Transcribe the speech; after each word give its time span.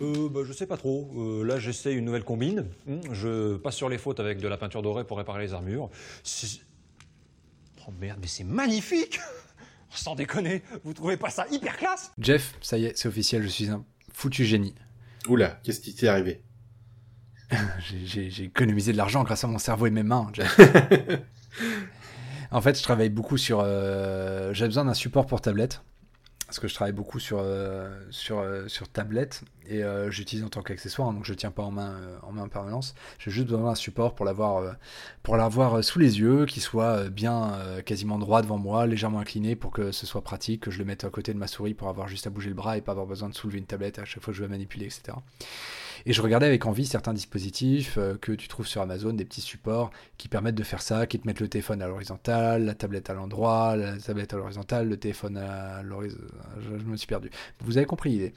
euh, 0.00 0.28
bah, 0.28 0.40
Je 0.44 0.52
sais 0.52 0.66
pas 0.66 0.76
trop. 0.76 1.10
Euh, 1.16 1.44
là, 1.44 1.58
j'essaie 1.58 1.92
une 1.94 2.04
nouvelle 2.04 2.24
combine. 2.24 2.66
Hum, 2.88 3.00
Je 3.12 3.56
passe 3.56 3.76
sur 3.76 3.88
les 3.88 3.98
fautes 3.98 4.20
avec 4.20 4.38
de 4.40 4.48
la 4.48 4.56
peinture 4.56 4.82
dorée 4.82 5.04
pour 5.04 5.18
réparer 5.18 5.42
les 5.42 5.52
armures. 5.54 5.90
Oh 7.88 7.92
merde, 8.00 8.18
mais 8.20 8.26
c'est 8.28 8.44
magnifique 8.44 9.18
Sans 9.92 10.14
déconner, 10.14 10.62
vous 10.84 10.92
trouvez 10.94 11.16
pas 11.16 11.30
ça 11.30 11.46
hyper 11.50 11.76
classe 11.76 12.12
Jeff, 12.18 12.54
ça 12.60 12.78
y 12.78 12.84
est, 12.84 12.96
c'est 12.96 13.08
officiel, 13.08 13.42
je 13.42 13.48
suis 13.48 13.68
un 13.70 13.84
foutu 14.12 14.44
génie. 14.44 14.72
Oula, 15.28 15.58
qu'est-ce 15.64 15.80
qui 15.80 15.94
t'est 15.94 16.06
arrivé 16.06 16.42
j'ai 18.04 18.44
économisé 18.44 18.92
de 18.92 18.96
l'argent 18.96 19.24
grâce 19.24 19.42
à 19.42 19.48
mon 19.48 19.58
cerveau 19.58 19.86
et 19.86 19.90
mes 19.90 20.04
mains, 20.04 20.28
Jeff. 20.32 20.56
en 22.52 22.60
fait, 22.60 22.78
je 22.78 22.82
travaille 22.84 23.08
beaucoup 23.08 23.36
sur. 23.36 23.60
euh, 23.64 24.52
J'ai 24.54 24.66
besoin 24.66 24.84
d'un 24.84 24.94
support 24.94 25.26
pour 25.26 25.40
tablette. 25.40 25.82
Parce 26.50 26.58
que 26.58 26.66
je 26.66 26.74
travaille 26.74 26.92
beaucoup 26.92 27.20
sur, 27.20 27.38
euh, 27.38 27.96
sur, 28.10 28.40
euh, 28.40 28.66
sur 28.66 28.88
tablette 28.88 29.44
et 29.68 29.84
euh, 29.84 30.10
j'utilise 30.10 30.44
en 30.44 30.48
tant 30.48 30.62
qu'accessoire, 30.62 31.06
hein, 31.06 31.12
donc 31.12 31.24
je 31.24 31.32
tiens 31.32 31.52
pas 31.52 31.62
en 31.62 31.70
main, 31.70 31.94
en 32.24 32.32
main 32.32 32.42
en 32.42 32.48
permanence. 32.48 32.96
J'ai 33.20 33.30
juste 33.30 33.46
besoin 33.46 33.66
d'un 33.66 33.76
support 33.76 34.16
pour 34.16 34.26
l'avoir 34.26 35.84
sous 35.84 36.00
les 36.00 36.18
yeux, 36.18 36.46
qui 36.46 36.58
soit 36.58 37.08
bien 37.08 37.56
quasiment 37.86 38.18
droit 38.18 38.42
devant 38.42 38.58
moi, 38.58 38.88
légèrement 38.88 39.20
incliné 39.20 39.54
pour 39.54 39.70
que 39.70 39.92
ce 39.92 40.06
soit 40.06 40.22
pratique, 40.22 40.62
que 40.62 40.72
je 40.72 40.80
le 40.80 40.84
mette 40.84 41.04
à 41.04 41.10
côté 41.10 41.32
de 41.32 41.38
ma 41.38 41.46
souris 41.46 41.74
pour 41.74 41.88
avoir 41.88 42.08
juste 42.08 42.26
à 42.26 42.30
bouger 42.30 42.48
le 42.48 42.56
bras 42.56 42.76
et 42.76 42.80
pas 42.80 42.90
avoir 42.90 43.06
besoin 43.06 43.28
de 43.28 43.34
soulever 43.34 43.58
une 43.58 43.66
tablette 43.66 44.00
à 44.00 44.04
chaque 44.04 44.24
fois 44.24 44.32
que 44.32 44.36
je 44.36 44.42
veux 44.42 44.48
manipuler, 44.48 44.86
etc. 44.86 45.18
Et 46.06 46.12
je 46.12 46.22
regardais 46.22 46.46
avec 46.46 46.66
envie 46.66 46.86
certains 46.86 47.12
dispositifs 47.12 47.96
euh, 47.98 48.16
que 48.16 48.32
tu 48.32 48.48
trouves 48.48 48.66
sur 48.66 48.80
Amazon, 48.80 49.12
des 49.12 49.24
petits 49.24 49.40
supports 49.40 49.90
qui 50.18 50.28
permettent 50.28 50.54
de 50.54 50.62
faire 50.62 50.82
ça, 50.82 51.06
qui 51.06 51.18
te 51.18 51.26
mettent 51.26 51.40
le 51.40 51.48
téléphone 51.48 51.82
à 51.82 51.88
l'horizontale, 51.88 52.64
la 52.64 52.74
tablette 52.74 53.10
à 53.10 53.14
l'endroit, 53.14 53.76
la 53.76 53.96
tablette 53.98 54.34
à 54.34 54.36
l'horizontale, 54.36 54.88
le 54.88 54.96
téléphone 54.96 55.36
à 55.36 55.82
l'horizontale. 55.82 56.28
Je, 56.60 56.84
me 56.84 56.96
suis 56.96 57.06
perdu. 57.06 57.30
Vous 57.60 57.76
avez 57.76 57.86
compris 57.86 58.10
l'idée. 58.10 58.32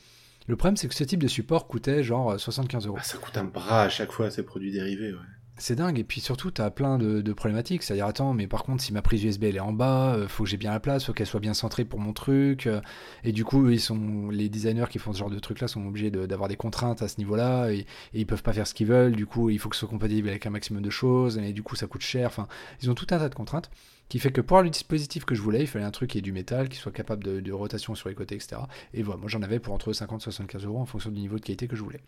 Le 0.48 0.56
problème, 0.56 0.76
c'est 0.76 0.88
que 0.88 0.96
ce 0.96 1.04
type 1.04 1.22
de 1.22 1.28
support 1.28 1.68
coûtait 1.68 2.04
genre 2.04 2.40
75 2.40 2.88
euros. 2.88 2.98
Ah, 3.00 3.04
Ça 3.04 3.18
coûte 3.18 3.38
un 3.38 3.46
bras 3.46 3.84
à 3.84 3.90
chaque 3.90 4.12
fois 4.12 4.30
ces 4.30 4.44
produits 4.44 4.72
dérivés. 4.72 5.14
Ouais. 5.14 5.20
C'est 5.58 5.76
dingue. 5.76 6.00
Et 6.00 6.04
puis 6.04 6.20
surtout, 6.20 6.50
tu 6.52 6.62
as 6.62 6.72
plein 6.72 6.98
de, 6.98 7.34
problématiques. 7.34 7.84
C'est-à-dire, 7.84 8.08
attends, 8.08 8.34
mais 8.34 8.48
par 8.48 8.64
contre, 8.64 8.84
si 8.84 8.92
ma 8.92 9.02
prise 9.02 9.24
USB 9.24 9.44
elle 9.46 9.56
est 9.56 9.60
en 9.60 9.72
bas, 9.72 10.16
euh, 10.16 10.28
faut 10.28 10.44
que 10.44 10.50
j'ai 10.50 10.58
bien 10.58 10.72
la 10.72 10.80
place, 10.80 11.06
faut 11.06 11.14
qu'elle 11.14 11.28
soit 11.28 11.40
bien 11.40 11.54
centrée 11.54 11.86
pour 11.86 12.00
mon 12.00 12.12
truc. 12.14 12.68
euh, 12.68 12.82
et 13.24 13.32
du 13.32 13.46
coup, 13.46 13.68
les 13.68 14.50
designers 14.50 14.88
qui 14.90 15.00
font 15.00 15.14
ce 15.14 15.20
genre 15.20 15.30
de 15.30 15.40
truc-là 15.40 15.68
sont 15.68 15.86
obligés 15.86 16.12
d'avoir 16.12 16.50
des 16.50 16.56
contraintes 16.56 17.02
à 17.02 17.08
ce 17.08 17.18
niveau-là. 17.20 17.70
Et, 17.72 17.80
et 17.80 17.86
ils 18.14 18.26
peuvent 18.26 18.44
pas 18.44 18.54
faire 18.54 18.68
ce 18.68 18.74
qu'ils 18.74 18.88
veulent. 18.88 19.16
Du 19.16 19.26
coup, 19.28 19.50
il 19.50 19.60
faut 19.60 19.70
que 19.70 19.76
ce 19.76 19.82
soit 19.82 19.90
compatible 19.90 20.28
avec 20.30 20.46
un 20.46 20.50
maximum 20.50 20.82
de 20.82 20.90
choses. 20.90 21.38
Et 21.38 21.54
du 21.54 21.64
coup, 21.64 21.76
ça 21.76 21.88
coûte 21.88 22.02
cher. 22.02 22.28
Enfin, 22.28 22.48
ils 22.82 22.90
ont 22.90 22.96
tout 22.96 23.08
un 23.12 23.20
tas 23.20 23.30
de 23.30 23.36
contraintes 23.36 23.70
qui 24.10 24.20
fait 24.20 24.32
que 24.32 24.42
pour 24.42 24.58
avoir 24.58 24.64
le 24.64 24.70
dispositif 24.70 25.24
que 25.26 25.36
je 25.36 25.42
voulais, 25.42 25.62
il 25.62 25.68
fallait 25.68 25.86
un 25.86 25.92
truc 25.92 26.12
qui 26.12 26.18
est 26.18 26.22
du 26.22 26.32
métal, 26.34 26.70
qui 26.70 26.78
soit 26.78 26.92
capable 26.92 27.24
de, 27.24 27.40
de 27.40 27.52
rotation 27.52 27.96
sur 27.96 28.10
les 28.10 28.16
côtés, 28.16 28.36
etc. 28.36 28.62
Et 28.94 29.02
voilà, 29.04 29.20
moi 29.20 29.30
j'en 29.30 29.42
avais 29.42 29.60
pour 29.60 29.74
entre 29.74 29.94
50 29.94 30.22
et 30.22 30.24
75 30.26 30.66
euros 30.66 30.80
en 30.80 30.86
fonction 30.86 31.10
du 31.12 31.20
niveau 31.20 31.38
de 31.38 31.42
qualité 31.42 31.68
que 31.68 31.76
je 31.76 31.84
voulais. 31.84 32.02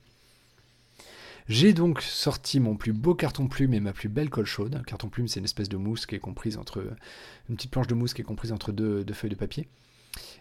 J'ai 1.47 1.73
donc 1.73 2.01
sorti 2.01 2.59
mon 2.59 2.75
plus 2.75 2.91
beau 2.93 3.13
carton 3.13 3.47
plume 3.47 3.73
et 3.75 3.79
ma 3.79 3.93
plus 3.93 4.09
belle 4.09 4.29
colle 4.29 4.45
chaude. 4.45 4.81
Carton 4.87 5.09
plume, 5.09 5.27
c'est 5.27 5.39
une 5.39 5.45
espèce 5.45 5.69
de 5.69 5.77
mousse 5.77 6.07
qui 6.07 6.15
est 6.15 6.19
comprise 6.19 6.57
entre 6.57 6.83
une 7.49 7.55
petite 7.55 7.71
planche 7.71 7.87
de 7.87 7.93
mousse 7.93 8.13
qui 8.15 8.21
est 8.21 8.25
comprise 8.25 8.51
entre 8.51 8.71
deux, 8.71 9.03
deux 9.03 9.13
feuilles 9.13 9.29
de 9.29 9.35
papier. 9.35 9.67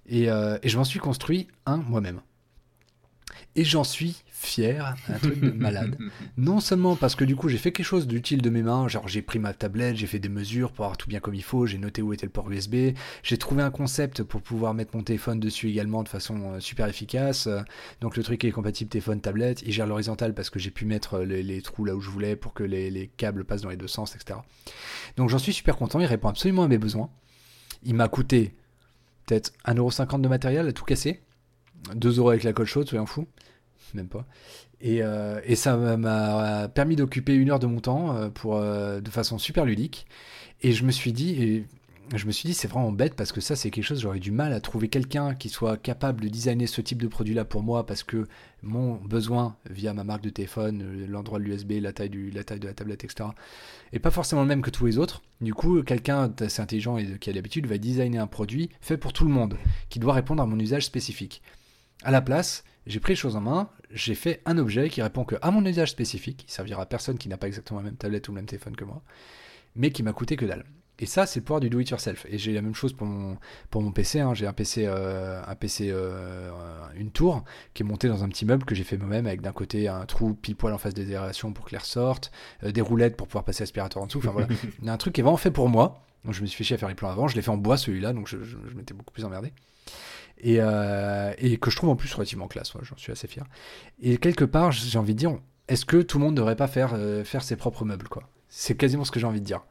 Et, 0.07 0.31
euh, 0.31 0.59
et 0.63 0.69
je 0.69 0.79
m'en 0.79 0.85
suis 0.85 1.01
construit 1.01 1.49
un 1.67 1.77
moi-même. 1.77 2.21
Et 3.57 3.65
j'en 3.65 3.85
suis 3.85 4.25
fier, 4.45 4.95
un 5.09 5.19
truc 5.19 5.41
de 5.41 5.51
malade. 5.51 5.97
Non 6.37 6.61
seulement 6.61 6.97
parce 6.97 7.15
que 7.15 7.25
du 7.25 7.35
coup 7.35 7.49
j'ai 7.49 7.57
fait 7.57 7.73
quelque 7.73 7.87
chose 7.87 8.07
d'utile 8.07 8.43
de 8.43 8.51
mes 8.51 8.63
mains, 8.63 8.89
genre 8.89 9.09
j'ai 9.09 9.23
pris 9.23 9.39
ma 9.39 9.55
tablette, 9.55 9.97
j'ai 9.97 10.07
fait 10.07 10.19
des 10.19 10.29
mesures 10.29 10.73
pour 10.73 10.85
avoir 10.85 10.99
tout 10.99 11.09
bien 11.09 11.21
comme 11.21 11.35
il 11.35 11.43
faut, 11.43 11.67
j'ai 11.67 11.79
noté 11.79 12.03
où 12.03 12.13
était 12.13 12.27
le 12.27 12.33
port 12.33 12.51
USB, 12.51 12.95
j'ai 13.23 13.39
trouvé 13.39 13.63
un 13.63 13.71
concept 13.71 14.23
pour 14.23 14.43
pouvoir 14.43 14.75
mettre 14.75 14.97
mon 14.97 15.03
téléphone 15.03 15.41
dessus 15.41 15.71
également 15.71 16.03
de 16.03 16.09
façon 16.09 16.53
euh, 16.53 16.61
super 16.61 16.87
efficace. 16.89 17.49
Donc 18.01 18.17
le 18.17 18.23
truc 18.23 18.45
est 18.45 18.51
compatible 18.51 18.91
téléphone, 18.91 19.21
tablette, 19.21 19.63
il 19.63 19.73
gère 19.73 19.87
l'horizontale 19.87 20.35
parce 20.35 20.51
que 20.51 20.59
j'ai 20.59 20.71
pu 20.71 20.85
mettre 20.85 21.15
euh, 21.15 21.25
les, 21.25 21.63
trous 21.63 21.85
là 21.85 21.95
où 21.95 22.01
je 22.01 22.11
voulais 22.11 22.37
pour 22.37 22.53
que 22.53 22.65
les, 22.65 22.91
les 22.91 23.09
câbles 23.09 23.45
passent 23.45 23.63
dans 23.63 23.71
les 23.71 23.77
deux 23.77 23.89
sens, 23.89 24.15
etc. 24.15 24.41
Donc 25.17 25.31
j'en 25.31 25.39
suis 25.39 25.53
super 25.53 25.77
content, 25.77 26.01
il 26.01 26.07
répond 26.07 26.29
absolument 26.29 26.65
à 26.65 26.69
mes 26.69 26.79
besoins. 26.79 27.09
Il 27.85 27.95
m'a 27.95 28.09
coûté 28.09 28.55
peut-être 29.27 29.53
1,50€ 29.67 30.21
de 30.21 30.29
matériel 30.29 30.69
à 30.69 30.73
tout 30.73 30.85
casser. 30.85 31.23
2 31.95 32.19
euros 32.19 32.31
avec 32.31 32.43
la 32.45 32.53
colle 32.53 32.67
chaude, 32.67 32.89
soyons 32.89 33.07
fous. 33.07 33.27
Même 33.95 34.09
pas. 34.09 34.27
Et, 34.81 35.03
euh, 35.03 35.41
et 35.45 35.57
ça 35.57 35.77
m'a- 35.77 36.69
permis 36.69 36.97
d'occuper 36.97 37.35
une 37.35 37.51
heure 37.51 37.59
de 37.59 37.67
mon 37.67 37.81
temps 37.81 38.15
euh, 38.17 38.29
pour, 38.29 38.57
euh, 38.57 39.01
de 39.01 39.11
façon 39.11 39.39
super 39.39 39.65
ludique. 39.65 40.07
Et 40.63 40.73
je 40.73 40.85
me 40.85 40.91
suis 40.91 41.13
dit, 41.13 41.65
je 42.15 42.27
me 42.27 42.33
suis 42.33 42.49
dit, 42.49 42.55
c'est 42.55 42.69
vraiment 42.69 42.93
bête 42.93 43.15
parce 43.15 43.33
que 43.33 43.41
ça, 43.41 43.55
c'est 43.57 43.71
quelque 43.71 43.85
chose, 43.85 44.01
j'aurais 44.01 44.19
du 44.19 44.31
mal 44.31 44.53
à 44.53 44.61
trouver 44.61 44.89
quelqu'un 44.89 45.35
qui 45.35 45.49
soit 45.49 45.77
capable 45.77 46.23
de 46.23 46.29
designer 46.29 46.67
ce 46.67 46.81
type 46.81 47.01
de 47.03 47.09
produit-là 47.09 47.45
pour 47.45 47.63
moi 47.63 47.87
parce 47.87 48.03
que 48.03 48.27
mon 48.63 48.95
besoin 48.97 49.57
via 49.71 49.93
ma 49.95 50.05
marque 50.05 50.23
de 50.23 50.31
téléphone, 50.31 51.07
l'endroit 51.09 51.39
de 51.39 51.45
l'USB, 51.45 51.73
la 51.81 51.93
taille, 51.93 52.11
du, 52.11 52.31
la 52.31 52.45
taille 52.45 52.61
de 52.61 52.67
la 52.67 52.75
tablette, 52.75 53.05
etc., 53.05 53.29
est 53.93 53.99
pas 53.99 54.11
forcément 54.11 54.43
le 54.43 54.49
même 54.49 54.63
que 54.63 54.71
tous 54.71 54.87
les 54.87 54.99
autres. 54.99 55.23
Du 55.41 55.55
coup, 55.55 55.83
quelqu'un 55.83 56.29
d'assez 56.29 56.61
intelligent 56.63 56.97
et 56.99 57.19
qui 57.19 57.31
a 57.31 57.33
l'habitude 57.33 57.67
va 57.67 57.79
designer 57.79 58.21
un 58.23 58.27
produit 58.27 58.71
fait 58.81 58.97
pour 58.97 59.13
tout 59.13 59.25
le 59.25 59.31
monde, 59.31 59.57
qui 59.89 59.99
doit 59.99 60.15
répondre 60.15 60.43
à 60.43 60.47
mon 60.47 60.59
usage 60.59 60.85
spécifique. 60.85 61.43
À 62.05 62.11
la 62.11 62.21
place, 62.23 62.65
j'ai 62.87 63.01
pris 63.01 63.13
les 63.13 63.17
choses 63.17 63.35
en 63.37 63.41
main, 63.41 63.69
j'ai 63.91 64.15
fait 64.15 64.43
un 64.45 64.59
objet 64.59 64.89
qui 64.91 65.03
répond 65.03 65.25
que 65.25 65.37
à 65.43 65.51
mon 65.51 65.65
usage 65.65 65.91
spécifique, 65.91 66.45
il 66.49 66.53
servira 66.53 66.83
à 66.83 66.87
personne 66.87 67.17
qui 67.19 67.29
n'a 67.29 67.37
pas 67.37 67.47
exactement 67.47 67.81
la 67.81 67.87
même 67.87 67.97
tablette 67.97 68.29
ou 68.29 68.33
le 68.33 68.37
même 68.37 68.47
téléphone 68.47 68.77
que 68.77 68.85
moi, 68.85 69.03
mais 69.75 69.91
qui 69.91 70.03
m'a 70.03 70.13
coûté 70.13 70.37
que 70.37 70.45
dalle. 70.45 70.65
Et 71.01 71.07
ça, 71.07 71.27
c'est 71.27 71.41
le 71.41 71.45
pouvoir 71.45 71.59
du 71.59 71.71
do 71.71 71.81
it 71.81 71.91
yourself. 71.91 72.25
Et 72.29 72.39
j'ai 72.39 72.53
la 72.53 72.63
même 72.63 72.75
chose 72.75 72.93
pour 72.93 73.07
mon, 73.09 73.37
pour 73.69 73.83
mon 73.83 73.91
PC. 73.91 74.21
hein. 74.21 74.33
J'ai 74.33 74.47
un 74.47 74.53
PC, 74.53 74.85
euh, 74.87 75.43
un 75.45 75.55
PC 75.57 75.89
euh, 75.91 76.53
une 76.95 77.11
tour 77.11 77.43
qui 77.75 77.83
est 77.83 77.87
monté 77.87 78.07
dans 78.07 78.23
un 78.23 78.29
petit 78.29 78.45
meuble 78.45 78.65
que 78.65 78.77
j'ai 78.77 78.85
fait 78.85 78.97
moi-même 78.97 79.27
avec 79.27 79.41
d'un 79.41 79.51
côté 79.51 79.89
un 79.89 80.07
trou 80.07 80.35
pile 80.35 80.55
poil 80.55 80.73
en 80.73 80.79
face 80.79 80.95
des 80.95 81.11
aérations 81.11 81.53
pour 81.53 81.65
que 81.65 81.73
l'air 81.73 81.85
sorte, 81.85 82.31
euh, 82.63 82.71
des 82.71 82.81
roulettes 82.81 83.17
pour 83.17 83.27
pouvoir 83.27 83.43
passer 83.45 83.65
l'aspirateur 83.65 84.03
en 84.03 84.07
dessous. 84.07 84.19
Enfin 84.19 84.31
voilà, 84.31 84.47
Il 84.81 84.87
y 84.87 84.89
a 84.89 84.93
un 84.93 84.97
truc 84.97 85.15
qui 85.15 85.21
est 85.21 85.25
vraiment 85.25 85.37
fait 85.37 85.51
pour 85.51 85.69
moi. 85.69 86.01
Donc 86.25 86.33
je 86.33 86.43
me 86.43 86.47
suis 86.47 86.57
fait 86.59 86.65
chier 86.65 86.77
à 86.77 86.79
faire 86.79 86.89
les 86.89 86.95
plans 86.95 87.11
avant. 87.11 87.27
Je 87.27 87.35
l'ai 87.35 87.43
fait 87.43 87.51
en 87.51 87.57
bois 87.57 87.77
celui-là, 87.77 88.13
donc 88.13 88.29
je, 88.29 88.39
je, 88.45 88.57
je 88.71 88.75
m'étais 88.77 88.95
beaucoup 88.95 89.13
plus 89.13 89.25
emmerdé. 89.25 89.53
Et, 90.45 90.59
euh, 90.61 91.33
et 91.39 91.57
que 91.57 91.71
je 91.71 91.77
trouve 91.77 91.89
en 91.89 91.97
plus 91.97 92.13
relativement 92.13 92.49
classe, 92.49 92.75
ouais, 92.75 92.83
j'en 92.85 92.99
suis 92.99 93.11
assez 93.11 93.27
fier. 93.27 93.47
Et 94.03 94.19
quelque 94.19 94.45
part, 94.45 94.73
j'ai 94.73 94.99
envie 94.99 95.15
de 95.15 95.19
dire, 95.19 95.39
est-ce 95.69 95.87
que 95.87 96.03
tout 96.03 96.19
le 96.19 96.25
monde 96.25 96.35
ne 96.35 96.37
devrait 96.37 96.55
pas 96.55 96.69
faire, 96.69 96.93
euh, 96.93 97.25
faire 97.25 97.43
ses 97.43 97.57
propres 97.57 97.87
meubles 97.87 98.09
quoi? 98.09 98.25
C'est 98.51 98.77
quasiment 98.77 99.05
ce 99.05 99.11
que 99.11 99.19
j'ai 99.19 99.27
envie 99.27 99.41
de 99.41 99.47
dire. 99.47 99.63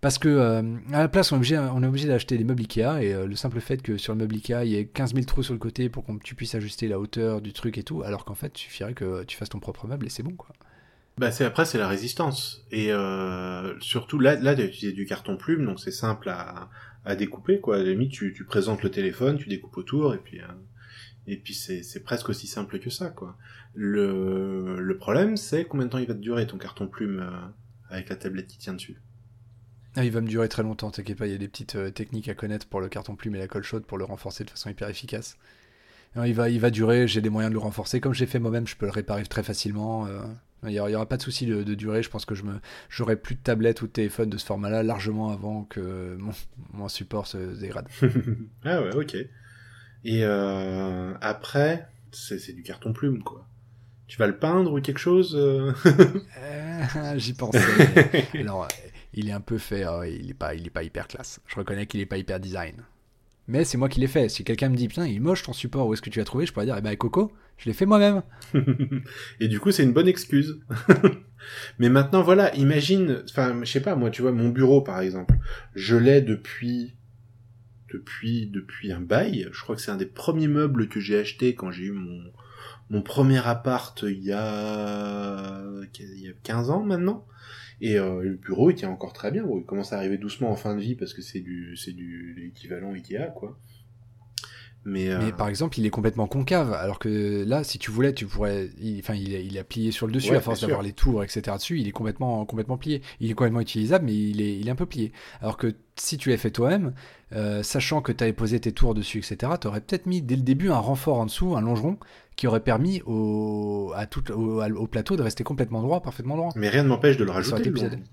Parce 0.00 0.16
que 0.16 0.28
euh, 0.28 0.62
à 0.94 1.00
la 1.00 1.08
place, 1.08 1.30
on 1.30 1.34
est 1.34 1.38
obligé, 1.38 1.58
obligé 1.58 2.08
d'acheter 2.08 2.38
des 2.38 2.44
meubles 2.44 2.62
Ikea 2.62 3.02
et 3.02 3.26
le 3.26 3.36
simple 3.36 3.60
fait 3.60 3.82
que 3.82 3.98
sur 3.98 4.14
le 4.14 4.20
meuble 4.20 4.36
Ikea, 4.36 4.64
il 4.64 4.70
y 4.70 4.76
ait 4.76 4.86
15 4.86 5.12
000 5.12 5.26
trous 5.26 5.42
sur 5.42 5.52
le 5.52 5.58
côté 5.58 5.90
pour 5.90 6.06
que 6.06 6.12
tu 6.24 6.34
puisses 6.34 6.54
ajuster 6.54 6.88
la 6.88 6.98
hauteur 6.98 7.42
du 7.42 7.52
truc 7.52 7.76
et 7.76 7.82
tout, 7.82 8.02
alors 8.02 8.24
qu'en 8.24 8.34
fait, 8.34 8.58
il 8.58 8.62
suffirait 8.62 8.94
que 8.94 9.24
tu 9.24 9.36
fasses 9.36 9.50
ton 9.50 9.60
propre 9.60 9.86
meuble 9.86 10.06
et 10.06 10.10
c'est 10.10 10.22
bon 10.22 10.34
quoi. 10.34 10.54
Bah 11.18 11.32
c'est 11.32 11.44
après 11.44 11.64
c'est 11.64 11.78
la 11.78 11.88
résistance 11.88 12.64
et 12.70 12.92
surtout 13.80 14.20
là 14.20 14.36
là 14.36 14.52
utilisé 14.52 14.92
du 14.92 15.04
carton 15.04 15.36
plume 15.36 15.66
donc 15.66 15.80
c'est 15.80 15.90
simple 15.90 16.28
à, 16.28 16.70
à 17.08 17.16
découper 17.16 17.58
quoi. 17.58 17.76
À 17.76 17.78
la 17.78 17.90
limite 17.90 18.12
tu, 18.12 18.34
tu 18.34 18.44
présentes 18.44 18.82
le 18.82 18.90
téléphone, 18.90 19.38
tu 19.38 19.48
découpes 19.48 19.76
autour 19.78 20.14
et 20.14 20.18
puis 20.18 20.40
euh, 20.40 20.46
et 21.26 21.38
puis 21.38 21.54
c'est 21.54 22.04
presque 22.04 22.28
aussi 22.28 22.46
simple 22.46 22.78
que 22.78 22.90
ça 22.90 23.08
quoi. 23.08 23.36
Le 23.74 24.96
problème 24.98 25.36
c'est 25.38 25.64
combien 25.64 25.86
de 25.86 25.90
temps 25.90 25.98
il 25.98 26.06
va 26.06 26.14
te 26.14 26.20
durer 26.20 26.46
ton 26.46 26.58
carton 26.58 26.86
plume 26.86 27.20
euh, 27.20 27.48
avec 27.88 28.10
la 28.10 28.16
tablette 28.16 28.46
qui 28.46 28.58
tient 28.58 28.74
dessus. 28.74 29.00
Ah, 29.96 30.04
il 30.04 30.12
va 30.12 30.20
me 30.20 30.28
durer 30.28 30.48
très 30.48 30.62
longtemps, 30.62 30.90
t'inquiète 30.90 31.18
pas, 31.18 31.26
il 31.26 31.32
y 31.32 31.34
a 31.34 31.38
des 31.38 31.48
petites 31.48 31.76
euh, 31.76 31.90
techniques 31.90 32.28
à 32.28 32.34
connaître 32.34 32.66
pour 32.66 32.80
le 32.80 32.88
carton 32.88 33.16
plume 33.16 33.34
et 33.36 33.38
la 33.38 33.48
colle 33.48 33.62
chaude 33.64 33.86
pour 33.86 33.96
le 33.96 34.04
renforcer 34.04 34.44
de 34.44 34.50
façon 34.50 34.68
hyper 34.68 34.88
efficace. 34.88 35.38
Il, 36.16 36.34
va, 36.34 36.48
il 36.50 36.58
va 36.58 36.70
durer, 36.70 37.06
j'ai 37.06 37.20
des 37.20 37.30
moyens 37.30 37.50
de 37.50 37.54
le 37.54 37.60
renforcer. 37.60 38.00
Comme 38.00 38.14
j'ai 38.14 38.26
fait 38.26 38.38
moi-même, 38.38 38.66
je 38.66 38.76
peux 38.76 38.86
le 38.86 38.92
réparer 38.92 39.24
très 39.24 39.42
facilement. 39.42 40.08
Il 40.64 40.70
n'y 40.70 40.80
aura, 40.80 41.06
pas 41.06 41.16
de 41.16 41.22
souci 41.22 41.46
de, 41.46 41.62
de 41.62 41.74
durée. 41.74 42.02
Je 42.02 42.10
pense 42.10 42.24
que 42.24 42.34
je 42.34 42.42
me, 42.42 42.60
j'aurai 42.88 43.16
plus 43.16 43.34
de 43.34 43.40
tablette 43.40 43.82
ou 43.82 43.86
de 43.86 43.92
téléphone 43.92 44.30
de 44.30 44.38
ce 44.38 44.46
format-là 44.46 44.82
largement 44.82 45.30
avant 45.30 45.64
que 45.64 46.16
mon, 46.18 46.32
mon 46.72 46.88
support 46.88 47.26
se 47.26 47.58
dégrade. 47.58 47.88
ah 48.64 48.82
ouais 48.82 48.94
ok. 48.94 49.16
Et 50.04 50.24
euh, 50.24 51.14
après 51.20 51.88
c'est 52.12 52.54
du 52.54 52.62
carton 52.62 52.92
plume 52.92 53.22
quoi. 53.22 53.46
Tu 54.06 54.16
vas 54.16 54.26
le 54.26 54.38
peindre 54.38 54.72
ou 54.72 54.80
quelque 54.80 54.98
chose 54.98 55.36
euh? 55.36 55.72
Euh, 56.38 57.18
J'y 57.18 57.34
pensais. 57.34 57.60
Alors, 58.34 58.66
il 59.12 59.28
est 59.28 59.32
un 59.32 59.40
peu 59.40 59.58
fait, 59.58 59.84
euh, 59.84 60.08
il 60.08 60.30
est 60.30 60.34
pas, 60.34 60.54
il 60.54 60.66
est 60.66 60.70
pas 60.70 60.82
hyper 60.82 61.06
classe. 61.08 61.40
Je 61.46 61.56
reconnais 61.56 61.86
qu'il 61.86 62.00
est 62.00 62.06
pas 62.06 62.16
hyper 62.16 62.40
design. 62.40 62.84
Mais 63.48 63.64
c'est 63.64 63.78
moi 63.78 63.88
qui 63.88 63.98
l'ai 63.98 64.06
fait. 64.06 64.28
Si 64.28 64.44
quelqu'un 64.44 64.68
me 64.68 64.76
dit, 64.76 64.88
putain, 64.88 65.06
il 65.06 65.22
moche 65.22 65.42
ton 65.42 65.54
support, 65.54 65.86
où 65.88 65.94
est-ce 65.94 66.02
que 66.02 66.10
tu 66.10 66.18
l'as 66.18 66.26
trouvé? 66.26 66.44
Je 66.44 66.52
pourrais 66.52 66.66
dire, 66.66 66.76
eh 66.78 66.82
ben, 66.82 66.94
Coco, 66.96 67.32
je 67.56 67.64
l'ai 67.64 67.72
fait 67.72 67.86
moi-même. 67.86 68.22
Et 69.40 69.48
du 69.48 69.58
coup, 69.58 69.70
c'est 69.70 69.82
une 69.82 69.94
bonne 69.94 70.06
excuse. 70.06 70.60
Mais 71.78 71.88
maintenant, 71.88 72.22
voilà, 72.22 72.54
imagine, 72.56 73.22
enfin, 73.28 73.58
je 73.64 73.72
sais 73.72 73.80
pas, 73.80 73.96
moi, 73.96 74.10
tu 74.10 74.20
vois, 74.20 74.32
mon 74.32 74.50
bureau, 74.50 74.82
par 74.82 75.00
exemple, 75.00 75.34
je 75.74 75.96
l'ai 75.96 76.20
depuis, 76.20 76.94
depuis, 77.90 78.46
depuis 78.46 78.92
un 78.92 79.00
bail. 79.00 79.48
Je 79.50 79.62
crois 79.62 79.74
que 79.74 79.80
c'est 79.80 79.90
un 79.90 79.96
des 79.96 80.06
premiers 80.06 80.48
meubles 80.48 80.88
que 80.88 81.00
j'ai 81.00 81.18
acheté 81.18 81.54
quand 81.54 81.70
j'ai 81.70 81.84
eu 81.84 81.92
mon, 81.92 82.22
mon 82.90 83.00
premier 83.00 83.46
appart 83.46 84.02
il 84.02 84.22
y 84.24 84.32
a, 84.32 85.62
il 85.98 86.20
y 86.20 86.28
a 86.28 86.32
15 86.42 86.70
ans 86.70 86.82
maintenant. 86.82 87.26
Et 87.80 87.98
euh, 87.98 88.22
le 88.22 88.34
bureau, 88.34 88.70
il 88.70 88.74
tient 88.74 88.90
encore 88.90 89.12
très 89.12 89.30
bien. 89.30 89.46
Il 89.56 89.64
commence 89.64 89.92
à 89.92 89.98
arriver 89.98 90.18
doucement 90.18 90.50
en 90.50 90.56
fin 90.56 90.74
de 90.74 90.80
vie 90.80 90.94
parce 90.94 91.14
que 91.14 91.22
c'est 91.22 91.40
du, 91.40 91.76
c'est 91.76 91.92
du 91.92 92.34
l'équivalent 92.36 92.92
Ikea, 92.92 93.32
quoi. 93.34 93.58
Mais, 94.88 95.10
euh, 95.10 95.18
Mais 95.22 95.32
par 95.32 95.48
exemple, 95.48 95.78
il 95.78 95.84
est 95.86 95.90
complètement 95.90 96.26
concave, 96.26 96.72
alors 96.72 96.98
que 96.98 97.44
là, 97.46 97.62
si 97.62 97.78
tu 97.78 97.90
voulais, 97.90 98.14
tu 98.14 98.24
pourrais. 98.26 98.70
il- 98.80 98.98
Enfin, 99.00 99.14
il, 99.14 99.34
est- 99.34 99.44
il 99.44 99.58
a 99.58 99.64
plié 99.64 99.90
sur 99.92 100.06
le 100.06 100.12
dessus 100.12 100.30
Ouais, 100.30 100.36
à 100.36 100.40
force 100.40 100.60
d'avoir 100.62 100.82
les 100.82 100.92
tours, 100.92 101.22
etc. 101.22 101.42
dessus. 101.56 101.78
Il 101.78 101.86
est 101.86 101.92
complètement, 101.92 102.44
complètement 102.46 102.78
plié. 102.78 103.02
Il 103.20 103.30
est 103.30 103.34
complètement 103.34 103.60
utilisable, 103.60 104.06
mais 104.06 104.14
il 104.14 104.40
est, 104.40 104.56
il 104.58 104.66
est 104.66 104.70
un 104.70 104.74
peu 104.76 104.86
plié. 104.86 105.12
Alors 105.42 105.56
que 105.58 105.74
si 105.96 106.16
tu 106.16 106.30
l'avais 106.30 106.40
fait 106.40 106.50
toi-même, 106.50 106.94
euh, 107.34 107.62
sachant 107.62 108.00
que 108.00 108.12
tu 108.12 108.24
avais 108.24 108.32
posé 108.32 108.58
tes 108.60 108.72
tours 108.72 108.94
dessus, 108.94 109.18
etc., 109.18 109.52
tu 109.60 109.66
aurais 109.66 109.80
peut-être 109.82 110.06
mis 110.06 110.22
dès 110.22 110.36
le 110.36 110.42
début 110.42 110.70
un 110.70 110.78
renfort 110.78 111.18
en 111.18 111.26
dessous, 111.26 111.54
un 111.56 111.60
longeron, 111.60 111.98
qui 112.36 112.46
aurait 112.46 112.60
permis 112.60 113.02
au, 113.04 113.92
à 113.96 114.06
tout, 114.06 114.30
au, 114.32 114.62
au 114.64 114.86
plateau 114.86 115.16
de 115.16 115.22
rester 115.22 115.44
complètement 115.44 115.82
droit, 115.82 116.00
parfaitement 116.00 116.36
droit. 116.36 116.52
mais 116.56 116.68
rien 116.70 116.82
ne 116.84 116.88
m'empêche 116.88 117.16
de 117.18 117.24
le 117.24 117.30
rajouter. 117.32 117.58
été 117.60 117.68
le 117.70 117.72
plus 117.74 117.80
long. 117.82 117.86
adapté. 117.88 118.06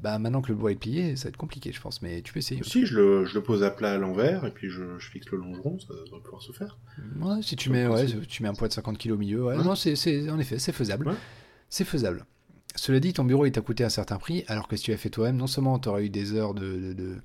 Bah 0.00 0.18
maintenant 0.20 0.40
que 0.42 0.48
le 0.48 0.54
bois 0.54 0.70
est 0.70 0.76
plié, 0.76 1.16
ça 1.16 1.24
va 1.24 1.28
être 1.30 1.36
compliqué, 1.36 1.72
je 1.72 1.80
pense, 1.80 2.02
mais 2.02 2.22
tu 2.22 2.32
peux 2.32 2.38
essayer. 2.38 2.62
Si, 2.62 2.86
je 2.86 2.94
le, 2.96 3.24
je 3.24 3.34
le 3.34 3.42
pose 3.42 3.64
à 3.64 3.70
plat 3.70 3.92
à 3.94 3.98
l'envers, 3.98 4.44
et 4.44 4.52
puis 4.52 4.70
je, 4.70 4.96
je 4.98 5.10
fixe 5.10 5.28
le 5.32 5.38
longeron, 5.38 5.78
ça 5.80 5.88
devrait 6.04 6.20
pouvoir 6.22 6.40
se 6.40 6.52
faire. 6.52 6.78
Ouais, 7.20 7.42
si 7.42 7.56
tu 7.56 7.68
mets, 7.70 7.86
ouais, 7.88 8.06
tu 8.28 8.42
mets 8.44 8.48
un 8.48 8.54
poids 8.54 8.68
de 8.68 8.72
50 8.74 8.96
kg 8.96 9.10
au 9.12 9.16
milieu, 9.16 9.44
ouais, 9.44 9.56
Ouais. 9.56 9.64
non, 9.64 9.74
c'est, 9.74 9.96
c'est- 9.96 10.30
en 10.30 10.38
effet, 10.38 10.58
c'est 10.60 10.70
faisable. 10.72 11.12
C'est 11.68 11.84
faisable. 11.84 12.26
Cela 12.76 13.00
dit, 13.00 13.12
ton 13.12 13.24
bureau, 13.24 13.44
il 13.46 13.50
t'a 13.50 13.60
coûté 13.60 13.82
un 13.82 13.88
certain 13.88 14.18
prix, 14.18 14.44
alors 14.46 14.68
que 14.68 14.76
si 14.76 14.84
tu 14.84 14.90
l'as 14.92 14.96
fait 14.98 15.10
toi-même, 15.10 15.36
non 15.36 15.48
seulement 15.48 15.80
tu 15.80 15.88
aurais 15.88 16.04
eu 16.06 16.10
des 16.10 16.32
heures 16.34 16.54
de, 16.54 16.78
de, 16.78 16.92
de- 16.92 17.16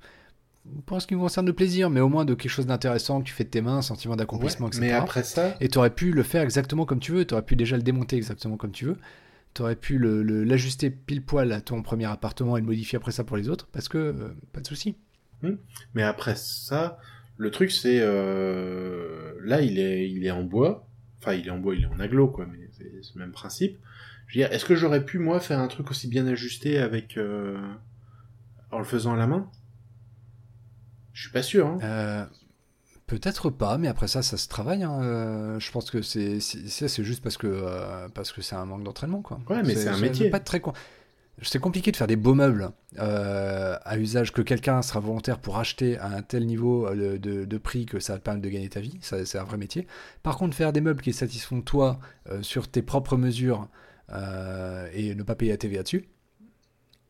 Pour 0.86 1.00
ce 1.00 1.06
qui 1.06 1.14
me 1.14 1.20
concerne 1.20 1.46
de 1.46 1.52
plaisir, 1.52 1.90
mais 1.90 2.00
au 2.00 2.08
moins 2.08 2.24
de 2.24 2.34
quelque 2.34 2.50
chose 2.50 2.66
d'intéressant 2.66 3.20
que 3.20 3.26
tu 3.26 3.32
fais 3.34 3.44
de 3.44 3.50
tes 3.50 3.60
mains, 3.60 3.76
un 3.76 3.82
sentiment 3.82 4.16
d'accomplissement, 4.16 4.66
Ouais, 4.66 4.70
etc. 4.76 4.80
mais 4.80 4.92
après 4.92 5.22
ça, 5.22 5.54
Et 5.60 5.68
tu 5.68 5.78
aurais 5.78 5.90
pu 5.94 6.10
le 6.10 6.24
faire 6.24 6.42
exactement 6.42 6.86
comme 6.86 6.98
tu 6.98 7.12
veux, 7.12 7.24
tu 7.24 7.34
aurais 7.34 7.44
pu 7.44 7.54
déjà 7.54 7.76
le 7.76 7.84
démonter 7.84 8.16
exactement 8.16 8.56
comme 8.56 8.72
tu 8.72 8.86
veux, 8.86 8.96
tu 9.54 9.62
aurais 9.62 9.76
pu 9.76 9.98
l'ajuster 9.98 10.90
pile 10.90 11.22
poil 11.22 11.52
à 11.52 11.60
ton 11.60 11.82
premier 11.82 12.06
appartement 12.06 12.56
et 12.56 12.60
le 12.60 12.66
modifier 12.66 12.96
après 12.96 13.12
ça 13.12 13.24
pour 13.24 13.36
les 13.36 13.48
autres, 13.48 13.68
parce 13.72 13.88
que 13.88 13.98
euh, 13.98 14.28
pas 14.52 14.60
de 14.60 14.66
souci. 14.66 14.96
mais 15.94 16.02
après 16.02 16.34
ça, 16.36 16.98
le 17.36 17.50
truc 17.50 17.70
c'est 17.70 18.00
euh, 18.00 19.34
là 19.42 19.60
il 19.60 19.78
est 19.78 20.10
il 20.10 20.26
est 20.26 20.30
en 20.30 20.42
bois, 20.42 20.86
enfin 21.20 21.34
il 21.34 21.46
est 21.46 21.50
en 21.50 21.58
bois, 21.58 21.74
il 21.74 21.82
est 21.82 21.86
en 21.86 22.00
aglo 22.00 22.28
quoi, 22.28 22.46
mais 22.46 22.68
c'est 22.72 22.90
c'est 23.02 23.14
le 23.14 23.20
même 23.20 23.32
principe. 23.32 23.78
Je 24.26 24.38
veux 24.38 24.44
dire, 24.46 24.52
est-ce 24.52 24.64
que 24.64 24.74
j'aurais 24.74 25.04
pu 25.04 25.18
moi 25.18 25.38
faire 25.38 25.60
un 25.60 25.68
truc 25.68 25.90
aussi 25.90 26.08
bien 26.08 26.26
ajusté 26.26 26.78
avec 26.78 27.16
euh, 27.16 27.58
en 28.70 28.78
le 28.78 28.84
faisant 28.84 29.12
à 29.12 29.16
la 29.16 29.26
main? 29.26 29.50
Je 31.12 31.22
suis 31.22 31.30
pas 31.30 31.42
sûr. 31.42 31.66
Hein. 31.66 32.28
Peut-être 33.06 33.50
pas, 33.50 33.76
mais 33.76 33.88
après 33.88 34.08
ça, 34.08 34.22
ça 34.22 34.36
se 34.38 34.48
travaille. 34.48 34.82
hein. 34.82 34.98
Euh, 35.02 35.60
je 35.60 35.70
pense 35.70 35.90
que 35.90 36.00
c'est 36.00 36.40
ça, 36.40 36.88
c'est 36.88 37.04
juste 37.04 37.22
parce 37.22 37.36
que 37.36 37.46
euh, 37.46 38.08
parce 38.08 38.32
que 38.32 38.40
c'est 38.40 38.56
un 38.56 38.64
manque 38.64 38.82
d'entraînement, 38.82 39.20
quoi. 39.20 39.38
Ouais, 39.50 39.62
mais 39.62 39.74
c'est 39.74 39.88
un 39.88 39.98
métier. 39.98 40.30
Pas 40.30 40.40
très. 40.40 40.62
C'est 41.42 41.58
compliqué 41.58 41.90
de 41.90 41.96
faire 41.96 42.06
des 42.06 42.16
beaux 42.16 42.34
meubles 42.34 42.70
euh, 42.98 43.76
à 43.82 43.98
usage 43.98 44.32
que 44.32 44.40
quelqu'un 44.40 44.80
sera 44.82 45.00
volontaire 45.00 45.40
pour 45.40 45.58
acheter 45.58 45.98
à 45.98 46.06
un 46.06 46.22
tel 46.22 46.46
niveau 46.46 46.88
de, 46.94 47.16
de 47.18 47.58
prix 47.58 47.86
que 47.86 47.98
ça 47.98 48.12
va 48.14 48.18
te 48.20 48.24
permettre 48.24 48.44
de 48.44 48.50
gagner 48.50 48.68
ta 48.68 48.80
vie. 48.80 48.96
Ça, 49.00 49.26
c'est 49.26 49.38
un 49.38 49.44
vrai 49.44 49.56
métier. 49.58 49.86
Par 50.22 50.36
contre, 50.38 50.56
faire 50.56 50.72
des 50.72 50.80
meubles 50.80 51.02
qui 51.02 51.12
satisfont 51.12 51.60
toi 51.60 51.98
euh, 52.30 52.40
sur 52.42 52.68
tes 52.68 52.82
propres 52.82 53.16
mesures 53.16 53.68
et 54.94 55.14
ne 55.14 55.22
pas 55.24 55.34
payer 55.34 55.50
la 55.50 55.56
TVA 55.56 55.82
dessus, 55.82 56.08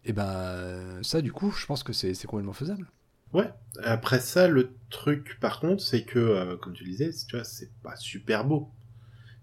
et 0.05 0.13
ben 0.13 0.27
euh, 0.27 1.03
ça, 1.03 1.21
du 1.21 1.33
coup, 1.33 1.51
je 1.51 1.67
pense 1.67 1.83
que 1.83 1.93
c'est 1.93 2.15
c'est 2.15 2.27
complètement 2.27 2.53
faisable. 2.53 2.91
Ouais. 3.35 3.51
Après 3.83 4.21
ça, 4.21 4.49
le 4.49 4.71
truc, 4.91 5.39
par 5.41 5.61
contre, 5.61 5.83
c'est 5.83 6.05
que, 6.05 6.19
euh, 6.19 6.57
comme 6.57 6.73
tu 6.73 6.85
le 6.85 6.91
disais, 6.91 7.11
tu 7.29 7.37
vois, 7.37 7.45
c'est 7.45 7.71
pas 7.83 7.97
super 7.97 8.45
beau. 8.45 8.71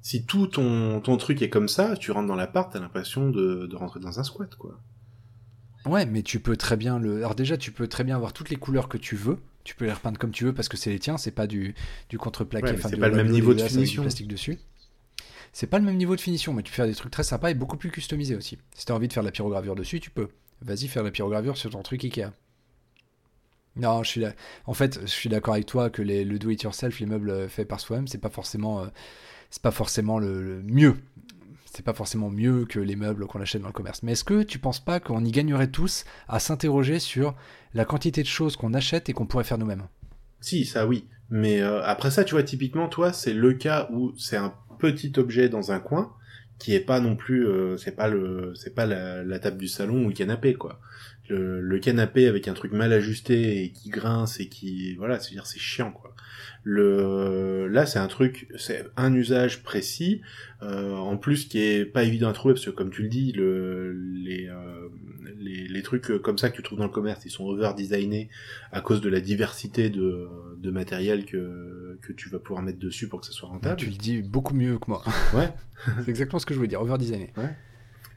Si 0.01 0.25
tout 0.25 0.47
ton, 0.47 0.99
ton 1.01 1.17
truc 1.17 1.41
est 1.43 1.49
comme 1.49 1.67
ça, 1.67 1.95
tu 1.95 2.11
rentres 2.11 2.27
dans 2.27 2.35
l'appart, 2.35 2.71
t'as 2.71 2.79
l'impression 2.79 3.29
de, 3.29 3.67
de 3.67 3.75
rentrer 3.75 3.99
dans 3.99 4.19
un 4.19 4.23
squat, 4.23 4.55
quoi. 4.55 4.79
Ouais, 5.85 6.05
mais 6.05 6.23
tu 6.23 6.39
peux 6.39 6.57
très 6.57 6.77
bien 6.77 6.99
le. 6.99 7.17
Alors 7.17 7.35
déjà, 7.35 7.57
tu 7.57 7.71
peux 7.71 7.87
très 7.87 8.03
bien 8.03 8.15
avoir 8.15 8.33
toutes 8.33 8.49
les 8.49 8.55
couleurs 8.55 8.87
que 8.87 8.97
tu 8.97 9.15
veux. 9.15 9.39
Tu 9.63 9.75
peux 9.75 9.85
les 9.85 9.93
repeindre 9.93 10.17
comme 10.17 10.31
tu 10.31 10.43
veux 10.43 10.53
parce 10.53 10.69
que 10.69 10.77
c'est 10.77 10.89
les 10.89 10.99
tiens, 10.99 11.17
c'est 11.17 11.31
pas 11.31 11.47
du, 11.47 11.75
du 12.09 12.17
contreplaqué. 12.17 12.67
Ouais, 12.67 12.73
enfin, 12.77 12.89
c'est 12.89 12.97
pas 12.97 13.09
le 13.09 13.15
même 13.15 13.29
niveau 13.29 13.53
de 13.53 13.61
finition. 13.61 14.03
plastique 14.03 14.27
dessus. 14.27 14.59
C'est 15.53 15.67
pas 15.67 15.79
le 15.79 15.85
même 15.85 15.97
niveau 15.97 16.15
de 16.15 16.21
finition, 16.21 16.53
mais 16.53 16.63
tu 16.63 16.71
peux 16.71 16.75
faire 16.75 16.87
des 16.87 16.95
trucs 16.95 17.11
très 17.11 17.23
sympas 17.23 17.51
et 17.51 17.55
beaucoup 17.55 17.77
plus 17.77 17.91
customisés 17.91 18.35
aussi. 18.35 18.57
Si 18.75 18.85
t'as 18.85 18.93
envie 18.93 19.07
de 19.07 19.13
faire 19.13 19.23
de 19.23 19.27
la 19.27 19.31
pyrogravure 19.31 19.75
dessus, 19.75 19.99
tu 19.99 20.09
peux. 20.09 20.29
Vas-y, 20.61 20.87
faire 20.87 21.03
de 21.03 21.07
la 21.07 21.11
pyrogravure 21.11 21.57
sur 21.57 21.71
ton 21.71 21.81
truc 21.81 22.03
Ikea. 22.03 22.31
Non, 23.75 24.03
je. 24.03 24.21
En 24.65 24.73
fait, 24.73 24.99
je 25.01 25.05
suis 25.07 25.29
d'accord 25.29 25.53
avec 25.53 25.65
toi 25.65 25.89
que 25.89 26.01
les, 26.01 26.25
le 26.25 26.37
do-it-yourself, 26.39 26.99
les 26.99 27.05
meubles 27.05 27.29
euh, 27.29 27.47
faits 27.47 27.67
par 27.67 27.79
soi-même, 27.79 28.07
c'est 28.07 28.17
pas 28.17 28.29
forcément, 28.29 28.81
euh, 28.81 28.87
pas 29.61 29.71
forcément 29.71 30.19
le, 30.19 30.61
mieux. 30.63 30.95
C'est 31.65 31.85
pas 31.85 31.93
forcément 31.93 32.29
mieux 32.29 32.65
que 32.65 32.79
les 32.79 32.97
meubles 32.97 33.27
qu'on 33.27 33.39
achète 33.39 33.61
dans 33.61 33.69
le 33.69 33.73
commerce. 33.73 34.03
Mais 34.03 34.11
est-ce 34.11 34.25
que 34.25 34.43
tu 34.43 34.59
penses 34.59 34.81
pas 34.81 34.99
qu'on 34.99 35.23
y 35.23 35.31
gagnerait 35.31 35.71
tous 35.71 36.03
à 36.27 36.39
s'interroger 36.39 36.99
sur 36.99 37.33
la 37.73 37.85
quantité 37.85 38.23
de 38.23 38.27
choses 38.27 38.57
qu'on 38.57 38.73
achète 38.73 39.07
et 39.07 39.13
qu'on 39.13 39.25
pourrait 39.25 39.45
faire 39.45 39.57
nous-mêmes? 39.57 39.87
Si, 40.41 40.65
ça 40.65 40.85
oui. 40.85 41.07
Mais 41.29 41.61
euh, 41.61 41.81
après 41.83 42.11
ça, 42.11 42.25
tu 42.25 42.33
vois, 42.33 42.43
typiquement, 42.43 42.89
toi, 42.89 43.13
c'est 43.13 43.33
le 43.33 43.53
cas 43.53 43.87
où 43.93 44.11
c'est 44.17 44.35
un 44.35 44.53
petit 44.79 45.13
objet 45.15 45.47
dans 45.47 45.71
un 45.71 45.79
coin 45.79 46.13
qui 46.59 46.75
est 46.75 46.81
pas 46.81 46.99
non 46.99 47.15
plus, 47.15 47.47
c'est 47.79 47.95
pas 47.95 48.07
le, 48.07 48.53
c'est 48.53 48.75
pas 48.75 48.85
la, 48.85 49.23
la 49.23 49.39
table 49.39 49.57
du 49.57 49.67
salon 49.67 50.05
ou 50.05 50.09
le 50.09 50.13
canapé, 50.13 50.53
quoi. 50.53 50.79
Le, 51.29 51.61
le 51.61 51.79
canapé 51.79 52.27
avec 52.27 52.47
un 52.49 52.53
truc 52.53 52.73
mal 52.73 52.91
ajusté 52.91 53.63
et 53.63 53.71
qui 53.71 53.89
grince 53.89 54.39
et 54.41 54.47
qui, 54.49 54.95
voilà, 54.95 55.19
c'est 55.19 55.31
dire 55.31 55.45
c'est 55.45 55.59
chiant, 55.59 55.91
quoi. 55.91 56.13
Le, 56.63 57.67
là, 57.67 57.85
c'est 57.85 57.99
un 57.99 58.07
truc, 58.07 58.47
c'est 58.57 58.85
un 58.97 59.13
usage 59.13 59.63
précis, 59.63 60.21
euh, 60.61 60.93
en 60.93 61.17
plus 61.17 61.47
qui 61.47 61.59
est 61.59 61.85
pas 61.85 62.03
évident 62.03 62.29
à 62.29 62.33
trouver 62.33 62.53
parce 62.53 62.65
que 62.65 62.69
comme 62.71 62.91
tu 62.91 63.01
le 63.03 63.07
dis, 63.09 63.31
le, 63.31 63.93
les, 63.93 64.47
euh, 64.47 64.89
les, 65.39 65.67
les 65.67 65.81
trucs 65.81 66.11
comme 66.21 66.37
ça 66.37 66.49
que 66.49 66.55
tu 66.55 66.61
trouves 66.63 66.77
dans 66.79 66.85
le 66.85 66.91
commerce, 66.91 67.25
ils 67.25 67.31
sont 67.31 67.45
over 67.45 67.71
designés 67.75 68.29
à 68.71 68.81
cause 68.81 69.01
de 69.01 69.09
la 69.09 69.21
diversité 69.21 69.89
de, 69.89 70.27
de 70.57 70.69
matériel 70.71 71.25
que, 71.25 71.97
que 72.01 72.13
tu 72.13 72.29
vas 72.29 72.39
pouvoir 72.39 72.61
mettre 72.63 72.79
dessus 72.79 73.07
pour 73.07 73.21
que 73.21 73.25
ça 73.25 73.31
soit 73.31 73.49
rentable. 73.49 73.77
Tu 73.77 73.87
le 73.87 73.95
dis 73.95 74.21
beaucoup 74.21 74.53
mieux 74.53 74.77
que 74.77 74.85
moi. 74.89 75.03
Ouais. 75.33 75.49
c'est 76.03 76.09
exactement 76.09 76.39
ce 76.39 76.45
que 76.45 76.53
je 76.53 76.57
voulais 76.59 76.69
dire, 76.69 76.81
over-designé. 76.81 77.31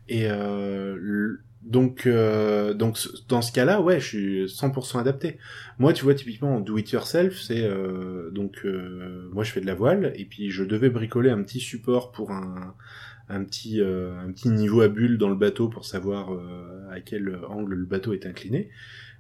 Et 0.09 0.27
euh, 0.29 0.97
le- 0.99 1.41
donc, 1.65 2.07
euh, 2.07 2.75
donc 2.75 2.99
dans 3.29 3.41
ce 3.41 3.51
cas-là, 3.51 3.81
ouais, 3.81 3.99
je 3.99 4.07
suis 4.07 4.45
100% 4.45 5.01
adapté. 5.01 5.39
Moi, 5.79 5.95
tu 5.95 6.05
vois, 6.05 6.15
typiquement, 6.15 6.57
en 6.57 6.61
do 6.61 6.77
it 6.77 6.91
yourself, 6.91 7.41
c'est 7.41 7.65
euh, 7.65 8.31
donc 8.31 8.61
euh, 8.65 9.29
moi 9.33 9.45
je 9.45 9.53
fais 9.53 9.61
de 9.61 9.67
la 9.67 9.75
voile 9.75 10.13
et 10.17 10.27
puis 10.27 10.51
je 10.51 10.63
devais 10.63 10.91
bricoler 10.91 11.31
un 11.31 11.43
petit 11.43 11.61
support 11.61 12.13
pour 12.13 12.33
un 12.33 12.75
un 13.31 13.43
petit 13.43 13.81
euh, 13.81 14.19
un 14.19 14.31
petit 14.33 14.51
niveau 14.51 14.83
à 14.83 14.89
bulle 14.89 15.17
dans 15.17 15.31
le 15.31 15.35
bateau 15.35 15.69
pour 15.69 15.87
savoir 15.87 16.35
euh, 16.35 16.91
à 16.91 17.01
quel 17.01 17.35
angle 17.49 17.75
le 17.75 17.87
bateau 17.87 18.13
est 18.13 18.27
incliné. 18.27 18.69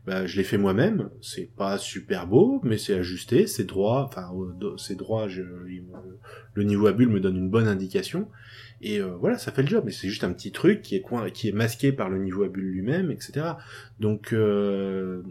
Bah, 0.06 0.26
je 0.26 0.36
l'ai 0.36 0.44
fait 0.44 0.58
moi-même. 0.58 1.08
C'est 1.22 1.48
pas 1.56 1.78
super 1.78 2.26
beau, 2.26 2.60
mais 2.62 2.76
c'est 2.76 2.94
ajusté, 2.94 3.46
c'est 3.46 3.64
droit. 3.64 4.04
Enfin, 4.06 4.30
do- 4.58 4.76
c'est 4.76 4.96
droit. 4.96 5.28
Je, 5.28 5.42
le 5.42 6.62
niveau 6.62 6.86
à 6.86 6.92
bulle 6.92 7.08
me 7.08 7.20
donne 7.20 7.36
une 7.36 7.48
bonne 7.50 7.68
indication. 7.68 8.28
Et 8.82 9.00
euh, 9.00 9.14
voilà, 9.18 9.38
ça 9.38 9.50
fait 9.50 9.62
le 9.62 9.68
job. 9.68 9.84
Mais 9.86 9.92
c'est 9.92 10.08
juste 10.08 10.24
un 10.24 10.32
petit 10.32 10.52
truc 10.52 10.82
qui 10.82 10.96
est 10.96 11.04
qui 11.32 11.48
est 11.48 11.52
masqué 11.52 11.90
par 11.92 12.10
le 12.10 12.18
niveau 12.18 12.44
à 12.44 12.48
bulle 12.48 12.70
lui-même, 12.70 13.10
etc. 13.10 13.46
Donc 13.98 14.32
euh, 14.34 15.22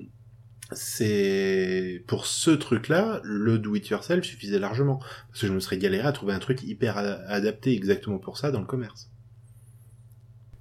c'est 0.71 2.03
pour 2.07 2.25
ce 2.25 2.49
truc-là, 2.49 3.21
le 3.23 3.59
do-it-yourself 3.59 4.23
suffisait 4.25 4.57
largement 4.59 4.97
parce 5.29 5.41
que 5.41 5.47
je 5.47 5.53
me 5.53 5.59
serais 5.59 5.77
galéré 5.77 6.07
à 6.07 6.11
trouver 6.11 6.33
un 6.33 6.39
truc 6.39 6.63
hyper 6.63 6.97
adapté 6.97 7.73
exactement 7.73 8.17
pour 8.17 8.37
ça 8.37 8.49
dans 8.51 8.59
le 8.61 8.65
commerce. 8.65 9.11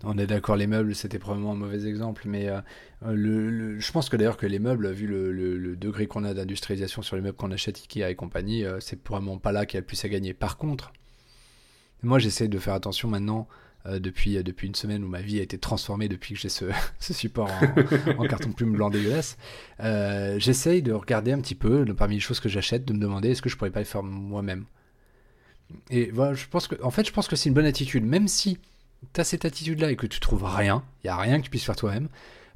On 0.04 0.18
est 0.18 0.26
d'accord, 0.26 0.56
les 0.56 0.66
meubles, 0.66 0.94
c'était 0.94 1.18
probablement 1.18 1.52
un 1.52 1.56
mauvais 1.56 1.86
exemple, 1.86 2.24
mais 2.26 2.48
euh, 2.48 2.60
je 3.78 3.92
pense 3.92 4.08
que 4.08 4.16
d'ailleurs 4.16 4.36
que 4.36 4.46
les 4.46 4.58
meubles, 4.58 4.90
vu 4.90 5.06
le, 5.06 5.76
degré 5.76 6.06
qu'on 6.06 6.24
a 6.24 6.34
d'industrialisation 6.34 7.02
sur 7.02 7.16
les 7.16 7.22
meubles 7.22 7.36
qu'on 7.36 7.52
achète 7.52 7.78
Ikea 7.78 8.10
et 8.10 8.14
compagnie, 8.14 8.64
euh, 8.64 8.80
c'est 8.80 9.06
vraiment 9.06 9.38
pas 9.38 9.52
là 9.52 9.64
qu'il 9.64 9.76
y 9.76 9.78
a 9.78 9.80
le 9.80 9.86
plus 9.86 10.04
à 10.04 10.08
gagner. 10.08 10.34
Par 10.34 10.56
contre, 10.56 10.92
moi 12.02 12.18
j'essaie 12.18 12.48
de 12.48 12.58
faire 12.58 12.74
attention 12.74 13.08
maintenant, 13.08 13.46
euh, 13.86 14.00
depuis, 14.00 14.42
depuis 14.42 14.66
une 14.66 14.74
semaine 14.74 15.04
où 15.04 15.08
ma 15.08 15.20
vie 15.20 15.38
a 15.38 15.42
été 15.42 15.58
transformée 15.58 16.08
depuis 16.08 16.34
que 16.34 16.40
j'ai 16.40 16.48
ce, 16.48 16.64
support 17.00 17.50
en, 18.18 18.26
carton 18.26 18.52
plume 18.52 18.72
blanc 18.72 18.90
dégueulasse, 18.90 19.36
j'essaye 20.38 20.82
de 20.82 20.92
regarder 20.92 21.30
un 21.30 21.40
petit 21.40 21.54
peu, 21.54 21.84
parmi 21.94 22.14
les 22.14 22.20
choses 22.20 22.40
que 22.40 22.48
j'achète, 22.48 22.84
de 22.84 22.92
me 22.92 22.98
demander 22.98 23.30
est-ce 23.30 23.42
que 23.42 23.48
je 23.48 23.56
pourrais 23.56 23.70
pas 23.70 23.80
les 23.80 23.84
faire 23.84 24.02
moi-même. 24.02 24.64
Et 25.90 26.10
voilà, 26.10 26.34
je 26.34 26.46
pense 26.48 26.68
que, 26.68 26.74
en 26.82 26.90
fait, 26.90 27.06
je 27.06 27.12
pense 27.12 27.28
que 27.28 27.36
c'est 27.36 27.48
une 27.48 27.54
bonne 27.54 27.66
attitude, 27.66 28.04
même 28.04 28.28
si 28.28 28.58
tu 29.12 29.20
as 29.20 29.24
cette 29.24 29.44
attitude-là 29.44 29.90
et 29.90 29.96
que 29.96 30.06
tu 30.06 30.20
trouves 30.20 30.44
rien, 30.44 30.82
il 31.02 31.08
y 31.08 31.10
a 31.10 31.16
rien 31.16 31.38
que 31.38 31.44
tu 31.44 31.50
puisses 31.50 31.64
faire 31.64 31.76
toi-même. 31.76 32.08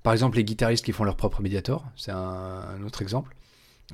Par 0.02 0.12
exemple, 0.12 0.36
les 0.36 0.44
guitaristes 0.44 0.84
qui 0.84 0.92
font 0.92 1.04
leur 1.04 1.16
propre 1.16 1.42
médiator, 1.42 1.84
c'est 1.96 2.12
un, 2.12 2.82
autre 2.84 3.02
exemple. 3.02 3.34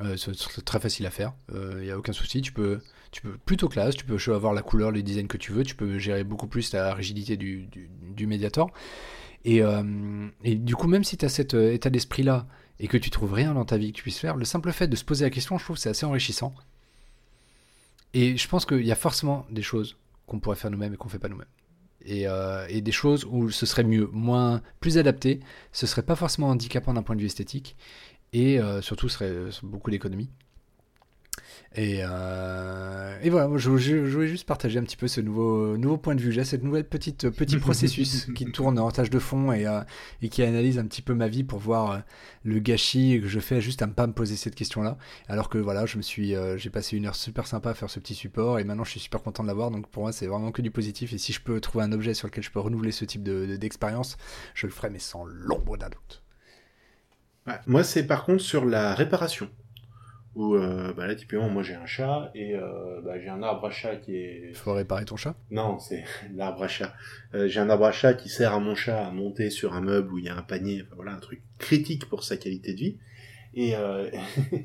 Euh, 0.02 0.16
c'est 0.16 0.64
très 0.64 0.80
facile 0.80 1.06
à 1.06 1.10
faire, 1.10 1.32
il 1.52 1.84
n'y 1.84 1.90
a 1.90 1.98
aucun 1.98 2.12
souci. 2.12 2.40
Tu 2.40 2.52
peux, 2.52 2.80
plutôt 3.44 3.68
classe, 3.68 3.94
tu 3.94 4.04
peux 4.04 4.16
avoir 4.32 4.52
la 4.52 4.62
couleur, 4.62 4.90
le 4.90 5.02
design 5.02 5.28
que 5.28 5.36
tu 5.36 5.52
veux, 5.52 5.64
tu 5.64 5.74
peux 5.74 5.98
gérer 5.98 6.24
beaucoup 6.24 6.46
plus 6.46 6.72
la 6.72 6.94
rigidité 6.94 7.36
du, 7.36 8.26
médiator. 8.26 8.70
Et, 9.44 9.62
euh, 9.62 10.28
et 10.44 10.54
du 10.54 10.76
coup, 10.76 10.86
même 10.86 11.04
si 11.04 11.16
tu 11.16 11.24
as 11.24 11.28
cet 11.28 11.54
euh, 11.54 11.72
état 11.72 11.90
d'esprit-là 11.90 12.46
et 12.78 12.86
que 12.86 12.96
tu 12.96 13.10
trouves 13.10 13.32
rien 13.32 13.54
dans 13.54 13.64
ta 13.64 13.76
vie 13.76 13.90
que 13.90 13.96
tu 13.96 14.02
puisses 14.02 14.18
faire, 14.18 14.36
le 14.36 14.44
simple 14.44 14.70
fait 14.70 14.86
de 14.86 14.94
se 14.94 15.04
poser 15.04 15.24
la 15.24 15.30
question, 15.30 15.58
je 15.58 15.64
trouve 15.64 15.76
c'est 15.76 15.88
assez 15.88 16.06
enrichissant. 16.06 16.54
Et 18.14 18.36
je 18.36 18.48
pense 18.48 18.66
qu'il 18.66 18.86
y 18.86 18.92
a 18.92 18.96
forcément 18.96 19.46
des 19.50 19.62
choses 19.62 19.96
qu'on 20.26 20.38
pourrait 20.38 20.56
faire 20.56 20.70
nous-mêmes 20.70 20.94
et 20.94 20.96
qu'on 20.96 21.08
fait 21.08 21.18
pas 21.18 21.28
nous-mêmes. 21.28 21.48
Et, 22.04 22.26
euh, 22.26 22.66
et, 22.68 22.80
des 22.80 22.92
choses 22.92 23.24
où 23.30 23.50
ce 23.50 23.66
serait 23.66 23.84
mieux, 23.84 24.10
plus 24.80 24.98
adapté, 24.98 25.40
ce 25.72 25.86
serait 25.86 26.02
pas 26.02 26.16
forcément 26.16 26.48
handicapant 26.48 26.94
d'un 26.94 27.02
point 27.02 27.14
de 27.16 27.20
vue 27.20 27.26
esthétique, 27.26 27.76
et 28.32 28.60
euh, 28.60 28.80
surtout 28.80 29.08
ce 29.08 29.14
serait 29.18 29.32
beaucoup 29.62 29.90
d'économie. 29.90 30.30
Et, 31.74 32.00
euh, 32.02 33.18
et 33.22 33.30
voilà, 33.30 33.48
je, 33.56 33.76
je, 33.78 34.04
je, 34.04 34.14
voulais 34.14 34.28
juste 34.28 34.46
partager 34.46 34.78
un 34.78 34.82
petit 34.82 34.96
peu 34.96 35.08
ce 35.08 35.22
nouveau, 35.22 35.78
nouveau 35.78 35.96
point 35.96 36.14
de 36.14 36.20
vue. 36.20 36.30
J'ai 36.30 36.44
cette 36.44 36.62
nouvelle 36.62 36.84
petite 36.84 37.30
petit 37.30 37.56
processus 37.60 38.26
qui 38.34 38.44
tourne 38.46 38.78
en 38.78 38.90
tâche 38.90 39.08
de 39.08 39.18
fond 39.18 39.52
et, 39.52 39.66
euh, 39.66 39.80
et, 40.20 40.28
qui 40.28 40.42
analyse 40.42 40.78
un 40.78 40.84
petit 40.84 41.00
peu 41.00 41.14
ma 41.14 41.28
vie 41.28 41.44
pour 41.44 41.58
voir 41.58 41.90
euh, 41.90 41.98
le 42.44 42.58
gâchis 42.58 43.20
que 43.22 43.28
je 43.28 43.40
fais 43.40 43.62
juste 43.62 43.80
à 43.80 43.86
ne 43.86 43.92
pas 43.92 44.06
me 44.06 44.12
poser 44.12 44.36
cette 44.36 44.54
question-là. 44.54 44.98
Alors 45.28 45.48
que 45.48 45.56
voilà, 45.56 45.86
je 45.86 45.96
me 45.96 46.02
suis, 46.02 46.34
euh, 46.34 46.58
j'ai 46.58 46.68
passé 46.68 46.96
une 46.96 47.06
heure 47.06 47.16
super 47.16 47.46
sympa 47.46 47.70
à 47.70 47.74
faire 47.74 47.88
ce 47.88 48.00
petit 48.00 48.14
support 48.14 48.58
et 48.58 48.64
maintenant 48.64 48.84
je 48.84 48.90
suis 48.90 49.00
super 49.00 49.22
content 49.22 49.42
de 49.42 49.48
l'avoir. 49.48 49.70
Donc 49.70 49.88
pour 49.88 50.02
moi, 50.02 50.12
c'est 50.12 50.26
vraiment 50.26 50.52
que 50.52 50.60
du 50.60 50.70
positif. 50.70 51.14
Et 51.14 51.18
si 51.18 51.32
je 51.32 51.40
peux 51.40 51.58
trouver 51.60 51.84
un 51.84 51.92
objet 51.92 52.12
sur 52.12 52.28
lequel 52.28 52.44
je 52.44 52.50
peux 52.50 52.60
renouveler 52.60 52.92
ce 52.92 53.06
type 53.06 53.22
d'expérience, 53.22 54.16
de, 54.16 54.22
je 54.54 54.66
le 54.66 54.72
ferai, 54.72 54.90
mais 54.90 54.98
sans 54.98 55.24
l'ombre 55.24 55.78
d'un 55.78 55.88
doute. 55.88 56.22
Ouais, 57.46 57.58
moi, 57.66 57.82
c'est 57.82 58.06
par 58.06 58.24
contre 58.24 58.42
sur 58.42 58.66
la 58.66 58.94
réparation 58.94 59.48
où 60.34 60.54
euh, 60.54 60.94
bah 60.94 61.06
là 61.06 61.14
typiquement 61.14 61.50
moi 61.50 61.62
j'ai 61.62 61.74
un 61.74 61.84
chat 61.84 62.30
et 62.34 62.54
euh, 62.56 63.00
bah, 63.04 63.20
j'ai 63.20 63.28
un 63.28 63.42
arbre 63.42 63.66
à 63.66 63.70
chat 63.70 63.96
qui 63.96 64.16
est 64.16 64.54
faut 64.54 64.72
réparer 64.72 65.04
ton 65.04 65.16
chat? 65.16 65.34
Non 65.50 65.78
c'est 65.78 66.04
l'arbre 66.34 66.62
à 66.62 66.68
chat. 66.68 66.94
Euh, 67.34 67.48
j'ai 67.48 67.60
un 67.60 67.68
arbre 67.68 67.84
à 67.84 67.92
chat 67.92 68.14
qui 68.14 68.28
sert 68.28 68.54
à 68.54 68.60
mon 68.60 68.74
chat 68.74 69.06
à 69.06 69.10
monter 69.10 69.50
sur 69.50 69.74
un 69.74 69.82
meuble 69.82 70.12
où 70.12 70.18
il 70.18 70.24
y 70.24 70.28
a 70.28 70.36
un 70.36 70.42
panier. 70.42 70.82
Enfin, 70.86 70.96
voilà 70.96 71.12
un 71.12 71.20
truc 71.20 71.42
critique 71.58 72.08
pour 72.08 72.24
sa 72.24 72.36
qualité 72.36 72.72
de 72.72 72.78
vie. 72.78 72.98
Et 73.54 73.76
euh, 73.76 74.10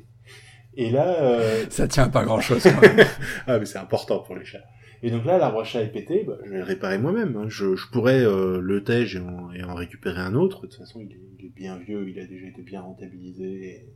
et 0.74 0.90
là 0.90 1.22
euh, 1.22 1.66
ça 1.68 1.86
tient 1.86 2.08
pas 2.08 2.24
grand 2.24 2.40
chose 2.40 2.66
ah 3.46 3.58
mais 3.58 3.66
c'est 3.66 3.78
important 3.78 4.20
pour 4.20 4.36
les 4.36 4.46
chats. 4.46 4.64
Et 5.02 5.10
donc 5.10 5.26
là 5.26 5.36
l'arbre 5.36 5.60
à 5.60 5.64
chat 5.64 5.82
est 5.82 5.92
pété 5.92 6.24
bah, 6.26 6.38
je 6.46 6.50
vais 6.50 6.58
le 6.58 6.64
réparer 6.64 6.96
moi-même 6.96 7.36
hein. 7.36 7.44
je, 7.48 7.76
je 7.76 7.86
pourrais 7.88 8.24
euh, 8.24 8.58
le 8.60 8.82
tège 8.82 9.16
et 9.16 9.20
en, 9.20 9.52
et 9.52 9.62
en 9.64 9.74
récupérer 9.74 10.20
un 10.20 10.34
autre. 10.34 10.62
De 10.62 10.68
toute 10.68 10.78
façon 10.78 11.00
il 11.02 11.12
est, 11.12 11.20
il 11.38 11.44
est 11.44 11.54
bien 11.54 11.76
vieux 11.76 12.08
il 12.08 12.18
a 12.18 12.26
déjà 12.26 12.46
été 12.46 12.62
bien 12.62 12.80
rentabilisé 12.80 13.44
et 13.44 13.86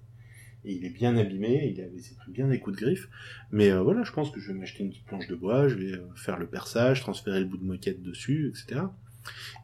et 0.64 0.74
il 0.74 0.84
est 0.84 0.90
bien 0.90 1.16
abîmé, 1.16 1.72
il 1.74 1.80
avait 1.80 1.98
s'est 1.98 2.14
pris 2.14 2.30
bien 2.30 2.48
des 2.48 2.60
coups 2.60 2.76
de 2.76 2.84
griffe. 2.84 3.08
Mais 3.50 3.70
euh, 3.70 3.82
voilà, 3.82 4.04
je 4.04 4.12
pense 4.12 4.30
que 4.30 4.40
je 4.40 4.52
vais 4.52 4.58
m'acheter 4.58 4.84
une 4.84 4.90
petite 4.90 5.06
planche 5.06 5.26
de 5.26 5.34
bois, 5.34 5.68
je 5.68 5.74
vais 5.74 5.92
euh, 5.92 6.06
faire 6.14 6.38
le 6.38 6.46
perçage, 6.46 7.00
transférer 7.00 7.40
le 7.40 7.46
bout 7.46 7.56
de 7.56 7.64
moquette 7.64 8.02
dessus, 8.02 8.48
etc. 8.48 8.82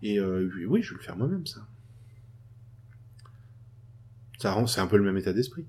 Et 0.02 0.18
euh, 0.18 0.50
oui, 0.66 0.82
je 0.82 0.90
vais 0.90 0.98
le 0.98 1.02
faire 1.02 1.16
moi-même, 1.16 1.46
ça. 1.46 1.60
Ça 4.38 4.52
rend, 4.52 4.66
c'est 4.66 4.80
un 4.80 4.86
peu 4.86 4.96
le 4.96 5.04
même 5.04 5.16
état 5.16 5.32
d'esprit. 5.32 5.66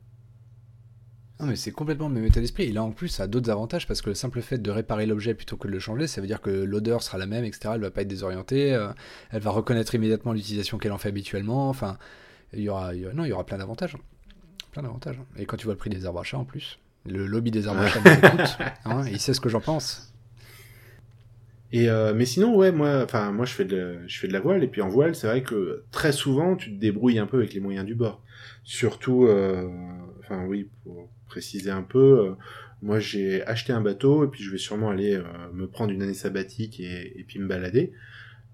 Non, 1.40 1.46
mais 1.46 1.56
c'est 1.56 1.72
complètement 1.72 2.10
le 2.10 2.16
même 2.16 2.26
état 2.26 2.42
d'esprit. 2.42 2.64
Et 2.64 2.72
là, 2.72 2.84
en 2.84 2.92
plus, 2.92 3.08
ça 3.08 3.24
a 3.24 3.28
d'autres 3.28 3.50
avantages 3.50 3.88
parce 3.88 4.02
que 4.02 4.10
le 4.10 4.16
simple 4.16 4.42
fait 4.42 4.58
de 4.58 4.72
réparer 4.72 5.06
l'objet 5.06 5.34
plutôt 5.34 5.58
que 5.58 5.68
de 5.68 5.72
le 5.72 5.80
changer, 5.80 6.06
ça 6.06 6.22
veut 6.22 6.28
dire 6.28 6.42
que 6.42 6.50
l'odeur 6.50 7.02
sera 7.02 7.18
la 7.18 7.28
même, 7.28 7.46
etc. 7.46 7.72
Elle 7.76 7.82
va 7.82 7.92
pas 7.92 8.02
être 8.02 8.10
désorientée. 8.10 8.78
Elle 9.32 9.42
va 9.42 9.50
reconnaître 9.50 9.96
immédiatement 9.96 10.34
l'utilisation 10.34 10.78
qu'elle 10.78 10.92
en 10.92 10.98
fait 10.98 11.08
habituellement. 11.08 11.70
Enfin, 11.70 11.98
y 12.54 12.68
aura 12.68 12.94
non, 12.94 13.24
il 13.24 13.30
y 13.30 13.32
aura 13.32 13.46
plein 13.46 13.58
d'avantages 13.58 13.96
plein 14.72 14.84
d'avantages. 14.84 15.20
Et 15.38 15.46
quand 15.46 15.58
tu 15.58 15.66
vois 15.66 15.74
le 15.74 15.78
prix 15.78 15.90
des 15.90 16.06
arbres 16.06 16.20
à 16.20 16.24
chat 16.24 16.38
en 16.38 16.46
plus, 16.46 16.80
le 17.06 17.26
lobby 17.26 17.52
des 17.52 17.68
arbres 17.68 17.82
à 17.82 17.88
chat 17.88 18.02
hein, 18.86 19.04
il 19.12 19.20
sait 19.20 19.34
ce 19.34 19.42
que 19.42 19.50
j'en 19.50 19.62
pense. 19.62 20.14
Et 21.72 21.90
euh, 21.90 22.14
mais 22.16 22.26
sinon 22.26 22.56
ouais 22.56 22.72
moi 22.72 23.04
enfin 23.04 23.32
moi 23.32 23.46
je 23.46 23.54
fais 23.54 23.66
de 23.66 24.00
je 24.08 24.20
fais 24.20 24.28
de 24.28 24.34
la 24.34 24.40
voile 24.40 24.64
et 24.64 24.68
puis 24.68 24.82
en 24.82 24.90
voile 24.90 25.14
c'est 25.14 25.28
vrai 25.28 25.44
que 25.44 25.84
très 25.92 26.12
souvent 26.12 26.56
tu 26.56 26.72
te 26.74 26.80
débrouilles 26.80 27.20
un 27.20 27.28
peu 27.28 27.38
avec 27.38 27.54
les 27.54 27.60
moyens 27.60 27.86
du 27.86 27.94
bord. 27.94 28.24
Surtout 28.64 29.26
euh, 29.26 29.70
enfin 30.20 30.46
oui 30.48 30.68
pour 30.84 31.10
préciser 31.28 31.70
un 31.70 31.84
peu 31.84 32.00
euh, 32.00 32.32
moi 32.82 33.00
j'ai 33.00 33.46
acheté 33.46 33.72
un 33.72 33.82
bateau 33.82 34.26
et 34.26 34.28
puis 34.30 34.44
je 34.44 34.52
vais 34.52 34.58
sûrement 34.58 34.90
aller 34.90 35.22
me 35.54 35.68
prendre 35.68 35.92
une 35.92 36.02
année 36.02 36.14
sabbatique 36.16 36.80
et, 36.80 37.20
et 37.20 37.24
puis 37.24 37.40
me 37.40 37.48
balader. 37.48 37.94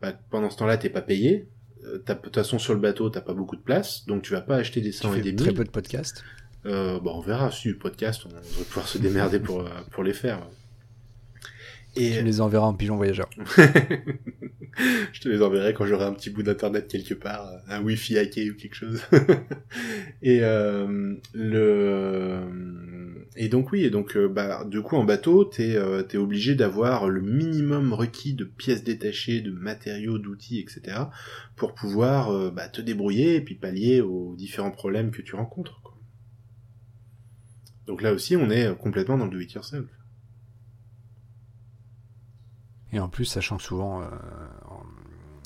Bah, 0.01 0.11
pendant 0.29 0.49
ce 0.49 0.57
temps-là 0.57 0.77
t'es 0.77 0.89
pas 0.89 1.01
payé 1.01 1.47
de 1.93 2.13
toute 2.13 2.35
façon 2.35 2.59
sur 2.59 2.73
le 2.73 2.79
bateau 2.79 3.09
t'as 3.09 3.21
pas 3.21 3.33
beaucoup 3.33 3.55
de 3.55 3.61
place 3.61 4.05
donc 4.05 4.23
tu 4.23 4.33
vas 4.33 4.41
pas 4.41 4.57
acheter 4.57 4.81
des 4.81 4.91
100 4.91 5.13
tu 5.13 5.19
et 5.19 5.21
des 5.21 5.31
1000 5.31 5.41
très 5.41 5.53
peu 5.53 5.63
de 5.63 5.69
podcasts. 5.69 6.23
Euh, 6.65 6.99
bon 6.99 7.17
on 7.17 7.21
verra. 7.21 7.51
Si 7.51 7.67
le 7.67 7.77
podcast 7.77 8.23
on 8.25 8.29
va 8.29 8.39
pouvoir 8.67 8.87
se 8.87 8.97
démerder 8.97 9.39
pour 9.39 9.63
pour 9.91 10.03
les 10.03 10.13
faire. 10.13 10.47
Et 11.95 12.17
tu 12.17 12.23
les 12.23 12.41
enverras 12.41 12.65
en 12.65 12.73
pigeon 12.73 12.97
voyageur. 12.97 13.29
Je 15.13 15.21
te 15.21 15.29
les 15.29 15.41
enverrai 15.41 15.73
quand 15.73 15.85
j'aurai 15.85 16.05
un 16.05 16.13
petit 16.13 16.29
bout 16.29 16.43
d'internet 16.43 16.87
quelque 16.87 17.13
part 17.13 17.49
un 17.69 17.81
wifi 17.81 18.17
hacké 18.17 18.51
ou 18.51 18.55
quelque 18.55 18.75
chose. 18.75 19.01
Et 20.21 20.39
euh, 20.41 21.15
le 21.33 22.41
et 23.37 23.49
donc 23.49 23.71
oui, 23.73 23.83
et 23.83 23.89
donc 23.89 24.15
euh, 24.15 24.29
bah 24.29 24.63
du 24.63 24.81
coup 24.81 24.95
en 24.95 25.03
bateau, 25.03 25.43
t'es 25.43 25.75
euh, 25.75 26.07
es 26.07 26.17
obligé 26.17 26.55
d'avoir 26.55 27.09
le 27.09 27.21
minimum 27.21 27.91
requis 27.91 28.33
de 28.33 28.45
pièces 28.45 28.83
détachées, 28.83 29.41
de 29.41 29.51
matériaux, 29.51 30.17
d'outils, 30.19 30.59
etc. 30.59 31.03
pour 31.57 31.73
pouvoir 31.73 32.29
euh, 32.29 32.49
bah, 32.49 32.69
te 32.69 32.79
débrouiller 32.79 33.35
et 33.35 33.41
puis 33.41 33.55
pallier 33.55 33.99
aux 33.99 34.35
différents 34.37 34.71
problèmes 34.71 35.11
que 35.11 35.21
tu 35.21 35.35
rencontres. 35.35 35.81
Donc 37.87 38.01
là 38.01 38.13
aussi, 38.13 38.37
on 38.37 38.49
est 38.49 38.75
complètement 38.77 39.17
dans 39.17 39.25
le 39.25 39.31
do 39.31 39.39
it 39.39 39.51
yourself. 39.51 39.85
Et 42.93 42.99
en 42.99 43.09
plus, 43.09 43.25
sachant 43.25 43.57
que 43.57 43.63
souvent, 43.63 44.09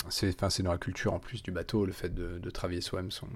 c'est 0.08 0.62
dans 0.62 0.70
la 0.70 0.78
culture 0.78 1.12
en 1.12 1.18
plus 1.18 1.42
du 1.42 1.50
bateau, 1.50 1.84
le 1.84 1.92
fait 1.92 2.14
de, 2.14 2.38
de 2.38 2.50
travailler 2.50 2.80
soi-même 2.80 3.10
son, 3.10 3.26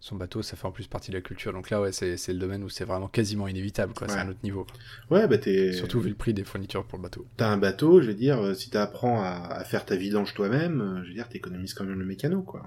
son 0.00 0.16
bateau, 0.16 0.42
ça 0.42 0.56
fait 0.56 0.66
en 0.66 0.70
plus 0.70 0.86
partie 0.86 1.10
de 1.10 1.16
la 1.16 1.22
culture. 1.22 1.52
Donc 1.52 1.70
là, 1.70 1.80
ouais, 1.80 1.92
c'est 1.92 2.16
le 2.28 2.38
domaine 2.38 2.62
où 2.62 2.68
c'est 2.68 2.84
vraiment 2.84 3.08
quasiment 3.08 3.48
inévitable, 3.48 3.94
quoi. 3.94 4.06
Ouais. 4.06 4.12
C'est 4.12 4.20
un 4.20 4.28
autre 4.28 4.38
niveau. 4.44 4.66
Ouais, 5.10 5.26
bah 5.26 5.38
t'es. 5.38 5.72
Surtout 5.72 6.00
vu 6.00 6.08
le 6.08 6.14
prix 6.14 6.34
des 6.34 6.44
fournitures 6.44 6.84
pour 6.84 6.98
le 6.98 7.02
bateau. 7.02 7.26
T'as 7.36 7.48
un 7.48 7.56
bateau, 7.56 8.00
je 8.00 8.08
veux 8.08 8.14
dire, 8.14 8.54
si 8.54 8.70
t'apprends 8.70 9.22
à, 9.22 9.48
à 9.50 9.64
faire 9.64 9.84
ta 9.84 9.96
vidange 9.96 10.34
toi-même, 10.34 11.00
je 11.02 11.08
veux 11.08 11.14
dire, 11.14 11.28
t'économises 11.28 11.74
quand 11.74 11.84
même 11.84 11.98
le 11.98 12.06
mécano, 12.06 12.42
quoi. 12.42 12.62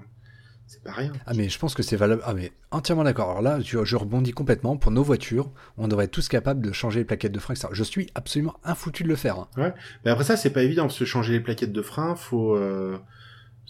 C'est 0.72 0.82
pas 0.82 0.92
rien. 0.92 1.12
Ah, 1.26 1.32
mais 1.34 1.50
je 1.50 1.58
pense 1.58 1.74
que 1.74 1.82
c'est 1.82 1.96
valable. 1.96 2.22
Ah, 2.24 2.32
mais 2.32 2.52
entièrement 2.70 3.04
d'accord. 3.04 3.30
Alors 3.30 3.42
là, 3.42 3.60
je, 3.60 3.84
je, 3.84 3.96
rebondis 3.96 4.32
complètement. 4.32 4.78
Pour 4.78 4.90
nos 4.90 5.02
voitures, 5.02 5.50
on 5.76 5.86
devrait 5.86 6.06
être 6.06 6.12
tous 6.12 6.28
capables 6.28 6.64
de 6.64 6.72
changer 6.72 7.00
les 7.00 7.04
plaquettes 7.04 7.32
de 7.32 7.38
frein, 7.38 7.52
etc. 7.52 7.68
Je 7.72 7.84
suis 7.84 8.08
absolument 8.14 8.54
infoutu 8.64 9.02
de 9.02 9.08
le 9.08 9.16
faire. 9.16 9.38
Hein. 9.38 9.48
Ouais. 9.58 9.74
Mais 10.04 10.10
après 10.10 10.24
ça, 10.24 10.36
c'est 10.36 10.48
pas 10.48 10.62
évident, 10.62 10.84
parce 10.84 10.98
que 10.98 11.04
changer 11.04 11.34
les 11.34 11.40
plaquettes 11.40 11.72
de 11.72 11.82
frein, 11.82 12.14
faut. 12.14 12.56
Euh 12.56 12.98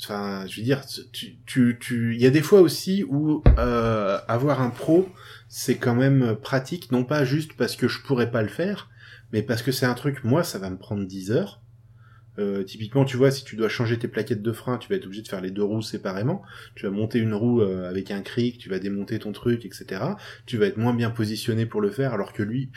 Enfin, 0.02 0.46
je 0.48 0.56
veux 0.56 0.64
dire, 0.64 0.82
tu, 1.12 1.78
tu, 1.78 2.14
il 2.14 2.20
y 2.20 2.26
a 2.26 2.30
des 2.30 2.42
fois 2.42 2.60
aussi 2.60 3.04
où 3.04 3.42
euh, 3.58 4.18
avoir 4.26 4.60
un 4.60 4.70
pro, 4.70 5.08
c'est 5.48 5.76
quand 5.76 5.94
même 5.94 6.36
pratique, 6.42 6.90
non 6.90 7.04
pas 7.04 7.24
juste 7.24 7.52
parce 7.56 7.76
que 7.76 7.86
je 7.86 8.02
pourrais 8.02 8.30
pas 8.30 8.42
le 8.42 8.48
faire, 8.48 8.90
mais 9.32 9.42
parce 9.42 9.62
que 9.62 9.70
c'est 9.70 9.86
un 9.86 9.94
truc, 9.94 10.24
moi, 10.24 10.42
ça 10.42 10.58
va 10.58 10.70
me 10.70 10.76
prendre 10.76 11.04
10 11.04 11.30
heures. 11.30 11.62
Euh, 12.38 12.64
typiquement, 12.64 13.04
tu 13.04 13.16
vois, 13.16 13.30
si 13.30 13.44
tu 13.44 13.56
dois 13.56 13.68
changer 13.68 13.98
tes 13.98 14.08
plaquettes 14.08 14.42
de 14.42 14.52
frein, 14.52 14.78
tu 14.78 14.88
vas 14.88 14.96
être 14.96 15.06
obligé 15.06 15.22
de 15.22 15.28
faire 15.28 15.40
les 15.42 15.50
deux 15.50 15.62
roues 15.62 15.82
séparément. 15.82 16.42
Tu 16.74 16.86
vas 16.86 16.90
monter 16.90 17.18
une 17.18 17.34
roue 17.34 17.60
euh, 17.60 17.88
avec 17.88 18.10
un 18.10 18.22
cric, 18.22 18.58
tu 18.58 18.70
vas 18.70 18.78
démonter 18.78 19.18
ton 19.18 19.32
truc, 19.32 19.64
etc. 19.66 20.02
Tu 20.46 20.56
vas 20.56 20.66
être 20.66 20.78
moins 20.78 20.94
bien 20.94 21.10
positionné 21.10 21.66
pour 21.66 21.80
le 21.80 21.90
faire, 21.90 22.14
alors 22.14 22.32
que 22.32 22.42
lui, 22.42 22.70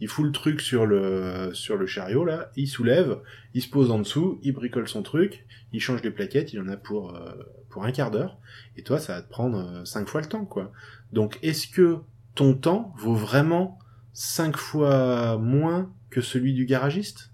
il 0.00 0.08
fout 0.08 0.24
le 0.24 0.32
truc 0.32 0.60
sur 0.60 0.86
le 0.86 1.50
sur 1.52 1.76
le 1.76 1.86
chariot 1.86 2.24
là, 2.24 2.50
il 2.56 2.66
soulève, 2.66 3.20
il 3.54 3.62
se 3.62 3.68
pose 3.68 3.90
en 3.90 3.98
dessous, 3.98 4.40
il 4.42 4.52
bricole 4.52 4.88
son 4.88 5.02
truc, 5.02 5.46
il 5.72 5.80
change 5.80 6.02
les 6.02 6.10
plaquettes, 6.10 6.52
il 6.52 6.60
en 6.60 6.68
a 6.68 6.76
pour 6.76 7.14
euh, 7.14 7.34
pour 7.68 7.84
un 7.84 7.92
quart 7.92 8.10
d'heure, 8.10 8.38
et 8.76 8.82
toi 8.82 8.98
ça 8.98 9.14
va 9.14 9.22
te 9.22 9.28
prendre 9.28 9.58
euh, 9.58 9.84
cinq 9.84 10.08
fois 10.08 10.20
le 10.20 10.28
temps 10.28 10.44
quoi. 10.44 10.72
Donc 11.12 11.38
est-ce 11.42 11.68
que 11.68 11.98
ton 12.34 12.54
temps 12.54 12.94
vaut 12.98 13.14
vraiment 13.14 13.78
cinq 14.12 14.56
fois 14.56 15.38
moins 15.38 15.92
que 16.08 16.20
celui 16.20 16.54
du 16.54 16.64
garagiste? 16.64 17.30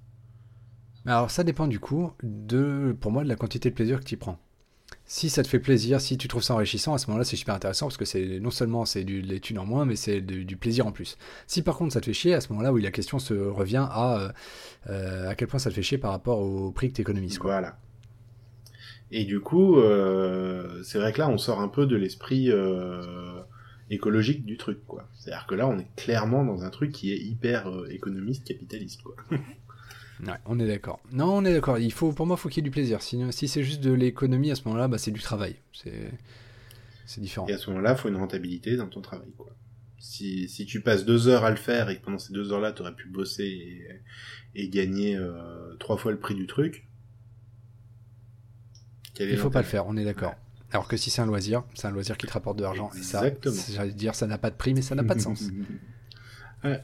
Alors 1.07 1.31
ça 1.31 1.45
dépend 1.45 1.69
du 1.69 1.79
coup 1.79 2.13
de 2.23 2.97
pour 3.01 3.13
moi 3.13 3.23
de 3.23 3.29
la 3.29 3.37
quantité 3.37 3.71
de 3.71 3.75
plaisir 3.75 4.01
que 4.01 4.05
tu 4.05 4.17
prends 4.17 4.41
si 5.07 5.31
ça 5.31 5.43
te 5.43 5.49
fait 5.49 5.61
plaisir, 5.61 6.01
si 6.01 6.19
tu 6.19 6.29
trouves 6.29 6.43
ça 6.43 6.55
enrichissant, 6.55 6.95
à 6.95 6.99
ce 6.99 7.07
moment-là, 7.09 7.25
c'est 7.25 7.37
super 7.37 7.55
intéressant 7.55 7.87
parce 7.87 7.97
que 7.97 8.05
c'est 8.05 8.41
non 8.41 8.51
seulement 8.51 8.85
c'est 8.85 9.05
du 9.05 9.23
de 9.23 9.29
l'étude 9.29 9.59
en 9.59 9.65
moins, 9.65 9.85
mais 9.85 9.97
c'est 9.97 10.21
du 10.21 10.57
plaisir 10.57 10.87
en 10.87 10.93
plus. 10.93 11.17
Si 11.47 11.63
par 11.63 11.77
contre 11.77 11.93
ça 11.93 12.01
te 12.01 12.07
fait 12.07 12.13
chier, 12.13 12.35
à 12.35 12.41
ce 12.41 12.51
moment-là, 12.51 12.73
oui, 12.73 12.83
la 12.83 12.91
question 12.91 13.19
se 13.19 13.35
revient 13.35 13.87
à 13.89 14.33
euh, 14.89 15.29
à 15.29 15.35
quel 15.35 15.49
point 15.49 15.59
ça 15.59 15.71
te 15.71 15.75
fait 15.75 15.83
chier 15.83 15.99
par 15.99 16.11
rapport 16.11 16.41
au 16.41 16.73
prix 16.73 16.91
que 16.91 16.97
tu 16.97 17.01
économises. 17.03 17.39
Quoi. 17.39 17.53
Voilà. 17.53 17.79
Et 19.11 19.25
du 19.25 19.41
coup, 19.41 19.79
euh, 19.79 20.83
c'est 20.83 20.99
vrai 20.99 21.13
que 21.13 21.19
là, 21.19 21.29
on 21.29 21.39
sort 21.39 21.61
un 21.61 21.69
peu 21.69 21.87
de 21.87 21.97
l'esprit 21.97 22.51
euh, 22.51 23.41
écologique 23.91 24.45
du 24.45 24.57
truc, 24.57 24.85
quoi. 24.87 25.09
C'est-à-dire 25.15 25.47
que 25.47 25.55
là, 25.55 25.69
on 25.69 25.79
est 25.79 25.89
clairement 25.97 26.45
dans 26.45 26.65
un 26.65 26.71
truc 26.71 26.93
qui 26.93 27.13
est 27.13 27.19
hyper 27.19 27.69
euh, 27.69 27.87
économiste, 27.91 28.45
capitaliste, 28.45 29.03
quoi. 29.03 29.15
Ouais, 30.21 30.33
on 30.47 30.59
est 30.59 30.67
d'accord. 30.67 31.01
Non, 31.13 31.37
on 31.37 31.45
est 31.45 31.53
d'accord. 31.53 31.79
Il 31.79 31.93
faut, 31.93 32.13
pour 32.13 32.27
moi, 32.27 32.37
il 32.39 32.41
faut 32.41 32.49
qu'il 32.49 32.59
y 32.59 32.65
ait 32.65 32.69
du 32.69 32.71
plaisir. 32.71 33.03
Sinon, 33.03 33.31
si 33.33 33.49
c'est 33.49 33.63
juste 33.63 33.83
de 33.83 33.93
l'économie, 33.93 34.51
à 34.51 34.55
ce 34.55 34.63
moment-là, 34.67 34.89
bah, 34.89 34.99
c'est 34.99 35.11
du 35.11 35.21
travail. 35.21 35.57
C'est, 35.73 36.11
c'est 37.05 37.21
différent. 37.21 37.47
Et 37.49 37.53
à 37.53 37.59
ce 37.59 37.71
moment-là, 37.71 37.93
il 37.93 37.99
faut 37.99 38.09
une 38.09 38.17
rentabilité 38.17 38.77
dans 38.77 38.89
ton 38.89 39.01
travail, 39.01 39.31
quoi. 39.37 39.51
Si, 39.99 40.49
si 40.49 40.67
tu 40.67 40.83
passes 40.83 41.05
deux 41.05 41.29
heures 41.29 41.45
à 41.45 41.51
le 41.51 41.57
faire 41.57 41.91
et 41.91 41.99
que 41.99 42.05
pendant 42.05 42.19
ces 42.19 42.33
deux 42.33 42.53
heures-là, 42.53 42.73
tu 42.73 42.83
aurais 42.83 42.95
pu 42.95 43.09
bosser 43.09 43.45
et, 43.45 44.63
et 44.63 44.69
gagner 44.69 45.17
euh, 45.17 45.75
trois 45.79 45.97
fois 45.97 46.13
le 46.13 46.19
prix 46.19 46.35
du 46.35 46.47
truc. 46.47 46.87
Il 49.19 49.37
faut 49.37 49.51
pas 49.51 49.63
le 49.63 49.67
faire, 49.67 49.87
on 49.87 49.97
est 49.97 50.05
d'accord. 50.05 50.33
Ouais. 50.33 50.37
Alors 50.73 50.89
que 50.89 50.97
si 50.97 51.11
c'est 51.11 51.23
un 51.23 51.27
loisir, 51.27 51.65
c'est 51.75 51.87
un 51.87 51.91
loisir 51.91 52.19
qui 52.19 52.27
te 52.27 52.33
rapporte 52.33 52.59
de 52.59 52.63
l'argent. 52.63 52.91
Exactement. 52.95 53.55
Et 53.55 53.59
ça, 53.59 53.73
j'allais 53.73 53.93
dire, 53.93 54.15
ça 54.15 54.27
n'a 54.27 54.39
pas 54.39 54.51
de 54.51 54.57
prix, 54.57 54.75
mais 54.75 54.83
ça 54.83 54.95
n'a 54.95 55.05
pas 55.05 55.15
de 55.15 55.21
sens. 55.21 55.45
ouais. 56.65 56.83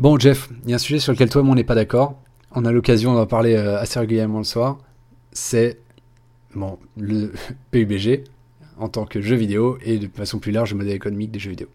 Bon, 0.00 0.18
Jeff, 0.18 0.48
il 0.64 0.70
y 0.70 0.72
a 0.72 0.76
un 0.76 0.78
sujet 0.78 0.98
sur 0.98 1.12
lequel 1.12 1.28
toi 1.28 1.42
et 1.42 1.44
moi 1.44 1.52
on 1.52 1.56
n'est 1.56 1.62
pas 1.62 1.74
d'accord. 1.74 2.18
on 2.54 2.64
a 2.64 2.72
l'occasion 2.72 3.12
d'en 3.12 3.26
parler 3.26 3.54
assez 3.54 4.00
régulièrement 4.00 4.38
le 4.38 4.44
soir, 4.44 4.78
c'est 5.30 5.78
bon, 6.54 6.78
le 6.96 7.34
PUBG 7.70 8.24
en 8.78 8.88
tant 8.88 9.04
que 9.04 9.20
jeu 9.20 9.36
vidéo 9.36 9.76
et 9.84 9.98
de 9.98 10.08
façon 10.08 10.38
plus 10.38 10.52
large 10.52 10.70
le 10.70 10.78
modèle 10.78 10.94
économique 10.94 11.30
des 11.30 11.38
jeux 11.38 11.50
vidéo. 11.50 11.68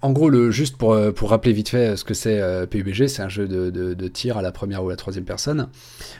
En 0.00 0.12
gros, 0.12 0.30
le, 0.30 0.50
juste 0.50 0.78
pour, 0.78 0.94
euh, 0.94 1.12
rappeler 1.20 1.52
vite 1.52 1.68
fait 1.68 1.98
ce 1.98 2.04
que 2.04 2.14
c'est 2.14 2.40
euh, 2.40 2.64
PUBG, 2.64 3.08
c'est 3.08 3.20
un 3.20 3.28
jeu 3.28 3.46
de, 3.46 4.08
tir 4.08 4.38
à 4.38 4.42
la 4.42 4.50
première 4.50 4.82
ou 4.82 4.88
la 4.88 4.96
troisième 4.96 5.26
personne. 5.26 5.68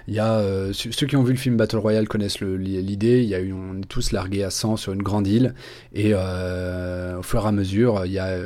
Il 0.08 0.12
y 0.12 0.18
a, 0.18 0.40
euh, 0.40 0.74
ceux 0.74 1.06
qui 1.06 1.16
ont 1.16 1.22
vu 1.22 1.32
le 1.32 1.38
film 1.38 1.56
Battle 1.56 1.78
Royale 1.78 2.06
connaissent 2.06 2.40
l'idée. 2.40 3.34
On 3.54 3.78
est 3.78 3.86
tous 3.86 4.12
largués 4.12 4.44
à 4.44 4.50
100 4.50 4.76
sur 4.76 4.92
une 4.92 5.02
grande 5.02 5.26
île 5.26 5.54
et 5.94 6.12
au 6.12 7.22
fur 7.22 7.44
et 7.44 7.48
à 7.48 7.52
mesure, 7.52 8.04
il 8.04 8.12
y 8.12 8.18
a 8.18 8.36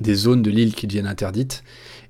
des 0.00 0.14
zones 0.14 0.42
de 0.42 0.50
l'île 0.50 0.74
qui 0.74 0.86
deviennent 0.86 1.06
interdites. 1.06 1.62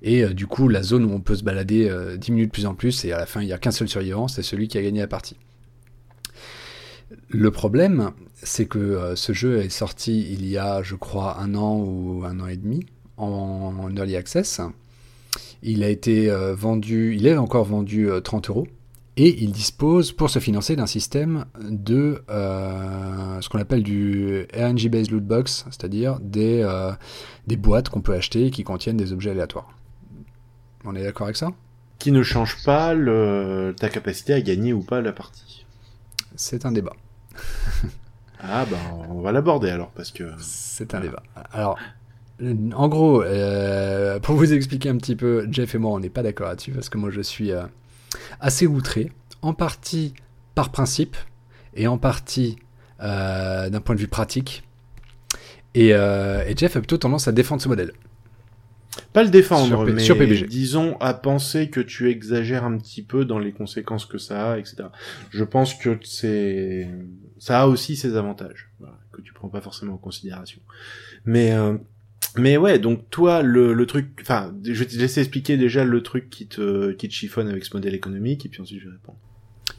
Et 0.03 0.27
du 0.27 0.47
coup, 0.47 0.69
la 0.69 0.83
zone 0.83 1.05
où 1.05 1.13
on 1.13 1.21
peut 1.21 1.37
se 1.37 1.43
balader 1.43 1.91
diminue 2.19 2.47
de 2.47 2.51
plus 2.51 2.67
en 2.67 2.75
plus 2.75 3.05
et 3.05 3.13
à 3.13 3.19
la 3.19 3.27
fin, 3.27 3.41
il 3.41 3.47
n'y 3.47 3.53
a 3.53 3.59
qu'un 3.59 3.71
seul 3.71 3.89
survivant, 3.89 4.29
c'est 4.29 4.43
celui 4.43 4.69
qui 4.69 4.79
a 4.79 4.83
gagné 4.83 5.01
la 5.01 5.07
partie. 5.07 5.37
Le 7.29 7.51
problème, 7.51 8.13
c'est 8.43 8.67
que 8.67 8.79
euh, 8.79 9.17
ce 9.17 9.33
jeu 9.33 9.59
est 9.59 9.69
sorti 9.69 10.27
il 10.33 10.47
y 10.49 10.59
a, 10.59 10.83
je 10.83 10.97
crois, 10.97 11.39
un 11.41 11.55
an 11.55 11.77
ou 11.77 12.25
un 12.25 12.41
an 12.41 12.47
et 12.47 12.57
demi 12.57 12.85
en, 13.17 13.95
early 13.97 14.17
access. 14.17 14.61
Il 15.63 15.85
a 15.85 15.89
été 15.89 16.31
euh, 16.31 16.55
vendu, 16.55 17.15
il 17.17 17.27
est 17.27 17.37
encore 17.37 17.65
vendu 17.65 18.09
30 18.23 18.49
euh, 18.49 18.53
euros. 18.53 18.69
Et 19.19 19.43
il 19.43 19.51
dispose, 19.51 20.13
pour 20.13 20.29
se 20.29 20.39
financer, 20.39 20.77
d'un 20.77 20.87
système 20.87 21.47
de 21.59 22.23
ce 22.29 23.49
qu'on 23.49 23.59
appelle 23.59 23.83
du 23.83 24.47
RNG-based 24.55 25.11
loot 25.11 25.25
box, 25.25 25.65
c'est-à-dire 25.71 26.19
des, 26.21 26.69
des 27.47 27.57
boîtes 27.57 27.89
qu'on 27.89 28.03
peut 28.03 28.15
acheter 28.15 28.51
qui 28.51 28.63
contiennent 28.63 28.99
des 28.99 29.13
objets 29.13 29.31
aléatoires. 29.31 29.71
On 30.85 30.95
est 30.95 31.03
d'accord 31.03 31.27
avec 31.27 31.37
ça? 31.37 31.53
Qui 31.99 32.13
ne 32.13 32.23
change 32.23 32.63
pas 32.65 32.95
le, 32.95 33.75
ta 33.77 33.89
capacité 33.89 34.35
à 34.35 34.41
gagner 34.41 34.73
ou 34.73 34.83
pas 34.83 35.01
la 35.01 35.13
partie. 35.13 35.65
C'est 36.37 36.67
un 36.67 36.73
débat. 36.73 36.93
ah 38.41 38.65
ben 38.71 38.79
on 39.09 39.21
va 39.21 39.33
l'aborder 39.33 39.71
alors 39.71 39.91
parce 39.91 40.13
que 40.13 40.25
c'est 40.39 40.95
un 40.95 41.01
débat. 41.01 41.23
Alors 41.53 41.79
en 42.75 42.89
gros, 42.89 43.23
euh, 43.23 44.21
pour 44.21 44.37
vous 44.37 44.53
expliquer 44.53 44.91
un 44.91 44.97
petit 44.99 45.17
peu, 45.17 45.49
Jeff 45.51 45.75
et 45.75 45.79
moi 45.79 45.93
on 45.93 46.01
n'est 46.01 46.11
pas 46.11 46.23
d'accord 46.23 46.49
là-dessus 46.49 46.73
parce 46.73 46.89
que 46.89 46.99
moi 46.99 47.11
je 47.11 47.23
suis 47.23 47.51
euh, 47.51 47.65
assez 48.41 48.67
outré, 48.67 49.13
en 49.43 49.55
partie 49.55 50.15
par 50.55 50.71
principe 50.71 51.17
et 51.75 51.87
en 51.87 51.99
partie 51.99 52.57
euh, 53.01 53.69
d'un 53.69 53.81
point 53.81 53.95
de 53.95 54.01
vue 54.01 54.09
pratique. 54.09 54.63
Et, 55.75 55.89
et 55.91 56.57
Jeff 56.57 56.77
a 56.77 56.81
plutôt 56.81 56.97
tendance 56.97 57.29
à 57.29 57.33
défendre 57.33 57.61
ce 57.61 57.69
modèle. 57.69 57.93
Pas 59.13 59.23
le 59.23 59.29
défendre, 59.29 59.85
mais 59.85 60.03
disons 60.49 60.97
à 61.01 61.13
penser 61.13 61.69
que 61.69 61.81
tu 61.81 62.11
exagères 62.11 62.65
un 62.65 62.79
petit 62.79 63.03
peu 63.03 63.25
dans 63.25 63.39
les 63.39 63.53
conséquences 63.53 64.07
que 64.07 64.17
ça 64.17 64.53
a, 64.53 64.59
etc. 64.59 64.85
Je 65.31 65.45
pense 65.45 65.75
que 65.75 65.99
c'est 66.03 66.89
ça 67.39 67.63
a 67.63 67.67
aussi 67.67 67.97
ses 67.97 68.17
avantages 68.17 68.71
que 69.13 69.23
tu 69.23 69.33
prends 69.33 69.49
pas 69.49 69.61
forcément 69.61 69.95
en 69.95 69.99
considération. 69.99 70.61
Mais 71.25 71.53
euh, 71.53 71.77
mais 72.39 72.57
ouais, 72.57 72.79
donc 72.79 73.09
toi 73.11 73.43
le, 73.43 73.87
truc, 73.87 74.19
enfin, 74.21 74.55
je 74.65 74.73
vais 74.73 74.87
te 74.87 74.97
laisser 74.97 75.21
expliquer 75.21 75.57
déjà 75.57 75.85
le 75.85 76.03
truc 76.03 76.29
qui 76.29 76.47
te 76.47 76.93
qui 76.93 77.09
te 77.09 77.15
chiffonne 77.15 77.49
avec 77.49 77.65
ce 77.65 77.75
modèle 77.75 77.95
économique 77.95 78.45
et 78.45 78.49
puis 78.49 78.61
ensuite 78.61 78.81
je 78.81 78.87
vais 78.87 78.93
répondre. 78.93 79.19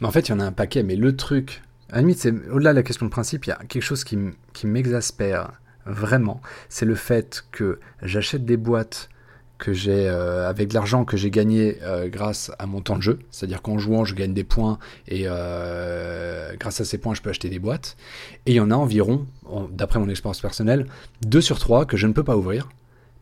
Mais 0.02 0.08
en 0.08 0.12
fait, 0.12 0.28
il 0.28 0.32
y 0.32 0.34
en 0.34 0.40
a 0.40 0.46
un 0.46 0.52
paquet, 0.52 0.84
mais 0.84 0.96
le 0.96 1.16
truc, 1.16 1.62
à 1.90 1.96
la 1.96 2.02
limite, 2.02 2.18
c'est 2.18 2.34
au-delà 2.50 2.72
de 2.72 2.78
la 2.78 2.84
question 2.84 3.06
de 3.06 3.12
principe, 3.12 3.46
il 3.46 3.50
y 3.50 3.54
a 3.54 3.60
quelque 3.68 3.84
chose 3.84 4.04
qui 4.04 4.18
m'exaspère 4.66 5.54
vraiment, 5.86 6.42
c'est 6.70 6.86
le 6.86 6.96
fait 6.96 7.46
que 7.52 7.80
j'achète 8.02 8.46
des 8.46 8.58
boîtes 8.58 9.10
que 9.58 9.74
j'ai 9.74 10.08
euh, 10.08 10.50
avec 10.50 10.74
l'argent 10.74 11.06
que 11.06 11.18
j'ai 11.18 11.32
gagné 11.32 11.78
euh, 11.82 12.08
grâce 12.10 12.52
à 12.60 12.66
mon 12.68 12.82
temps 12.82 12.98
de 12.98 13.02
jeu, 13.02 13.20
c'est-à-dire 13.32 13.62
qu'en 13.62 13.78
jouant 13.78 14.06
je 14.06 14.16
gagne 14.16 14.34
des 14.34 14.44
points 14.44 14.78
et 15.08 15.24
euh, 15.26 16.54
grâce 16.60 16.80
à 16.82 16.86
ces 16.86 16.98
points 16.98 17.14
je 17.14 17.22
peux 17.22 17.30
acheter 17.30 17.50
des 17.50 17.60
boîtes. 17.60 17.98
Et 18.46 18.54
il 18.54 18.56
y 18.56 18.60
en 18.60 18.72
a 18.72 18.76
environ, 18.76 19.26
d'après 19.72 20.00
mon 20.00 20.10
expérience 20.10 20.42
personnelle, 20.42 20.88
2 21.26 21.42
sur 21.42 21.60
3 21.60 21.86
que 21.86 21.98
je 21.98 22.08
ne 22.08 22.14
peux 22.14 22.24
pas 22.24 22.38
ouvrir 22.38 22.70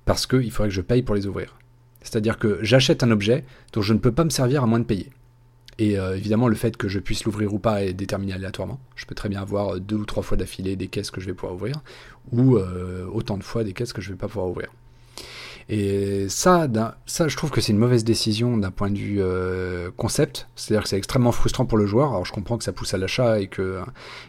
parce 0.06 0.28
qu'il 0.28 0.52
faudrait 0.52 0.70
que 0.70 0.76
je 0.76 0.82
paye 0.82 1.02
pour 1.02 1.16
les 1.16 1.26
ouvrir. 1.26 1.56
C'est-à-dire 2.02 2.38
que 2.38 2.60
j'achète 2.62 3.02
un 3.02 3.12
objet 3.12 3.44
dont 3.74 3.82
je 3.82 3.94
ne 3.94 4.00
peux 4.00 4.12
pas 4.12 4.24
me 4.24 4.30
servir 4.30 4.64
à 4.64 4.68
moins 4.68 4.80
de 4.80 4.86
payer. 4.86 5.10
Et 5.78 5.96
évidemment, 5.96 6.48
le 6.48 6.56
fait 6.56 6.78
que 6.78 6.88
je 6.88 7.00
puisse 7.00 7.26
l'ouvrir 7.26 7.54
ou 7.54 7.60
pas 7.60 7.84
est 7.84 7.94
déterminé 7.94 8.32
aléatoirement. 8.32 8.80
Je 8.96 9.06
peux 9.06 9.16
très 9.16 9.28
bien 9.28 9.42
avoir 9.42 9.80
deux 9.82 9.98
ou 9.98 10.06
trois 10.06 10.24
fois 10.24 10.38
d'affilée 10.38 10.78
des 10.78 10.88
caisses 10.88 11.12
que 11.12 11.20
je 11.20 11.26
vais 11.26 11.34
pouvoir 11.34 11.56
ouvrir, 11.56 11.82
ou 12.32 12.58
autant 13.12 13.38
de 13.38 13.44
fois 13.44 13.64
des 13.64 13.74
caisses 13.74 13.92
que 13.92 14.02
je 14.02 14.10
ne 14.10 14.14
vais 14.14 14.20
pas 14.20 14.28
pouvoir 14.28 14.48
ouvrir. 14.48 14.70
Et 15.68 16.28
ça, 16.30 16.68
ça, 17.08 17.28
je 17.28 17.36
trouve 17.36 17.50
que 17.50 17.60
c'est 17.60 17.72
une 17.72 17.80
mauvaise 17.80 18.04
décision 18.04 18.56
d'un 18.58 18.70
point 18.70 18.92
de 18.92 18.98
vue 18.98 19.18
euh, 19.20 19.90
concept. 19.98 20.48
C'est-à-dire 20.56 20.84
que 20.84 20.90
c'est 20.90 20.98
extrêmement 20.98 21.32
frustrant 21.32 21.66
pour 21.66 21.78
le 21.78 21.88
joueur. 21.88 22.10
Alors 22.10 22.26
je 22.26 22.32
comprends 22.32 22.58
que 22.58 22.64
ça 22.64 22.72
pousse 22.72 22.94
à 22.94 22.98
l'achat 22.98 23.40
et 23.40 23.48
que, 23.48 23.80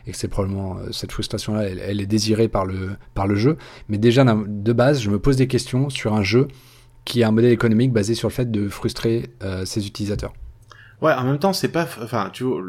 et 0.06 0.12
que 0.12 0.16
c'est 0.16 0.28
probablement 0.28 0.78
euh, 0.78 0.92
cette 0.92 1.12
frustration-là, 1.12 1.64
elle, 1.64 2.00
est 2.00 2.06
désirée 2.06 2.48
par 2.48 2.64
le, 2.64 2.96
par 3.14 3.26
le 3.26 3.34
jeu. 3.34 3.58
Mais 3.88 3.98
déjà, 3.98 4.24
de 4.24 4.72
base, 4.72 5.02
je 5.02 5.10
me 5.10 5.18
pose 5.18 5.36
des 5.36 5.46
questions 5.46 5.90
sur 5.90 6.14
un 6.14 6.22
jeu 6.22 6.48
qui 7.04 7.22
a 7.22 7.28
un 7.28 7.32
modèle 7.32 7.52
économique 7.52 7.92
basé 7.92 8.14
sur 8.14 8.28
le 8.28 8.32
fait 8.32 8.50
de 8.50 8.68
frustrer 8.68 9.30
euh, 9.42 9.64
ses 9.66 9.86
utilisateurs. 9.86 10.32
Ouais, 11.02 11.12
en 11.12 11.24
même 11.24 11.38
temps, 11.38 11.52
c'est 11.52 11.68
pas, 11.68 11.82
enfin, 12.02 12.30
tu 12.32 12.44
vois, 12.44 12.62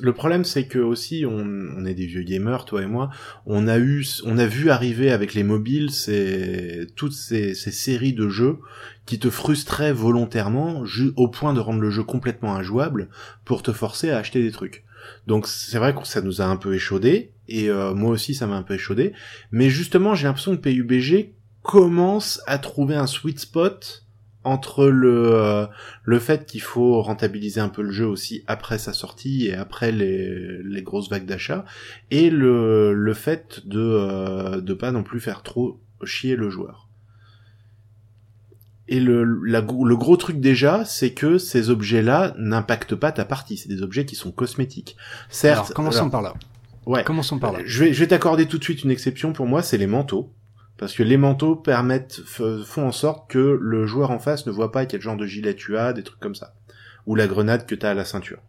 le 0.00 0.12
problème, 0.12 0.44
c'est 0.44 0.66
que 0.66 0.78
aussi, 0.78 1.24
on, 1.26 1.84
est 1.84 1.94
des 1.94 2.06
vieux 2.06 2.22
gamers, 2.22 2.64
toi 2.64 2.82
et 2.82 2.86
moi, 2.86 3.10
on 3.46 3.66
a 3.66 3.78
eu, 3.78 4.06
on 4.24 4.38
a 4.38 4.46
vu 4.46 4.70
arriver 4.70 5.10
avec 5.10 5.34
les 5.34 5.42
mobiles, 5.42 5.90
c'est 5.90 6.86
toutes 6.94 7.12
ces, 7.12 7.54
ces, 7.54 7.72
séries 7.72 8.12
de 8.12 8.28
jeux 8.28 8.58
qui 9.06 9.18
te 9.18 9.28
frustraient 9.28 9.92
volontairement, 9.92 10.84
au 11.16 11.28
point 11.28 11.52
de 11.52 11.60
rendre 11.60 11.80
le 11.80 11.90
jeu 11.90 12.04
complètement 12.04 12.54
injouable 12.54 13.08
pour 13.44 13.62
te 13.62 13.72
forcer 13.72 14.10
à 14.10 14.18
acheter 14.18 14.40
des 14.40 14.52
trucs. 14.52 14.84
Donc 15.26 15.46
c'est 15.46 15.78
vrai 15.78 15.94
que 15.94 16.06
ça 16.06 16.22
nous 16.22 16.40
a 16.40 16.44
un 16.44 16.56
peu 16.56 16.74
échaudé, 16.74 17.32
et 17.48 17.70
euh, 17.70 17.92
moi 17.92 18.10
aussi 18.10 18.34
ça 18.34 18.46
m'a 18.46 18.56
un 18.56 18.62
peu 18.62 18.74
échaudé, 18.74 19.12
mais 19.50 19.68
justement 19.68 20.14
j'ai 20.14 20.26
l'impression 20.26 20.56
que 20.56 20.62
PUBG 20.62 21.34
commence 21.62 22.40
à 22.46 22.58
trouver 22.58 22.94
un 22.94 23.06
sweet 23.06 23.40
spot 23.40 24.03
entre 24.44 24.86
le 24.86 25.32
euh, 25.32 25.66
le 26.04 26.18
fait 26.18 26.46
qu'il 26.46 26.60
faut 26.60 27.02
rentabiliser 27.02 27.60
un 27.60 27.68
peu 27.68 27.82
le 27.82 27.90
jeu 27.90 28.06
aussi 28.06 28.44
après 28.46 28.78
sa 28.78 28.92
sortie 28.92 29.46
et 29.48 29.54
après 29.54 29.90
les, 29.90 30.62
les 30.62 30.82
grosses 30.82 31.10
vagues 31.10 31.26
d'achat 31.26 31.64
et 32.10 32.30
le 32.30 32.94
le 32.94 33.14
fait 33.14 33.66
de 33.66 33.80
euh, 33.80 34.60
de 34.60 34.74
pas 34.74 34.92
non 34.92 35.02
plus 35.02 35.20
faire 35.20 35.42
trop 35.42 35.80
chier 36.04 36.36
le 36.36 36.50
joueur. 36.50 36.88
Et 38.86 39.00
le, 39.00 39.24
la, 39.46 39.62
le 39.62 39.96
gros 39.96 40.18
truc 40.18 40.40
déjà, 40.40 40.84
c'est 40.84 41.14
que 41.14 41.38
ces 41.38 41.70
objets-là 41.70 42.34
n'impactent 42.36 42.94
pas 42.94 43.12
ta 43.12 43.24
partie. 43.24 43.56
C'est 43.56 43.70
des 43.70 43.80
objets 43.80 44.04
qui 44.04 44.14
sont 44.14 44.30
cosmétiques. 44.30 44.98
Certes. 45.30 45.56
Alors, 45.56 45.74
commençons 45.74 46.10
par 46.10 46.20
là. 46.20 46.34
Ouais. 46.84 47.02
Commençons 47.02 47.38
par 47.38 47.52
là. 47.52 47.60
Je 47.64 47.82
vais, 47.82 47.94
je 47.94 48.00
vais 48.00 48.08
t'accorder 48.08 48.44
tout 48.44 48.58
de 48.58 48.64
suite 48.64 48.84
une 48.84 48.90
exception 48.90 49.32
pour 49.32 49.46
moi, 49.46 49.62
c'est 49.62 49.78
les 49.78 49.86
manteaux. 49.86 50.30
Parce 50.76 50.94
que 50.94 51.02
les 51.02 51.16
manteaux 51.16 51.54
permettent, 51.54 52.20
font 52.24 52.88
en 52.88 52.92
sorte 52.92 53.30
que 53.30 53.58
le 53.60 53.86
joueur 53.86 54.10
en 54.10 54.18
face 54.18 54.46
ne 54.46 54.52
voit 54.52 54.72
pas 54.72 54.86
quel 54.86 55.00
genre 55.00 55.16
de 55.16 55.26
gilet 55.26 55.54
tu 55.54 55.76
as, 55.76 55.92
des 55.92 56.02
trucs 56.02 56.20
comme 56.20 56.34
ça. 56.34 56.54
Ou 57.06 57.14
la 57.14 57.26
grenade 57.26 57.66
que 57.66 57.74
tu 57.74 57.86
as 57.86 57.90
à 57.90 57.94
la 57.94 58.04
ceinture. 58.04 58.40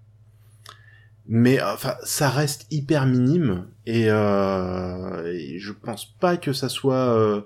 Mais 1.27 1.61
enfin, 1.61 1.95
ça 2.03 2.29
reste 2.29 2.67
hyper 2.71 3.05
minime 3.05 3.65
et, 3.85 4.05
euh, 4.09 5.25
et 5.33 5.57
je 5.57 5.71
pense 5.71 6.05
pas 6.19 6.38
que 6.38 6.53
ça 6.53 6.69
soit 6.69 7.17
euh, 7.17 7.41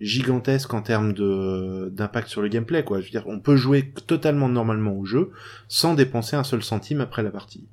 gigantesque 0.00 0.72
en 0.72 0.82
termes 0.82 1.12
de 1.12 1.90
d'impact 1.92 2.28
sur 2.28 2.42
le 2.42 2.48
gameplay 2.48 2.84
quoi. 2.84 3.00
Je 3.00 3.06
veux 3.06 3.10
dire, 3.10 3.26
on 3.26 3.40
peut 3.40 3.56
jouer 3.56 3.92
totalement 4.06 4.48
normalement 4.48 4.92
au 4.92 5.04
jeu 5.04 5.32
sans 5.66 5.94
dépenser 5.94 6.36
un 6.36 6.44
seul 6.44 6.62
centime 6.62 7.00
après 7.00 7.24
la 7.24 7.30
partie, 7.30 7.66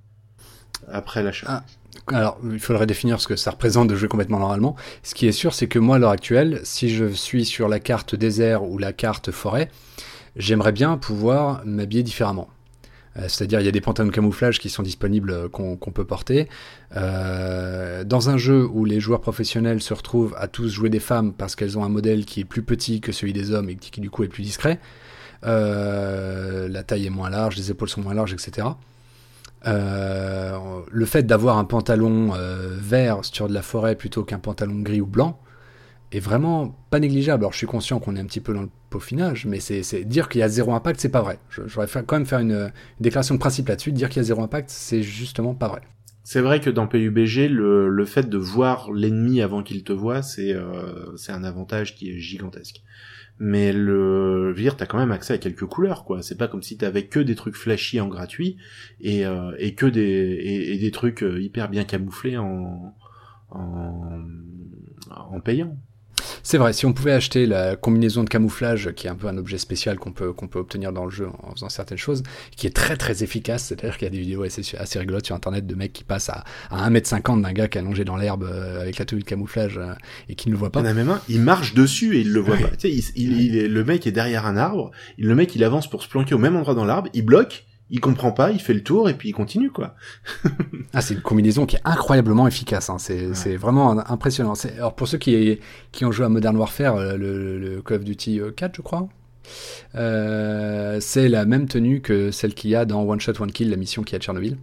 après 0.87 1.21
l'achat. 1.21 1.45
Ah, 1.47 1.63
alors, 2.07 2.39
il 2.43 2.59
faudrait 2.59 2.87
définir 2.87 3.21
ce 3.21 3.27
que 3.27 3.35
ça 3.35 3.51
représente 3.51 3.87
de 3.87 3.95
jouer 3.95 4.07
complètement 4.07 4.39
normalement. 4.39 4.75
Ce 5.03 5.13
qui 5.13 5.27
est 5.27 5.31
sûr, 5.31 5.53
c'est 5.53 5.67
que 5.67 5.79
moi, 5.79 5.97
à 5.97 5.99
l'heure 5.99 6.11
actuelle, 6.11 6.61
si 6.63 6.89
je 6.89 7.05
suis 7.05 7.45
sur 7.45 7.67
la 7.67 7.79
carte 7.79 8.15
désert 8.15 8.63
ou 8.63 8.77
la 8.77 8.93
carte 8.93 9.31
forêt, 9.31 9.69
j'aimerais 10.35 10.71
bien 10.71 10.97
pouvoir 10.97 11.61
m'habiller 11.65 12.03
différemment. 12.03 12.49
Euh, 13.17 13.23
c'est-à-dire, 13.27 13.59
il 13.59 13.65
y 13.65 13.69
a 13.69 13.71
des 13.71 13.81
pantalons 13.81 14.07
de 14.07 14.13
camouflage 14.13 14.59
qui 14.59 14.69
sont 14.69 14.83
disponibles 14.83 15.31
euh, 15.31 15.49
qu'on 15.49 15.75
peut 15.75 16.05
porter. 16.05 16.47
Euh, 16.95 18.03
dans 18.03 18.29
un 18.29 18.37
jeu 18.37 18.65
où 18.65 18.85
les 18.85 18.99
joueurs 18.99 19.21
professionnels 19.21 19.81
se 19.81 19.93
retrouvent 19.93 20.35
à 20.37 20.47
tous 20.47 20.69
jouer 20.69 20.89
des 20.89 20.99
femmes 20.99 21.33
parce 21.33 21.55
qu'elles 21.55 21.77
ont 21.77 21.83
un 21.83 21.89
modèle 21.89 22.25
qui 22.25 22.39
est 22.41 22.45
plus 22.45 22.63
petit 22.63 23.01
que 23.01 23.11
celui 23.11 23.33
des 23.33 23.51
hommes 23.51 23.69
et 23.69 23.75
qui 23.75 24.01
du 24.01 24.09
coup 24.09 24.23
est 24.23 24.29
plus 24.29 24.43
discret, 24.43 24.79
la 25.43 26.83
taille 26.83 27.07
est 27.07 27.11
moins 27.11 27.29
large, 27.29 27.57
les 27.57 27.71
épaules 27.71 27.89
sont 27.89 28.01
moins 28.01 28.13
larges, 28.13 28.33
etc. 28.33 28.67
Euh, 29.67 30.81
le 30.89 31.05
fait 31.05 31.23
d'avoir 31.23 31.57
un 31.57 31.65
pantalon 31.65 32.33
euh, 32.33 32.77
vert 32.79 33.23
sur 33.23 33.47
de 33.47 33.53
la 33.53 33.61
forêt 33.61 33.95
plutôt 33.95 34.23
qu'un 34.23 34.39
pantalon 34.39 34.79
gris 34.79 35.01
ou 35.01 35.05
blanc 35.05 35.39
est 36.11 36.19
vraiment 36.19 36.75
pas 36.89 36.99
négligeable. 36.99 37.43
Alors 37.43 37.53
je 37.53 37.57
suis 37.57 37.67
conscient 37.67 37.99
qu'on 37.99 38.15
est 38.15 38.19
un 38.19 38.25
petit 38.25 38.41
peu 38.41 38.53
dans 38.53 38.63
le 38.63 38.69
peaufinage, 38.89 39.45
mais 39.45 39.59
c'est 39.59 40.03
dire 40.03 40.29
qu'il 40.29 40.39
y 40.39 40.43
a 40.43 40.49
zéro 40.49 40.73
impact, 40.73 40.99
c'est 40.99 41.09
pas 41.09 41.21
vrai. 41.21 41.39
J'aurais 41.49 41.87
quand 41.87 42.15
même 42.15 42.25
faire 42.25 42.39
une, 42.39 42.71
déclaration 42.99 43.35
de 43.35 43.39
principe 43.39 43.69
là-dessus. 43.69 43.91
Dire 43.91 44.09
qu'il 44.09 44.17
y 44.17 44.19
a 44.21 44.23
zéro 44.23 44.41
impact, 44.41 44.69
c'est 44.69 45.03
justement 45.03 45.53
pas 45.53 45.67
vrai. 45.67 45.81
C'est 46.23 46.41
vrai 46.41 46.59
que 46.59 46.69
dans 46.69 46.87
PUBG, 46.87 47.49
le, 47.49 47.89
le 47.89 48.05
fait 48.05 48.29
de 48.29 48.37
voir 48.37 48.91
l'ennemi 48.91 49.41
avant 49.41 49.63
qu'il 49.63 49.83
te 49.83 49.93
voit, 49.93 50.21
c'est 50.21 50.53
euh, 50.53 51.15
c'est 51.17 51.31
un 51.31 51.43
avantage 51.43 51.95
qui 51.95 52.11
est 52.11 52.19
gigantesque. 52.19 52.83
Mais 53.39 53.73
le, 53.73 54.53
je 54.55 54.63
veux 54.63 54.71
t'as 54.71 54.85
quand 54.85 54.99
même 54.99 55.11
accès 55.11 55.33
à 55.33 55.37
quelques 55.37 55.65
couleurs, 55.65 56.05
quoi. 56.05 56.21
C'est 56.21 56.37
pas 56.37 56.47
comme 56.47 56.61
si 56.61 56.77
t'avais 56.77 57.07
que 57.07 57.19
des 57.19 57.35
trucs 57.35 57.55
flashy 57.55 57.99
en 57.99 58.07
gratuit 58.07 58.57
et, 58.99 59.25
euh, 59.25 59.51
et 59.57 59.73
que 59.73 59.85
des 59.85 60.01
et, 60.01 60.73
et 60.73 60.77
des 60.77 60.91
trucs 60.91 61.23
euh, 61.23 61.41
hyper 61.41 61.69
bien 61.69 61.83
camouflés 61.83 62.37
en 62.37 62.95
en, 63.49 64.21
en 65.09 65.39
payant. 65.41 65.77
C'est 66.43 66.57
vrai, 66.57 66.73
si 66.73 66.85
on 66.85 66.93
pouvait 66.93 67.11
acheter 67.11 67.45
la 67.45 67.75
combinaison 67.75 68.23
de 68.23 68.29
camouflage, 68.29 68.91
qui 68.93 69.07
est 69.07 69.09
un 69.09 69.15
peu 69.15 69.27
un 69.27 69.37
objet 69.37 69.57
spécial 69.57 69.97
qu'on 69.99 70.11
peut, 70.11 70.33
qu'on 70.33 70.47
peut 70.47 70.59
obtenir 70.59 70.91
dans 70.91 71.05
le 71.05 71.11
jeu 71.11 71.27
en 71.43 71.51
faisant 71.53 71.69
certaines 71.69 71.97
choses, 71.97 72.23
qui 72.55 72.67
est 72.67 72.75
très 72.75 72.97
très 72.97 73.23
efficace, 73.23 73.63
c'est-à-dire 73.65 73.97
qu'il 73.97 74.05
y 74.05 74.07
a 74.07 74.11
des 74.11 74.19
vidéos 74.19 74.43
assez, 74.43 74.61
assez 74.77 74.99
rigolotes 74.99 75.25
sur 75.25 75.35
internet 75.35 75.67
de 75.67 75.75
mecs 75.75 75.93
qui 75.93 76.03
passent 76.03 76.29
à, 76.29 76.43
à 76.69 76.89
1m50 76.89 77.41
d'un 77.41 77.53
gars 77.53 77.67
qui 77.67 77.77
est 77.77 77.81
allongé 77.81 78.03
dans 78.05 78.17
l'herbe 78.17 78.43
euh, 78.43 78.81
avec 78.81 78.97
la 78.97 79.05
tenue 79.05 79.21
de 79.21 79.25
camouflage 79.27 79.77
euh, 79.77 79.93
et 80.29 80.35
qui 80.35 80.49
ne 80.49 80.53
le 80.53 80.59
voit 80.59 80.69
Il 80.73 80.79
y 80.79 80.81
pas. 80.81 80.81
en 80.81 80.85
a 80.85 80.93
même 80.93 81.09
un, 81.09 81.21
il 81.29 81.41
marche 81.41 81.73
dessus 81.73 82.17
et 82.17 82.21
il 82.21 82.31
le 82.33 82.39
voit 82.39 82.55
Ouais. 82.55 82.61
pas. 82.63 82.69
Tu 82.75 82.89
sais, 82.89 82.91
il, 82.91 83.03
il- 83.15 83.55
il 83.55 83.67
le 83.73 83.83
mec 83.83 84.05
est 84.07 84.11
derrière 84.11 84.45
un 84.45 84.57
arbre, 84.57 84.91
il- 85.17 85.27
le 85.27 85.35
mec 85.35 85.55
il 85.55 85.63
avance 85.63 85.89
pour 85.89 86.01
se 86.03 86.09
planquer 86.09 86.33
au 86.35 86.39
même 86.39 86.55
endroit 86.55 86.73
dans 86.75 86.85
l'arbre, 86.85 87.09
il 87.13 87.23
bloque, 87.23 87.65
il 87.91 87.99
comprend 87.99 88.31
pas, 88.31 88.51
il 88.51 88.59
fait 88.59 88.73
le 88.73 88.81
tour 88.83 89.09
et 89.09 89.13
puis 89.13 89.29
il 89.29 89.33
continue, 89.33 89.69
quoi. 89.69 89.95
Ah, 90.93 91.01
c'est 91.01 91.13
une 91.13 91.21
combinaison 91.21 91.65
qui 91.65 91.75
est 91.75 91.81
incroyablement 91.85 92.47
efficace. 92.47 92.89
Hein. 92.89 92.97
C'est 92.97 93.27
Ouais. 93.27 93.55
vraiment 93.57 93.99
impressionnant. 94.09 94.53
Alors 94.77 94.95
pour 94.95 95.07
ceux 95.07 95.17
qui, 95.17 95.59
qui 95.91 96.05
ont 96.05 96.11
joué 96.11 96.25
à 96.25 96.29
Modern 96.29 96.55
Warfare, 96.57 96.95
euh, 96.95 97.17
le, 97.17 97.59
le 97.59 97.81
Call 97.81 97.97
of 97.97 98.03
Duty 98.05 98.39
euh, 98.39 98.51
4, 98.51 98.75
je 98.77 98.81
crois, 98.81 99.07
euh, 99.95 100.97
c'est 101.01 101.27
la 101.29 101.45
même 101.45 101.67
tenue 101.67 102.01
que 102.01 102.31
celle 102.31 102.53
qu'il 102.53 102.69
y 102.69 102.75
a 102.75 102.85
dans 102.85 103.03
One 103.03 103.19
Shot 103.19 103.33
One 103.41 103.51
Kill, 103.51 103.69
la 103.69 103.77
mission 103.77 104.03
qui 104.03 104.15
est 104.15 104.17
à 104.17 104.21
Tchernobyl. 104.21 104.57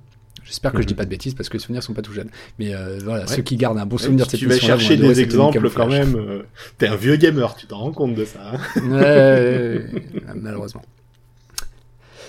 J'espère 0.45 0.73
que 0.73 0.81
je 0.81 0.87
dis 0.87 0.95
Mhm. 0.95 0.99
pas 0.99 1.05
de 1.05 1.11
bêtises 1.11 1.35
parce 1.35 1.51
que 1.51 1.55
les 1.59 1.59
souvenirs 1.63 1.83
sont 1.83 1.93
pas 1.93 2.01
tout 2.01 2.13
jeunes. 2.15 2.31
Mais 2.59 2.75
euh, 2.75 2.99
voilà, 3.05 3.25
Ouais. 3.25 3.35
ceux 3.37 3.43
qui 3.43 3.57
gardent 3.57 3.77
un 3.79 3.85
bon 3.85 3.99
souvenir 3.99 4.27
de 4.27 4.35
tu 4.35 4.47
vas 4.47 4.57
chercher 4.59 4.97
des 4.97 5.21
exemples 5.21 5.69
quand 5.71 5.89
même, 5.89 6.17
euh, 6.17 6.43
t'es 6.79 6.89
un 6.89 6.97
vieux 6.97 7.17
gamer, 7.17 7.55
tu 7.55 7.67
t'en 7.67 7.77
rends 7.79 7.93
compte 7.93 8.15
de 8.15 8.25
ça. 8.25 8.53
hein. 8.55 8.91
Ouais, 8.91 9.85
malheureusement. 10.35 10.81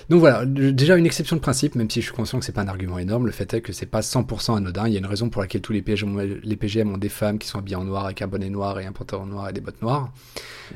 Donc 0.09 0.21
voilà, 0.21 0.43
déjà 0.45 0.97
une 0.97 1.05
exception 1.05 1.35
de 1.35 1.41
principe, 1.41 1.75
même 1.75 1.87
si 1.89 2.01
je 2.01 2.07
suis 2.07 2.15
conscient 2.15 2.39
que 2.39 2.45
c'est 2.45 2.51
pas 2.51 2.61
un 2.63 2.67
argument 2.67 2.97
énorme, 2.97 3.27
le 3.27 3.31
fait 3.31 3.53
est 3.53 3.61
que 3.61 3.71
c'est 3.73 3.85
pas 3.85 4.01
100% 4.01 4.55
anodin. 4.57 4.87
Il 4.87 4.93
y 4.93 4.95
a 4.95 4.99
une 4.99 5.05
raison 5.05 5.29
pour 5.29 5.39
laquelle 5.41 5.61
tous 5.61 5.71
les 5.71 5.83
PGM, 5.83 6.15
ont- 6.17 6.39
les 6.41 6.55
PGM 6.55 6.91
ont 6.91 6.97
des 6.97 7.09
femmes 7.09 7.37
qui 7.37 7.47
sont 7.47 7.59
habillées 7.59 7.75
en 7.75 7.83
noir 7.83 8.05
avec 8.05 8.23
un 8.23 8.27
bonnet 8.27 8.49
noir 8.49 8.79
et 8.79 8.87
un 8.87 8.91
pantalon 8.91 9.27
noir 9.27 9.49
et 9.49 9.53
des 9.53 9.61
bottes 9.61 9.83
noires. 9.83 10.11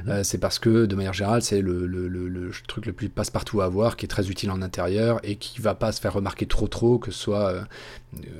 Euh, 0.07 0.23
c'est 0.23 0.37
parce 0.37 0.59
que 0.59 0.85
de 0.85 0.95
manière 0.95 1.13
générale, 1.13 1.41
c'est 1.41 1.61
le, 1.61 1.87
le- 1.87 2.07
le- 2.07 2.27
le 2.29 2.51
truc 2.67 2.85
le 2.85 2.93
plus 2.93 3.09
passe-partout 3.09 3.61
à 3.61 3.65
avoir, 3.65 3.97
qui 3.97 4.05
est 4.05 4.07
très 4.09 4.29
utile 4.29 4.51
en 4.51 4.61
intérieur 4.61 5.19
et 5.23 5.35
qui 5.37 5.59
va 5.61 5.73
pas 5.73 5.91
se 5.91 5.99
faire 5.99 6.13
remarquer 6.13 6.45
trop 6.45 6.67
trop, 6.67 6.99
que 6.99 7.09
ce 7.09 7.17
soit 7.19 7.49
euh, 7.49 7.61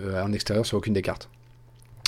euh, 0.02 0.22
en 0.24 0.32
extérieur 0.32 0.64
sur 0.66 0.78
aucune 0.78 0.94
des 0.94 1.02
cartes. 1.02 1.28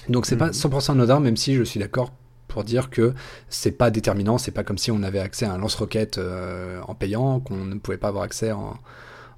Donc 0.10 0.28
c'est 0.28 0.38
pas 0.38 0.48
Mhm. 0.48 0.54
100% 0.54 0.92
anodin, 0.92 1.20
même 1.20 1.38
si 1.38 1.56
je 1.56 1.64
suis 1.64 1.80
d'accord 1.80 2.12
pour 2.56 2.64
dire 2.64 2.90
que 2.90 3.14
c'est 3.50 3.74
pas 3.74 3.92
déterminant, 3.92 4.38
c'est 4.38 4.52
pas 4.52 4.64
comme 4.64 4.78
si 4.78 4.90
on 4.92 5.04
avait 5.04 5.20
accès 5.20 5.46
à 5.46 5.52
un 5.52 5.58
lance-roquette 5.58 6.20
euh, 6.20 6.80
en 6.88 6.96
payant, 6.96 7.42
qu'on 7.42 7.58
ne 7.66 7.76
pouvait 7.76 7.98
pas 7.98 8.08
avoir 8.08 8.24
accès 8.24 8.54
en, 8.54 8.78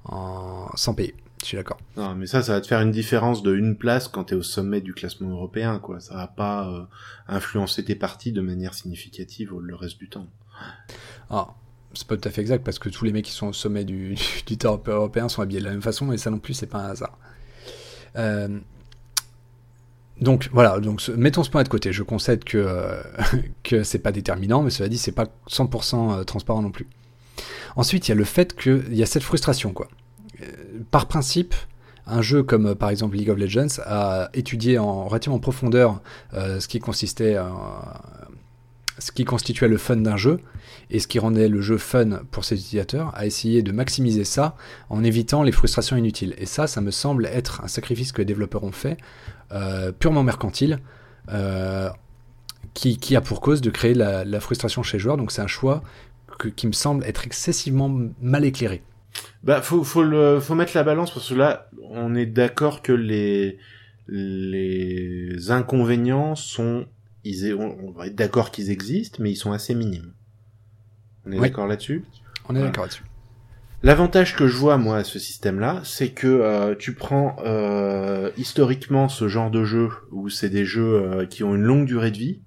en- 0.04 0.68
sans 0.76 0.94
payer. 0.94 1.16
Je 1.42 1.46
suis 1.46 1.56
d'accord. 1.56 1.78
Non, 1.96 2.14
mais 2.14 2.28
ça, 2.28 2.42
ça 2.44 2.52
va 2.52 2.60
te 2.60 2.68
faire 2.68 2.80
une 2.80 2.92
différence 2.92 3.42
de 3.42 3.56
une 3.56 3.76
place 3.76 4.06
quand 4.06 4.22
t'es 4.24 4.36
au 4.36 4.42
sommet 4.44 4.80
du 4.80 4.94
classement 4.94 5.30
européen, 5.30 5.80
quoi. 5.80 5.98
Ça 5.98 6.14
va 6.14 6.28
pas 6.28 6.68
euh, 6.68 6.84
influencer 7.26 7.84
tes 7.84 7.96
parties 7.96 8.30
de 8.30 8.40
manière 8.40 8.72
significative 8.74 9.52
au- 9.52 9.58
le 9.60 9.74
reste 9.74 9.98
du 9.98 10.08
temps. 10.08 10.28
Ah, 11.28 11.48
c'est 11.94 12.06
pas 12.06 12.16
tout 12.16 12.28
à 12.28 12.30
fait 12.30 12.40
exact 12.40 12.64
parce 12.64 12.78
que 12.78 12.88
tous 12.88 13.04
les 13.04 13.12
mecs 13.12 13.24
qui 13.24 13.32
sont 13.32 13.48
au 13.48 13.52
sommet 13.52 13.84
du, 13.84 14.14
du 14.46 14.58
top 14.58 14.88
européen 14.88 15.28
sont 15.28 15.42
habillés 15.42 15.58
de 15.60 15.64
la 15.64 15.72
même 15.72 15.82
façon 15.82 16.12
et 16.12 16.18
ça 16.18 16.30
non 16.30 16.38
plus 16.38 16.54
c'est 16.54 16.66
pas 16.66 16.78
un 16.78 16.90
hasard. 16.90 17.18
Euh, 18.16 18.60
donc 20.20 20.48
voilà, 20.52 20.80
donc 20.80 21.06
mettons 21.16 21.44
ce 21.44 21.50
point 21.50 21.62
de 21.62 21.68
côté. 21.68 21.92
Je 21.92 22.02
concède 22.02 22.44
que 22.44 22.58
euh, 22.58 23.00
que 23.62 23.82
c'est 23.82 24.00
pas 24.00 24.12
déterminant, 24.12 24.62
mais 24.62 24.70
cela 24.70 24.88
dit 24.88 24.98
c'est 24.98 25.12
pas 25.12 25.26
100% 25.48 26.24
transparent 26.24 26.62
non 26.62 26.70
plus. 26.70 26.88
Ensuite 27.76 28.08
il 28.08 28.10
y 28.10 28.12
a 28.12 28.16
le 28.16 28.24
fait 28.24 28.56
qu'il 28.56 28.94
y 28.94 29.02
a 29.02 29.06
cette 29.06 29.22
frustration 29.22 29.72
quoi. 29.72 29.88
Euh, 30.42 30.46
Par 30.90 31.06
principe, 31.06 31.54
un 32.06 32.22
jeu 32.22 32.42
comme 32.42 32.66
euh, 32.66 32.74
par 32.74 32.90
exemple 32.90 33.16
League 33.16 33.30
of 33.30 33.38
Legends 33.38 33.80
a 33.84 34.30
étudié 34.34 34.78
en 34.78 35.06
relativement 35.06 35.36
en 35.36 35.40
profondeur 35.40 36.00
euh, 36.34 36.58
ce 36.60 36.68
qui 36.68 36.80
consistait 36.80 37.36
ce 38.98 39.12
qui 39.12 39.24
constituait 39.24 39.68
le 39.68 39.78
fun 39.78 39.96
d'un 39.96 40.16
jeu 40.16 40.40
et 40.90 40.98
ce 40.98 41.06
qui 41.06 41.18
rendait 41.18 41.48
le 41.48 41.60
jeu 41.60 41.78
fun 41.78 42.20
pour 42.30 42.44
ses 42.44 42.56
utilisateurs, 42.56 43.12
a 43.14 43.26
essayé 43.26 43.62
de 43.62 43.72
maximiser 43.72 44.24
ça 44.24 44.56
en 44.90 45.04
évitant 45.04 45.42
les 45.42 45.52
frustrations 45.52 45.96
inutiles. 45.96 46.34
Et 46.38 46.46
ça, 46.46 46.66
ça 46.66 46.80
me 46.80 46.90
semble 46.90 47.26
être 47.26 47.62
un 47.62 47.68
sacrifice 47.68 48.12
que 48.12 48.18
les 48.18 48.24
développeurs 48.24 48.64
ont 48.64 48.72
fait, 48.72 48.92
euh, 48.92 49.37
purement 49.98 50.22
mercantile, 50.22 50.78
euh, 51.30 51.88
qui, 52.74 52.98
qui 52.98 53.16
a 53.16 53.20
pour 53.20 53.40
cause 53.40 53.60
de 53.60 53.70
créer 53.70 53.94
la, 53.94 54.24
la 54.24 54.40
frustration 54.40 54.82
chez 54.82 54.96
les 54.98 55.02
joueurs. 55.02 55.16
Donc 55.16 55.32
c'est 55.32 55.42
un 55.42 55.46
choix 55.46 55.82
que- 56.38 56.48
qui 56.48 56.66
me 56.66 56.72
semble 56.72 57.04
être 57.04 57.26
excessivement 57.26 57.90
mal 58.20 58.44
éclairé. 58.44 58.82
Bah, 59.42 59.62
faut, 59.62 59.82
faut 59.84 60.02
le, 60.04 60.38
faut 60.40 60.54
mettre 60.54 60.72
la 60.76 60.84
balance 60.84 61.12
parce 61.12 61.28
que 61.30 61.34
là, 61.34 61.68
on 61.90 62.14
est 62.14 62.26
d'accord 62.26 62.82
que 62.82 62.92
les, 62.92 63.58
les 64.06 65.50
inconvénients 65.50 66.34
sont, 66.34 66.86
ils, 67.24 67.54
on 67.54 67.76
on 67.88 67.90
va 67.90 68.06
être 68.06 68.14
d'accord 68.14 68.50
qu'ils 68.50 68.70
existent, 68.70 69.18
mais 69.22 69.30
ils 69.32 69.36
sont 69.36 69.52
assez 69.52 69.74
minimes. 69.74 70.12
On 71.26 71.32
est 71.32 71.36
Oui. 71.38 71.48
d'accord 71.48 71.66
là-dessus? 71.66 72.04
On 72.48 72.54
est 72.54 72.60
d'accord 72.62 72.84
là-dessus. 72.84 73.02
L'avantage 73.82 74.34
que 74.34 74.48
je 74.48 74.56
vois 74.56 74.76
moi 74.76 74.96
à 74.96 75.04
ce 75.04 75.20
système-là, 75.20 75.80
c'est 75.84 76.10
que 76.10 76.26
euh, 76.26 76.74
tu 76.76 76.94
prends 76.94 77.36
euh, 77.44 78.30
historiquement 78.36 79.08
ce 79.08 79.28
genre 79.28 79.52
de 79.52 79.62
jeu 79.64 79.88
où 80.10 80.28
c'est 80.28 80.50
des 80.50 80.64
jeux 80.64 80.94
euh, 80.94 81.26
qui 81.26 81.44
ont 81.44 81.54
une 81.54 81.62
longue 81.62 81.86
durée 81.86 82.10
de 82.10 82.18
vie. 82.18 82.40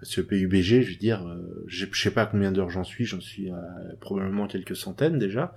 Parce 0.00 0.16
que 0.16 0.22
PUBG, 0.22 0.82
je 0.82 0.92
veux 0.92 0.96
dire, 0.96 1.26
euh, 1.26 1.64
je 1.66 1.84
sais 1.92 2.10
pas 2.10 2.24
combien 2.24 2.52
d'heures 2.52 2.70
j'en 2.70 2.84
suis, 2.84 3.04
j'en 3.04 3.20
suis 3.20 3.50
à 3.50 3.60
probablement 4.00 4.46
quelques 4.46 4.76
centaines 4.76 5.18
déjà. 5.18 5.54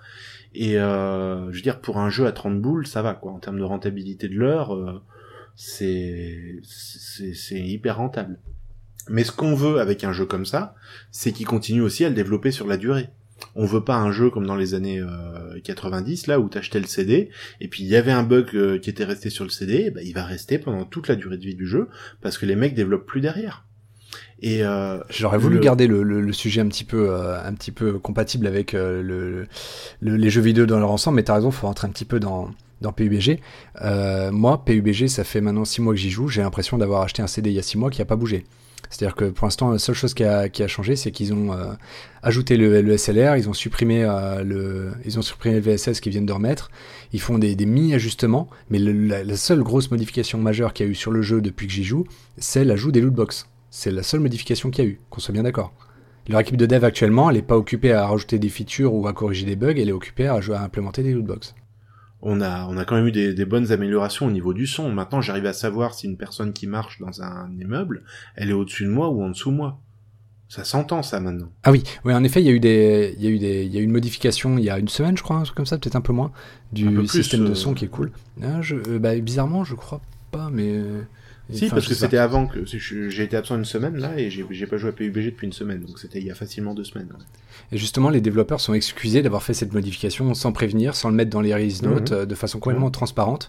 Et 0.53 0.77
euh, 0.77 1.49
je 1.51 1.55
veux 1.57 1.61
dire, 1.61 1.79
pour 1.79 1.97
un 1.99 2.09
jeu 2.09 2.25
à 2.25 2.33
30 2.33 2.59
boules, 2.61 2.85
ça 2.85 3.01
va 3.01 3.13
quoi. 3.13 3.31
En 3.31 3.39
termes 3.39 3.57
de 3.57 3.63
rentabilité 3.63 4.27
de 4.27 4.35
l'heure, 4.35 4.75
euh, 4.75 5.01
c'est 5.55 6.59
hyper 7.51 7.97
rentable. 7.97 8.37
Mais 9.09 9.23
ce 9.23 9.31
qu'on 9.31 9.55
veut 9.55 9.79
avec 9.79 10.03
un 10.03 10.11
jeu 10.11 10.25
comme 10.25 10.45
ça, 10.45 10.75
c'est 11.11 11.31
qu'il 11.31 11.45
continue 11.45 11.81
aussi 11.81 12.03
à 12.03 12.09
le 12.09 12.15
développer 12.15 12.51
sur 12.51 12.67
la 12.67 12.75
durée. 12.75 13.09
On 13.55 13.65
veut 13.65 13.83
pas 13.83 13.95
un 13.97 14.11
jeu 14.11 14.29
comme 14.29 14.45
dans 14.47 14.55
les 14.55 14.73
années 14.73 14.99
euh, 14.99 15.59
90 15.63 16.27
là 16.27 16.39
où 16.39 16.49
t'achetais 16.49 16.79
le 16.79 16.87
CD 16.87 17.29
et 17.61 17.67
puis 17.67 17.83
il 17.83 17.89
y 17.89 17.95
avait 17.95 18.11
un 18.11 18.23
bug 18.23 18.47
euh, 18.55 18.79
qui 18.79 18.89
était 18.89 19.03
resté 19.03 19.29
sur 19.29 19.43
le 19.43 19.49
CD, 19.49 19.85
et 19.87 19.91
ben, 19.91 20.03
il 20.05 20.13
va 20.13 20.23
rester 20.23 20.57
pendant 20.59 20.85
toute 20.85 21.07
la 21.07 21.15
durée 21.15 21.37
de 21.37 21.43
vie 21.45 21.55
du 21.55 21.67
jeu 21.67 21.87
parce 22.21 22.37
que 22.37 22.45
les 22.45 22.55
mecs 22.55 22.73
développent 22.73 23.05
plus 23.05 23.21
derrière. 23.21 23.65
Et 24.41 24.63
euh, 24.63 24.99
J'aurais 25.09 25.37
voulu 25.37 25.55
le- 25.55 25.61
garder 25.61 25.87
le, 25.87 26.03
le- 26.03 26.21
le 26.21 26.33
sujet 26.33 26.61
un 26.61 26.67
petit 26.67 26.83
peu, 26.83 27.09
euh, 27.11 27.41
un 27.43 27.53
petit 27.53 27.71
peu 27.71 27.97
compatible 27.99 28.45
avec 28.47 28.73
euh, 28.73 29.01
le, 29.01 29.47
le- 30.01 30.15
les 30.17 30.29
jeux 30.29 30.41
vidéo 30.41 30.65
dans 30.65 30.79
leur 30.79 30.91
ensemble, 30.91 31.15
mais 31.17 31.23
t'as 31.23 31.35
raison, 31.35 31.49
faut 31.51 31.67
rentrer 31.67 31.87
un 31.87 31.91
petit 31.91 32.05
peu 32.05 32.19
dans, 32.19 32.49
dans 32.81 32.91
PUBG. 32.91 33.39
Euh, 33.81 34.31
moi, 34.31 34.63
PUBG, 34.65 35.07
ça 35.07 35.23
fait 35.23 35.41
maintenant 35.41 35.65
6 35.65 35.81
mois 35.81 35.93
que 35.93 35.99
j'y 35.99 36.09
joue, 36.11 36.27
j'ai 36.27 36.41
l'impression 36.41 36.77
d'avoir 36.77 37.03
acheté 37.03 37.21
un 37.21 37.27
CD 37.27 37.51
il 37.51 37.55
y 37.55 37.59
a 37.59 37.63
6 37.63 37.77
mois 37.77 37.89
qui 37.89 38.01
a 38.01 38.05
pas 38.05 38.15
bougé. 38.17 38.45
C'est-à-dire 38.93 39.15
que 39.15 39.25
pour 39.25 39.47
l'instant, 39.47 39.71
la 39.71 39.79
seule 39.79 39.95
chose 39.95 40.13
qui 40.13 40.23
a, 40.23 40.67
changé, 40.67 40.95
c'est 40.95 41.09
qu'ils 41.09 41.33
ont 41.33 41.51
euh, 41.51 41.73
ajouté 42.21 42.57
le, 42.57 42.95
SLR, 42.95 43.35
ils 43.37 43.49
ont 43.49 43.53
supprimé 43.53 44.03
euh, 44.03 44.43
le, 44.43 44.91
ils 45.03 45.17
ont 45.17 45.23
supprimé 45.23 45.59
le 45.59 45.61
VSS 45.61 45.99
qu'ils 45.99 46.11
viennent 46.11 46.27
de 46.27 46.33
remettre. 46.33 46.69
Ils 47.11 47.19
font 47.19 47.39
des, 47.39 47.55
des 47.55 47.65
mini-ajustements, 47.65 48.47
mais 48.69 48.77
la, 48.77 49.35
seule 49.35 49.63
grosse 49.63 49.89
modification 49.89 50.37
majeure 50.37 50.73
qu'il 50.73 50.85
y 50.85 50.89
a 50.89 50.91
eu 50.91 50.95
sur 50.95 51.09
le 51.09 51.23
jeu 51.23 51.41
depuis 51.41 51.65
que 51.65 51.73
j'y 51.73 51.83
joue, 51.83 52.05
c'est 52.37 52.63
l'ajout 52.63 52.91
des 52.91 53.01
lootbox. 53.01 53.49
C'est 53.71 53.89
la 53.89 54.03
seule 54.03 54.19
modification 54.19 54.69
qu'il 54.69 54.85
y 54.85 54.87
a 54.87 54.91
eu, 54.91 54.99
qu'on 55.09 55.19
soit 55.19 55.33
bien 55.33 55.43
d'accord. 55.43 55.73
Leur 56.27 56.41
équipe 56.41 56.57
de 56.57 56.67
dev 56.67 56.83
actuellement, 56.83 57.31
elle 57.31 57.37
n'est 57.37 57.41
pas 57.41 57.57
occupée 57.57 57.93
à 57.93 58.05
rajouter 58.05 58.37
des 58.37 58.49
features 58.49 58.93
ou 58.93 59.07
à 59.07 59.13
corriger 59.13 59.47
des 59.47 59.55
bugs, 59.55 59.73
elle 59.75 59.89
est 59.89 59.93
occupée 59.93 60.27
à, 60.27 60.35
à 60.35 60.63
implémenter 60.63 61.01
des 61.01 61.13
lootbox. 61.13 61.55
On 62.25 62.41
a 62.41 62.65
on 62.67 62.77
a 62.77 62.85
quand 62.85 62.95
même 62.95 63.07
eu 63.07 63.11
des, 63.11 63.33
des 63.33 63.45
bonnes 63.45 63.71
améliorations 63.71 64.25
au 64.25 64.31
niveau 64.31 64.53
du 64.53 64.65
son. 64.65 64.91
Maintenant, 64.91 65.21
j'arrive 65.21 65.45
à 65.45 65.53
savoir 65.53 65.93
si 65.93 66.07
une 66.07 66.17
personne 66.17 66.53
qui 66.53 66.67
marche 66.67 66.99
dans 66.99 67.21
un 67.21 67.51
immeuble, 67.59 68.03
elle 68.35 68.49
est 68.49 68.53
au-dessus 68.53 68.85
de 68.85 68.89
moi 68.89 69.09
ou 69.09 69.21
en 69.21 69.29
dessous 69.29 69.51
de 69.51 69.57
moi. 69.57 69.79
Ça 70.47 70.63
s'entend 70.63 71.01
ça 71.01 71.19
maintenant. 71.19 71.49
Ah 71.63 71.71
oui, 71.71 71.83
oui, 72.05 72.13
en 72.13 72.23
effet, 72.23 72.41
il 72.41 72.45
y 72.45 72.49
a 72.49 72.51
eu 72.51 72.59
des, 72.59 73.15
il 73.17 73.23
y 73.23 73.27
a 73.27 73.29
eu 73.31 73.39
des, 73.39 73.63
il 73.63 73.73
y 73.73 73.77
a 73.77 73.81
eu 73.81 73.83
une 73.83 73.91
modification 73.91 74.57
il 74.57 74.63
y 74.63 74.69
a 74.69 74.77
une 74.77 74.87
semaine, 74.87 75.17
je 75.17 75.23
crois, 75.23 75.37
un 75.37 75.43
truc 75.43 75.55
comme 75.55 75.65
ça, 75.65 75.77
peut-être 75.77 75.95
un 75.95 76.01
peu 76.01 76.13
moins, 76.13 76.31
du 76.71 76.85
plus, 76.85 77.07
système 77.07 77.43
de 77.43 77.51
euh. 77.51 77.55
son 77.55 77.73
qui 77.73 77.85
est 77.85 77.89
cool. 77.89 78.11
Ah, 78.41 78.61
je, 78.61 78.75
euh, 78.75 78.99
bah, 78.99 79.15
bizarrement, 79.15 79.63
je 79.63 79.75
crois 79.75 80.01
pas, 80.31 80.49
mais. 80.51 80.79
Euh, 81.49 81.53
Si, 81.55 81.65
enfin, 81.65 81.75
parce 81.75 81.87
que 81.87 81.93
c'était 81.93 82.17
avant 82.17 82.47
que 82.47 82.63
j'ai 82.65 83.23
été 83.23 83.35
absent 83.35 83.55
une 83.57 83.65
semaine 83.65 83.97
là 83.97 84.17
et 84.17 84.29
j'ai 84.29 84.65
pas 84.67 84.77
joué 84.77 84.89
à 84.89 84.93
PUBG 84.93 85.25
depuis 85.31 85.45
une 85.47 85.53
semaine, 85.53 85.81
donc 85.81 85.99
c'était 85.99 86.19
il 86.19 86.25
y 86.25 86.31
a 86.31 86.35
facilement 86.35 86.73
deux 86.73 86.83
semaines. 86.83 87.09
Et 87.71 87.77
justement, 87.77 88.09
les 88.09 88.21
développeurs 88.21 88.59
sont 88.61 88.73
excusés 88.73 89.21
d'avoir 89.21 89.43
fait 89.43 89.53
cette 89.53 89.73
modification 89.73 90.33
sans 90.33 90.51
prévenir, 90.51 90.95
sans 90.95 91.09
le 91.09 91.15
mettre 91.15 91.31
dans 91.31 91.41
les 91.41 91.53
release 91.53 91.81
notes, 91.81 92.11
Mhm. 92.11 92.17
euh, 92.17 92.25
de 92.25 92.35
façon 92.35 92.59
complètement 92.59 92.91
transparente, 92.91 93.47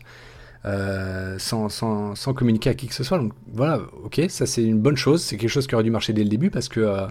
euh, 0.65 1.39
sans, 1.39 1.69
sans, 1.69 2.15
sans 2.15 2.33
communiquer 2.35 2.71
à 2.71 2.75
qui 2.75 2.87
que 2.87 2.95
ce 2.95 3.05
soit. 3.05 3.19
Donc 3.19 3.33
voilà, 3.53 3.81
ok, 4.03 4.23
ça 4.29 4.47
c'est 4.47 4.63
une 4.65 4.81
bonne 4.81 4.97
chose, 4.97 5.23
c'est 5.23 5.37
quelque 5.37 5.51
chose 5.51 5.67
qui 5.67 5.75
aurait 5.75 5.85
dû 5.85 5.91
marcher 5.91 6.13
dès 6.13 6.23
le 6.25 6.31
début 6.31 6.51
parce 6.51 6.69
que. 6.69 6.81
euh, 6.81 7.07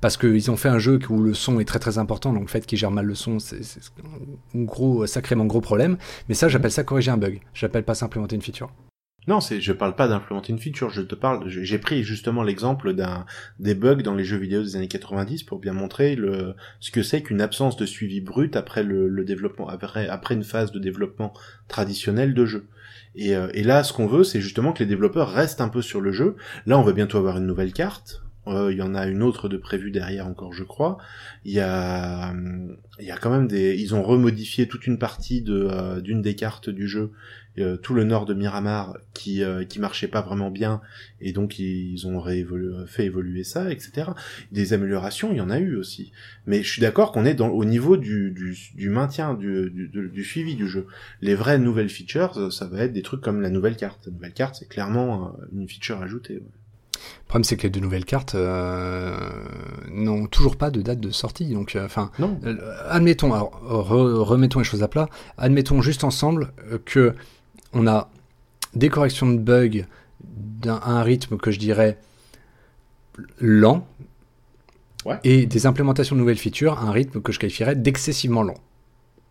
parce 0.00 0.16
qu'ils 0.16 0.50
ont 0.50 0.56
fait 0.56 0.68
un 0.68 0.80
jeu 0.80 0.98
où 1.10 1.22
le 1.22 1.32
son 1.32 1.60
est 1.60 1.64
très 1.64 1.78
très 1.78 1.96
important, 1.98 2.32
donc 2.32 2.42
le 2.42 2.48
fait 2.48 2.66
qu'ils 2.66 2.76
gèrent 2.76 2.90
mal 2.90 3.06
le 3.06 3.14
son, 3.14 3.38
c'est 3.38 3.62
c'est 3.62 3.78
un 4.02 4.62
gros, 4.64 5.06
sacrément 5.06 5.44
gros 5.44 5.60
problème. 5.60 5.96
Mais 6.28 6.34
ça, 6.34 6.48
j'appelle 6.48 6.72
ça 6.72 6.82
corriger 6.82 7.12
un 7.12 7.16
bug. 7.16 7.38
J'appelle 7.54 7.84
pas 7.84 7.94
ça 7.94 8.06
implémenter 8.06 8.34
une 8.34 8.42
feature. 8.42 8.72
Non, 9.28 9.40
c'est, 9.40 9.60
je 9.60 9.72
parle 9.72 9.94
pas 9.94 10.08
d'implémenter 10.08 10.52
une 10.52 10.58
feature, 10.58 10.90
je 10.90 11.00
te 11.00 11.14
parle, 11.14 11.48
j'ai 11.48 11.78
pris 11.78 12.02
justement 12.02 12.42
l'exemple 12.42 12.92
d'un, 12.92 13.24
des 13.60 13.76
bugs 13.76 14.02
dans 14.02 14.16
les 14.16 14.24
jeux 14.24 14.36
vidéo 14.36 14.62
des 14.62 14.74
années 14.74 14.88
90 14.88 15.44
pour 15.44 15.60
bien 15.60 15.72
montrer 15.72 16.18
ce 16.80 16.90
que 16.90 17.04
c'est 17.04 17.22
qu'une 17.22 17.40
absence 17.40 17.76
de 17.76 17.86
suivi 17.86 18.20
brut 18.20 18.56
après 18.56 18.82
le, 18.82 19.24
développement, 19.24 19.68
après, 19.68 20.34
une 20.34 20.42
phase 20.42 20.72
de 20.72 20.80
développement 20.80 21.32
traditionnel 21.68 22.34
de 22.34 22.44
jeu. 22.44 22.66
Et, 23.14 23.36
euh, 23.36 23.48
et 23.54 23.62
là, 23.62 23.84
ce 23.84 23.92
qu'on 23.92 24.06
veut, 24.06 24.24
c'est 24.24 24.40
justement 24.40 24.72
que 24.72 24.80
les 24.80 24.86
développeurs 24.88 25.30
restent 25.30 25.60
un 25.60 25.68
peu 25.68 25.82
sur 25.82 26.00
le 26.00 26.12
jeu. 26.12 26.34
Là, 26.66 26.78
on 26.78 26.82
va 26.82 26.92
bientôt 26.92 27.18
avoir 27.18 27.36
une 27.36 27.46
nouvelle 27.46 27.72
carte. 27.72 28.22
Euh, 28.48 28.72
il 28.72 28.78
y 28.78 28.82
en 28.82 28.94
a 28.94 29.06
une 29.06 29.22
autre 29.22 29.48
de 29.48 29.56
prévue 29.56 29.92
derrière 29.92 30.26
encore, 30.26 30.52
je 30.52 30.64
crois. 30.64 30.98
Il 31.44 31.52
y 31.52 31.60
a, 31.60 32.34
quand 33.20 33.30
même 33.30 33.46
des, 33.46 33.76
ils 33.76 33.94
ont 33.94 34.02
remodifié 34.02 34.66
toute 34.66 34.86
une 34.86 34.98
partie 34.98 35.44
euh, 35.48 36.00
d'une 36.00 36.22
des 36.22 36.34
cartes 36.34 36.68
du 36.68 36.88
jeu 36.88 37.12
euh, 37.58 37.76
tout 37.76 37.94
le 37.94 38.04
nord 38.04 38.26
de 38.26 38.34
Miramar 38.34 38.96
qui 39.14 39.42
euh, 39.42 39.64
qui 39.64 39.78
marchait 39.78 40.08
pas 40.08 40.22
vraiment 40.22 40.50
bien. 40.50 40.80
Et 41.20 41.32
donc 41.32 41.58
ils 41.58 42.06
ont 42.06 42.24
fait 42.86 43.04
évoluer 43.04 43.44
ça 43.44 43.70
etc 43.70 44.10
des 44.50 44.72
améliorations 44.72 45.32
il 45.32 45.38
y 45.38 45.40
en 45.40 45.50
a 45.50 45.58
eu 45.58 45.76
aussi. 45.76 46.12
Mais 46.46 46.62
je 46.62 46.70
suis 46.70 46.80
d'accord 46.80 47.12
qu'on 47.12 47.24
est 47.24 47.34
dans 47.34 47.48
au 47.48 47.64
niveau 47.64 47.96
du 47.96 48.30
du, 48.30 48.56
du 48.74 48.90
maintien 48.90 49.34
du, 49.34 49.70
du, 49.70 49.88
du, 49.88 50.24
suivi 50.24 50.54
du 50.54 50.66
jeu. 50.66 50.86
Les 51.20 51.34
vraies 51.34 51.58
nouvelles 51.58 51.90
features 51.90 52.52
ça 52.52 52.66
va 52.66 52.84
être 52.84 52.92
des 52.92 53.02
trucs 53.02 53.20
comme 53.20 53.40
la 53.40 53.50
nouvelle 53.50 53.76
carte. 53.76 54.06
La 54.06 54.12
nouvelle 54.12 54.32
carte 54.32 54.56
c'est 54.58 54.68
clairement 54.68 55.26
euh, 55.26 55.46
une 55.52 55.68
feature 55.68 56.00
ajoutée 56.02 56.34
Le 56.34 57.26
problème, 57.26 57.44
c'est 57.44 57.56
que 57.56 57.64
les 57.64 57.70
deux 57.70 57.80
nouvelles 57.80 58.04
cartes 58.04 58.34
euh, 58.34 59.16
n'ont 59.90 60.26
toujours 60.26 60.56
pas 60.56 60.70
de 60.70 60.82
date 60.82 61.00
de 61.00 61.10
sortie. 61.10 61.52
Donc, 61.52 61.76
enfin, 61.80 62.10
euh, 62.20 62.56
admettons, 62.88 63.32
alors, 63.32 63.52
remettons 63.62 64.60
les 64.60 64.64
choses 64.64 64.82
à 64.82 64.88
plat. 64.88 65.08
Admettons 65.38 65.82
juste 65.82 66.04
ensemble 66.04 66.52
que 66.84 67.14
on 67.72 67.86
a 67.86 68.10
des 68.74 68.88
corrections 68.88 69.28
de 69.28 69.38
bugs 69.38 69.84
à 70.66 70.90
un 70.90 71.02
rythme 71.02 71.36
que 71.36 71.50
je 71.50 71.58
dirais 71.58 71.98
lent, 73.40 73.86
et 75.24 75.46
des 75.46 75.66
implémentations 75.66 76.14
de 76.14 76.20
nouvelles 76.20 76.38
features 76.38 76.78
à 76.78 76.82
un 76.82 76.92
rythme 76.92 77.20
que 77.20 77.32
je 77.32 77.38
qualifierais 77.38 77.74
d'excessivement 77.74 78.42
lent. 78.42 78.58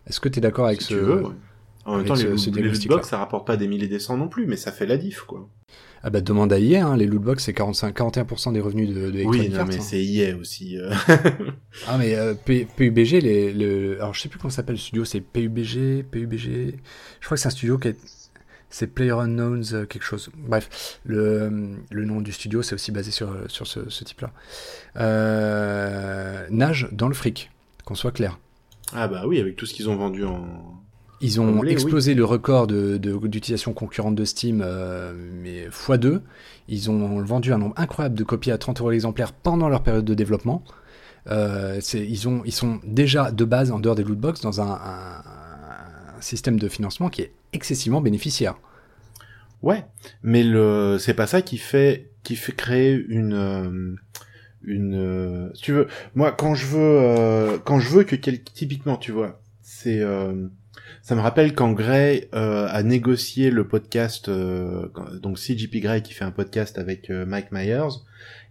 Est-ce 0.08 0.20
que 0.20 0.30
tu 0.30 0.40
es 0.40 0.42
d'accord 0.42 0.68
avec 0.68 0.82
ce... 0.82 0.96
Veux, 0.96 1.24
En 1.86 1.98
même 1.98 2.06
temps, 2.06 2.16
les, 2.16 2.24
lootbox, 2.26 3.08
ça 3.08 3.18
rapporte 3.18 3.48
pas 3.48 3.58
des 3.58 3.68
milliers 3.68 3.88
des 3.88 4.00
cents 4.00 4.18
non 4.18 4.28
plus, 4.28 4.46
mais 4.46 4.58
ça 4.58 4.72
fait 4.72 4.86
la 4.86 4.98
diff, 4.98 5.22
quoi. 5.22 5.48
Ah 6.04 6.10
bah 6.10 6.20
demande 6.20 6.52
à 6.52 6.60
EA, 6.60 6.84
hein, 6.84 6.98
les 6.98 7.06
lootbox 7.06 7.44
c'est 7.44 7.54
45, 7.54 7.96
41% 7.96 8.54
des 8.54 8.60
revenus 8.60 8.90
de, 8.90 9.12
de 9.12 9.24
Oui, 9.24 9.50
non, 9.50 9.66
mais 9.68 9.76
hein. 9.76 9.82
c'est 9.82 10.04
EA 10.04 10.36
aussi. 10.36 10.76
Euh. 10.80 10.92
ah 11.88 12.00
mais 12.00 12.16
euh, 12.16 12.34
PUBG, 12.34 13.22
les, 13.22 13.54
le... 13.54 14.02
alors 14.02 14.16
je 14.16 14.22
sais 14.22 14.28
plus 14.28 14.40
comment 14.40 14.50
s'appelle 14.50 14.76
le 14.76 14.82
studio, 14.82 15.06
c'est 15.06 15.22
PUBG, 15.22 16.04
PUBG, 16.10 16.74
je 17.20 17.26
crois 17.26 17.38
que 17.38 17.42
c'est 17.42 17.48
un 17.48 17.52
studio 17.52 17.78
qui 17.78 17.90
est 17.90 18.21
c'est 18.72 18.88
Player 18.88 19.12
Unknowns 19.12 19.74
euh, 19.74 19.86
quelque 19.86 20.04
chose. 20.04 20.30
Bref, 20.36 21.00
le, 21.06 21.78
le 21.92 22.06
nom 22.06 22.22
du 22.22 22.32
studio, 22.32 22.64
c'est 22.64 22.74
aussi 22.74 22.92
basé 22.92 23.12
sur, 23.12 23.30
sur 23.48 23.68
ce, 23.68 23.90
ce 23.90 24.04
type-là. 24.04 24.32
Euh, 24.98 26.48
nage 26.50 26.90
dans 26.92 27.08
le 27.08 27.14
fric, 27.14 27.52
qu'on 27.86 27.96
soit 27.96 28.12
clair. 28.12 28.40
Ah 28.94 29.08
bah 29.08 29.24
oui, 29.28 29.40
avec 29.40 29.56
tout 29.56 29.66
ce 29.66 29.74
qu'ils 29.74 29.90
ont 29.90 29.96
vendu 29.96 30.26
en... 30.26 30.82
Ils 31.24 31.40
ont 31.40 31.64
explosé 31.64 32.16
le 32.16 32.26
record 32.26 32.66
d'utilisation 32.66 33.72
de, 33.72 33.76
concurrente 33.76 34.16
de 34.16 34.26
Steam, 34.26 34.64
euh, 34.66 35.14
mais 35.16 35.68
x2. 35.68 36.22
Ils 36.68 36.90
ont 36.90 37.22
vendu 37.22 37.54
un 37.54 37.60
nombre 37.60 37.76
incroyable 37.78 38.16
de 38.16 38.24
copies 38.24 38.50
à 38.50 38.58
30 38.58 38.82
euros 38.82 38.90
l'exemplaire 38.90 39.32
pendant 39.32 39.70
leur 39.70 39.84
période 39.84 40.04
de 40.04 40.16
développement. 40.16 40.64
Euh, 41.28 41.80
ils, 41.94 42.28
ont, 42.28 42.42
ils 42.44 42.52
sont 42.52 42.80
déjà 42.84 43.32
de 43.32 43.46
base, 43.46 43.72
en 43.72 43.80
dehors 43.80 43.94
des 43.94 44.04
lootbox, 44.04 44.42
dans 44.42 44.62
un, 44.62 44.72
un, 44.72 46.22
système 46.22 46.60
de 46.60 46.68
financement 46.68 47.10
qui 47.10 47.22
est 47.22 47.32
excessivement 47.54 48.02
bénéficiaire. 48.02 48.56
Ouais, 49.62 49.86
mais 50.24 50.44
le 50.44 50.98
c'est 51.00 51.14
pas 51.14 51.28
ça 51.28 51.42
qui 51.42 51.58
fait 51.58 52.12
qui 52.24 52.36
fait 52.36 52.54
créer 52.54 52.94
une 52.94 53.34
euh, 53.34 53.96
une 54.64 54.96
euh, 54.96 55.50
tu 55.62 55.72
veux 55.72 55.88
moi 56.16 56.32
quand 56.32 56.56
je 56.56 56.66
veux 56.66 57.00
euh, 57.00 57.58
quand 57.64 57.80
je 57.80 57.90
veux 57.90 58.04
que 58.04 58.16
quel, 58.16 58.44
typiquement 58.44 58.98
tu 58.98 59.12
vois 59.12 59.42
c'est 59.62 60.02
ça 61.02 61.16
me 61.16 61.22
rappelle 61.22 61.56
quand 61.56 61.72
Gray 61.72 62.28
a 62.34 62.84
négocié 62.84 63.50
le 63.50 63.68
podcast 63.68 64.30
donc 64.30 65.40
CGP 65.40 65.80
Gray 65.80 66.04
qui 66.04 66.14
fait 66.14 66.26
un 66.26 66.32
podcast 66.32 66.78
avec 66.78 67.10
Mike 67.10 67.52
Myers 67.52 67.96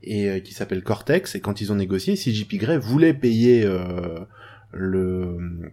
et 0.02 0.42
qui 0.42 0.54
s'appelle 0.54 0.82
Cortex 0.82 1.34
et 1.34 1.40
quand 1.40 1.60
ils 1.60 1.72
ont 1.72 1.76
négocié 1.76 2.16
CGP 2.16 2.56
Gray 2.56 2.78
voulait 2.78 3.14
payer 3.14 3.68
le 4.72 5.72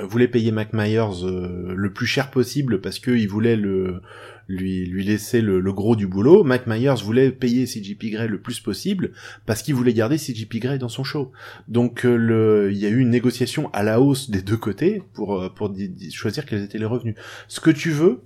voulait 0.00 0.28
payer 0.28 0.52
Mac 0.52 0.72
Myers 0.72 1.24
euh, 1.24 1.74
le 1.74 1.92
plus 1.92 2.06
cher 2.06 2.30
possible 2.30 2.80
parce 2.80 2.98
qu'il 2.98 3.28
voulait 3.28 3.56
le 3.56 4.00
lui 4.48 4.86
lui 4.86 5.04
laisser 5.04 5.40
le, 5.40 5.60
gros 5.72 5.96
du 5.96 6.06
boulot. 6.06 6.44
Mac 6.44 6.66
Myers 6.66 7.02
voulait 7.02 7.30
payer 7.30 7.66
CGP 7.66 8.10
Grey 8.10 8.26
le 8.26 8.40
plus 8.40 8.60
possible 8.60 9.12
parce 9.46 9.62
qu'il 9.62 9.74
voulait 9.74 9.92
garder 9.92 10.18
CGP 10.18 10.58
Grey 10.58 10.78
dans 10.78 10.88
son 10.88 11.04
show. 11.04 11.32
Donc 11.68 12.04
euh, 12.04 12.70
il 12.72 12.78
y 12.78 12.86
a 12.86 12.88
eu 12.88 12.98
une 12.98 13.10
négociation 13.10 13.70
à 13.72 13.82
la 13.82 14.00
hausse 14.00 14.30
des 14.30 14.42
deux 14.42 14.56
côtés 14.56 15.02
pour 15.14 15.40
euh, 15.40 15.48
pour 15.48 15.72
choisir 16.10 16.46
quels 16.46 16.62
étaient 16.62 16.78
les 16.78 16.86
revenus. 16.86 17.14
Ce 17.48 17.60
que 17.60 17.70
tu 17.70 17.90
veux, 17.90 18.22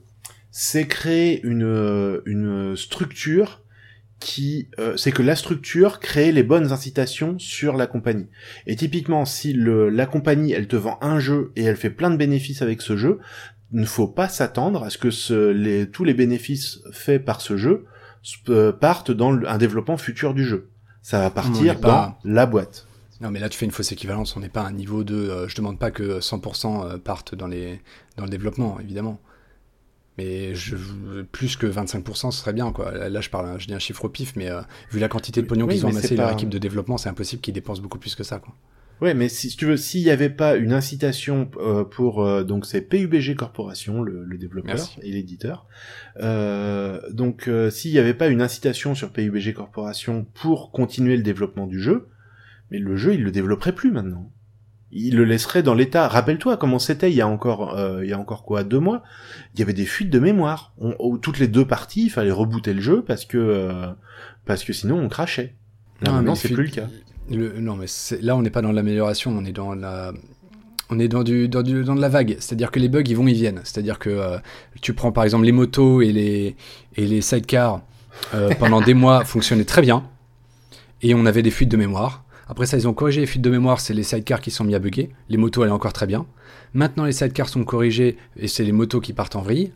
c'est 0.50 0.86
créer 0.86 1.44
une 1.44 2.22
une 2.26 2.76
structure 2.76 3.62
qui 4.20 4.68
euh, 4.78 4.96
c'est 4.96 5.12
que 5.12 5.22
la 5.22 5.36
structure 5.36 6.00
crée 6.00 6.32
les 6.32 6.42
bonnes 6.42 6.72
incitations 6.72 7.38
sur 7.38 7.76
la 7.76 7.86
compagnie. 7.86 8.26
Et 8.66 8.76
typiquement, 8.76 9.24
si 9.24 9.52
le, 9.52 9.90
la 9.90 10.06
compagnie 10.06 10.52
elle 10.52 10.68
te 10.68 10.76
vend 10.76 10.98
un 11.02 11.18
jeu 11.18 11.52
et 11.56 11.64
elle 11.64 11.76
fait 11.76 11.90
plein 11.90 12.10
de 12.10 12.16
bénéfices 12.16 12.62
avec 12.62 12.80
ce 12.82 12.96
jeu, 12.96 13.18
il 13.72 13.80
ne 13.80 13.86
faut 13.86 14.08
pas 14.08 14.28
s'attendre 14.28 14.84
à 14.84 14.90
ce 14.90 14.98
que 14.98 15.10
ce, 15.10 15.50
les, 15.50 15.90
tous 15.90 16.04
les 16.04 16.14
bénéfices 16.14 16.80
faits 16.92 17.24
par 17.24 17.40
ce 17.40 17.56
jeu 17.56 17.84
euh, 18.48 18.72
partent 18.72 19.10
dans 19.10 19.32
un 19.46 19.58
développement 19.58 19.96
futur 19.96 20.34
du 20.34 20.44
jeu. 20.44 20.70
Ça 21.02 21.20
va 21.20 21.30
partir 21.30 21.78
dans 21.78 22.16
la 22.24 22.46
boîte. 22.46 22.86
Non, 23.20 23.30
mais 23.30 23.38
là, 23.38 23.48
tu 23.48 23.56
fais 23.56 23.64
une 23.64 23.70
fausse 23.70 23.92
équivalence. 23.92 24.36
On 24.36 24.40
n'est 24.40 24.48
pas 24.48 24.62
à 24.62 24.66
un 24.66 24.72
niveau 24.72 25.04
de. 25.04 25.14
Euh, 25.14 25.48
je 25.48 25.56
demande 25.56 25.78
pas 25.78 25.90
que 25.90 26.20
100% 26.20 26.98
partent 26.98 27.34
dans, 27.34 27.46
les, 27.46 27.80
dans 28.16 28.24
le 28.24 28.30
développement, 28.30 28.78
évidemment. 28.80 29.20
Mais 30.18 30.54
je, 30.54 30.76
plus 31.32 31.56
que 31.56 31.66
25%, 31.66 32.30
ce 32.30 32.38
serait 32.38 32.52
bien. 32.52 32.72
Quoi. 32.72 33.08
Là, 33.08 33.20
je 33.20 33.28
parle, 33.28 33.60
je 33.60 33.66
dis 33.66 33.74
un 33.74 33.78
chiffre 33.78 34.04
au 34.06 34.08
pif, 34.08 34.34
mais 34.36 34.50
euh, 34.50 34.62
vu 34.90 34.98
la 34.98 35.08
quantité 35.08 35.42
de 35.42 35.46
pognon 35.46 35.66
qu'ils 35.66 35.84
ont 35.84 35.90
amassé, 35.90 36.16
leur 36.16 36.32
équipe 36.32 36.48
de 36.48 36.58
développement, 36.58 36.96
c'est 36.96 37.08
impossible 37.08 37.42
qu'ils 37.42 37.54
dépensent 37.54 37.82
beaucoup 37.82 37.98
plus 37.98 38.14
que 38.14 38.24
ça. 38.24 38.38
Quoi. 38.38 38.54
Ouais, 39.02 39.12
mais 39.12 39.28
si 39.28 39.54
tu 39.54 39.66
veux, 39.66 39.76
s'il 39.76 40.02
n'y 40.04 40.10
avait 40.10 40.30
pas 40.30 40.56
une 40.56 40.72
incitation 40.72 41.50
euh, 41.58 41.84
pour 41.84 42.24
euh, 42.24 42.44
donc 42.44 42.64
c'est 42.64 42.80
PUBG 42.80 43.34
Corporation, 43.36 44.02
le, 44.02 44.24
le 44.24 44.38
développeur 44.38 44.78
et 45.02 45.10
l'éditeur. 45.10 45.66
donc 46.18 47.50
s'il 47.70 47.92
n'y 47.92 47.98
avait 47.98 48.14
pas 48.14 48.28
une 48.28 48.40
incitation 48.40 48.94
sur 48.94 49.12
PUBG 49.12 49.52
Corporation 49.52 50.26
pour 50.32 50.70
continuer 50.70 51.18
le 51.18 51.22
développement 51.22 51.66
du 51.66 51.78
jeu, 51.78 52.08
mais 52.70 52.78
le 52.78 52.96
jeu 52.96 53.12
il 53.12 53.22
le 53.22 53.30
développerait 53.30 53.74
plus 53.74 53.90
maintenant 53.90 54.32
il 54.92 55.16
le 55.16 55.24
laisserait 55.24 55.62
dans 55.62 55.74
l'état. 55.74 56.08
Rappelle-toi 56.08 56.56
comment 56.56 56.78
c'était 56.78 57.10
il 57.10 57.16
y 57.16 57.20
a 57.20 57.28
encore, 57.28 57.76
euh, 57.76 58.04
il 58.04 58.10
y 58.10 58.12
a 58.12 58.18
encore 58.18 58.44
quoi, 58.44 58.64
deux 58.64 58.78
mois? 58.78 59.02
Il 59.54 59.60
y 59.60 59.62
avait 59.62 59.72
des 59.72 59.84
fuites 59.86 60.10
de 60.10 60.18
mémoire. 60.18 60.72
On, 60.78 61.16
toutes 61.16 61.38
les 61.38 61.48
deux 61.48 61.66
parties, 61.66 62.06
il 62.06 62.10
fallait 62.10 62.30
rebooter 62.30 62.72
le 62.72 62.80
jeu 62.80 63.02
parce 63.02 63.24
que 63.24 63.38
euh, 63.38 63.86
parce 64.44 64.64
que 64.64 64.72
sinon 64.72 64.98
on 64.98 65.08
crachait. 65.08 65.54
Là, 66.02 66.20
non, 66.22 66.34
c'est 66.34 66.50
plus 66.50 66.64
le 66.64 66.70
cas. 66.70 66.88
non, 67.30 67.76
mais 67.76 67.86
là 68.20 68.36
on 68.36 68.42
n'est 68.42 68.50
pas 68.50 68.62
dans 68.62 68.72
l'amélioration, 68.72 69.32
on 69.36 69.44
est 69.44 69.52
dans 69.52 69.74
la 69.74 70.12
on 70.88 71.00
est 71.00 71.08
dans 71.08 71.24
du, 71.24 71.48
dans 71.48 71.62
du 71.62 71.82
dans 71.82 71.96
de 71.96 72.00
la 72.00 72.08
vague, 72.08 72.36
c'est-à-dire 72.38 72.70
que 72.70 72.78
les 72.78 72.88
bugs 72.88 73.02
ils 73.04 73.16
vont 73.16 73.26
ils 73.26 73.34
viennent, 73.34 73.60
c'est-à-dire 73.64 73.98
que 73.98 74.10
euh, 74.10 74.38
tu 74.82 74.94
prends 74.94 75.10
par 75.10 75.24
exemple 75.24 75.44
les 75.44 75.52
motos 75.52 76.02
et 76.02 76.12
les 76.12 76.54
et 76.96 77.06
les 77.06 77.22
sidecars 77.22 77.80
pendant 78.58 78.80
des 78.80 78.94
mois 78.94 79.24
fonctionnaient 79.24 79.64
très 79.64 79.82
bien 79.82 80.08
et 81.02 81.14
on 81.14 81.26
avait 81.26 81.42
des 81.42 81.50
fuites 81.50 81.70
de 81.70 81.76
mémoire 81.76 82.25
après 82.48 82.66
ça, 82.66 82.76
ils 82.76 82.86
ont 82.86 82.94
corrigé 82.94 83.20
les 83.20 83.26
fuites 83.26 83.42
de 83.42 83.50
mémoire, 83.50 83.80
c'est 83.80 83.94
les 83.94 84.02
sidecars 84.02 84.40
qui 84.40 84.50
sont 84.50 84.64
mis 84.64 84.74
à 84.74 84.78
bugger. 84.78 85.10
Les 85.28 85.36
motos 85.36 85.62
allaient 85.62 85.72
encore 85.72 85.92
très 85.92 86.06
bien. 86.06 86.26
Maintenant, 86.74 87.04
les 87.04 87.12
sidecars 87.12 87.48
sont 87.48 87.64
corrigés 87.64 88.16
et 88.36 88.48
c'est 88.48 88.64
les 88.64 88.72
motos 88.72 89.00
qui 89.00 89.12
partent 89.12 89.36
en 89.36 89.42
vrille. 89.42 89.72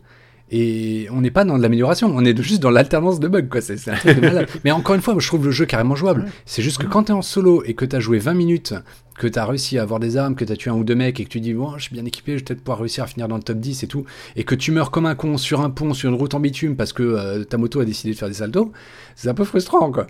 Et 0.53 1.07
on 1.11 1.21
n'est 1.21 1.31
pas 1.31 1.45
dans 1.45 1.57
de 1.57 1.61
l'amélioration, 1.61 2.11
on 2.13 2.25
est 2.25 2.39
juste 2.41 2.61
dans 2.61 2.71
l'alternance 2.71 3.21
de 3.21 3.29
bugs, 3.29 3.43
quoi. 3.43 3.61
C'est 3.61 3.89
un 3.89 3.95
truc 3.95 4.17
de 4.17 4.21
malade. 4.21 4.49
Mais 4.65 4.71
encore 4.71 4.95
une 4.95 5.01
fois, 5.01 5.15
je 5.17 5.25
trouve 5.25 5.45
le 5.45 5.51
jeu 5.51 5.65
carrément 5.65 5.95
jouable. 5.95 6.25
C'est 6.45 6.61
juste 6.61 6.77
que 6.77 6.85
quand 6.87 7.03
t'es 7.03 7.13
en 7.13 7.21
solo 7.21 7.63
et 7.65 7.73
que 7.73 7.85
t'as 7.85 8.01
joué 8.01 8.19
20 8.19 8.33
minutes, 8.33 8.73
que 9.17 9.27
t'as 9.27 9.45
réussi 9.45 9.77
à 9.77 9.83
avoir 9.83 10.01
des 10.01 10.17
armes, 10.17 10.35
que 10.35 10.43
t'as 10.43 10.57
tué 10.57 10.69
un 10.69 10.73
ou 10.73 10.83
deux 10.83 10.95
mecs 10.95 11.19
et 11.21 11.23
que 11.23 11.29
tu 11.29 11.39
dis, 11.39 11.53
bon, 11.53 11.77
je 11.77 11.83
suis 11.83 11.93
bien 11.93 12.03
équipé, 12.03 12.33
je 12.33 12.37
vais 12.39 12.43
peut-être 12.43 12.63
pouvoir 12.63 12.79
réussir 12.79 13.05
à 13.05 13.07
finir 13.07 13.29
dans 13.29 13.37
le 13.37 13.43
top 13.43 13.59
10 13.59 13.83
et 13.83 13.87
tout, 13.87 14.03
et 14.35 14.43
que 14.43 14.55
tu 14.55 14.71
meurs 14.71 14.91
comme 14.91 15.05
un 15.05 15.15
con 15.15 15.37
sur 15.37 15.61
un 15.61 15.69
pont, 15.69 15.93
sur 15.93 16.09
une 16.09 16.15
route 16.15 16.33
en 16.33 16.39
bitume 16.41 16.75
parce 16.75 16.91
que 16.91 17.03
euh, 17.03 17.43
ta 17.45 17.57
moto 17.57 17.79
a 17.79 17.85
décidé 17.85 18.13
de 18.13 18.17
faire 18.17 18.27
des 18.27 18.33
saltos, 18.33 18.73
c'est 19.15 19.29
un 19.29 19.33
peu 19.33 19.45
frustrant, 19.45 19.91
quoi. 19.91 20.07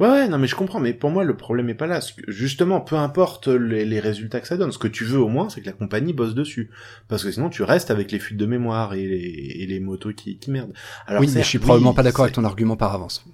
Ouais, 0.00 0.08
ouais, 0.08 0.28
non, 0.28 0.38
mais 0.38 0.46
je 0.46 0.54
comprends, 0.54 0.78
mais 0.78 0.92
pour 0.92 1.10
moi, 1.10 1.24
le 1.24 1.36
problème 1.36 1.68
est 1.70 1.74
pas 1.74 1.86
là. 1.86 2.00
Justement, 2.28 2.80
peu 2.80 2.96
importe 2.96 3.48
les, 3.48 4.00
résultats 4.00 4.40
que 4.40 4.46
ça 4.46 4.56
donne, 4.56 4.70
ce 4.70 4.78
que 4.78 4.88
tu 4.88 5.04
veux 5.04 5.18
au 5.18 5.28
moins, 5.28 5.48
c'est 5.48 5.60
que 5.60 5.66
la 5.66 5.72
compagnie 5.72 6.12
bosse 6.12 6.34
dessus. 6.34 6.70
Parce 7.08 7.24
que 7.24 7.32
sinon, 7.32 7.48
tu 7.48 7.62
restes 7.64 7.90
avec 7.90 8.12
les 8.12 8.18
fuites 8.18 8.38
de 8.38 8.46
mémoire 8.46 8.94
et 8.94 9.66
les, 9.66 9.80
motos 9.80 10.12
qui, 10.12 10.38
qui 10.38 10.50
merdent. 10.50 10.72
Alors, 11.06 11.20
oui, 11.20 11.30
mais 11.34 11.42
je 11.42 11.48
suis 11.48 11.58
probablement 11.58 11.94
pas 11.94 12.02
d'accord 12.02 12.24
avec 12.24 12.34
ton 12.34 12.44
argument 12.44 12.76
par 12.76 12.94
avance. 12.94 13.24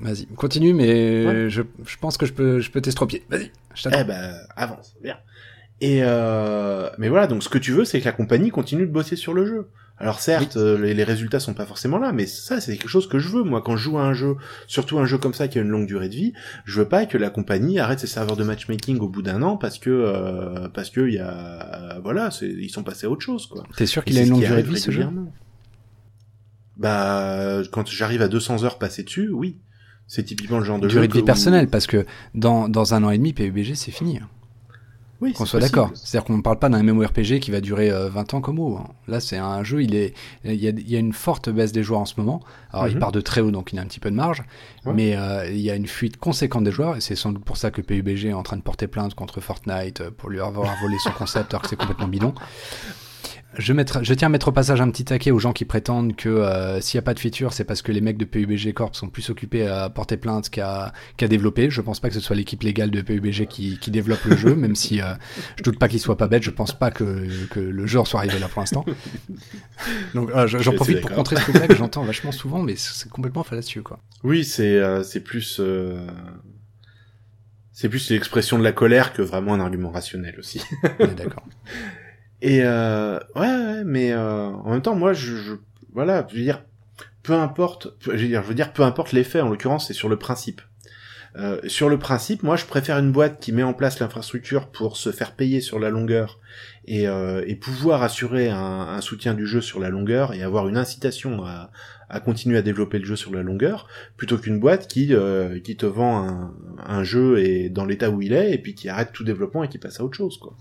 Vas-y, 0.00 0.26
continue, 0.26 0.74
mais 0.74 1.48
je, 1.48 1.62
pense 2.00 2.16
que 2.16 2.26
je 2.26 2.32
peux, 2.32 2.60
je 2.60 2.70
peux 2.70 2.80
t'estropier. 2.80 3.24
Vas-y, 3.30 3.50
je 3.74 3.84
t'attends. 3.84 3.98
Eh 4.00 4.04
ben, 4.04 4.34
avance, 4.56 4.96
bien. 5.02 5.16
Et 5.80 6.00
euh... 6.02 6.90
mais 6.98 7.08
voilà, 7.08 7.26
donc 7.26 7.42
ce 7.42 7.48
que 7.48 7.58
tu 7.58 7.72
veux, 7.72 7.84
c'est 7.84 8.00
que 8.00 8.04
la 8.04 8.12
compagnie 8.12 8.50
continue 8.50 8.86
de 8.86 8.92
bosser 8.92 9.16
sur 9.16 9.34
le 9.34 9.46
jeu. 9.46 9.68
Alors 10.02 10.18
certes, 10.20 10.56
euh, 10.56 10.76
les, 10.78 10.94
les 10.94 11.04
résultats 11.04 11.38
sont 11.38 11.54
pas 11.54 11.64
forcément 11.64 11.96
là, 11.98 12.12
mais 12.12 12.26
ça 12.26 12.60
c'est 12.60 12.76
quelque 12.76 12.88
chose 12.88 13.08
que 13.08 13.18
je 13.20 13.28
veux. 13.28 13.44
Moi, 13.44 13.62
quand 13.64 13.76
je 13.76 13.84
joue 13.84 13.98
à 13.98 14.02
un 14.02 14.12
jeu, 14.14 14.34
surtout 14.66 14.98
un 14.98 15.06
jeu 15.06 15.16
comme 15.16 15.32
ça 15.32 15.46
qui 15.46 15.58
a 15.58 15.62
une 15.62 15.68
longue 15.68 15.86
durée 15.86 16.08
de 16.08 16.14
vie, 16.16 16.32
je 16.64 16.80
veux 16.80 16.88
pas 16.88 17.06
que 17.06 17.16
la 17.16 17.30
compagnie 17.30 17.78
arrête 17.78 18.00
ses 18.00 18.08
serveurs 18.08 18.36
de 18.36 18.42
matchmaking 18.42 18.98
au 18.98 19.08
bout 19.08 19.22
d'un 19.22 19.42
an 19.42 19.56
parce 19.56 19.78
que 19.78 19.90
euh, 19.90 20.68
parce 20.74 20.90
que 20.90 21.00
il 21.06 21.14
y 21.14 21.18
a 21.20 22.00
voilà, 22.02 22.32
c'est- 22.32 22.48
ils 22.50 22.68
sont 22.70 22.82
passés 22.82 23.06
à 23.06 23.10
autre 23.10 23.22
chose 23.22 23.46
quoi. 23.46 23.62
T'es 23.76 23.86
sûr 23.86 24.04
qu'il 24.04 24.18
a 24.18 24.22
une 24.22 24.30
longue 24.30 24.40
durée 24.48 24.62
de 24.64 24.68
vie 24.68 24.80
ce 24.80 24.90
jeu. 24.90 25.02
Bah 26.76 27.62
quand 27.70 27.88
j'arrive 27.88 28.22
à 28.22 28.28
200 28.28 28.64
heures 28.64 28.78
passées 28.78 29.02
dessus, 29.04 29.30
oui. 29.30 29.58
C'est 30.08 30.24
typiquement 30.24 30.58
le 30.58 30.64
genre 30.64 30.78
de 30.80 30.88
Durée 30.88 31.02
jeu 31.04 31.08
de 31.08 31.12
vie 31.14 31.22
personnelle, 31.22 31.68
parce 31.68 31.86
que 31.86 32.04
dans, 32.34 32.68
dans 32.68 32.92
un 32.92 33.02
an 33.04 33.10
et 33.10 33.18
demi, 33.18 33.32
PUBG 33.32 33.74
c'est 33.76 33.92
fini. 33.92 34.20
Oui, 35.22 35.32
Qu'on 35.34 35.46
soit 35.46 35.60
d'accord. 35.60 35.90
C'est-à-dire 35.94 36.26
qu'on 36.26 36.36
ne 36.36 36.42
parle 36.42 36.58
pas 36.58 36.68
d'un 36.68 36.82
MMORPG 36.82 37.38
qui 37.38 37.50
va 37.52 37.60
durer 37.60 37.90
euh, 37.90 38.08
20 38.08 38.34
ans 38.34 38.40
comme 38.40 38.58
WoW. 38.58 38.76
hein. 38.78 38.88
Là, 39.06 39.20
c'est 39.20 39.38
un 39.38 39.62
jeu, 39.62 39.82
il, 39.82 39.94
est, 39.94 40.14
il, 40.44 40.54
y 40.56 40.66
a, 40.66 40.70
il 40.70 40.90
y 40.90 40.96
a 40.96 40.98
une 40.98 41.12
forte 41.12 41.48
baisse 41.48 41.70
des 41.70 41.84
joueurs 41.84 42.00
en 42.00 42.04
ce 42.06 42.14
moment. 42.18 42.40
Alors, 42.72 42.88
il 42.88 42.94
Mhm. 42.94 42.98
part 43.00 43.12
de 43.12 43.20
très 43.20 43.40
haut, 43.40 43.52
donc 43.52 43.72
il 43.72 43.78
a 43.78 43.82
un 43.82 43.86
petit 43.86 44.00
peu 44.00 44.10
de 44.10 44.16
marge. 44.16 44.42
Ouais. 44.84 44.92
Mais 44.92 45.16
euh, 45.16 45.48
il 45.48 45.60
y 45.60 45.70
a 45.70 45.76
une 45.76 45.86
fuite 45.86 46.16
conséquente 46.16 46.64
des 46.64 46.72
joueurs, 46.72 46.96
et 46.96 47.00
c'est 47.00 47.14
sans 47.14 47.30
doute 47.30 47.44
pour 47.44 47.56
ça 47.56 47.70
que 47.70 47.80
PUBG 47.80 48.26
est 48.30 48.32
en 48.32 48.42
train 48.42 48.56
de 48.56 48.62
porter 48.62 48.88
plainte 48.88 49.14
contre 49.14 49.40
Fortnite 49.40 50.00
euh, 50.00 50.10
pour 50.10 50.28
lui 50.28 50.40
avoir 50.40 50.76
volé 50.80 50.98
son 50.98 51.12
concept 51.12 51.54
alors 51.54 51.62
que 51.62 51.68
c'est 51.68 51.76
complètement 51.76 52.08
bidon. 52.08 52.34
Je, 53.58 53.72
mettrai- 53.72 54.02
je 54.02 54.14
tiens 54.14 54.26
à 54.26 54.28
mettre 54.30 54.48
au 54.48 54.52
passage 54.52 54.80
un 54.80 54.90
petit 54.90 55.04
taquet 55.04 55.30
aux 55.30 55.38
gens 55.38 55.52
qui 55.52 55.64
prétendent 55.64 56.16
que 56.16 56.28
euh, 56.28 56.80
s'il 56.80 56.96
n'y 56.98 57.00
a 57.00 57.02
pas 57.04 57.12
de 57.14 57.18
feature, 57.20 57.52
c'est 57.52 57.64
parce 57.64 57.82
que 57.82 57.92
les 57.92 58.00
mecs 58.00 58.16
de 58.16 58.24
PUBG 58.24 58.72
Corp 58.72 58.94
sont 58.96 59.08
plus 59.08 59.28
occupés 59.30 59.66
à 59.66 59.90
porter 59.90 60.16
plainte 60.16 60.48
qu'à 60.48 60.92
qu'à 61.16 61.28
développer. 61.28 61.68
Je 61.70 61.80
pense 61.80 62.00
pas 62.00 62.08
que 62.08 62.14
ce 62.14 62.20
soit 62.20 62.34
l'équipe 62.36 62.62
légale 62.62 62.90
de 62.90 63.00
PUBG 63.02 63.46
qui, 63.46 63.78
qui 63.78 63.90
développe 63.90 64.24
le 64.24 64.36
jeu, 64.36 64.54
même 64.54 64.74
si 64.74 65.00
euh, 65.02 65.14
je 65.56 65.62
doute 65.62 65.78
pas 65.78 65.88
qu'il 65.88 66.00
soit 66.00 66.16
pas 66.16 66.28
bête. 66.28 66.42
Je 66.42 66.50
pense 66.50 66.72
pas 66.72 66.90
que, 66.90 67.26
que 67.48 67.60
le 67.60 67.86
genre 67.86 68.06
soit 68.06 68.20
arrivé 68.20 68.38
là 68.38 68.48
pour 68.48 68.60
l'instant. 68.60 68.84
Donc 70.14 70.30
Je 70.46 70.58
j'en 70.58 70.72
profite 70.72 71.00
pour 71.00 71.10
contrer 71.12 71.36
ce 71.36 71.42
truc-là 71.42 71.68
que 71.68 71.76
j'entends 71.76 72.04
vachement 72.04 72.32
souvent, 72.32 72.62
mais 72.62 72.74
c'est 72.76 73.08
complètement 73.10 73.42
fallacieux 73.44 73.82
quoi. 73.82 73.98
Oui, 74.24 74.44
c'est 74.44 74.76
euh, 74.76 75.02
c'est 75.02 75.20
plus 75.20 75.58
euh, 75.60 76.06
c'est 77.72 77.88
plus 77.88 78.10
l'expression 78.10 78.58
de 78.58 78.64
la 78.64 78.72
colère 78.72 79.12
que 79.12 79.22
vraiment 79.22 79.54
un 79.54 79.60
argument 79.60 79.90
rationnel 79.90 80.36
aussi. 80.38 80.62
D'accord. 81.16 81.44
Et 82.42 82.60
euh, 82.64 83.18
ouais, 83.36 83.40
ouais, 83.46 83.84
mais 83.84 84.12
euh, 84.12 84.48
en 84.48 84.70
même 84.72 84.82
temps, 84.82 84.96
moi, 84.96 85.12
je, 85.12 85.36
je 85.36 85.52
voilà, 85.92 86.26
je 86.28 86.36
veux 86.36 86.42
dire, 86.42 86.62
peu 87.22 87.34
importe, 87.34 87.94
je 88.00 88.10
veux 88.10 88.54
dire, 88.54 88.72
peu 88.72 88.82
importe 88.82 89.12
l'effet. 89.12 89.40
En 89.40 89.48
l'occurrence, 89.48 89.86
c'est 89.86 89.94
sur 89.94 90.08
le 90.08 90.18
principe. 90.18 90.60
Euh, 91.36 91.60
sur 91.66 91.88
le 91.88 91.98
principe, 91.98 92.42
moi, 92.42 92.56
je 92.56 92.66
préfère 92.66 92.98
une 92.98 93.12
boîte 93.12 93.40
qui 93.40 93.52
met 93.52 93.62
en 93.62 93.72
place 93.72 94.00
l'infrastructure 94.00 94.68
pour 94.68 94.96
se 94.96 95.12
faire 95.12 95.32
payer 95.32 95.60
sur 95.60 95.78
la 95.78 95.88
longueur 95.88 96.40
et, 96.86 97.08
euh, 97.08 97.42
pouvoir 97.60 98.02
assurer 98.02 98.50
un, 98.50 99.00
soutien 99.00 99.34
du 99.34 99.46
jeu 99.46 99.60
sur 99.60 99.80
la 99.80 99.88
longueur 99.88 100.34
et 100.34 100.42
avoir 100.42 100.68
une 100.68 100.76
incitation 100.76 101.44
à, 101.44 101.70
à 102.10 102.20
continuer 102.20 102.58
à 102.58 102.62
développer 102.62 102.98
le 102.98 103.04
jeu 103.04 103.16
sur 103.16 103.32
la 103.32 103.42
longueur, 103.42 103.86
plutôt 104.16 104.36
qu'une 104.36 104.58
boîte 104.58 104.88
qui 104.88 105.14
euh, 105.14 105.58
qui 105.60 105.76
te 105.76 105.86
vend 105.86 106.28
un, 106.28 106.54
un 106.84 107.04
jeu 107.04 107.38
et 107.38 107.70
dans 107.70 107.84
l'état 107.84 108.10
où 108.10 108.20
il 108.20 108.32
est 108.32 108.52
et 108.52 108.58
puis 108.58 108.74
qui 108.74 108.88
arrête 108.88 109.12
tout 109.12 109.24
développement 109.24 109.64
et 109.64 109.68
qui 109.68 109.78
passe 109.78 110.00
à 110.00 110.04
autre 110.04 110.16
chose, 110.16 110.36
quoi. 110.38 110.56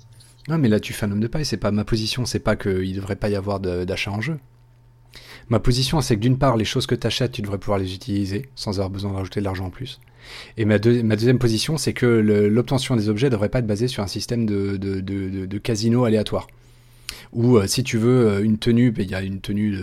Non, 0.47 0.57
mais 0.57 0.69
là, 0.69 0.79
tu 0.79 0.93
fais 0.93 1.05
un 1.05 1.11
homme 1.11 1.19
de 1.19 1.27
paille. 1.27 1.45
C'est 1.45 1.57
pas 1.57 1.71
ma 1.71 1.85
position. 1.85 2.25
C'est 2.25 2.39
pas 2.39 2.55
qu'il 2.55 2.93
devrait 2.95 3.15
pas 3.15 3.29
y 3.29 3.35
avoir 3.35 3.59
d'achat 3.59 4.11
en 4.11 4.21
jeu. 4.21 4.39
Ma 5.49 5.59
position, 5.59 5.99
c'est 6.01 6.15
que 6.15 6.21
d'une 6.21 6.37
part, 6.37 6.55
les 6.55 6.65
choses 6.65 6.87
que 6.87 6.95
tu 6.95 7.05
achètes, 7.05 7.33
tu 7.33 7.41
devrais 7.41 7.57
pouvoir 7.57 7.79
les 7.79 7.93
utiliser 7.93 8.49
sans 8.55 8.79
avoir 8.79 8.89
besoin 8.89 9.11
de 9.11 9.17
rajouter 9.17 9.39
de 9.41 9.45
l'argent 9.45 9.65
en 9.65 9.69
plus. 9.69 9.99
Et 10.57 10.65
ma, 10.65 10.79
deux- 10.79 11.03
ma 11.03 11.15
deuxième 11.15 11.39
position, 11.39 11.77
c'est 11.77 11.93
que 11.93 12.05
l'obtention 12.05 12.95
des 12.95 13.09
objets 13.09 13.29
devrait 13.29 13.49
pas 13.49 13.59
être 13.59 13.67
basée 13.67 13.87
sur 13.87 14.03
un 14.03 14.07
système 14.07 14.45
de- 14.45 14.77
de 14.77 15.57
casino 15.57 16.05
aléatoire. 16.05 16.47
Ou 17.33 17.57
euh, 17.57 17.67
si 17.67 17.83
tu 17.83 17.97
veux 17.97 18.27
euh, 18.27 18.43
une 18.43 18.57
tenue, 18.57 18.91
ben, 18.91 19.03
il 19.03 19.11
y 19.11 19.15
a 19.15 19.21
une 19.21 19.41
tenue 19.41 19.77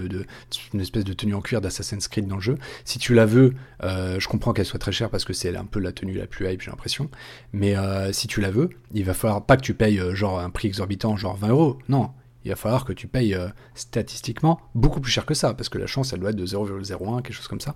une 0.74 0.80
espèce 0.80 1.04
de 1.04 1.12
tenue 1.12 1.34
en 1.34 1.40
cuir 1.40 1.60
d'Assassin's 1.60 2.08
Creed 2.08 2.26
dans 2.26 2.36
le 2.36 2.42
jeu. 2.42 2.58
Si 2.84 2.98
tu 2.98 3.14
la 3.14 3.26
veux, 3.26 3.54
euh, 3.82 4.18
je 4.20 4.28
comprends 4.28 4.52
qu'elle 4.52 4.66
soit 4.66 4.78
très 4.78 4.92
chère 4.92 5.10
parce 5.10 5.24
que 5.24 5.32
c'est 5.32 5.54
un 5.56 5.64
peu 5.64 5.80
la 5.80 5.92
tenue 5.92 6.14
la 6.14 6.26
plus 6.26 6.50
hype, 6.50 6.62
j'ai 6.62 6.70
l'impression. 6.70 7.10
Mais 7.52 7.74
si 8.12 8.26
tu 8.26 8.40
la 8.40 8.50
veux, 8.50 8.70
il 8.92 9.04
va 9.04 9.14
falloir 9.14 9.44
pas 9.44 9.56
que 9.56 9.62
tu 9.62 9.74
payes 9.74 10.00
genre 10.12 10.38
un 10.40 10.50
prix 10.50 10.68
exorbitant, 10.68 11.16
genre 11.16 11.36
20 11.36 11.48
euros. 11.48 11.78
Non, 11.88 12.10
il 12.44 12.50
va 12.50 12.56
falloir 12.56 12.84
que 12.84 12.92
tu 12.92 13.06
payes 13.06 13.36
statistiquement 13.74 14.60
beaucoup 14.74 15.00
plus 15.00 15.10
cher 15.10 15.26
que 15.26 15.34
ça, 15.34 15.54
parce 15.54 15.68
que 15.68 15.78
la 15.78 15.86
chance, 15.86 16.12
elle 16.12 16.20
doit 16.20 16.30
être 16.30 16.36
de 16.36 16.46
0,01, 16.46 17.22
quelque 17.22 17.34
chose 17.34 17.48
comme 17.48 17.60
ça. 17.60 17.74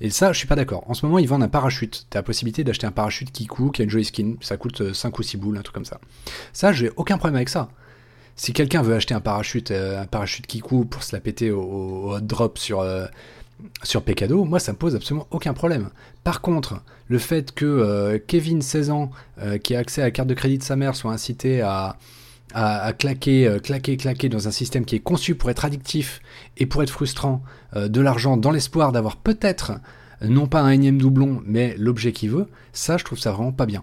Et 0.00 0.10
ça, 0.10 0.32
je 0.32 0.38
suis 0.38 0.46
pas 0.46 0.56
d'accord. 0.56 0.84
En 0.88 0.94
ce 0.94 1.06
moment, 1.06 1.18
ils 1.18 1.28
vendent 1.28 1.42
un 1.42 1.48
parachute. 1.48 2.06
Tu 2.10 2.16
as 2.16 2.20
la 2.20 2.22
possibilité 2.22 2.64
d'acheter 2.64 2.86
un 2.86 2.92
parachute 2.92 3.32
Kiku 3.32 3.70
qui 3.70 3.82
a 3.82 3.84
une 3.84 3.90
jolie 3.90 4.04
skin. 4.04 4.34
Ça 4.40 4.56
coûte 4.56 4.80
euh, 4.80 4.94
5 4.94 5.18
ou 5.18 5.22
6 5.22 5.36
boules, 5.36 5.58
un 5.58 5.62
truc 5.62 5.74
comme 5.74 5.84
ça. 5.84 6.00
Ça, 6.52 6.72
j'ai 6.72 6.90
aucun 6.96 7.18
problème 7.18 7.36
avec 7.36 7.48
ça. 7.48 7.70
Si 8.36 8.52
quelqu'un 8.52 8.82
veut 8.82 8.94
acheter 8.94 9.14
un 9.14 9.20
parachute, 9.20 9.70
euh, 9.70 10.02
un 10.02 10.04
parachute 10.04 10.46
Kiku 10.46 10.84
pour 10.84 11.02
se 11.02 11.16
la 11.16 11.20
péter 11.20 11.50
au, 11.50 12.12
hot 12.12 12.20
drop 12.20 12.58
sur, 12.58 12.80
euh, 12.80 13.06
sur 13.82 14.02
Pecado, 14.02 14.44
moi, 14.44 14.60
ça 14.60 14.72
me 14.72 14.76
pose 14.76 14.94
absolument 14.94 15.26
aucun 15.30 15.54
problème. 15.54 15.88
Par 16.22 16.42
contre, 16.42 16.82
le 17.08 17.18
fait 17.18 17.52
que 17.52 17.64
euh, 17.64 18.18
Kevin, 18.24 18.60
16 18.60 18.90
ans, 18.90 19.10
euh, 19.40 19.56
qui 19.56 19.74
a 19.74 19.78
accès 19.78 20.02
à 20.02 20.04
la 20.04 20.10
carte 20.10 20.28
de 20.28 20.34
crédit 20.34 20.58
de 20.58 20.62
sa 20.62 20.76
mère, 20.76 20.94
soit 20.94 21.12
incité 21.12 21.62
à, 21.62 21.96
à, 22.52 22.84
à 22.84 22.92
claquer, 22.92 23.58
claquer, 23.62 23.96
claquer 23.96 24.28
dans 24.28 24.48
un 24.48 24.50
système 24.50 24.84
qui 24.84 24.96
est 24.96 25.00
conçu 25.00 25.34
pour 25.34 25.48
être 25.48 25.64
addictif 25.64 26.20
et 26.58 26.66
pour 26.66 26.82
être 26.82 26.90
frustrant 26.90 27.42
de 27.74 28.00
l'argent 28.02 28.36
dans 28.36 28.50
l'espoir 28.50 28.92
d'avoir 28.92 29.16
peut-être, 29.16 29.72
non 30.20 30.46
pas 30.46 30.60
un 30.60 30.70
énième 30.70 30.98
doublon, 30.98 31.42
mais 31.46 31.74
l'objet 31.78 32.12
qu'il 32.12 32.30
veut, 32.30 32.48
ça, 32.74 32.98
je 32.98 33.04
trouve 33.04 33.18
ça 33.18 33.32
vraiment 33.32 33.52
pas 33.52 33.66
bien. 33.66 33.82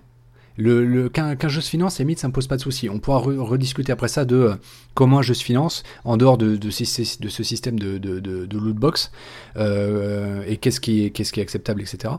Le, 0.57 0.85
le- 0.85 1.09
qu'un, 1.09 1.35
finance, 1.69 1.99
limite, 1.99 2.19
ça 2.19 2.27
me 2.27 2.33
pose 2.33 2.47
pas 2.47 2.57
de 2.57 2.61
souci. 2.61 2.89
On 2.89 2.99
pourra 2.99 3.19
re- 3.19 3.37
rediscuter 3.39 3.91
après 3.91 4.07
ça 4.07 4.25
de 4.25 4.35
euh, 4.35 4.55
comment 4.93 5.19
un 5.19 5.23
se 5.33 5.43
finance 5.43 5.83
en 6.03 6.17
dehors 6.17 6.37
de, 6.37 6.69
ce 6.69 7.43
système 7.43 7.79
de, 7.79 7.97
de, 7.97 8.57
loot 8.57 8.75
box 8.75 9.11
euh, 9.57 10.43
et 10.47 10.57
qu'est-ce 10.57 10.79
qui, 10.79 11.05
est, 11.05 11.39
acceptable, 11.41 11.81
etc. 11.81 12.13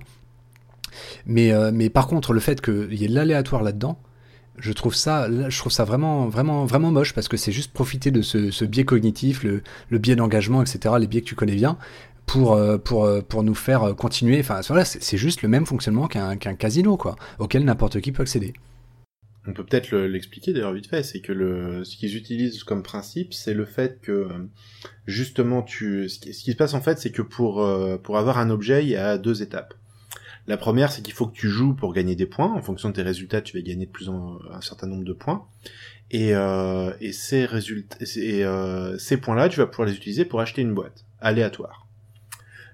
Mais, 1.26 1.52
euh, 1.52 1.70
mais 1.72 1.90
par 1.90 2.06
contre, 2.06 2.32
le 2.32 2.40
fait 2.40 2.60
qu'il 2.60 2.94
y 2.94 3.04
ait 3.04 3.08
de 3.08 3.14
l'aléatoire 3.14 3.62
là-dedans, 3.62 3.98
je 4.58 4.72
trouve 4.72 4.94
ça, 4.94 5.28
vraiment, 5.84 6.28
vraiment, 6.28 6.64
vraiment 6.64 6.92
moche 6.92 7.12
parce 7.12 7.26
que 7.26 7.36
c'est 7.36 7.50
juste 7.52 7.72
profiter 7.72 8.10
de 8.12 8.22
ce, 8.22 8.50
ce 8.52 8.64
biais 8.64 8.84
cognitif, 8.84 9.42
le, 9.42 9.62
le 9.90 9.98
biais 9.98 10.14
d'engagement, 10.16 10.62
etc., 10.62 10.94
les 11.00 11.08
biais 11.08 11.22
que 11.22 11.26
tu 11.26 11.34
connais 11.34 11.56
bien, 11.56 11.76
pour, 12.26 12.54
euh, 12.54 12.78
pour, 12.78 13.04
euh, 13.04 13.20
pour 13.20 13.42
nous 13.42 13.54
faire 13.54 13.82
euh, 13.82 13.94
continuer. 13.94 14.40
Enfin, 14.40 14.60
voilà, 14.68 14.84
c'est 14.84 15.16
juste 15.16 15.42
le 15.42 15.48
même 15.48 15.66
fonctionnement 15.66 16.08
qu'un 16.08 16.36
qu'un 16.36 16.54
casino, 16.54 16.96
quoi, 16.96 17.16
auquel 17.38 17.64
n'importe 17.64 18.00
qui 18.00 18.12
peut 18.12 18.22
accéder. 18.22 18.54
On 19.46 19.52
peut 19.52 19.64
peut-être 19.64 19.90
le- 19.90 20.06
l'expliquer 20.06 20.54
d'ailleurs 20.54 20.72
vite 20.72 20.88
fait, 20.88 21.02
c'est 21.02 21.20
que 21.20 21.32
le, 21.32 21.84
ce 21.84 21.96
qu'ils 21.96 22.16
utilisent 22.16 22.64
comme 22.64 22.82
principe, 22.82 23.34
c'est 23.34 23.52
le 23.52 23.66
fait 23.66 24.00
que 24.00 24.28
justement 25.06 25.62
tu, 25.62 26.08
ce 26.08 26.18
qui, 26.18 26.32
ce 26.32 26.42
qui 26.44 26.52
se 26.52 26.56
passe 26.56 26.72
en 26.74 26.80
fait, 26.80 26.98
c'est 26.98 27.10
que 27.10 27.22
pour 27.22 27.62
pour 28.02 28.16
avoir 28.16 28.38
un 28.38 28.48
objet, 28.50 28.82
il 28.84 28.88
y 28.88 28.96
a 28.96 29.18
deux 29.18 29.42
étapes. 29.42 29.74
La 30.46 30.56
première, 30.58 30.92
c'est 30.92 31.00
qu'il 31.02 31.14
faut 31.14 31.26
que 31.26 31.34
tu 31.36 31.48
joues 31.48 31.74
pour 31.74 31.94
gagner 31.94 32.16
des 32.16 32.26
points. 32.26 32.52
En 32.52 32.60
fonction 32.62 32.90
de 32.90 32.94
tes 32.94 33.02
résultats, 33.02 33.40
tu 33.40 33.56
vas 33.56 33.62
gagner 33.62 33.86
de 33.86 33.90
plus 33.90 34.08
en 34.10 34.38
un 34.52 34.60
certain 34.60 34.86
nombre 34.86 35.04
de 35.04 35.14
points. 35.14 35.46
Et, 36.10 36.34
euh, 36.34 36.92
et 37.00 37.12
ces 37.12 37.46
résultats, 37.46 37.96
euh, 38.18 38.98
ces 38.98 39.16
points-là, 39.16 39.48
tu 39.48 39.58
vas 39.58 39.66
pouvoir 39.66 39.88
les 39.88 39.94
utiliser 39.94 40.26
pour 40.26 40.40
acheter 40.40 40.60
une 40.60 40.74
boîte 40.74 41.06
aléatoire. 41.20 41.83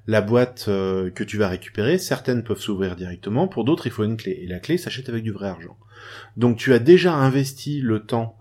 La 0.06 0.20
boîte 0.20 0.66
euh, 0.68 1.10
que 1.10 1.24
tu 1.24 1.36
vas 1.36 1.48
récupérer, 1.48 1.98
certaines 1.98 2.42
peuvent 2.42 2.60
s'ouvrir 2.60 2.96
directement, 2.96 3.48
pour 3.48 3.64
d'autres, 3.64 3.86
il 3.86 3.92
faut 3.92 4.04
une 4.04 4.16
clé. 4.16 4.38
Et 4.42 4.46
la 4.46 4.58
clé 4.58 4.78
s'achète 4.78 5.08
avec 5.08 5.22
du 5.22 5.30
vrai 5.30 5.48
argent. 5.48 5.76
Donc 6.36 6.56
tu 6.56 6.72
as 6.72 6.78
déjà 6.78 7.14
investi 7.14 7.80
le 7.80 8.00
temps 8.00 8.36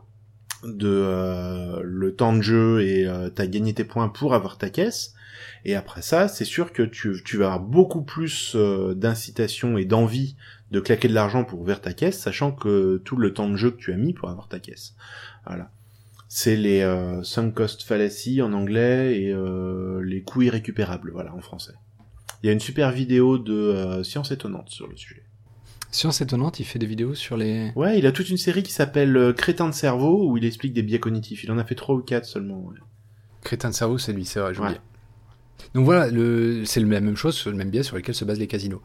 de 0.63 0.87
euh, 0.89 1.81
le 1.83 2.15
temps 2.15 2.33
de 2.33 2.41
jeu 2.41 2.81
et 2.81 3.07
euh, 3.07 3.29
t'as 3.29 3.47
gagné 3.47 3.73
tes 3.73 3.83
points 3.83 4.09
pour 4.09 4.33
avoir 4.33 4.57
ta 4.57 4.69
caisse. 4.69 5.13
Et 5.65 5.75
après 5.75 6.01
ça, 6.01 6.27
c'est 6.27 6.45
sûr 6.45 6.73
que 6.73 6.83
tu, 6.83 7.21
tu 7.23 7.37
vas 7.37 7.45
avoir 7.45 7.59
beaucoup 7.61 8.01
plus 8.01 8.53
euh, 8.55 8.93
d'incitation 8.93 9.77
et 9.77 9.85
d'envie 9.85 10.35
de 10.71 10.79
claquer 10.79 11.07
de 11.07 11.13
l'argent 11.13 11.43
pour 11.43 11.61
ouvrir 11.61 11.81
ta 11.81 11.93
caisse, 11.93 12.19
sachant 12.19 12.51
que 12.51 13.01
tout 13.03 13.15
le 13.15 13.33
temps 13.33 13.49
de 13.49 13.55
jeu 13.55 13.71
que 13.71 13.77
tu 13.77 13.91
as 13.93 13.97
mis 13.97 14.13
pour 14.13 14.29
avoir 14.29 14.47
ta 14.47 14.59
caisse. 14.59 14.95
Voilà. 15.45 15.71
C'est 16.31 16.55
les 16.55 16.81
euh, 16.81 17.23
sunk 17.23 17.51
cost 17.51 17.81
fallacy 17.81 18.41
en 18.43 18.53
anglais 18.53 19.19
et 19.19 19.33
euh, 19.33 19.99
les 20.03 20.21
coûts 20.21 20.43
irrécupérables, 20.43 21.11
voilà, 21.11 21.33
en 21.33 21.41
français. 21.41 21.73
Il 22.43 22.47
y 22.47 22.49
a 22.49 22.53
une 22.53 22.59
super 22.59 22.91
vidéo 22.91 23.39
de 23.39 23.53
euh, 23.53 24.03
Science 24.03 24.31
étonnante 24.31 24.69
sur 24.69 24.87
le 24.87 24.95
sujet. 24.95 25.23
Science 25.91 26.21
étonnante, 26.21 26.59
il 26.59 26.65
fait 26.65 26.77
des 26.77 26.85
vidéos 26.85 27.15
sur 27.15 27.35
les. 27.35 27.71
Ouais, 27.75 27.97
il 27.97 28.05
a 28.05 28.11
toute 28.11 28.29
une 28.29 28.37
série 28.37 28.61
qui 28.61 28.71
s'appelle 28.71 29.17
euh, 29.17 29.33
Crétin 29.33 29.67
de 29.67 29.73
cerveau 29.73 30.29
où 30.29 30.37
il 30.37 30.45
explique 30.45 30.73
des 30.73 30.83
biais 30.83 30.99
cognitifs. 30.99 31.43
Il 31.43 31.51
en 31.51 31.57
a 31.57 31.65
fait 31.65 31.73
trois 31.73 31.95
ou 31.95 32.01
quatre 32.01 32.25
seulement. 32.25 32.59
ouais. 32.59 32.75
Crétin 33.43 33.69
de 33.69 33.73
cerveau, 33.73 33.97
c'est 33.97 34.13
lui, 34.13 34.23
c'est 34.23 34.39
vrai, 34.39 34.53
j'ai 34.53 34.61
Ouais. 34.61 34.79
Donc 35.73 35.85
voilà, 35.85 36.09
le, 36.11 36.63
c'est 36.65 36.79
la 36.79 36.85
même 37.01 37.15
chose, 37.17 37.43
le 37.47 37.53
même 37.53 37.71
biais 37.71 37.83
sur 37.83 37.95
lequel 37.95 38.13
se 38.13 38.23
basent 38.23 38.39
les 38.39 38.47
casinos. 38.47 38.81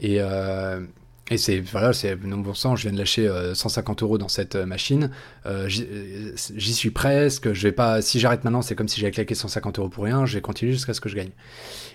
Et, 0.00 0.16
euh, 0.20 0.84
et 1.30 1.38
c'est, 1.38 1.60
voilà, 1.60 1.92
c'est, 1.92 2.16
bon 2.16 2.54
sang, 2.54 2.74
je 2.74 2.82
viens 2.82 2.92
de 2.92 2.98
lâcher 2.98 3.26
euh, 3.26 3.54
150 3.54 4.02
euros 4.02 4.18
dans 4.18 4.28
cette 4.28 4.56
euh, 4.56 4.66
machine, 4.66 5.10
euh, 5.46 5.68
j'y 5.68 5.86
euh, 5.88 6.34
suis 6.56 6.90
presque, 6.90 7.52
je 7.52 7.62
vais 7.62 7.72
pas, 7.72 8.02
si 8.02 8.18
j'arrête 8.18 8.42
maintenant, 8.42 8.62
c'est 8.62 8.74
comme 8.74 8.88
si 8.88 9.00
j'avais 9.00 9.12
claqué 9.12 9.36
150 9.36 9.78
euros 9.78 9.88
pour 9.88 10.04
rien, 10.04 10.26
je 10.26 10.34
vais 10.34 10.40
continuer 10.40 10.72
jusqu'à 10.72 10.92
ce 10.92 11.00
que 11.00 11.08
je 11.08 11.14
gagne. 11.14 11.30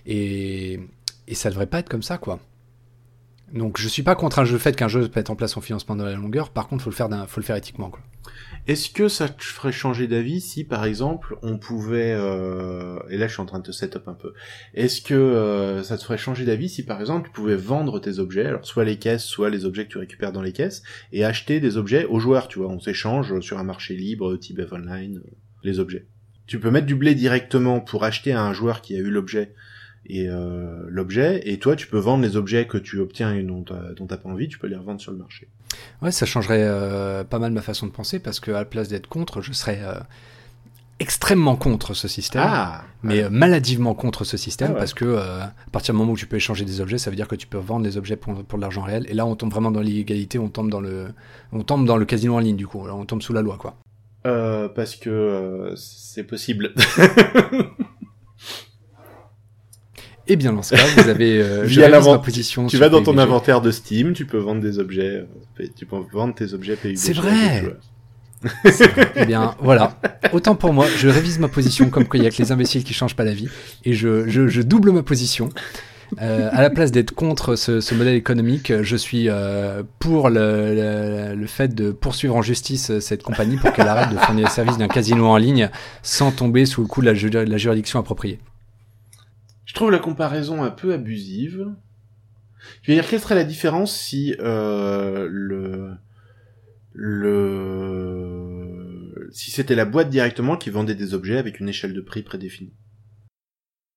Et, 0.05 0.79
et 1.27 1.35
ça 1.35 1.49
devrait 1.49 1.67
pas 1.67 1.79
être 1.79 1.89
comme 1.89 2.03
ça, 2.03 2.17
quoi. 2.17 2.39
Donc 3.51 3.77
je 3.77 3.87
suis 3.87 4.03
pas 4.03 4.15
contre 4.15 4.39
un 4.39 4.45
jeu 4.45 4.57
fait 4.57 4.75
qu'un 4.75 4.87
jeu 4.87 5.09
mette 5.15 5.29
en 5.29 5.35
place 5.35 5.51
son 5.51 5.61
financement 5.61 5.95
dans 5.95 6.05
la 6.05 6.13
longueur. 6.13 6.49
Par 6.49 6.67
contre, 6.67 6.83
faut 6.83 6.89
le 6.89 6.95
faire, 6.95 7.09
faut 7.27 7.39
le 7.39 7.45
faire 7.45 7.55
éthiquement. 7.55 7.89
Quoi. 7.89 8.01
Est-ce 8.67 8.89
que 8.89 9.07
ça 9.07 9.29
te 9.29 9.43
ferait 9.43 9.71
changer 9.71 10.07
d'avis 10.07 10.41
si, 10.41 10.63
par 10.63 10.85
exemple, 10.85 11.37
on 11.43 11.59
pouvait... 11.59 12.13
euh, 12.17 12.97
Et 13.09 13.17
là, 13.17 13.27
je 13.27 13.33
suis 13.33 13.41
en 13.41 13.45
train 13.45 13.59
de 13.59 13.63
te 13.65 13.71
set 13.71 13.95
up 13.95 14.07
un 14.07 14.15
peu. 14.15 14.33
Est-ce 14.73 15.01
que 15.01 15.13
euh, 15.13 15.83
ça 15.83 15.97
te 15.97 16.03
ferait 16.03 16.17
changer 16.17 16.45
d'avis 16.45 16.69
si, 16.69 16.83
par 16.83 16.99
exemple, 16.99 17.29
tu 17.29 17.33
pouvais 17.33 17.55
vendre 17.55 17.99
tes 17.99 18.17
objets, 18.17 18.45
alors 18.45 18.65
soit 18.65 18.83
les 18.83 18.97
caisses, 18.97 19.23
soit 19.23 19.51
les 19.51 19.65
objets 19.65 19.85
que 19.85 19.91
tu 19.91 19.97
récupères 19.99 20.31
dans 20.31 20.41
les 20.41 20.51
caisses, 20.51 20.81
et 21.11 21.23
acheter 21.23 21.59
des 21.59 21.77
objets 21.77 22.05
aux 22.05 22.19
joueurs, 22.19 22.47
tu 22.47 22.57
vois? 22.57 22.69
On 22.69 22.79
s'échange 22.79 23.39
sur 23.41 23.59
un 23.59 23.63
marché 23.63 23.95
libre, 23.95 24.35
Eve 24.57 24.73
Online, 24.73 25.21
les 25.63 25.79
objets. 25.79 26.07
Tu 26.47 26.59
peux 26.59 26.71
mettre 26.71 26.87
du 26.87 26.95
blé 26.95 27.13
directement 27.13 27.81
pour 27.81 28.03
acheter 28.03 28.31
à 28.31 28.43
un 28.43 28.53
joueur 28.53 28.81
qui 28.81 28.95
a 28.95 28.99
eu 28.99 29.09
l'objet 29.09 29.53
et 30.07 30.29
euh, 30.29 30.85
l'objet, 30.87 31.41
et 31.49 31.57
toi, 31.57 31.75
tu 31.75 31.87
peux 31.87 31.97
vendre 31.97 32.23
les 32.23 32.35
objets 32.35 32.67
que 32.67 32.77
tu 32.77 32.99
obtiens 32.99 33.33
et 33.33 33.43
dont 33.43 33.63
t'as 33.63 34.17
pas 34.17 34.29
envie, 34.29 34.47
tu 34.47 34.59
peux 34.59 34.67
les 34.67 34.75
revendre 34.75 35.01
sur 35.01 35.11
le 35.11 35.17
marché. 35.17 35.47
Ouais, 36.01 36.11
ça 36.11 36.25
changerait 36.25 36.61
euh, 36.63 37.23
pas 37.23 37.39
mal 37.39 37.51
ma 37.51 37.61
façon 37.61 37.85
de 37.85 37.91
penser 37.91 38.19
parce 38.19 38.39
que 38.39 38.51
à 38.51 38.59
la 38.59 38.65
place 38.65 38.87
d'être 38.87 39.07
contre, 39.07 39.41
je 39.41 39.51
serais 39.53 39.79
euh, 39.83 39.95
extrêmement 40.99 41.55
contre 41.55 41.93
ce 41.93 42.07
système. 42.07 42.43
Ah 42.45 42.83
mais 43.03 43.23
euh, 43.23 43.29
maladivement 43.29 43.93
contre 43.93 44.23
ce 44.23 44.37
système 44.37 44.69
Ah 44.71 44.73
ouais. 44.73 44.79
parce 44.79 44.93
que 44.93 45.05
euh, 45.05 45.41
à 45.43 45.53
partir 45.71 45.93
du 45.93 45.99
moment 45.99 46.13
où 46.13 46.17
tu 46.17 46.25
peux 46.27 46.37
échanger 46.37 46.65
des 46.65 46.81
objets, 46.81 46.97
ça 46.97 47.09
veut 47.09 47.15
dire 47.15 47.27
que 47.27 47.35
tu 47.35 47.47
peux 47.47 47.57
vendre 47.57 47.83
des 47.83 47.97
objets 47.97 48.15
pour, 48.15 48.33
pour 48.43 48.57
de 48.57 48.61
l'argent 48.61 48.81
réel. 48.81 49.05
Et 49.09 49.13
là, 49.13 49.25
on 49.25 49.35
tombe 49.35 49.51
vraiment 49.51 49.71
dans 49.71 49.81
l'illégalité, 49.81 50.39
on 50.39 50.49
tombe 50.49 50.69
dans 50.69 50.81
le, 50.81 51.07
on 51.51 51.63
tombe 51.63 51.85
dans 51.85 51.97
le 51.97 52.05
casino 52.05 52.35
en 52.35 52.39
ligne 52.39 52.55
du 52.55 52.67
coup. 52.67 52.85
Là, 52.87 52.95
on 52.95 53.05
tombe 53.05 53.21
sous 53.21 53.33
la 53.33 53.41
loi, 53.41 53.57
quoi. 53.57 53.75
Parce 54.23 54.95
que 54.95 55.73
c'est 55.75 56.23
possible. 56.23 56.73
Et 60.27 60.35
bien 60.35 60.53
dans 60.53 60.63
ce 60.63 60.75
cas, 60.75 60.81
vous 60.97 61.09
avez, 61.09 61.39
euh, 61.41 61.63
Via 61.65 61.87
position. 62.19 62.65
tu 62.67 62.77
vas 62.77 62.89
dans 62.89 63.03
ton 63.03 63.17
inventaire 63.17 63.61
de 63.61 63.71
Steam, 63.71 64.13
tu 64.13 64.25
peux 64.25 64.37
vendre 64.39 64.61
des 64.61 64.79
objets, 64.79 65.25
euh, 65.59 65.65
tu 65.77 65.85
peux 65.85 65.97
vendre 66.11 66.33
tes 66.33 66.53
objets 66.53 66.75
PUBG. 66.75 66.97
C'est 66.97 67.13
vrai. 67.13 67.63
Eh 69.15 69.25
bien, 69.25 69.55
voilà. 69.59 69.99
Autant 70.33 70.55
pour 70.55 70.73
moi, 70.73 70.85
je 70.97 71.07
révise 71.07 71.39
ma 71.39 71.47
position 71.47 71.89
comme 71.89 72.07
qu'il 72.07 72.23
y 72.23 72.27
a 72.27 72.31
que 72.31 72.37
les 72.41 72.51
imbéciles 72.51 72.83
qui 72.83 72.93
changent 72.93 73.15
pas 73.15 73.23
la 73.23 73.33
vie. 73.33 73.47
Et 73.85 73.93
je, 73.93 74.27
je, 74.27 74.47
je 74.47 74.61
double 74.61 74.91
ma 74.91 75.03
position. 75.03 75.49
Euh, 76.21 76.49
à 76.51 76.61
la 76.61 76.69
place 76.69 76.91
d'être 76.91 77.11
contre 77.11 77.55
ce, 77.55 77.81
ce 77.81 77.95
modèle 77.95 78.13
économique, 78.15 78.71
je 78.83 78.95
suis 78.95 79.27
euh, 79.29 79.81
pour 79.97 80.29
le, 80.29 80.75
le, 80.75 81.35
le 81.35 81.47
fait 81.47 81.73
de 81.73 81.89
poursuivre 81.91 82.35
en 82.35 82.43
justice 82.43 82.99
cette 82.99 83.23
compagnie 83.23 83.57
pour 83.57 83.73
qu'elle 83.73 83.87
arrête 83.87 84.13
de 84.13 84.19
fournir 84.19 84.45
les 84.45 84.51
services 84.51 84.77
d'un 84.77 84.87
casino 84.87 85.25
en 85.25 85.37
ligne 85.37 85.69
sans 86.03 86.31
tomber 86.31 86.67
sous 86.67 86.81
le 86.81 86.87
coup 86.87 87.01
de 87.01 87.07
la, 87.07 87.15
ju- 87.15 87.31
de 87.31 87.39
la 87.39 87.57
juridiction 87.57 87.99
appropriée. 87.99 88.39
Je 89.75 89.79
trouve 89.81 89.91
la 89.91 89.99
comparaison 89.99 90.63
un 90.63 90.71
peu 90.71 90.93
abusive. 90.93 91.67
Je 92.81 92.91
veux 92.91 92.97
dire, 92.97 93.05
quelle 93.09 93.19
serait 93.19 93.35
la 93.35 93.43
différence 93.43 93.93
si 93.93 94.33
euh, 94.39 95.27
le 95.29 95.91
le 96.93 99.27
si 99.33 99.51
c'était 99.51 99.75
la 99.75 99.83
boîte 99.83 100.09
directement 100.09 100.55
qui 100.55 100.69
vendait 100.69 100.95
des 100.95 101.13
objets 101.13 101.37
avec 101.37 101.59
une 101.59 101.67
échelle 101.67 101.93
de 101.93 101.99
prix 101.99 102.23
prédéfinie? 102.23 102.71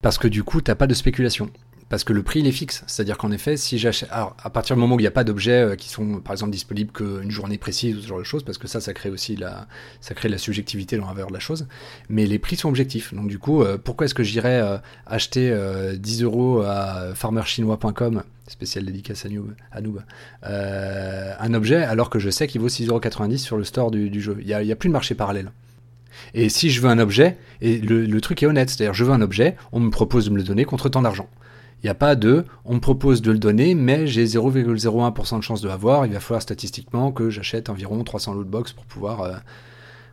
Parce 0.02 0.18
que 0.18 0.26
du 0.26 0.42
coup, 0.42 0.60
t'as 0.60 0.74
pas 0.74 0.88
de 0.88 0.94
spéculation. 0.94 1.48
Parce 1.88 2.04
que 2.04 2.12
le 2.12 2.22
prix, 2.22 2.40
il 2.40 2.46
est 2.46 2.52
fixe. 2.52 2.84
C'est-à-dire 2.86 3.16
qu'en 3.16 3.32
effet, 3.32 3.56
si 3.56 3.78
j'achète. 3.78 4.10
À 4.12 4.50
partir 4.50 4.76
du 4.76 4.80
moment 4.80 4.96
où 4.96 5.00
il 5.00 5.04
n'y 5.04 5.08
a 5.08 5.12
pas 5.12 5.24
d'objets 5.24 5.62
euh, 5.62 5.74
qui 5.74 5.88
sont, 5.88 6.20
par 6.20 6.32
exemple, 6.32 6.52
disponibles 6.52 6.92
qu'une 6.92 7.30
journée 7.30 7.56
précise 7.56 7.96
ou 7.96 8.00
ce 8.00 8.06
genre 8.06 8.18
de 8.18 8.24
choses, 8.24 8.42
parce 8.42 8.58
que 8.58 8.68
ça, 8.68 8.80
ça 8.80 8.92
crée 8.92 9.10
aussi 9.10 9.36
la, 9.36 9.66
ça 10.00 10.14
crée 10.14 10.28
la 10.28 10.38
subjectivité 10.38 10.98
dans 10.98 11.06
la 11.06 11.12
valeur 11.12 11.28
de 11.28 11.34
la 11.34 11.40
chose. 11.40 11.66
Mais 12.08 12.26
les 12.26 12.38
prix 12.38 12.56
sont 12.56 12.68
objectifs. 12.68 13.14
Donc, 13.14 13.28
du 13.28 13.38
coup, 13.38 13.62
euh, 13.62 13.78
pourquoi 13.82 14.04
est-ce 14.04 14.14
que 14.14 14.22
j'irais 14.22 14.60
euh, 14.60 14.76
acheter 15.06 15.50
euh, 15.50 15.96
10 15.96 16.24
euros 16.24 16.60
à 16.60 17.14
farmerchinois.com, 17.14 18.22
spécial 18.48 18.84
dédicace 18.84 19.24
à 19.72 19.80
Noob, 19.80 20.02
à 20.42 21.42
un 21.42 21.54
objet 21.54 21.82
alors 21.82 22.10
que 22.10 22.18
je 22.18 22.30
sais 22.30 22.46
qu'il 22.46 22.60
vaut 22.60 22.68
6,90 22.68 22.88
euros 22.90 23.36
sur 23.38 23.56
le 23.56 23.64
store 23.64 23.90
du, 23.90 24.20
jeu? 24.20 24.36
Il 24.40 24.46
n'y 24.46 24.72
a 24.72 24.76
plus 24.76 24.88
de 24.88 24.92
marché 24.92 25.14
parallèle. 25.14 25.52
Et 26.34 26.48
si 26.48 26.68
je 26.68 26.80
veux 26.80 26.88
un 26.88 26.98
objet, 26.98 27.38
et 27.60 27.78
le, 27.78 28.04
le 28.04 28.20
truc 28.20 28.42
est 28.42 28.46
honnête, 28.46 28.68
c'est-à-dire 28.68 28.92
je 28.92 29.04
veux 29.04 29.12
un 29.12 29.20
objet, 29.20 29.56
on 29.72 29.80
me 29.80 29.90
propose 29.90 30.26
de 30.26 30.30
me 30.30 30.36
le 30.36 30.42
donner 30.42 30.64
contre 30.64 30.88
tant 30.88 31.02
d'argent. 31.02 31.28
Il 31.82 31.86
n'y 31.86 31.90
a 31.90 31.94
pas 31.94 32.16
de, 32.16 32.44
on 32.64 32.74
me 32.74 32.80
propose 32.80 33.22
de 33.22 33.30
le 33.30 33.38
donner, 33.38 33.74
mais 33.74 34.06
j'ai 34.06 34.24
0,01% 34.24 35.36
de 35.38 35.42
chance 35.42 35.60
de 35.60 35.68
l'avoir. 35.68 36.06
Il 36.06 36.12
va 36.12 36.20
falloir 36.20 36.42
statistiquement 36.42 37.12
que 37.12 37.30
j'achète 37.30 37.68
environ 37.70 38.02
300 38.02 38.34
lootbox 38.34 38.72
pour 38.72 38.84
pouvoir, 38.84 39.22
euh, 39.22 39.34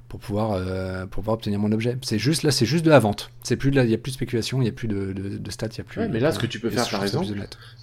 pour 0.08 0.20
pouvoir, 0.20 0.52
euh, 0.54 1.02
pour 1.08 1.22
pouvoir 1.24 1.34
obtenir 1.36 1.58
mon 1.60 1.72
objet. 1.72 1.98
C'est 2.04 2.20
juste 2.20 2.44
là, 2.44 2.52
c'est 2.52 2.68
juste 2.68 2.86
de 2.86 2.92
la 2.92 3.00
vente. 3.00 3.32
C'est 3.42 3.56
plus 3.56 3.72
de 3.72 3.82
il 3.82 3.88
n'y 3.88 3.94
a 3.96 3.98
plus 3.98 4.12
de 4.12 4.16
spéculation, 4.16 4.60
il 4.62 4.66
n'y 4.66 4.70
a 4.70 4.74
plus 4.74 4.88
de, 4.88 5.12
de, 5.14 5.38
de 5.40 5.52
stats, 5.52 5.68
il 5.74 5.78
y 5.80 5.82
a 5.82 5.84
plus. 5.84 6.02
Ouais, 6.02 6.08
mais 6.08 6.20
là, 6.20 6.32
ce 6.32 6.40
que 6.40 6.46
tu 6.46 6.60
peux 6.60 6.70
faire, 6.70 6.84
par 6.92 7.02
exemple, 7.04 7.26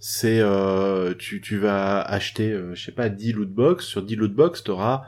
c'est 0.01 0.39
euh, 0.39 1.15
tu, 1.19 1.41
tu 1.41 1.59
vas 1.59 2.01
acheter, 2.03 2.51
euh, 2.53 2.75
je 2.77 2.85
sais 2.85 2.93
pas, 2.93 3.09
10 3.09 3.33
lootbox. 3.33 3.85
Sur 3.85 4.03
10 4.05 4.15
lootbox, 4.15 4.63
tu 4.63 4.71
auras 4.71 5.03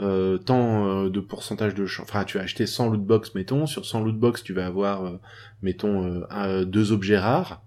euh, 0.00 0.36
tant 0.36 1.04
euh, 1.04 1.10
de 1.10 1.20
pourcentage 1.20 1.74
de 1.74 1.86
chance. 1.86 2.06
Enfin, 2.10 2.24
tu 2.24 2.38
vas 2.38 2.42
acheter 2.44 2.66
100 2.66 2.88
lootbox, 2.90 3.34
mettons. 3.36 3.66
Sur 3.66 3.86
100 3.86 4.00
lootbox, 4.02 4.42
tu 4.42 4.52
vas 4.52 4.66
avoir, 4.66 5.04
euh, 5.06 5.20
mettons, 5.62 6.04
euh, 6.04 6.20
un- 6.30 6.64
deux 6.64 6.90
objets 6.90 7.18
rares. 7.18 7.62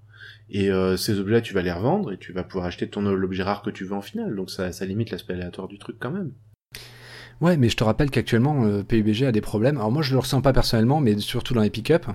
Et 0.51 0.71
euh, 0.71 0.97
ces 0.97 1.19
objets, 1.19 1.41
tu 1.41 1.53
vas 1.53 1.61
les 1.61 1.71
revendre 1.71 2.11
et 2.11 2.17
tu 2.17 2.33
vas 2.33 2.43
pouvoir 2.43 2.65
acheter 2.65 2.87
ton 2.89 3.01
l'objet 3.01 3.43
rare 3.43 3.61
que 3.61 3.69
tu 3.69 3.85
veux 3.85 3.93
en 3.93 4.01
finale. 4.01 4.35
Donc 4.35 4.49
ça, 4.49 4.71
ça 4.71 4.85
limite 4.85 5.11
l'aspect 5.11 5.33
aléatoire 5.33 5.67
du 5.67 5.77
truc 5.77 5.97
quand 5.99 6.11
même. 6.11 6.31
Ouais, 7.41 7.55
mais 7.55 7.69
je 7.69 7.77
te 7.77 7.83
rappelle 7.83 8.09
qu'actuellement, 8.09 8.65
euh, 8.65 8.83
PUBG 8.83 9.23
a 9.23 9.31
des 9.31 9.41
problèmes. 9.41 9.77
Alors 9.77 9.91
moi, 9.91 10.01
je 10.01 10.11
le 10.13 10.19
ressens 10.19 10.41
pas 10.41 10.51
personnellement, 10.51 10.99
mais 10.99 11.17
surtout 11.19 11.53
dans 11.53 11.61
les 11.61 11.69
pick-up. 11.69 12.05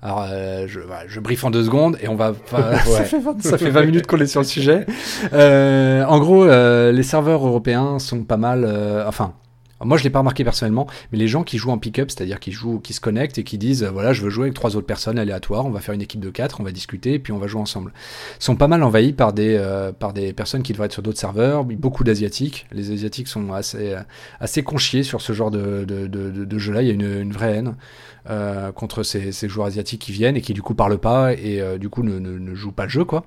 Alors, 0.00 0.24
euh, 0.30 0.66
je, 0.68 0.78
voilà, 0.78 1.08
je 1.08 1.18
briefe 1.18 1.42
en 1.44 1.50
deux 1.50 1.64
secondes 1.64 1.96
et 2.00 2.08
on 2.08 2.14
va. 2.14 2.30
enfin, 2.30 2.76
ça, 2.86 3.04
fait 3.04 3.18
20, 3.18 3.42
ça 3.42 3.58
fait 3.58 3.70
20 3.70 3.82
minutes 3.86 4.06
qu'on 4.06 4.18
est 4.18 4.26
sur 4.26 4.40
le 4.40 4.46
sujet. 4.46 4.86
Euh, 5.32 6.04
en 6.04 6.20
gros, 6.20 6.44
euh, 6.44 6.92
les 6.92 7.02
serveurs 7.02 7.44
européens 7.44 7.98
sont 7.98 8.22
pas 8.22 8.36
mal. 8.36 8.64
euh, 8.64 9.04
moi, 9.84 9.96
je 9.96 10.04
l'ai 10.04 10.10
pas 10.10 10.18
remarqué 10.20 10.44
personnellement, 10.44 10.86
mais 11.12 11.18
les 11.18 11.28
gens 11.28 11.44
qui 11.44 11.58
jouent 11.58 11.70
en 11.70 11.78
pick-up, 11.78 12.10
c'est-à-dire 12.10 12.40
qui 12.40 12.52
jouent, 12.52 12.80
qui 12.80 12.92
se 12.92 13.00
connectent 13.00 13.38
et 13.38 13.44
qui 13.44 13.58
disent, 13.58 13.84
euh, 13.84 13.90
voilà, 13.90 14.12
je 14.12 14.22
veux 14.22 14.30
jouer 14.30 14.44
avec 14.44 14.54
trois 14.54 14.76
autres 14.76 14.86
personnes 14.86 15.18
aléatoires, 15.18 15.66
on 15.66 15.70
va 15.70 15.80
faire 15.80 15.94
une 15.94 16.02
équipe 16.02 16.20
de 16.20 16.30
quatre, 16.30 16.60
on 16.60 16.64
va 16.64 16.72
discuter, 16.72 17.14
et 17.14 17.18
puis 17.18 17.32
on 17.32 17.38
va 17.38 17.46
jouer 17.46 17.60
ensemble, 17.60 17.92
sont 18.38 18.56
pas 18.56 18.68
mal 18.68 18.82
envahis 18.82 19.12
par 19.12 19.32
des, 19.32 19.56
euh, 19.58 19.92
par 19.92 20.12
des 20.12 20.32
personnes 20.32 20.62
qui 20.62 20.72
devraient 20.72 20.86
être 20.86 20.92
sur 20.92 21.02
d'autres 21.02 21.18
serveurs, 21.18 21.64
beaucoup 21.64 22.04
d'asiatiques. 22.04 22.66
Les 22.72 22.90
asiatiques 22.90 23.28
sont 23.28 23.52
assez, 23.52 23.94
euh, 23.94 24.00
assez 24.40 24.62
conchiés 24.62 25.02
sur 25.02 25.20
ce 25.20 25.32
genre 25.32 25.50
de, 25.50 25.84
de, 25.84 26.06
de, 26.06 26.30
de- 26.30 26.44
de 26.44 26.58
jeu-là. 26.58 26.82
Il 26.82 26.88
y 26.88 26.90
a 26.90 26.94
une, 26.94 27.20
une 27.20 27.32
vraie 27.32 27.56
haine 27.56 27.76
euh, 28.30 28.72
contre 28.72 29.02
ces, 29.02 29.32
ces 29.32 29.48
joueurs 29.48 29.68
asiatiques 29.68 30.00
qui 30.02 30.12
viennent 30.12 30.36
et 30.36 30.40
qui 30.40 30.52
du 30.54 30.62
coup 30.62 30.74
parlent 30.74 30.98
pas 30.98 31.32
et 31.34 31.60
euh, 31.60 31.78
du 31.78 31.88
coup 31.88 32.02
ne, 32.02 32.18
ne, 32.18 32.38
ne 32.38 32.54
jouent 32.54 32.72
pas 32.72 32.84
le 32.84 32.90
jeu, 32.90 33.04
quoi. 33.04 33.24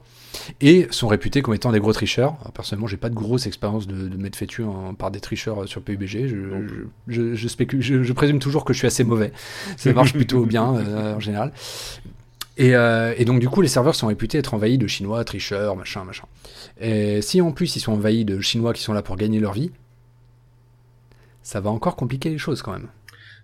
Et 0.62 0.88
sont 0.92 1.08
réputés 1.08 1.42
comme 1.42 1.54
étant 1.54 1.72
des 1.72 1.80
gros 1.80 1.94
tricheurs. 1.94 2.36
Alors, 2.42 2.52
personnellement, 2.54 2.88
j'ai 2.88 2.98
pas 2.98 3.10
de 3.10 3.16
grosse 3.16 3.48
expérience 3.48 3.88
de, 3.88 4.08
de 4.08 4.18
m'être 4.18 4.36
fait 4.36 4.48
tuer 4.48 4.64
en- 4.64 4.94
par 4.94 5.12
des 5.12 5.20
tricheurs 5.20 5.64
euh, 5.64 5.68
sur 5.68 5.82
PUBG. 5.82 6.28
Je, 6.28 6.28
je, 6.28 6.76
je, 7.08 7.36
je 7.36 7.48
spécule, 7.48 7.82
je, 7.82 8.04
je 8.04 8.14
présume 8.14 8.40
toujours 8.40 8.64
que 8.64 8.74
je 8.74 8.78
suis 8.80 8.88
assez 8.88 9.04
mauvais. 9.04 9.32
Ça 9.78 9.92
marche 9.94 10.14
plutôt 10.14 10.46
bien 10.46 10.76
euh, 10.76 11.16
en 11.16 11.20
général. 11.20 11.52
Et, 12.58 12.76
euh, 12.76 13.14
et 13.18 13.26
donc 13.26 13.40
du 13.40 13.50
coup, 13.50 13.62
les 13.62 13.68
serveurs 13.68 13.96
sont 13.96 14.08
réputés 14.08 14.38
être 14.38 14.54
envahis 14.54 14.78
de 14.78 14.88
Chinois, 14.88 15.24
tricheurs, 15.24 15.76
machin, 15.76 16.04
machin. 16.04 16.26
Et 16.80 17.22
si 17.22 17.42
en 17.42 17.52
plus 17.52 17.76
ils 17.76 17.80
sont 17.80 17.94
envahis 17.94 18.26
de 18.26 18.40
Chinois 18.40 18.74
qui 18.74 18.84
sont 18.84 18.94
là 18.94 19.02
pour 19.02 19.16
gagner 19.16 19.40
leur 19.40 19.54
vie, 19.54 19.72
ça 21.44 21.60
va 21.60 21.70
encore 21.70 21.96
compliquer 21.96 22.30
les 22.30 22.38
choses 22.38 22.62
quand 22.62 22.72
même. 22.74 22.88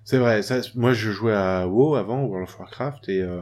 C'est 0.10 0.20
vrai, 0.20 0.42
ça, 0.42 0.62
moi 0.76 0.94
je 0.94 1.12
jouais 1.12 1.34
à 1.34 1.68
WoW 1.68 1.96
avant, 1.96 2.24
World 2.24 2.48
of 2.48 2.58
Warcraft, 2.58 3.10
et 3.10 3.22
euh, 3.22 3.42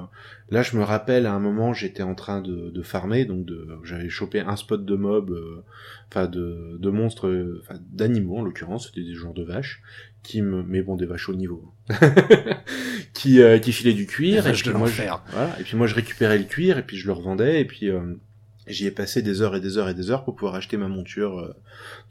là 0.49 0.63
je 0.63 0.75
me 0.75 0.81
rappelle 0.81 1.27
à 1.27 1.31
un 1.31 1.37
moment 1.37 1.75
j'étais 1.75 2.01
en 2.01 2.15
train 2.15 2.41
de, 2.41 2.71
de 2.71 2.81
farmer, 2.81 3.25
donc 3.25 3.45
de, 3.45 3.67
j'avais 3.83 4.09
chopé 4.09 4.39
un 4.39 4.55
spot 4.55 4.83
de 4.83 4.95
mobs, 4.95 5.29
euh, 5.29 5.63
enfin 6.09 6.25
de, 6.25 6.75
de 6.79 6.89
monstres, 6.89 7.27
euh, 7.27 7.61
enfin 7.61 7.79
d'animaux 7.91 8.37
en 8.37 8.41
l'occurrence, 8.41 8.87
c'était 8.87 9.07
des 9.07 9.13
genres 9.13 9.35
de 9.35 9.43
vaches, 9.43 9.83
qui 10.23 10.41
me, 10.41 10.63
mais 10.63 10.81
bon 10.81 10.95
des 10.95 11.05
vaches 11.05 11.29
au 11.29 11.35
niveau, 11.35 11.71
qui 13.13 13.43
euh, 13.43 13.59
qui 13.59 13.71
filaient 13.71 13.93
du 13.93 14.07
cuir, 14.07 14.47
et 14.47 14.53
puis 14.53 14.71
moi 14.71 14.87
je, 14.87 15.03
voilà, 15.03 15.55
et 15.59 15.63
puis 15.63 15.77
moi 15.77 15.85
je 15.85 15.93
récupérais 15.93 16.39
le 16.39 16.45
cuir 16.45 16.79
et 16.79 16.83
puis 16.83 16.97
je 16.97 17.05
le 17.05 17.13
revendais 17.13 17.61
et 17.61 17.65
puis 17.65 17.91
euh, 17.91 18.15
j'y 18.67 18.85
ai 18.87 18.91
passé 18.91 19.21
des 19.21 19.41
heures 19.41 19.55
et 19.55 19.59
des 19.59 19.77
heures 19.77 19.89
et 19.89 19.93
des 19.93 20.11
heures 20.11 20.23
pour 20.23 20.35
pouvoir 20.35 20.55
acheter 20.55 20.77
ma 20.77 20.87
monture 20.87 21.39
euh, 21.39 21.55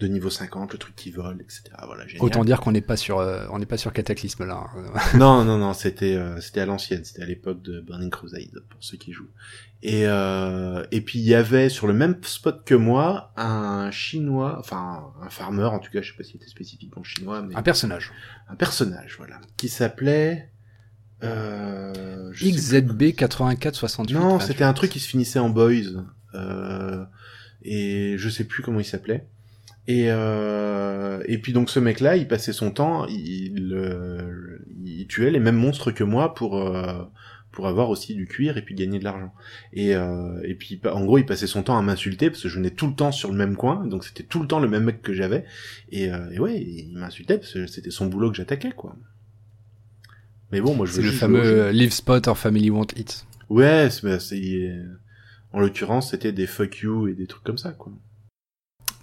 de 0.01 0.07
niveau 0.07 0.31
50, 0.31 0.73
le 0.73 0.79
truc 0.79 0.95
qui 0.97 1.11
vole, 1.11 1.41
etc. 1.41 1.63
Voilà, 1.85 2.07
génial. 2.07 2.25
Autant 2.25 2.45
dire 2.45 2.61
qu'on 2.61 2.73
n'est 2.73 2.81
pas 2.81 2.97
sur, 2.97 3.19
euh, 3.19 3.47
on 3.51 3.59
n'est 3.59 3.67
pas 3.67 3.77
sur 3.77 3.93
Cataclysme 3.93 4.45
là. 4.45 4.67
non, 5.15 5.45
non, 5.45 5.59
non, 5.59 5.73
c'était 5.73 6.15
euh, 6.15 6.41
c'était 6.41 6.61
à 6.61 6.67
l'ancienne, 6.67 7.05
c'était 7.05 7.23
à 7.23 7.27
l'époque 7.27 7.63
de 7.63 7.81
Burning 7.81 8.11
Crusade 8.11 8.63
pour 8.69 8.83
ceux 8.83 8.97
qui 8.97 9.13
jouent. 9.13 9.31
Et 9.83 10.07
euh, 10.07 10.85
et 10.93 11.01
puis 11.01 11.19
il 11.19 11.27
y 11.27 11.35
avait 11.35 11.69
sur 11.69 11.87
le 11.87 11.93
même 11.93 12.17
spot 12.23 12.65
que 12.65 12.75
moi 12.75 13.33
un 13.37 13.91
chinois, 13.91 14.57
enfin 14.59 15.13
un 15.23 15.31
farmer 15.31 15.65
en 15.65 15.79
tout 15.79 15.91
cas, 15.91 16.01
je 16.03 16.11
sais 16.11 16.17
pas 16.17 16.25
s'il 16.25 16.37
était 16.37 16.49
spécifiquement 16.49 17.03
chinois, 17.03 17.43
mais 17.43 17.55
Un 17.55 17.63
personnage. 17.63 18.13
un 18.49 18.55
personnage, 18.55 19.17
voilà, 19.19 19.41
qui 19.57 19.69
s'appelait 19.69 20.51
euh, 21.23 22.31
je 22.33 22.45
sais 22.45 22.51
plus. 22.51 22.81
XZB 22.81 23.03
8468. 23.17 24.15
Non, 24.15 24.37
28. 24.39 24.47
c'était 24.47 24.65
un 24.65 24.73
truc 24.73 24.91
qui 24.91 25.01
se 25.01 25.09
finissait 25.09 25.39
en 25.39 25.49
boys. 25.49 26.05
Euh, 26.35 27.05
et 27.63 28.17
je 28.19 28.29
sais 28.29 28.45
plus 28.45 28.63
comment 28.63 28.81
il 28.81 28.85
s'appelait. 28.85 29.27
Et, 29.87 30.07
euh, 30.09 31.23
et 31.27 31.39
puis 31.39 31.53
donc 31.53 31.69
ce 31.69 31.79
mec-là, 31.79 32.17
il 32.17 32.27
passait 32.27 32.53
son 32.53 32.71
temps, 32.71 33.07
il, 33.07 33.73
euh, 33.75 34.59
il 34.85 35.07
tuait 35.07 35.31
les 35.31 35.41
mêmes 35.41 35.57
monstres 35.57 35.91
que 35.91 36.05
moi 36.05 36.35
pour, 36.35 36.59
euh, 36.59 37.03
pour 37.53 37.69
avoir 37.69 37.91
aussi 37.91 38.15
du 38.15 38.27
cuir 38.27 38.57
et 38.57 38.63
puis 38.63 38.75
gagner 38.75 38.99
de 38.99 39.05
l'argent. 39.05 39.33
Et, 39.75 39.95
euh, 39.95 40.41
et 40.43 40.55
puis 40.55 40.81
en 40.91 41.05
gros, 41.05 41.19
il 41.19 41.27
passait 41.27 41.47
son 41.47 41.63
temps 41.63 41.77
à 41.79 41.83
m'insulter 41.83 42.31
parce 42.31 42.43
que 42.43 42.49
je 42.49 42.57
venais 42.57 42.71
tout 42.71 42.87
le 42.87 42.95
temps 42.95 43.13
sur 43.13 43.31
le 43.31 43.37
même 43.37 43.57
coin, 43.57 43.87
donc 43.87 44.05
c'était 44.05 44.23
tout 44.23 44.41
le 44.41 44.49
temps 44.49 44.59
le 44.59 44.69
même 44.69 44.85
mec 44.85 45.03
que 45.03 45.13
j'avais. 45.13 45.45
Et, 45.91 46.11
euh, 46.11 46.31
et 46.31 46.39
ouais, 46.39 46.61
il 46.61 46.97
m'insultait 46.97 47.39
parce 47.39 47.53
que 47.53 47.67
c'était 47.67 47.91
son 47.91 48.07
boulot 48.07 48.31
que 48.31 48.37
j'attaquais, 48.37 48.73
quoi. 48.73 48.97
Mais 50.51 50.61
bon, 50.61 50.75
moi 50.75 50.87
je 50.87 50.93
C'est 50.93 51.03
le 51.03 51.11
fameux 51.11 51.71
live 51.71 51.93
spot 51.93 52.27
or 52.27 52.39
family 52.39 52.71
won't 52.71 52.89
eat. 52.97 53.27
Ouais, 53.51 53.89
c'est 53.91 54.73
en 55.55 55.61
l'occurrence, 55.61 56.11
c'était 56.11 56.33
des 56.33 56.47
fuck 56.47 56.79
you 56.79 57.09
et 57.09 57.15
des 57.15 57.27
trucs 57.27 57.45
comme 57.45 57.59
ça, 57.59 57.71
quoi. 57.71 57.93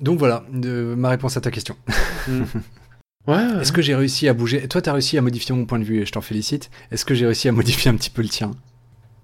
Donc 0.01 0.19
voilà, 0.19 0.43
de, 0.51 0.93
ma 0.97 1.09
réponse 1.09 1.37
à 1.37 1.41
ta 1.41 1.49
question. 1.49 1.75
Mm. 2.27 2.43
Ouais. 3.27 3.61
Est-ce 3.61 3.71
que 3.71 3.83
j'ai 3.83 3.93
réussi 3.93 4.27
à 4.27 4.33
bouger? 4.33 4.67
Toi, 4.67 4.81
t'as 4.81 4.93
réussi 4.93 5.15
à 5.15 5.21
modifier 5.21 5.53
mon 5.53 5.67
point 5.67 5.77
de 5.77 5.83
vue 5.83 6.01
et 6.01 6.07
je 6.07 6.11
t'en 6.11 6.21
félicite. 6.21 6.71
Est-ce 6.89 7.05
que 7.05 7.13
j'ai 7.13 7.27
réussi 7.27 7.47
à 7.47 7.51
modifier 7.51 7.91
un 7.91 7.95
petit 7.95 8.09
peu 8.09 8.23
le 8.23 8.27
tien? 8.27 8.49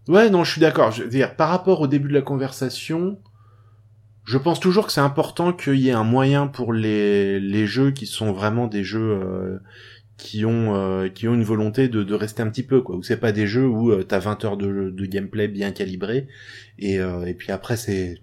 Ouais, 0.07 0.29
non, 0.29 0.43
je 0.43 0.51
suis 0.51 0.61
d'accord. 0.61 0.91
Je 0.91 1.01
veux 1.01 1.09
dire, 1.09 1.35
par 1.35 1.49
rapport 1.49 1.81
au 1.81 1.87
début 1.87 2.07
de 2.07 2.13
la 2.13 2.21
conversation, 2.21 3.17
je 4.23 4.37
pense 4.37 4.59
toujours 4.59 4.85
que 4.85 4.91
c'est 4.91 5.01
important 5.01 5.51
qu'il 5.51 5.77
y 5.77 5.89
ait 5.89 5.93
un 5.93 6.03
moyen 6.03 6.45
pour 6.45 6.73
les, 6.73 7.39
les 7.39 7.65
jeux 7.65 7.89
qui 7.89 8.05
sont 8.05 8.33
vraiment 8.33 8.67
des 8.67 8.83
jeux 8.83 9.19
euh, 9.19 9.57
qui 10.17 10.45
ont 10.45 10.75
euh, 10.75 11.09
qui 11.09 11.27
ont 11.27 11.35
une 11.35 11.43
volonté 11.43 11.87
de, 11.89 12.03
de 12.03 12.13
rester 12.13 12.41
un 12.41 12.49
petit 12.49 12.63
peu 12.63 12.81
quoi. 12.81 12.95
Où 12.95 13.03
c'est 13.03 13.17
pas 13.17 13.31
des 13.31 13.47
jeux 13.47 13.67
où 13.67 13.91
euh, 13.91 14.03
t'as 14.03 14.19
20 14.19 14.45
heures 14.45 14.57
de, 14.57 14.89
de 14.89 15.05
gameplay 15.05 15.47
bien 15.47 15.71
calibré 15.71 16.27
et, 16.79 16.99
euh, 16.99 17.25
et 17.25 17.33
puis 17.33 17.51
après 17.51 17.77
c'est 17.77 18.21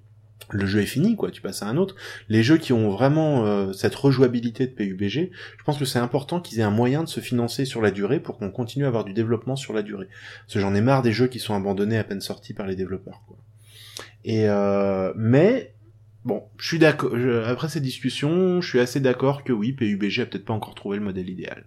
le 0.50 0.66
jeu 0.66 0.80
est 0.80 0.86
fini, 0.86 1.16
quoi. 1.16 1.30
Tu 1.30 1.40
passes 1.40 1.62
à 1.62 1.66
un 1.66 1.76
autre. 1.76 1.96
Les 2.28 2.42
jeux 2.42 2.58
qui 2.58 2.72
ont 2.72 2.90
vraiment 2.90 3.46
euh, 3.46 3.72
cette 3.72 3.94
rejouabilité 3.94 4.66
de 4.66 4.72
PUBG, 4.72 5.30
je 5.58 5.64
pense 5.64 5.78
que 5.78 5.84
c'est 5.84 5.98
important 5.98 6.40
qu'ils 6.40 6.60
aient 6.60 6.64
un 6.64 6.70
moyen 6.70 7.02
de 7.02 7.08
se 7.08 7.20
financer 7.20 7.64
sur 7.64 7.80
la 7.80 7.90
durée 7.90 8.20
pour 8.20 8.38
qu'on 8.38 8.50
continue 8.50 8.84
à 8.84 8.88
avoir 8.88 9.04
du 9.04 9.12
développement 9.12 9.56
sur 9.56 9.72
la 9.72 9.82
durée. 9.82 10.08
Parce 10.42 10.54
que 10.54 10.60
j'en 10.60 10.74
ai 10.74 10.80
marre 10.80 11.02
des 11.02 11.12
jeux 11.12 11.28
qui 11.28 11.38
sont 11.38 11.54
abandonnés 11.54 11.98
à 11.98 12.04
peine 12.04 12.20
sortis 12.20 12.54
par 12.54 12.66
les 12.66 12.76
développeurs, 12.76 13.22
quoi. 13.26 13.38
Et 14.24 14.48
euh, 14.48 15.12
mais 15.16 15.74
bon, 16.24 16.44
je 16.56 16.66
suis 16.66 16.78
d'accord. 16.78 17.12
Après 17.46 17.68
cette 17.68 17.82
discussion, 17.82 18.60
je 18.60 18.68
suis 18.68 18.80
assez 18.80 19.00
d'accord 19.00 19.44
que 19.44 19.52
oui, 19.52 19.72
PUBG 19.72 20.20
a 20.20 20.26
peut-être 20.26 20.44
pas 20.44 20.54
encore 20.54 20.74
trouvé 20.74 20.98
le 20.98 21.04
modèle 21.04 21.28
idéal. 21.28 21.64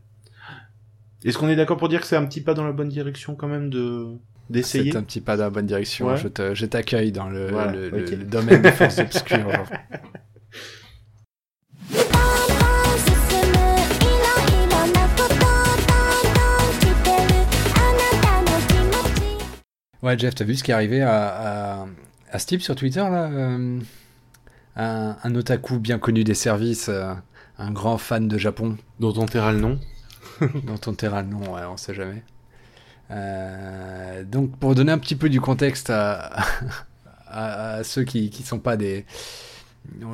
Est-ce 1.25 1.37
qu'on 1.37 1.49
est, 1.49 1.55
d'accord 1.55 1.77
pour 1.77 1.89
dire 1.89 2.01
que 2.01 2.07
c'est 2.07 2.15
un 2.15 2.25
petit 2.25 2.41
pas 2.41 2.53
dans 2.53 2.63
la 2.63 2.71
bonne 2.71 2.89
direction 2.89 3.35
quand 3.35 3.47
même 3.47 3.69
de 3.69 4.07
d'essayer? 4.49 4.91
C'est 4.91 4.97
un 4.97 5.03
petit 5.03 5.21
pas 5.21 5.35
dans 5.35 5.45
la 5.45 5.49
bonne 5.49 5.65
direction. 5.65 6.07
Ouais. 6.07 6.17
Je 6.17 6.65
t'accueille 6.65 7.11
dans 7.11 7.27
le, 7.27 7.49
voilà, 7.49 7.71
le, 7.71 7.87
okay. 7.87 8.15
le, 8.15 8.23
domaine 8.25 8.61
des 8.61 8.71
forces 8.71 8.99
obscures. 8.99 9.47
Ouais, 20.03 20.17
Jeff, 20.17 20.35
t'as 20.35 20.45
vu 20.45 20.55
ce 20.55 20.63
qui 20.63 20.69
est 20.69 20.75
arrivé 20.75 21.01
à, 21.01 21.87
à, 22.31 22.39
Steve 22.39 22.61
sur 22.61 22.75
Twitter 22.75 22.99
là 22.99 23.29
euh, 23.31 23.79
un, 24.75 25.35
otaku 25.35 25.79
bien 25.79 25.97
connu 25.97 26.23
des 26.23 26.35
services, 26.35 26.89
euh, 26.89 27.13
un 27.57 27.71
grand 27.71 27.97
fan 27.97 28.27
de 28.27 28.37
Japon. 28.37 28.77
Dont 28.99 29.13
on 29.17 29.25
taira 29.25 29.51
le 29.51 29.59
nom 29.59 29.79
dont 30.63 30.79
on 30.87 30.93
taira 30.93 31.21
le 31.21 31.27
nom, 31.29 31.53
ouais, 31.55 31.61
on 31.69 31.77
sait 31.77 31.93
jamais. 31.93 32.23
Euh, 33.11 34.23
donc, 34.23 34.57
pour 34.57 34.75
donner 34.75 34.91
un 34.91 34.97
petit 34.97 35.15
peu 35.15 35.29
du 35.29 35.39
contexte 35.41 35.89
à, 35.89 36.31
à, 37.27 37.73
à 37.75 37.83
ceux 37.83 38.03
qui 38.03 38.29
qui 38.29 38.43
sont 38.43 38.59
pas 38.59 38.77
des. 38.77 39.05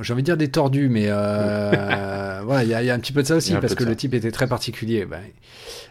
J'ai 0.02 0.14
envie 0.14 0.22
de 0.22 0.26
dire 0.28 0.38
des 0.38 0.52
tordus, 0.52 0.88
mais 0.88 1.06
euh, 1.08 2.42
voilà, 2.46 2.64
il 2.64 2.70
y, 2.70 2.76
a- 2.76 2.84
il 2.84 2.86
y 2.86 2.92
a 2.92 2.94
un 2.94 3.00
petit 3.00 3.12
peu 3.12 3.24
de 3.24 3.28
ça 3.28 3.36
aussi, 3.36 3.54
parce 3.62 3.74
que 3.74 3.84
le 3.84 3.96
type 3.96 4.14
était 4.14 4.32
très 4.32 4.46
particulier. 4.46 5.06
Ben, 5.06 5.22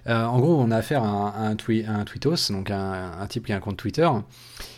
euh, 0.06 0.24
en 0.24 0.38
gros, 0.38 0.60
on 0.60 0.70
a 0.70 0.76
affaire 0.76 1.02
à 1.02 1.08
un, 1.08 1.26
à 1.30 1.40
un, 1.48 1.56
twi- 1.56 1.84
à 1.86 1.92
un 1.94 2.04
tweetos, 2.04 2.50
donc 2.52 2.70
un, 2.70 3.12
un 3.20 3.26
type 3.26 3.46
qui 3.46 3.52
a 3.52 3.56
un 3.56 3.60
compte 3.60 3.76
Twitter, 3.76 4.08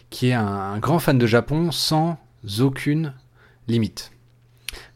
qui 0.09 0.28
est 0.28 0.32
un 0.34 0.78
grand 0.78 0.98
fan 1.00 1.18
de 1.18 1.26
Japon 1.26 1.70
sans 1.70 2.16
aucune 2.61 3.12
limite. 3.68 4.11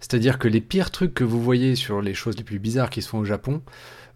C'est-à-dire 0.00 0.38
que 0.38 0.48
les 0.48 0.62
pires 0.62 0.90
trucs 0.90 1.12
que 1.12 1.24
vous 1.24 1.42
voyez 1.42 1.74
sur 1.74 2.00
les 2.00 2.14
choses 2.14 2.36
les 2.38 2.44
plus 2.44 2.58
bizarres 2.58 2.88
qui 2.90 3.02
se 3.02 3.08
font 3.10 3.18
au 3.18 3.24
Japon, 3.26 3.60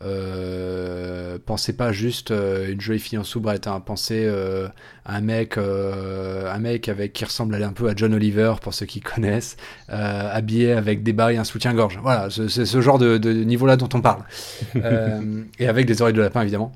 euh, 0.05 1.39
pensez 1.45 1.73
pas 1.75 1.93
juste 1.93 2.31
euh, 2.31 2.73
une 2.73 2.81
jolie 2.81 2.99
fille 2.99 3.19
en 3.19 3.25
soubrette, 3.25 3.67
hein, 3.67 3.81
pensez 3.81 4.25
euh, 4.27 4.69
à 5.05 5.17
un 5.17 5.21
mec, 5.21 5.57
euh, 5.59 6.53
un 6.53 6.59
mec 6.59 6.89
avec 6.89 7.13
qui 7.13 7.25
ressemble 7.25 7.55
un 7.63 7.73
peu 7.73 7.89
à 7.89 7.93
John 7.97 8.15
Oliver 8.15 8.55
pour 8.61 8.75
ceux 8.75 8.87
qui 8.87 9.01
connaissent, 9.15 9.57
euh, 9.91 10.31
habillé 10.33 10.73
avec 10.73 11.03
des 11.03 11.13
barils 11.13 11.37
et 11.37 11.41
un 11.41 11.45
soutien-gorge. 11.45 11.99
Voilà, 12.03 12.29
c'est 12.31 12.67
ce 12.67 12.81
genre 12.81 12.99
de, 12.99 13.19
de 13.19 13.33
niveau-là 13.33 13.77
dont 13.77 13.89
on 13.95 14.01
parle, 14.01 14.23
Euh, 14.77 15.43
et 15.59 15.69
avec 15.69 15.87
des 15.87 16.03
oreilles 16.03 16.15
de 16.15 16.21
lapin 16.21 16.43
évidemment. 16.43 16.73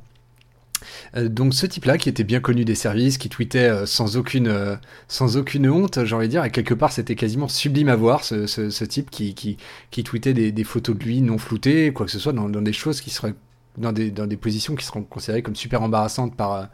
Euh, 1.16 1.28
donc 1.28 1.54
ce 1.54 1.66
type-là, 1.66 1.98
qui 1.98 2.08
était 2.08 2.24
bien 2.24 2.40
connu 2.40 2.64
des 2.64 2.74
services, 2.74 3.18
qui 3.18 3.28
tweetait 3.28 3.68
euh, 3.68 3.86
sans 3.86 4.16
aucune 4.16 4.48
euh, 4.48 4.76
sans 5.08 5.36
aucune 5.36 5.68
honte, 5.68 6.04
j'ai 6.04 6.14
envie 6.14 6.26
de 6.26 6.30
dire, 6.32 6.44
et 6.44 6.50
quelque 6.50 6.74
part 6.74 6.92
c'était 6.92 7.14
quasiment 7.14 7.48
sublime 7.48 7.88
à 7.88 7.96
voir, 7.96 8.24
ce, 8.24 8.84
type 8.84 9.10
qui, 9.10 9.34
qui, 9.34 10.04
tweetait 10.04 10.34
des, 10.34 10.64
photos 10.64 10.96
de 10.96 11.04
lui 11.04 11.22
non 11.22 11.38
floutées, 11.38 11.92
quoi 11.92 12.06
que 12.06 12.12
ce 12.12 12.18
soit, 12.18 12.32
dans, 12.32 12.48
des 12.48 12.72
choses 12.72 13.00
qui 13.00 13.10
seraient, 13.10 13.34
dans 13.78 13.92
des, 13.92 14.10
dans 14.10 14.26
des 14.26 14.36
positions 14.36 14.74
qui 14.74 14.84
seront 14.84 15.02
considérées 15.02 15.42
comme 15.42 15.56
super 15.56 15.82
embarrassantes 15.82 16.36
par, 16.36 16.68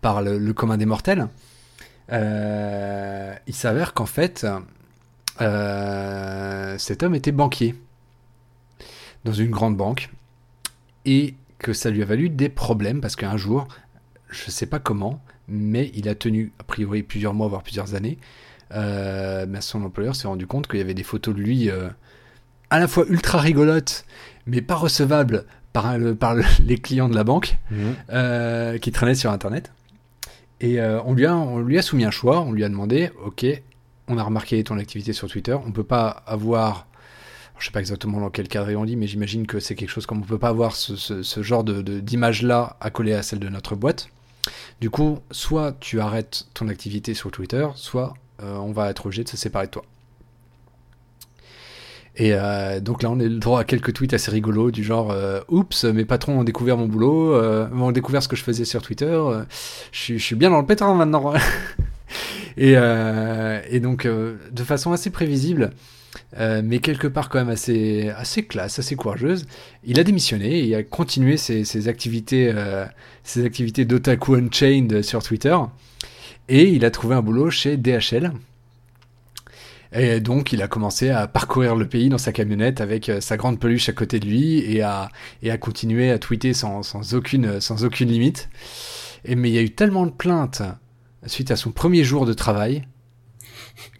par 0.00 0.22
le, 0.22 0.52
commun 0.52 0.76
des 0.76 0.86
mortels. 0.86 1.28
Il 2.10 3.54
s'avère 3.54 3.94
qu'en 3.94 4.06
fait, 4.06 4.46
cet 6.78 7.02
homme 7.02 7.14
était 7.14 7.32
banquier 7.32 7.74
dans 9.24 9.32
une 9.32 9.50
grande 9.50 9.76
banque 9.76 10.10
et 11.04 11.34
que 11.66 11.72
ça 11.72 11.90
lui 11.90 12.00
a 12.02 12.04
valu 12.06 12.28
des 12.30 12.48
problèmes 12.48 13.00
parce 13.00 13.16
qu'un 13.16 13.36
jour, 13.36 13.66
je 14.30 14.50
sais 14.52 14.66
pas 14.66 14.78
comment, 14.78 15.20
mais 15.48 15.90
il 15.94 16.08
a 16.08 16.14
tenu 16.14 16.52
a 16.60 16.62
priori 16.62 17.02
plusieurs 17.02 17.34
mois 17.34 17.48
voire 17.48 17.62
plusieurs 17.64 17.94
années. 17.96 18.18
Euh, 18.72 19.46
mais 19.48 19.60
son 19.60 19.82
employeur 19.84 20.14
s'est 20.16 20.28
rendu 20.28 20.46
compte 20.46 20.66
qu'il 20.68 20.78
y 20.78 20.82
avait 20.82 20.94
des 20.94 21.02
photos 21.02 21.34
de 21.34 21.40
lui 21.40 21.68
euh, 21.70 21.88
à 22.70 22.78
la 22.78 22.86
fois 22.88 23.04
ultra 23.08 23.38
rigolotes, 23.38 24.04
mais 24.46 24.60
pas 24.62 24.74
recevables 24.76 25.44
par, 25.72 25.98
le- 25.98 26.14
par 26.14 26.34
le- 26.36 26.44
les 26.64 26.78
clients 26.78 27.08
de 27.08 27.14
la 27.16 27.24
banque 27.24 27.56
euh, 28.10 28.78
qui 28.78 28.92
traînaient 28.92 29.14
sur 29.16 29.30
Internet. 29.32 29.72
Et 30.60 30.80
on, 30.80 31.12
lui 31.14 31.26
a, 31.26 31.36
on 31.36 31.58
lui 31.58 31.78
a 31.78 31.82
soumis 31.82 32.04
un 32.04 32.10
choix, 32.10 32.40
on 32.40 32.50
lui 32.52 32.64
a 32.64 32.68
demandé, 32.68 33.10
ok, 33.24 33.44
on 34.08 34.16
a 34.18 34.22
remarqué 34.22 34.62
ton 34.64 34.78
activité 34.78 35.12
sur 35.12 35.28
Twitter, 35.28 35.54
on 35.66 35.70
peut 35.72 35.84
pas 35.84 36.08
avoir, 36.26 36.86
je 37.58 37.66
sais 37.66 37.72
pas 37.72 37.80
exactement 37.80 38.20
dans 38.20 38.30
quel 38.30 38.48
cadre 38.48 38.74
on 38.76 38.84
dit, 38.84 38.96
mais 38.96 39.06
j'imagine 39.06 39.46
que 39.46 39.60
c'est 39.60 39.74
quelque 39.74 39.88
chose 39.90 40.06
comme 40.06 40.18
on 40.18 40.22
peut 40.22 40.38
pas 40.38 40.48
avoir 40.48 40.74
ce, 40.76 40.96
ce- 40.96 41.22
ce 41.22 41.42
genre 41.42 41.64
de, 41.64 41.80
de- 41.82 42.00
d'image-là 42.00 42.76
à 42.80 43.22
celle 43.22 43.38
de 43.38 43.48
notre 43.48 43.76
boîte. 43.76 44.08
Du 44.80 44.90
coup, 44.90 45.18
soit 45.30 45.74
tu 45.80 46.00
arrêtes 46.00 46.46
ton 46.54 46.68
activité 46.68 47.14
sur 47.14 47.30
Twitter, 47.30 47.66
soit 47.74 48.14
euh, 48.42 48.56
on 48.58 48.72
va 48.72 48.90
être 48.90 49.06
obligé 49.06 49.24
de 49.24 49.28
se 49.28 49.36
séparer 49.36 49.66
de 49.66 49.70
toi. 49.72 49.82
Et 52.18 52.32
euh, 52.32 52.80
donc 52.80 53.02
là, 53.02 53.10
on 53.10 53.18
est 53.20 53.28
droit 53.28 53.60
à 53.60 53.64
quelques 53.64 53.92
tweets 53.92 54.14
assez 54.14 54.30
rigolos 54.30 54.70
du 54.70 54.82
genre 54.82 55.10
euh, 55.10 55.40
Oups, 55.48 55.84
mes 55.84 56.04
patrons 56.06 56.38
ont 56.40 56.44
découvert 56.44 56.76
mon 56.78 56.86
boulot, 56.86 57.34
ont 57.38 57.92
découvert 57.92 58.22
ce 58.22 58.28
que 58.28 58.36
je 58.36 58.42
faisais 58.42 58.64
sur 58.64 58.80
Twitter. 58.82 59.20
je, 59.92 60.16
suis- 60.16 60.34
bien 60.34 60.50
dans 60.50 60.60
le 60.60 60.66
pétrin 60.66 60.94
maintenant. 60.94 61.34
et, 62.56 62.74
donc, 63.80 64.06
de 64.06 64.64
façon 64.64 64.92
assez 64.92 65.10
prévisible, 65.10 65.72
euh, 66.38 66.60
mais 66.64 66.80
quelque 66.80 67.06
part 67.06 67.28
quand 67.28 67.38
même 67.38 67.48
assez, 67.48 68.12
classe, 68.48 68.78
assez 68.78 68.96
courageuse, 68.96 69.46
il 69.84 70.00
a 70.00 70.04
démissionné 70.04 70.58
et 70.58 70.64
il 70.64 70.74
a 70.74 70.82
continué 70.82 71.36
ses, 71.36 71.88
activités, 71.88 72.52
euh, 72.54 72.84
ses 73.22 73.44
activités 73.44 73.84
d'otaku 73.84 74.34
unchained 74.34 75.02
sur 75.02 75.22
Twitter. 75.22 75.56
Et 76.48 76.68
il 76.68 76.84
a 76.84 76.90
trouvé 76.90 77.14
un 77.14 77.22
boulot 77.22 77.50
chez 77.50 77.76
DHL. 77.76 78.32
Et 79.92 80.20
donc, 80.20 80.52
il 80.52 80.62
a 80.62 80.68
commencé 80.68 81.10
à 81.10 81.26
parcourir 81.26 81.76
le 81.76 81.88
pays 81.88 82.08
dans 82.08 82.18
sa 82.18 82.32
camionnette 82.32 82.80
avec 82.80 83.08
euh, 83.08 83.20
sa 83.20 83.36
grande 83.36 83.58
peluche 83.58 83.88
à 83.88 83.92
côté 83.92 84.20
de 84.20 84.26
lui 84.26 84.58
et 84.58 84.82
à, 84.82 85.08
et 85.42 85.50
à 85.50 85.58
continuer 85.58 86.10
à 86.10 86.18
tweeter 86.18 86.52
sans, 86.52 87.14
aucune, 87.14 87.60
sans 87.60 87.84
aucune 87.84 88.10
limite. 88.10 88.48
Mais 89.28 89.48
il 89.48 89.54
y 89.54 89.58
a 89.58 89.62
eu 89.62 89.70
tellement 89.70 90.06
de 90.06 90.10
plaintes 90.10 90.62
suite 91.26 91.50
à 91.50 91.56
son 91.56 91.70
premier 91.70 92.04
jour 92.04 92.26
de 92.26 92.32
travail 92.32 92.86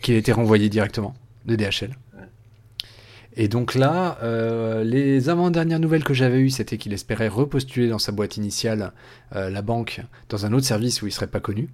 qu'il 0.00 0.14
a 0.14 0.18
été 0.18 0.32
renvoyé 0.32 0.68
directement 0.68 1.14
de 1.46 1.56
DHL. 1.56 1.96
Et 3.36 3.48
donc 3.48 3.74
là, 3.74 4.18
euh, 4.22 4.82
les 4.82 5.28
avant-dernières 5.28 5.78
nouvelles 5.78 6.04
que 6.04 6.14
j'avais 6.14 6.38
eues, 6.38 6.50
c'était 6.50 6.78
qu'il 6.78 6.94
espérait 6.94 7.28
repostuler 7.28 7.88
dans 7.88 7.98
sa 7.98 8.10
boîte 8.12 8.38
initiale, 8.38 8.92
euh, 9.34 9.50
la 9.50 9.60
banque, 9.60 10.00
dans 10.30 10.46
un 10.46 10.52
autre 10.54 10.64
service 10.64 11.02
où 11.02 11.06
il 11.06 11.12
serait 11.12 11.26
pas 11.26 11.40
connu. 11.40 11.68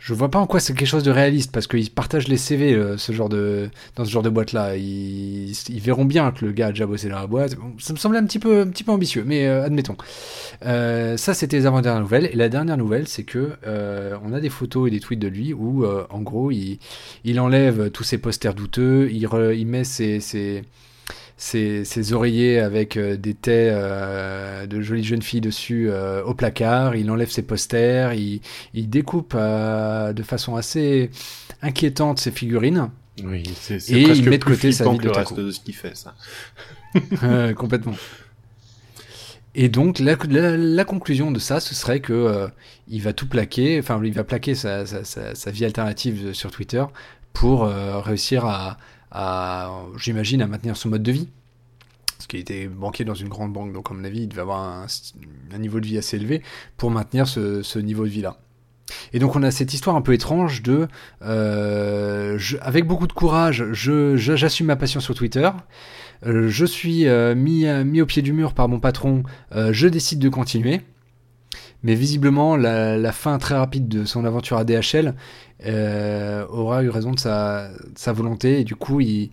Je 0.00 0.14
vois 0.14 0.30
pas 0.30 0.38
en 0.38 0.46
quoi 0.46 0.60
c'est 0.60 0.72
quelque 0.72 0.88
chose 0.88 1.02
de 1.02 1.10
réaliste 1.10 1.52
parce 1.52 1.66
qu'ils 1.66 1.90
partagent 1.90 2.26
les 2.26 2.38
CV 2.38 2.72
euh, 2.72 2.96
ce 2.96 3.12
genre 3.12 3.28
de 3.28 3.68
dans 3.96 4.06
ce 4.06 4.10
genre 4.10 4.22
de 4.22 4.30
boîte 4.30 4.52
là. 4.52 4.74
Ils, 4.74 5.54
verront 5.68 6.06
bien 6.06 6.32
que 6.32 6.46
le 6.46 6.52
gars 6.52 6.68
a 6.68 6.70
déjà 6.70 6.86
bossé 6.86 7.10
dans 7.10 7.18
la 7.18 7.26
boîte. 7.26 7.54
Ça 7.78 7.92
me 7.92 7.98
semblait 7.98 8.18
un 8.18 8.24
petit 8.24 8.38
peu 8.38 8.62
un 8.62 8.68
petit 8.68 8.82
peu 8.82 8.92
ambitieux, 8.92 9.24
mais 9.26 9.46
euh, 9.46 9.62
admettons. 9.62 9.96
Euh, 10.64 11.18
ça 11.18 11.34
c'était 11.34 11.58
les 11.58 11.66
avant-dernières 11.66 12.00
nouvelles 12.00 12.30
et 12.32 12.34
la 12.34 12.48
dernière 12.48 12.78
nouvelle 12.78 13.08
c'est 13.08 13.24
que 13.24 13.52
on 13.66 14.32
a 14.32 14.40
des 14.40 14.48
photos 14.48 14.88
et 14.88 14.90
des 14.90 15.00
tweets 15.00 15.20
de 15.20 15.28
lui 15.28 15.52
où 15.52 15.84
en 15.86 16.22
gros 16.22 16.50
il, 16.50 16.78
il 17.24 17.38
enlève 17.38 17.90
tous 17.90 18.04
ses 18.04 18.16
posters 18.16 18.54
douteux, 18.54 19.10
il, 19.12 19.66
met 19.66 19.84
ses 19.84 20.64
ses, 21.42 21.86
ses 21.86 22.12
oreillers 22.12 22.60
avec 22.60 22.98
euh, 22.98 23.16
des 23.16 23.32
thés 23.32 23.70
euh, 23.72 24.66
de 24.66 24.80
jolies 24.82 25.02
jeunes 25.04 25.22
filles 25.22 25.40
dessus 25.40 25.88
euh, 25.88 26.22
au 26.22 26.34
placard, 26.34 26.96
il 26.96 27.10
enlève 27.10 27.30
ses 27.30 27.40
posters, 27.42 28.12
il, 28.12 28.42
il 28.74 28.90
découpe 28.90 29.34
de 29.34 30.22
façon 30.22 30.56
assez 30.56 31.10
inquiétante 31.62 32.18
ses 32.20 32.30
figurines, 32.30 32.90
Oui, 33.24 33.42
c'est 33.58 33.76
Et 33.90 34.02
presque 34.04 34.20
il 34.20 34.28
met 34.28 34.38
de 34.38 34.44
côté 34.44 34.70
sa 34.72 34.84
vie 34.88 34.98
le 34.98 35.10
reste 35.10 35.34
de 35.34 35.50
ce 35.50 35.60
qu'il 35.60 35.74
fait, 35.74 35.96
ça. 35.96 36.14
Euh, 37.22 37.54
complètement. 37.54 37.94
Et 39.54 39.68
donc 39.68 39.98
la, 39.98 40.16
la- 40.28 40.56
la 40.56 40.84
conclusion 40.84 41.30
de 41.32 41.38
ça, 41.38 41.58
ce 41.60 41.74
serait 41.74 42.00
que 42.00 42.12
euh, 42.12 42.48
il 42.88 43.02
va 43.02 43.12
tout 43.12 43.26
plaquer, 43.28 43.78
enfin 43.80 44.00
il 44.04 44.12
va 44.12 44.22
plaquer 44.24 44.54
sa, 44.54 44.86
sa- 44.86 45.04
sa- 45.04 45.34
sa 45.34 45.50
vie 45.50 45.64
alternative 45.64 46.32
sur 46.34 46.50
Twitter 46.52 46.84
pour 47.32 47.64
euh, 47.64 48.00
réussir 48.00 48.44
à, 48.44 48.76
j'imagine, 49.96 50.42
à 50.42 50.46
maintenir 50.46 50.76
son 50.76 50.88
mode 50.88 51.02
de 51.02 51.12
vie. 51.12 51.28
Parce 52.16 52.26
qu'il 52.26 52.40
était 52.40 52.66
banquier 52.66 53.06
dans 53.06 53.14
une 53.14 53.28
grande 53.28 53.52
banque, 53.52 53.72
donc 53.72 53.90
à 53.90 53.94
mon 53.94 54.04
avis, 54.04 54.22
il 54.22 54.28
devait 54.28 54.42
avoir 54.42 54.60
un, 54.60 55.58
niveau 55.58 55.80
de 55.80 55.86
vie 55.86 55.96
assez 55.96 56.16
élevé 56.16 56.42
pour 56.76 56.90
maintenir 56.90 57.26
ce, 57.26 57.78
niveau 57.78 58.04
de 58.04 58.10
vie-là. 58.10 58.36
Et 59.12 59.20
donc 59.20 59.36
on 59.36 59.42
a 59.42 59.50
cette 59.50 59.72
histoire 59.72 59.96
un 59.96 60.02
peu 60.02 60.12
étrange 60.12 60.62
de, 60.62 60.88
euh, 61.22 62.38
avec 62.60 62.86
beaucoup 62.86 63.06
de 63.06 63.12
courage, 63.12 63.64
je, 63.72 64.16
j'assume 64.16 64.66
ma 64.66 64.76
passion 64.76 65.00
sur 65.00 65.14
Twitter. 65.14 65.48
Euh, 66.26 66.48
je 66.48 66.66
suis 66.66 67.06
euh, 67.06 67.34
mis, 67.34 67.64
mis 67.84 68.02
au 68.02 68.06
pied 68.06 68.20
du 68.20 68.32
mur 68.32 68.52
par 68.52 68.68
mon 68.68 68.80
patron, 68.80 69.22
je 69.52 69.86
décide 69.86 70.18
de 70.18 70.28
continuer. 70.28 70.82
Mais 71.82 71.94
visiblement, 71.94 72.56
la, 72.56 72.96
la 72.98 73.12
fin 73.12 73.38
très 73.38 73.56
rapide 73.56 73.88
de 73.88 74.04
son 74.04 74.24
aventure 74.24 74.58
à 74.58 74.64
DHL 74.64 75.14
euh, 75.64 76.46
aura 76.48 76.82
eu 76.82 76.90
raison 76.90 77.12
de 77.12 77.18
sa, 77.18 77.68
de 77.70 77.76
sa 77.96 78.12
volonté 78.12 78.60
et 78.60 78.64
du 78.64 78.76
coup, 78.76 79.00
il, 79.00 79.30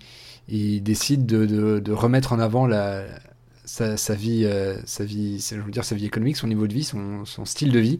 il 0.48 0.82
décide 0.82 1.26
de, 1.26 1.46
de- 1.46 1.80
de 1.80 1.92
remettre 1.92 2.32
en 2.34 2.40
avant 2.40 2.66
la, 2.66 3.04
sa, 3.66 3.98
sa 3.98 4.16
vie, 4.16 4.44
euh, 4.46 4.78
sa 4.86 5.04
vie, 5.04 5.46
je 5.50 5.60
veux 5.60 5.72
dire 5.72 5.84
sa 5.84 5.96
vie 5.96 6.06
économique, 6.06 6.38
son 6.38 6.48
niveau 6.48 6.68
de 6.68 6.74
vie, 6.74 6.84
son, 6.86 7.26
son 7.26 7.44
style 7.46 7.72
de 7.72 7.80
vie, 7.80 8.00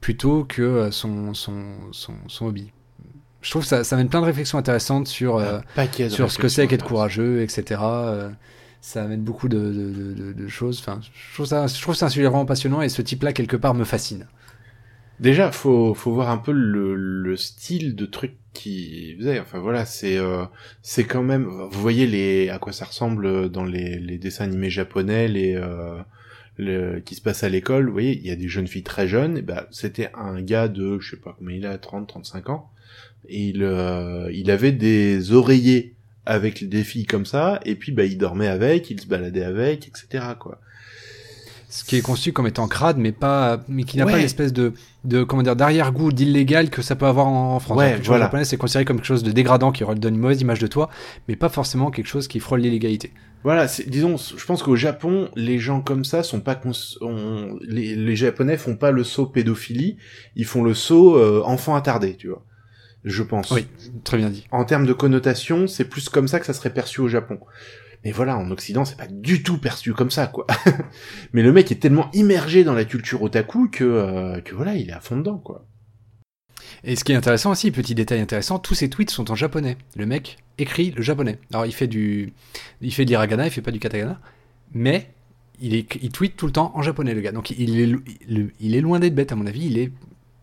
plutôt 0.00 0.44
que 0.44 0.62
euh, 0.62 0.90
son, 0.90 1.34
son, 1.34 1.62
son, 1.92 2.14
son 2.28 2.46
hobby. 2.46 2.72
Je 3.42 3.50
trouve 3.50 3.62
que 3.62 3.68
ça, 3.68 3.84
ça 3.84 3.96
amène 3.96 4.08
plein 4.08 4.20
de 4.20 4.26
réflexions 4.26 4.56
intéressantes 4.56 5.06
sur, 5.08 5.36
euh, 5.36 5.58
sur 6.10 6.30
ce 6.30 6.38
que 6.38 6.48
c'est 6.48 6.66
qu'être 6.68 6.84
courageux, 6.86 7.42
etc. 7.42 7.80
Ça 8.82 9.04
amène 9.04 9.22
beaucoup 9.22 9.48
de, 9.48 9.58
de- 9.58 10.12
de- 10.14 10.32
de- 10.34 10.48
choses. 10.48 10.80
Enfin, 10.80 11.00
je 11.30 11.34
trouve 11.34 11.46
ça, 11.46 11.66
je 11.68 11.80
trouve 11.80 11.94
ça 11.94 12.06
un 12.06 12.08
sujet 12.10 12.26
vraiment 12.26 12.44
passionnant 12.44 12.82
et 12.82 12.88
ce 12.90 13.00
type-là 13.00 13.32
quelque 13.32 13.56
part 13.56 13.74
me 13.74 13.84
fascine. 13.84 14.26
Déjà, 15.20 15.52
faut 15.52 15.94
faut 15.94 16.12
voir 16.12 16.30
un 16.30 16.38
peu 16.38 16.50
le, 16.52 16.94
le 16.96 17.36
style 17.36 17.94
de 17.94 18.06
truc 18.06 18.32
qu'il 18.52 19.16
faisait. 19.18 19.38
Enfin 19.38 19.60
voilà, 19.60 19.84
c'est 19.86 20.16
euh, 20.18 20.44
c'est 20.82 21.04
quand 21.04 21.22
même. 21.22 21.44
Vous 21.44 21.80
voyez 21.80 22.06
les 22.08 22.48
à 22.50 22.58
quoi 22.58 22.72
ça 22.72 22.84
ressemble 22.86 23.48
dans 23.50 23.64
les, 23.64 24.00
les 24.00 24.18
dessins 24.18 24.44
animés 24.44 24.70
japonais, 24.70 25.28
les 25.28 25.54
euh, 25.54 26.02
le, 26.56 26.98
qui 27.00 27.14
se 27.14 27.20
passent 27.20 27.44
à 27.44 27.48
l'école. 27.48 27.86
Vous 27.86 27.92
voyez, 27.92 28.18
il 28.18 28.26
y 28.26 28.32
a 28.32 28.36
des 28.36 28.48
jeunes 28.48 28.66
filles 28.66 28.82
très 28.82 29.06
jeunes. 29.06 29.38
Et 29.38 29.42
ben 29.42 29.64
c'était 29.70 30.10
un 30.14 30.42
gars 30.42 30.66
de 30.68 30.98
je 30.98 31.10
sais 31.12 31.16
pas 31.22 31.36
combien 31.38 31.56
il 31.56 31.66
a, 31.66 31.78
30, 31.78 32.08
35 32.08 32.48
ans. 32.50 32.70
Il 33.28 33.62
euh, 33.62 34.28
il 34.34 34.50
avait 34.50 34.72
des 34.72 35.30
oreillers 35.32 35.94
avec 36.26 36.68
des 36.68 36.84
filles 36.84 37.06
comme 37.06 37.26
ça. 37.26 37.60
Et 37.64 37.74
puis 37.74 37.92
bah 37.92 38.04
il 38.04 38.18
dormait 38.18 38.48
avec, 38.48 38.90
il 38.90 39.00
se 39.00 39.06
baladait 39.06 39.44
avec, 39.44 39.88
etc. 39.88 40.24
Quoi. 40.38 40.58
Ce 41.68 41.84
qui 41.84 41.96
est 41.96 42.02
conçu 42.02 42.34
comme 42.34 42.46
étant 42.46 42.68
crade, 42.68 42.98
mais 42.98 43.12
pas, 43.12 43.60
mais 43.66 43.84
qui 43.84 43.96
n'a 43.96 44.04
pas 44.04 44.18
l'espèce 44.18 44.52
de, 44.52 44.74
de 45.04 45.22
comment 45.24 45.42
dire, 45.42 45.56
d'arrière-goût 45.56 46.12
d'illégal 46.12 46.68
que 46.68 46.82
ça 46.82 46.96
peut 46.96 47.06
avoir 47.06 47.26
en, 47.28 47.54
en 47.54 47.60
France. 47.60 47.78
Ouais, 47.78 47.98
voilà. 48.04 48.24
japonaise, 48.26 48.48
c'est 48.48 48.58
considéré 48.58 48.84
comme 48.84 48.98
quelque 48.98 49.06
chose 49.06 49.22
de 49.22 49.32
dégradant 49.32 49.72
qui 49.72 49.82
donne 49.96 50.14
une 50.14 50.20
mauvaise 50.20 50.42
image 50.42 50.58
de 50.58 50.66
toi, 50.66 50.90
mais 51.28 51.36
pas 51.36 51.48
forcément 51.48 51.90
quelque 51.90 52.08
chose 52.08 52.28
qui 52.28 52.40
frôle 52.40 52.60
l'illégalité. 52.60 53.10
Voilà, 53.42 53.66
disons, 53.86 54.16
je 54.18 54.44
pense 54.44 54.62
qu'au 54.62 54.76
Japon, 54.76 55.30
les 55.34 55.58
gens 55.58 55.80
comme 55.80 56.04
ça 56.04 56.22
sont 56.22 56.40
pas 56.40 56.54
cons- 56.54 56.72
on- 57.00 57.56
les, 57.62 57.96
les 57.96 58.16
Japonais 58.16 58.58
font 58.58 58.76
pas 58.76 58.90
le 58.90 59.02
saut 59.02 59.24
pédophilie, 59.26 59.96
ils 60.36 60.44
font 60.44 60.62
le 60.62 60.74
saut 60.74 61.16
euh, 61.16 61.42
enfant 61.44 61.74
attardé, 61.74 62.16
tu 62.16 62.28
vois. 62.28 62.44
Je 63.04 63.22
pense. 63.22 63.50
Oui, 63.50 63.66
très 64.04 64.16
bien 64.16 64.30
dit. 64.30 64.46
En 64.50 64.64
termes 64.64 64.86
de 64.86 64.92
connotation, 64.92 65.66
c'est 65.66 65.84
plus 65.84 66.08
comme 66.08 66.28
ça 66.28 66.38
que 66.38 66.46
ça 66.46 66.52
serait 66.52 66.72
perçu 66.72 67.00
au 67.00 67.08
Japon. 67.08 67.40
Mais 68.04 68.12
voilà, 68.12 68.36
en 68.36 68.50
Occident, 68.50 68.84
c'est 68.84 68.96
pas 68.96 69.06
du 69.06 69.42
tout 69.42 69.58
perçu 69.58 69.92
comme 69.92 70.10
ça, 70.10 70.26
quoi. 70.26 70.46
Mais 71.32 71.42
le 71.42 71.52
mec 71.52 71.70
est 71.70 71.76
tellement 71.76 72.10
immergé 72.12 72.64
dans 72.64 72.74
la 72.74 72.84
culture 72.84 73.22
otaku 73.22 73.68
que, 73.68 73.84
euh, 73.84 74.40
que 74.40 74.54
voilà, 74.54 74.74
il 74.74 74.90
est 74.90 74.92
à 74.92 75.00
fond 75.00 75.16
dedans, 75.16 75.38
quoi. 75.38 75.66
Et 76.84 76.96
ce 76.96 77.04
qui 77.04 77.12
est 77.12 77.16
intéressant 77.16 77.52
aussi, 77.52 77.70
petit 77.70 77.94
détail 77.94 78.20
intéressant, 78.20 78.58
tous 78.58 78.74
ses 78.74 78.90
tweets 78.90 79.10
sont 79.10 79.30
en 79.30 79.34
japonais. 79.34 79.76
Le 79.96 80.06
mec 80.06 80.38
écrit 80.58 80.90
le 80.90 81.02
japonais. 81.02 81.38
Alors 81.52 81.66
il 81.66 81.72
fait 81.72 81.86
du, 81.86 82.32
il 82.80 82.92
fait 82.92 83.04
de 83.04 83.10
l'hiragana, 83.10 83.46
il 83.46 83.50
fait 83.50 83.62
pas 83.62 83.70
du 83.70 83.78
katakana, 83.78 84.20
mais 84.72 85.10
il, 85.60 85.74
est, 85.74 85.94
il 86.02 86.10
tweet 86.10 86.36
tout 86.36 86.46
le 86.46 86.52
temps 86.52 86.72
en 86.74 86.82
japonais 86.82 87.14
le 87.14 87.20
gars. 87.20 87.30
Donc 87.30 87.50
il 87.50 87.80
est, 87.80 87.94
il 88.60 88.74
est 88.74 88.80
loin 88.80 88.98
d'être 88.98 89.14
bête 89.14 89.30
à 89.30 89.36
mon 89.36 89.46
avis. 89.46 89.66
Il 89.66 89.78
est 89.78 89.92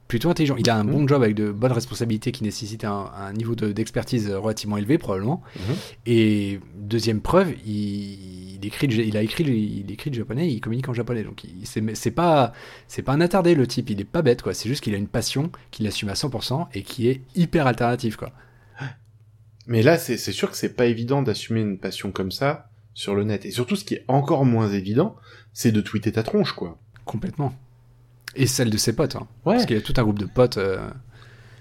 plutôt 0.10 0.30
intelligent. 0.30 0.57
Il 0.57 0.70
a 0.70 0.76
un 0.76 0.84
bon 0.84 1.07
job 1.07 1.24
avec 1.24 1.36
de 1.36 1.51
bonnes 1.51 1.72
responsabilités 1.72 2.34
qui 2.34 2.43
nécessitent 2.43 2.84
un, 2.84 3.12
un 3.16 3.32
niveau 3.32 3.55
de- 3.55 3.72
d'expertise 3.72 4.30
relativement 4.30 4.76
élevé 4.76 4.97
probablement. 4.97 5.41
Mhm. 5.55 5.76
Et 6.07 6.60
deuxième 6.76 7.22
preuve, 7.22 7.53
il, 7.66 8.55
il 8.55 8.66
écrit, 8.66 8.88
il 8.88 9.16
a 9.16 9.22
écrit, 9.22 9.43
il 9.45 9.89
écrit 9.91 10.10
le 10.10 10.16
japonais, 10.18 10.51
il 10.51 10.60
communique 10.60 10.89
en 10.89 10.93
japonais. 10.93 11.24
Donc 11.24 11.43
c'est 11.64 12.12
pas, 12.12 12.51
c'est 12.88 13.03
pas 13.03 13.14
un 13.14 13.22
attardé 13.22 13.55
le 13.55 13.66
type. 13.68 13.89
Il 13.91 14.01
est 14.01 14.03
pas 14.03 14.22
bête 14.22 14.41
quoi. 14.41 14.53
C'est 14.53 14.68
juste 14.68 14.84
qu'il 14.84 14.93
a 14.95 14.97
une 14.97 15.07
passion 15.07 15.51
qu'il 15.72 15.88
assume 15.88 16.10
à 16.10 16.14
100% 16.16 16.68
et 16.74 16.82
qui 16.84 17.07
est 17.07 17.22
hyper 17.36 17.68
alternative 17.68 18.18
quoi. 18.18 18.32
Mais 19.68 19.84
là, 19.84 19.99
c'est 19.99 20.18
c'est 20.18 20.32
sûr 20.32 20.49
que 20.49 20.57
c'est 20.57 20.74
pas 20.76 20.88
évident 20.88 21.22
d'assumer 21.22 21.62
une 21.62 21.78
passion 21.78 22.12
comme 22.12 22.32
ça 22.32 22.70
sur 22.95 23.14
le 23.14 23.24
net. 23.24 23.45
Et 23.45 23.51
surtout, 23.51 23.76
ce 23.76 23.86
qui 23.86 23.93
est 23.93 24.05
encore 24.07 24.43
moins 24.43 24.70
évident, 24.70 25.16
c'est 25.53 25.72
de 25.72 25.80
tweeter 25.82 26.12
ta 26.12 26.24
tronche, 26.24 26.53
quoi. 26.53 26.80
Complètement. 27.05 27.53
Et 28.36 28.46
celle 28.48 28.70
de 28.70 28.78
ses 28.78 28.94
potes. 28.94 29.16
hein. 29.16 29.28
Ouais. 29.46 29.56
Parce 29.56 29.66
qu'il 29.66 29.76
y 29.76 29.80
a 29.80 29.82
tout 29.82 29.94
un 29.98 30.04
groupe 30.04 30.20
de 30.20 30.26
potes. 30.26 30.58
euh, 30.58 30.78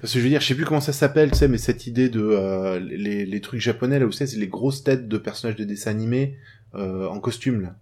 Parce 0.01 0.13
que 0.13 0.19
je 0.19 0.25
veux 0.25 0.31
dire, 0.31 0.41
je 0.41 0.47
sais 0.47 0.55
plus 0.55 0.65
comment 0.65 0.81
ça 0.81 0.93
s'appelle, 0.93 1.31
tu 1.31 1.39
sais, 1.39 1.49
mais 1.49 1.59
cette 1.59 1.87
idée 1.87 2.09
de 2.09 2.21
euh, 2.23 2.79
les, 2.79 3.25
les 3.27 3.41
trucs 3.41 3.61
japonais 3.61 3.99
là 3.99 4.07
où 4.07 4.13
c'est, 4.13 4.27
c'est 4.27 4.37
les 4.39 4.49
grosses 4.49 4.85
têtes 4.85 5.09
de 5.09 5.19
personnages 5.19 5.57
de 5.57 5.65
dessins 5.65 5.91
animés 5.91 6.37
euh, 6.75 7.07
en 7.09 7.19
costume 7.21 7.63
là. 7.63 7.77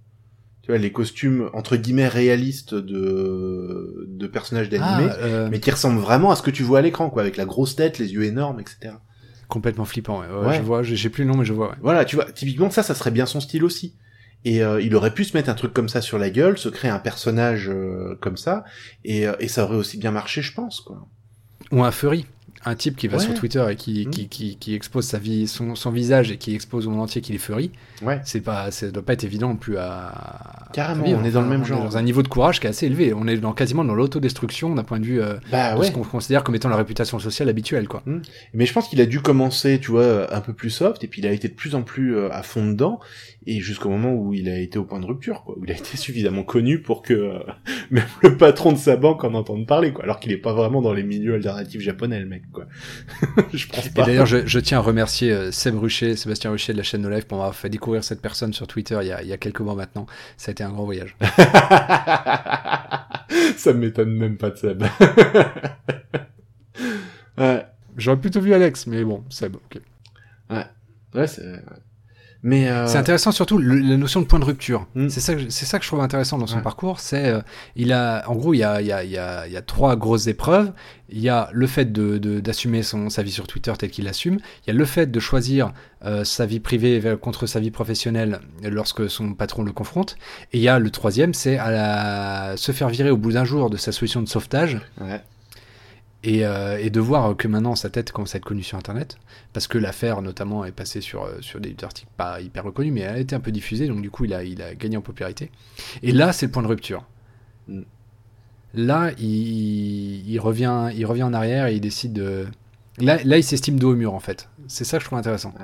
Tu 0.63 0.73
vois, 0.73 0.79
les 0.79 0.91
costumes 0.91 1.49
entre 1.53 1.77
guillemets 1.77 2.09
réalistes 2.09 2.75
de 2.75 4.05
de 4.09 4.27
personnages 4.27 4.69
d'animés, 4.69 5.11
ah, 5.13 5.17
euh, 5.23 5.49
mais 5.51 5.61
qui 5.61 5.71
ressemblent 5.71 6.01
vraiment 6.01 6.31
à 6.33 6.37
ce 6.37 6.43
que 6.43 6.51
tu 6.51 6.63
vois 6.65 6.81
à 6.81 6.83
l'écran, 6.83 7.09
quoi, 7.11 7.23
avec 7.23 7.37
la 7.37 7.45
grosse 7.45 7.77
tête, 7.77 7.99
les 7.99 8.13
yeux 8.13 8.25
énormes, 8.25 8.59
etc. 8.61 8.95
Complètement 9.49 9.85
flippant. 9.85 10.21
ouais. 10.21 10.27
Ouais, 10.27 10.47
Ouais. 10.49 10.57
Je 10.57 10.63
vois, 10.63 10.83
j'ai 10.83 11.09
plus 11.11 11.23
le 11.25 11.31
nom, 11.31 11.37
mais 11.37 11.45
je 11.45 11.53
vois. 11.53 11.71
ouais. 11.71 11.77
Voilà, 11.83 12.05
tu 12.05 12.17
vois, 12.17 12.25
typiquement 12.33 12.69
ça, 12.71 12.83
ça 12.83 12.95
serait 12.95 13.13
bien 13.13 13.27
son 13.27 13.41
style 13.41 13.63
aussi. 13.63 13.95
Et 14.45 14.63
euh, 14.63 14.81
il 14.81 14.95
aurait 14.95 15.13
pu 15.15 15.25
se 15.25 15.37
mettre 15.37 15.49
un 15.51 15.55
truc 15.55 15.73
comme 15.73 15.89
ça 15.89 16.01
sur 16.01 16.19
la 16.19 16.31
gueule, 16.31 16.57
se 16.59 16.69
créer 16.69 16.91
un 16.91 17.01
personnage 17.01 17.69
euh, 17.69 18.17
comme 18.21 18.37
ça, 18.37 18.65
et, 19.05 19.27
euh, 19.27 19.33
et 19.41 19.49
ça 19.49 19.65
aurait 19.65 19.77
aussi 19.77 19.99
bien 19.99 20.13
marché, 20.13 20.41
je 20.43 20.53
pense, 20.55 20.81
quoi. 20.81 21.07
Ou 21.73 21.83
un 21.83 21.91
furry. 21.91 22.27
Un 22.65 22.75
type 22.75 22.97
qui 22.97 23.07
va 23.07 23.19
Ouais. 23.19 23.23
sur 23.23 23.35
Twitter 23.35 23.65
et 23.71 23.77
qui, 23.77 24.07
Mm. 24.07 24.11
qui, 24.11 24.29
qui, 24.29 24.57
qui 24.57 24.75
expose 24.75 25.05
sa 25.07 25.19
vie, 25.19 25.47
son, 25.47 25.77
son 25.77 25.91
visage 25.93 26.33
et 26.33 26.37
qui 26.37 26.53
expose 26.55 26.87
au 26.89 26.91
monde 26.91 27.03
entier 27.03 27.21
qu'il 27.21 27.35
est 27.37 27.39
furry. 27.39 27.71
Ouais. 28.03 28.21
C'est 28.25 28.41
pas, 28.41 28.73
ça 28.73 28.91
doit 28.91 29.05
pas 29.05 29.13
être 29.13 29.23
évident 29.23 29.51
non 29.51 29.57
plus 29.57 29.77
à. 29.79 30.67
Carrément, 30.73 31.05
à 31.05 31.09
on 31.11 31.25
est 31.25 31.31
dans 31.31 31.43
le 31.43 31.49
même 31.49 31.61
on 31.61 31.65
est 31.65 31.69
genre. 31.69 31.85
Dans 31.85 31.97
un 31.97 32.03
niveau 32.03 32.23
de 32.25 32.29
courage 32.29 32.59
qui 32.59 32.67
est 32.67 32.71
assez 32.71 32.87
élevé. 32.87 33.13
On 33.15 33.29
est 33.29 33.37
dans, 33.37 33.53
quasiment 33.53 33.85
dans 33.85 33.95
l'autodestruction 33.95 34.75
d'un 34.75 34.83
point 34.83 34.99
de 34.99 35.05
vue 35.05 35.21
euh, 35.23 35.35
Bah 35.53 35.75
de 35.75 35.79
ouais. 35.81 35.87
ce 35.87 35.93
qu'on 35.93 36.03
considère 36.03 36.43
comme 36.43 36.57
étant 36.57 36.69
la 36.69 36.77
réputation 36.77 37.21
sociale 37.21 37.49
habituelle, 37.49 37.87
quoi. 37.87 38.03
Mais 38.53 38.67
je 38.67 38.73
pense 38.73 38.89
qu'il 38.89 39.01
a 39.01 39.07
dû 39.07 39.21
commencer, 39.21 39.79
tu 39.81 39.93
vois, 39.93 40.35
un 40.35 40.41
peu 40.41 40.53
plus 40.53 40.71
soft, 40.71 41.05
et 41.05 41.09
puis 41.09 41.21
il 41.21 41.27
a 41.29 41.33
été 41.33 41.47
de 41.49 41.55
plus 41.55 41.77
en 41.77 41.83
plus 41.83 42.17
euh, 42.17 42.33
à 42.33 42.43
fond 42.43 42.67
dedans, 42.67 42.99
et 43.49 43.61
jusqu'au 43.61 43.89
moment 43.91 44.13
où 44.13 44.35
il 44.35 44.49
a 44.49 44.59
été 44.59 44.77
au 44.79 44.85
point 44.85 44.99
de 44.99 45.07
rupture, 45.07 45.43
quoi, 45.45 45.57
où 45.57 45.65
il 45.65 45.71
a 45.71 45.77
été 45.77 45.97
suffisamment 45.97 46.43
connu 46.43 46.83
pour 46.83 47.03
que 47.03 47.15
euh, 47.15 47.39
même 47.91 48.05
le 48.23 48.37
patron 48.37 48.73
de 48.73 48.77
sa 48.79 48.97
banque 48.97 49.23
en 49.25 49.35
entende 49.35 49.67
parler, 49.67 49.93
quoi, 49.93 50.03
alors 50.05 50.19
qu'il 50.19 50.33
est 50.33 50.37
pas 50.37 50.53
vraiment 50.53 50.83
dans 50.83 50.93
les 50.93 51.05
milieux 51.05 51.35
alternatifs 51.35 51.81
japonais, 51.81 52.19
le 52.19 52.27
mec, 52.27 52.43
quoi. 52.53 52.67
je 53.55 53.67
pense 53.69 53.87
Et 53.87 53.91
pas. 53.91 54.03
d'ailleurs, 54.05 54.27
je, 54.27 54.47
je 54.47 54.59
tiens 54.59 54.79
à 54.79 54.81
remercier 54.81 55.31
euh, 55.33 55.53
Seb 55.53 55.77
Rucher, 55.79 56.17
Sébastien 56.17 56.51
Rucher 56.51 56.73
de 56.73 56.79
la 56.79 56.83
chaîne 56.85 57.03
No 57.03 57.09
Life 57.09 57.27
pour 57.27 57.39
m'avoir 57.39 57.55
fait 57.55 57.69
découvrir 57.69 58.03
cette 58.03 58.21
personne 58.21 58.53
sur 58.53 58.67
Twitter 58.67 58.99
il 59.01 59.09
y 59.09 59.13
a, 59.13 59.23
il 59.23 59.29
y 59.29 59.33
a 59.33 59.39
quelques 59.39 59.61
mois 59.61 59.75
maintenant. 59.77 60.07
Ça 60.37 60.51
a 60.51 60.53
été 60.53 60.65
un 60.65 60.71
grand 60.71 60.85
voyage. 60.85 61.17
Ça 63.57 63.73
m'étonne 63.73 64.11
même 64.13 64.37
pas 64.37 64.51
de 64.51 64.57
Seb. 64.57 64.83
ouais, 67.39 67.67
J'aurais 67.97 68.21
plutôt 68.21 68.41
vu 68.41 68.53
Alex, 68.53 68.87
mais 68.87 69.05
bon, 69.05 69.25
Seb, 69.31 69.57
ok. 69.57 69.81
ouais, 70.51 71.27
c'est... 71.27 71.63
Mais 72.49 72.69
euh... 72.69 72.87
C'est 72.87 72.99
intéressant 72.99 73.33
surtout 73.33 73.59
le- 73.59 73.75
la 73.81 73.97
notion 73.97 74.21
de 74.21 74.27
point 74.27 74.39
de 74.39 74.45
rupture. 74.45 74.87
Mm. 74.95 75.09
C'est 75.09 75.19
ça, 75.19 75.35
que 75.35 75.41
je- 75.41 75.49
c'est 75.49 75.67
ça 75.67 75.79
que 75.81 75.85
je 75.85 75.89
trouve 75.91 76.01
intéressant 76.01 76.39
dans 76.39 76.47
son 76.47 76.59
Ouais. 76.59 76.63
parcours. 76.63 77.01
C'est 77.01 77.27
euh, 77.27 77.41
il 77.75 77.93
a, 77.93 78.23
en 78.29 78.37
gros, 78.37 78.55
il 78.55 78.59
y 78.59 78.63
a, 78.63 78.81
il 78.81 78.87
y 78.87 78.93
a, 78.93 79.03
il 79.03 79.11
y 79.11 79.19
a, 79.19 79.49
il 79.49 79.53
y 79.53 79.57
a 79.57 79.63
trois 79.63 79.97
grosses 79.97 80.29
épreuves. 80.29 80.73
Il 81.09 81.19
y 81.21 81.29
a 81.29 81.49
le 81.53 81.67
fait 81.67 81.93
de 81.93 82.19
d'assumer 82.41 82.85
son 82.85 83.11
sa 83.11 83.25
vie 83.25 83.33
sur 83.33 83.49
Twitter 83.49 83.73
tel 83.77 83.91
qu'il 83.91 84.05
l'assume. 84.05 84.39
Il 84.65 84.69
y 84.69 84.71
a 84.71 84.75
le 84.79 84.85
fait 84.85 85.11
de 85.11 85.19
choisir 85.21 85.73
euh, 86.05 86.23
sa 86.23 86.47
vie 86.47 86.61
privée 86.61 87.17
contre 87.21 87.47
sa 87.47 87.59
vie 87.59 87.73
professionnelle 87.73 88.39
lorsque 88.63 89.11
son 89.11 89.35
patron 89.35 89.65
le 89.65 89.73
confronte. 89.73 90.15
Et 90.53 90.59
il 90.59 90.63
y 90.63 90.69
a 90.69 90.79
le 90.79 90.91
troisième, 90.91 91.35
c'est 91.35 91.59
à 91.59 91.71
la- 91.73 92.57
se 92.57 92.71
faire 92.71 92.89
virer 92.91 93.11
au 93.11 93.17
bout 93.17 93.33
d'un 93.33 93.45
jour 93.45 93.71
de 93.71 93.77
sa 93.77 93.91
solution 93.91 94.23
de 94.23 94.29
sauvetage. 94.29 94.79
ouais. 95.01 95.21
Et, 96.23 96.45
euh, 96.45 96.79
et 96.79 96.91
de 96.91 96.99
voir 96.99 97.37
que 97.37 97.47
maintenant 97.47 97.77
sa 97.77 97.89
tête 97.89 98.11
commence 98.11 98.35
à 98.35 98.39
être 98.39 98.45
connue 98.45 98.63
sur 98.63 98.77
Internet, 98.77 99.19
parce 99.53 99.69
que 99.69 99.79
l'affaire 99.79 100.23
notamment 100.23 100.65
est 100.65 100.73
passée 100.73 101.01
sur, 101.01 101.25
euh, 101.25 101.37
sur 101.41 101.61
des 101.61 101.77
articles 101.83 102.09
pas 102.17 102.41
hyper 102.41 102.65
reconnus, 102.65 102.93
mais 102.93 103.03
elle 103.03 103.17
a 103.17 103.19
été 103.21 103.37
un 103.37 103.41
peu 103.41 103.53
diffusée, 103.53 103.87
donc 103.87 104.03
du 104.03 104.11
coup 104.11 104.25
il 104.25 104.35
a, 104.35 104.43
il 104.43 104.61
a 104.61 104.75
gagné 104.75 104.97
en 104.97 105.03
popularité. 105.03 105.53
Et 106.03 106.11
là, 106.11 106.33
c'est 106.33 106.47
le 106.47 106.53
point 106.53 106.63
de 106.63 106.69
rupture. 106.69 107.05
Là, 108.75 109.13
il, 109.19 110.29
il 110.29 110.39
revient, 110.41 110.91
il 110.97 111.07
revient 111.07 111.23
en 111.23 111.33
arrière 111.33 111.67
et 111.67 111.75
il 111.77 111.81
décide 111.81 112.15
de. 112.15 112.47
Là, 112.99 113.23
là 113.23 113.39
il 113.39 113.45
s'estime 113.45 113.79
dos 113.79 113.93
au 113.93 113.97
mur 113.97 114.13
en 114.13 114.21
fait. 114.21 114.49
C'est 114.67 114.85
ça 114.85 114.97
que 114.97 115.05
je 115.05 115.09
trouve 115.09 115.19
intéressant. 115.19 115.55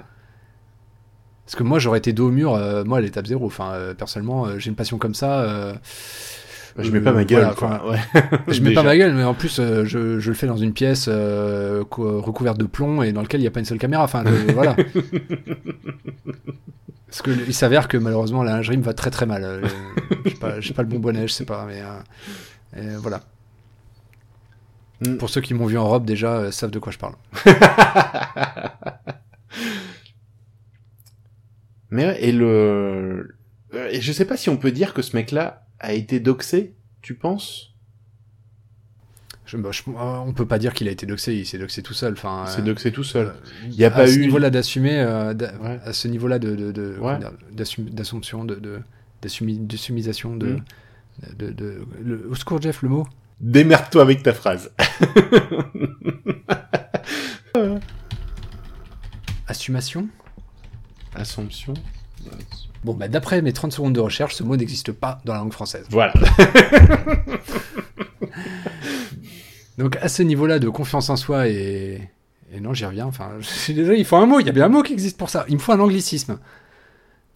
Parce 1.44 1.56
que 1.56 1.64
moi, 1.64 1.80
j'aurais 1.80 1.98
été 1.98 2.12
dos 2.12 2.28
au 2.28 2.30
mur, 2.30 2.54
euh, 2.54 2.84
moi, 2.84 2.98
à 2.98 3.00
l'étape 3.00 3.26
zéro. 3.26 3.46
Enfin, 3.46 3.72
euh, 3.72 3.94
personnellement, 3.94 4.58
j'ai 4.58 4.70
une 4.70 4.76
passion 4.76 4.98
comme 4.98 5.14
ça. 5.14 5.74
Euh, 6.78 6.82
Je 6.82 6.90
mets 6.90 7.00
pas 7.00 7.12
ma 7.12 7.24
gueule, 7.24 7.40
voilà, 7.54 7.78
quoi. 7.78 7.90
Ouais. 7.90 7.98
je 8.48 8.60
mets 8.62 8.70
Déjà. 8.70 8.82
pas 8.82 8.88
ma 8.88 8.96
gueule, 8.96 9.14
mais 9.14 9.24
en 9.24 9.34
plus, 9.34 9.58
euh, 9.58 9.84
je, 9.84 10.18
je 10.20 10.28
le 10.28 10.34
fais 10.34 10.46
dans 10.46 10.56
une 10.56 10.72
pièce 10.72 11.06
euh, 11.08 11.84
co- 11.84 12.20
recouverte 12.20 12.58
de 12.58 12.64
plomb 12.66 13.02
et 13.02 13.12
dans 13.12 13.20
laquelle 13.22 13.40
il 13.40 13.44
n'y 13.44 13.48
a 13.48 13.50
pas 13.50 13.60
une 13.60 13.66
seule 13.66 13.78
caméra. 13.78 14.04
Enfin, 14.04 14.24
voilà. 14.54 14.74
Parce 17.06 17.22
que 17.22 17.30
il 17.30 17.54
s'avère 17.54 17.88
que 17.88 17.96
malheureusement, 17.98 18.42
la 18.42 18.52
lingerie 18.56 18.78
me 18.78 18.82
va 18.82 18.94
très 18.94 19.10
très 19.10 19.26
mal. 19.26 19.44
Euh, 19.44 19.60
J'ai 20.24 20.32
pas, 20.34 20.52
pas 20.76 20.82
le 20.82 20.88
bon 20.88 20.98
bonnet, 20.98 21.28
je 21.28 21.32
sais 21.32 21.44
pas, 21.44 21.66
mais 21.66 21.82
euh, 21.82 22.00
et 22.94 22.96
voilà. 22.96 23.20
Mm. 25.04 25.16
Pour 25.16 25.28
ceux 25.30 25.40
qui 25.40 25.52
m'ont 25.52 25.66
vu 25.66 25.76
en 25.78 25.86
robe, 25.88 26.04
déjà, 26.06 26.32
euh, 26.36 26.50
savent 26.50 26.70
de 26.70 26.78
quoi 26.78 26.92
je 26.92 26.98
parle. 26.98 27.14
Mais 31.90 32.06
ouais, 32.06 32.24
et 32.24 32.32
le, 32.32 33.36
et 33.90 34.00
je 34.00 34.12
sais 34.12 34.24
pas 34.24 34.36
si 34.36 34.48
on 34.48 34.56
peut 34.56 34.70
dire 34.72 34.94
que 34.94 35.02
ce 35.02 35.14
mec-là 35.16 35.61
a 35.82 35.92
été 35.92 36.18
doxé, 36.20 36.74
tu 37.02 37.14
penses? 37.14 37.68
Je, 39.44 39.56
bah, 39.58 39.70
je- 39.72 39.82
euh, 39.88 39.92
on 40.26 40.32
peut 40.32 40.46
pas 40.46 40.58
dire 40.58 40.72
qu'il 40.72 40.88
a 40.88 40.90
été 40.92 41.04
doxé, 41.04 41.34
il 41.36 41.44
s'est 41.44 41.58
doxé 41.58 41.82
tout 41.82 41.92
seul. 41.92 42.14
Enfin, 42.14 42.44
C'est 42.46 42.60
euh, 42.60 42.64
doxé 42.64 42.90
tout 42.92 43.04
seul. 43.04 43.34
Il 43.66 43.74
y 43.74 43.84
a 43.84 43.90
pas 43.90 44.02
à 44.02 44.06
ce 44.06 44.16
eu- 44.16 44.20
niveau-là 44.20 44.48
d'assumer, 44.50 44.98
euh, 45.00 45.34
Ouais. 45.34 45.80
à 45.84 45.92
ce 45.92 46.08
niveau-là 46.08 46.38
de, 46.38 46.50
de, 46.54 46.72
de- 46.72 46.72
de, 46.72 46.94
de, 48.54 48.80
d'assumi- 49.20 49.58
de 49.66 49.76
sumisation, 49.76 50.36
de, 50.36 50.46
Mm. 50.46 50.62
de, 51.36 51.50
de- 51.50 51.86
le- 52.02 52.28
au 52.30 52.34
secours 52.34 52.62
Jeff, 52.62 52.80
le 52.82 52.88
mot? 52.88 53.06
Démerde-toi 53.40 54.00
avec 54.02 54.22
ta 54.22 54.32
phrase. 54.32 54.70
Assumation? 59.48 60.08
Assomption. 61.14 61.74
Bon, 62.84 62.94
bah, 62.94 63.06
d'après 63.08 63.42
mes 63.42 63.52
30 63.52 63.72
secondes 63.72 63.92
de 63.94 64.00
recherche, 64.00 64.34
ce 64.34 64.42
mot 64.42 64.56
n'existe 64.56 64.90
pas 64.92 65.20
dans 65.24 65.32
la 65.34 65.38
langue 65.40 65.52
française. 65.52 65.86
Voilà. 65.90 66.12
Donc 69.78 69.96
à 69.96 70.08
ce 70.08 70.22
niveau-là 70.22 70.58
de 70.58 70.68
confiance 70.68 71.08
en 71.10 71.16
soi 71.16 71.48
et, 71.48 72.08
et 72.52 72.60
non, 72.60 72.74
j'y 72.74 72.84
reviens. 72.84 73.06
Enfin, 73.06 73.30
je 73.40 73.46
suis 73.46 73.74
désolé, 73.74 73.98
il 73.98 74.04
faut 74.04 74.16
un 74.16 74.26
mot. 74.26 74.40
Il 74.40 74.46
y 74.46 74.48
a 74.48 74.52
bien 74.52 74.66
un 74.66 74.68
mot 74.68 74.82
qui 74.82 74.92
existe 74.92 75.16
pour 75.18 75.30
ça. 75.30 75.44
Il 75.48 75.54
me 75.54 75.58
faut 75.60 75.72
un 75.72 75.80
anglicisme. 75.80 76.38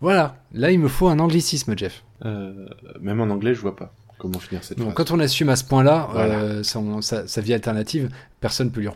Voilà. 0.00 0.36
Là, 0.52 0.70
il 0.70 0.78
me 0.78 0.88
faut 0.88 1.08
un 1.08 1.18
anglicisme, 1.18 1.76
Jeff. 1.76 2.02
Euh, 2.24 2.66
même 3.00 3.20
en 3.20 3.30
anglais, 3.30 3.54
je 3.54 3.60
vois 3.60 3.76
pas 3.76 3.92
comment 4.18 4.38
finir 4.38 4.64
cette 4.64 4.78
Donc, 4.78 4.92
phrase. 4.94 5.06
quand 5.08 5.14
on 5.14 5.20
assume 5.20 5.48
à 5.50 5.56
ce 5.56 5.64
point-là 5.64 6.08
Voilà. 6.10 6.34
euh, 6.38 6.62
son- 6.62 7.02
sa, 7.02 7.26
sa 7.28 7.40
vie 7.42 7.52
alternative, 7.54 8.08
personne 8.40 8.70
peut 8.70 8.80
lui 8.80 8.88
on 8.88 8.94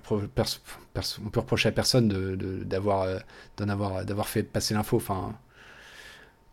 peut 1.31 1.41
reprocher 1.41 1.69
à 1.69 1.73
personne 1.73 2.09
de, 2.09 2.35
de- 2.37 2.65
d'avoir, 2.65 3.03
euh, 3.03 3.19
d'avoir 3.59 4.29
fait 4.29 4.43
passer 4.43 4.75
l'info. 4.75 4.97
Enfin, 4.97 5.35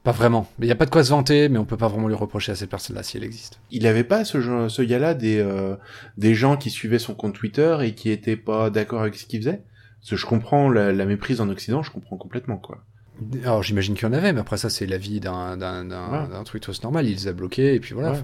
pas 0.08 0.14
vraiment. 0.14 0.50
Il 0.60 0.66
n'y 0.66 0.72
a 0.72 0.76
pas 0.76 0.86
de 0.86 0.90
quoi 0.90 1.04
se 1.04 1.10
vanter, 1.10 1.50
mais 1.50 1.58
on 1.58 1.66
peut 1.66 1.76
pas 1.76 1.90
vraiment 1.90 2.08
lui 2.08 2.16
reprocher 2.16 2.54
à 2.54 2.56
cette 2.56 2.70
personne-là 2.70 3.04
si 3.04 3.18
elle 3.18 3.26
existe. 3.26 3.60
Il 3.72 3.86
avait 3.86 4.06
pas 4.06 4.24
ce, 4.24 4.70
ce 4.70 4.82
gars-là 4.82 5.14
des, 5.14 5.38
euh, 5.40 5.76
des 6.16 6.34
gens 6.34 6.56
qui 6.56 6.70
suivaient 6.70 6.98
son 6.98 7.14
compte 7.14 7.34
Twitter 7.34 7.78
et 7.82 7.94
qui 7.94 8.10
étaient 8.10 8.38
pas 8.38 8.70
d'accord 8.70 9.02
avec 9.02 9.16
ce 9.16 9.26
qu'il 9.26 9.42
faisait? 9.42 9.64
Parce 10.00 10.12
que 10.12 10.16
je 10.16 10.26
comprends 10.26 10.70
la 10.70 11.06
méprise 11.06 11.42
en 11.42 11.50
Occident, 11.50 11.84
je 11.84 11.92
comprends 11.92 12.16
complètement, 12.16 12.56
quoi. 12.56 12.86
Alors 13.44 13.64
j'imagine 13.64 13.96
qu'il 13.96 14.04
y 14.08 14.10
en 14.10 14.14
avait, 14.14 14.32
mais 14.34 14.40
après 14.42 14.58
ça 14.58 14.70
c'est 14.70 14.86
la 14.86 14.98
vie 14.98 15.20
d'un, 15.20 15.58
d'un, 15.58 15.84
d'un, 15.86 16.08
Ouais. 16.12 16.28
d'un 16.30 16.44
tweetos 16.44 16.74
normal. 16.84 17.08
Il 17.08 17.14
les 17.14 17.28
a 17.28 17.34
bloqués 17.34 17.74
et 17.74 17.80
puis 17.80 17.94
voilà. 17.94 18.12
Ouais. 18.12 18.20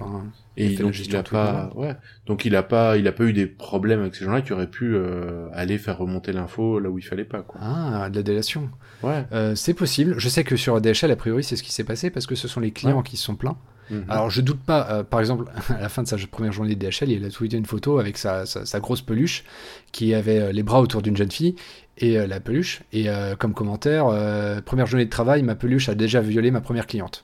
Et 0.56 0.66
Il 0.72 0.78
donc 0.78 0.98
il 0.98 1.16
a 1.16 1.22
pas, 1.24 1.70
ouais. 1.74 1.96
Donc 2.26 2.44
il 2.44 2.54
a 2.54 2.62
pas, 2.62 2.96
il 2.96 3.08
a 3.08 3.12
pas 3.12 3.24
eu 3.24 3.32
des 3.32 3.46
problèmes 3.46 4.00
avec 4.00 4.14
ces 4.14 4.24
gens-là 4.24 4.40
qui 4.42 4.52
auraient 4.52 4.70
pu 4.70 4.94
euh, 4.94 5.48
aller 5.52 5.78
faire 5.78 5.98
remonter 5.98 6.32
l'info 6.32 6.78
là 6.78 6.90
où 6.90 6.98
il 6.98 7.02
fallait 7.04 7.24
pas, 7.24 7.42
quoi. 7.42 7.60
Ah, 7.60 8.08
de 8.08 8.16
la 8.16 8.22
délation. 8.22 8.70
Ouais. 9.02 9.24
Euh, 9.32 9.54
c'est 9.56 9.74
possible. 9.74 10.14
Je 10.18 10.28
sais 10.28 10.44
que 10.44 10.54
sur 10.56 10.80
DHL, 10.80 11.10
a 11.10 11.16
priori, 11.16 11.42
c'est 11.42 11.56
ce 11.56 11.62
qui 11.64 11.72
s'est 11.72 11.82
passé 11.84 12.10
parce 12.10 12.26
que 12.26 12.36
ce 12.36 12.46
sont 12.46 12.60
les 12.60 12.70
clients 12.70 12.98
Ouais. 12.98 13.02
qui 13.02 13.16
se 13.16 13.24
sont 13.24 13.34
plaints. 13.34 13.56
Mhm. 13.90 14.04
Alors, 14.08 14.30
je 14.30 14.40
doute 14.40 14.60
pas, 14.60 14.88
euh, 14.90 15.02
par 15.02 15.20
exemple, 15.20 15.44
à 15.68 15.80
la 15.80 15.88
fin 15.90 16.02
de 16.04 16.08
sa 16.08 16.16
première 16.30 16.52
journée 16.52 16.74
de 16.74 16.80
DHL, 16.88 17.10
il 17.10 17.24
a 17.24 17.28
tweeté 17.30 17.56
une 17.58 17.66
photo 17.66 17.98
avec 17.98 18.16
sa, 18.16 18.46
sa, 18.46 18.64
sa 18.64 18.80
grosse 18.80 19.02
peluche 19.02 19.44
qui 19.92 20.14
avait 20.14 20.38
euh, 20.38 20.52
les 20.52 20.62
bras 20.62 20.80
autour 20.80 21.02
d'une 21.02 21.16
jeune 21.16 21.30
fille 21.32 21.56
et 21.98 22.18
euh, 22.18 22.26
la 22.26 22.40
peluche. 22.40 22.82
Et 22.92 23.08
euh, 23.08 23.36
comme 23.36 23.54
commentaire, 23.54 24.06
euh, 24.08 24.60
première 24.60 24.86
journée 24.86 25.04
de 25.04 25.10
travail, 25.10 25.42
ma 25.42 25.54
peluche 25.54 25.88
a 25.88 25.94
déjà 25.94 26.20
violé 26.20 26.50
ma 26.50 26.60
première 26.60 26.86
cliente. 26.86 27.22